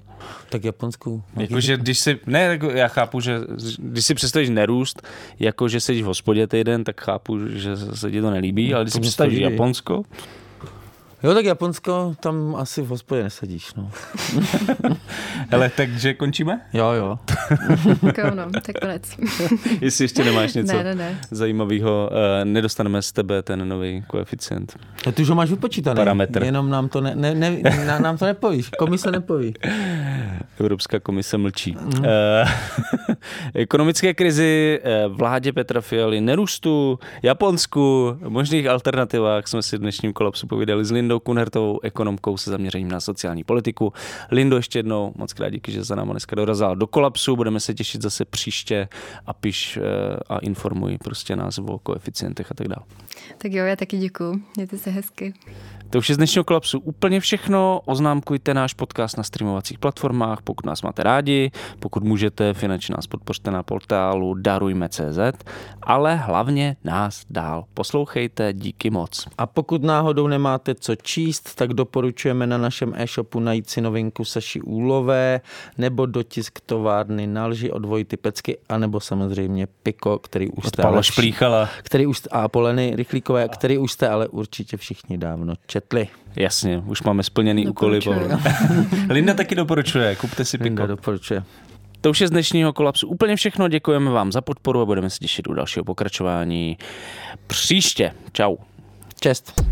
Tak 0.48 0.64
Japonsku. 0.64 1.22
Jakože 1.36 1.76
když 1.76 1.98
si, 1.98 2.20
ne, 2.26 2.40
jako 2.40 2.70
já 2.70 2.88
chápu, 2.88 3.20
že 3.20 3.40
když 3.78 4.06
si 4.06 4.14
představíš 4.14 4.48
nerůst, 4.48 5.02
jako 5.38 5.68
že 5.68 5.80
sedíš 5.80 6.02
v 6.02 6.06
hospodě 6.06 6.46
týden, 6.46 6.84
tak 6.84 7.00
chápu, 7.00 7.38
že 7.48 7.61
se 7.94 8.10
ti 8.10 8.20
to 8.20 8.30
nelíbí, 8.30 8.74
ale 8.74 8.84
když 8.84 8.94
si 8.94 9.00
představíš 9.00 9.38
Japonsko, 9.38 10.02
Jo, 11.22 11.34
tak 11.34 11.44
Japonsko, 11.44 12.14
tam 12.20 12.56
asi 12.58 12.82
v 12.82 12.86
hospodě 12.86 13.22
nesedíš, 13.22 13.74
no. 13.74 13.90
Hele, 15.50 15.70
takže 15.76 16.14
končíme? 16.14 16.60
Jo, 16.72 16.90
jo. 16.90 17.18
no, 18.34 18.60
tak 18.62 18.80
konec. 18.80 19.16
Jestli 19.80 20.04
ještě 20.04 20.24
nemáš 20.24 20.54
něco 20.54 20.76
ne, 20.76 20.84
ne, 20.84 20.94
ne. 20.94 21.20
zajímavého, 21.30 22.10
uh, 22.12 22.44
nedostaneme 22.44 23.02
z 23.02 23.12
tebe 23.12 23.42
ten 23.42 23.68
nový 23.68 24.04
koeficient. 24.06 24.78
No 25.06 25.12
ty 25.12 25.22
už 25.22 25.28
ho 25.28 25.34
máš 25.34 25.50
vypočítaný. 25.50 25.96
Parametr. 25.96 26.42
Jenom 26.42 26.70
nám 26.70 26.88
to, 26.88 27.00
ne, 27.00 27.14
ne, 27.14 27.34
ne, 27.34 27.60
nám 28.00 28.18
to 28.18 28.24
nepovíš. 28.24 28.68
Komise 28.78 29.10
nepoví. 29.10 29.54
Evropská 30.60 31.00
komise 31.00 31.38
mlčí. 31.38 31.76
Mm. 31.80 31.98
Uh, 31.98 32.04
ekonomické 33.54 34.14
krizi, 34.14 34.80
uh, 35.06 35.16
vládě 35.16 35.52
Petra 35.52 35.80
Fialy, 35.80 36.20
nerůstu, 36.20 36.98
Japonsku, 37.22 38.16
možných 38.28 38.66
alternativách 38.66 39.48
jsme 39.48 39.62
si 39.62 39.76
v 39.76 39.80
dnešním 39.80 40.12
kolapsu 40.12 40.46
povídali 40.46 40.84
s 40.84 40.90
Lindou 40.90 41.11
Lindou 41.12 41.20
Kunhertovou, 41.20 41.80
ekonomkou 41.82 42.36
se 42.36 42.50
zaměřením 42.50 42.88
na 42.88 43.00
sociální 43.00 43.44
politiku. 43.44 43.92
Lindo, 44.30 44.56
ještě 44.56 44.78
jednou 44.78 45.12
moc 45.16 45.32
krát 45.32 45.50
díky, 45.50 45.72
že 45.72 45.84
za 45.84 45.94
náma 45.94 46.12
dneska 46.12 46.36
dorazila 46.36 46.74
do 46.74 46.86
kolapsu. 46.86 47.36
Budeme 47.36 47.60
se 47.60 47.74
těšit 47.74 48.02
zase 48.02 48.24
příště 48.24 48.88
a 49.26 49.32
piš 49.32 49.76
eh, 49.76 49.82
a 50.28 50.38
informuj 50.38 50.98
prostě 50.98 51.36
nás 51.36 51.58
o 51.58 51.78
koeficientech 51.78 52.52
a 52.52 52.54
tak 52.54 52.68
dále. 52.68 52.86
Tak 53.38 53.52
jo, 53.52 53.64
já 53.64 53.76
taky 53.76 53.98
děkuji. 53.98 54.42
Mějte 54.56 54.78
se 54.78 54.90
hezky. 54.90 55.34
To 55.92 55.98
už 55.98 56.08
je 56.08 56.14
z 56.14 56.18
dnešního 56.18 56.44
kolapsu 56.44 56.78
úplně 56.78 57.20
všechno. 57.20 57.80
Oznámkujte 57.84 58.54
náš 58.54 58.74
podcast 58.74 59.16
na 59.16 59.22
streamovacích 59.22 59.78
platformách, 59.78 60.42
pokud 60.42 60.66
nás 60.66 60.82
máte 60.82 61.02
rádi, 61.02 61.50
pokud 61.78 62.04
můžete, 62.04 62.54
finančně 62.54 62.94
nás 62.96 63.06
podpořte 63.06 63.50
na 63.50 63.62
portálu 63.62 64.34
darujme.cz, 64.34 65.44
ale 65.82 66.16
hlavně 66.16 66.76
nás 66.84 67.24
dál 67.30 67.64
poslouchejte, 67.74 68.52
díky 68.52 68.90
moc. 68.90 69.28
A 69.38 69.46
pokud 69.46 69.82
náhodou 69.82 70.26
nemáte 70.26 70.74
co 70.74 70.96
číst, 70.96 71.54
tak 71.54 71.74
doporučujeme 71.74 72.46
na 72.46 72.58
našem 72.58 72.94
e-shopu 72.96 73.40
najít 73.40 73.70
si 73.70 73.80
novinku 73.80 74.24
Saši 74.24 74.60
Úlové 74.60 75.40
nebo 75.78 76.06
dotisk 76.06 76.60
továrny 76.66 77.26
na 77.26 77.46
lži 77.46 77.70
od 77.70 77.84
Vojty 77.84 78.16
Pecky, 78.16 78.58
anebo 78.68 79.00
samozřejmě 79.00 79.66
Piko, 79.82 80.18
který 80.18 80.50
už 80.50 80.66
jste 80.66 80.82
ale, 80.82 81.02
Šplíchala. 81.02 81.68
Který 81.82 82.06
už, 82.06 82.22
a 82.30 82.48
Poleny 82.48 82.92
Rychlíkové, 82.96 83.48
který 83.48 83.78
už 83.78 83.92
jste 83.92 84.08
ale 84.08 84.28
určitě 84.28 84.76
všichni 84.76 85.18
dávno 85.18 85.54
četli. 85.82 86.08
Jasně, 86.36 86.82
už 86.86 87.02
máme 87.02 87.22
splněný 87.22 87.68
úkoly. 87.68 88.00
Linda 89.08 89.34
taky 89.34 89.54
doporučuje, 89.54 90.16
kupte 90.16 90.44
si 90.44 90.58
Piko. 90.58 90.64
Linda 90.64 90.86
doporučuje. 90.86 91.42
To 92.00 92.10
už 92.10 92.20
je 92.20 92.28
z 92.28 92.30
dnešního 92.30 92.72
kolapsu 92.72 93.08
úplně 93.08 93.36
všechno. 93.36 93.68
Děkujeme 93.68 94.10
vám 94.10 94.32
za 94.32 94.40
podporu 94.40 94.80
a 94.80 94.84
budeme 94.84 95.10
se 95.10 95.18
těšit 95.18 95.48
u 95.48 95.54
dalšího 95.54 95.84
pokračování 95.84 96.78
příště. 97.46 98.12
Čau. 98.32 98.56
Čest. 99.20 99.62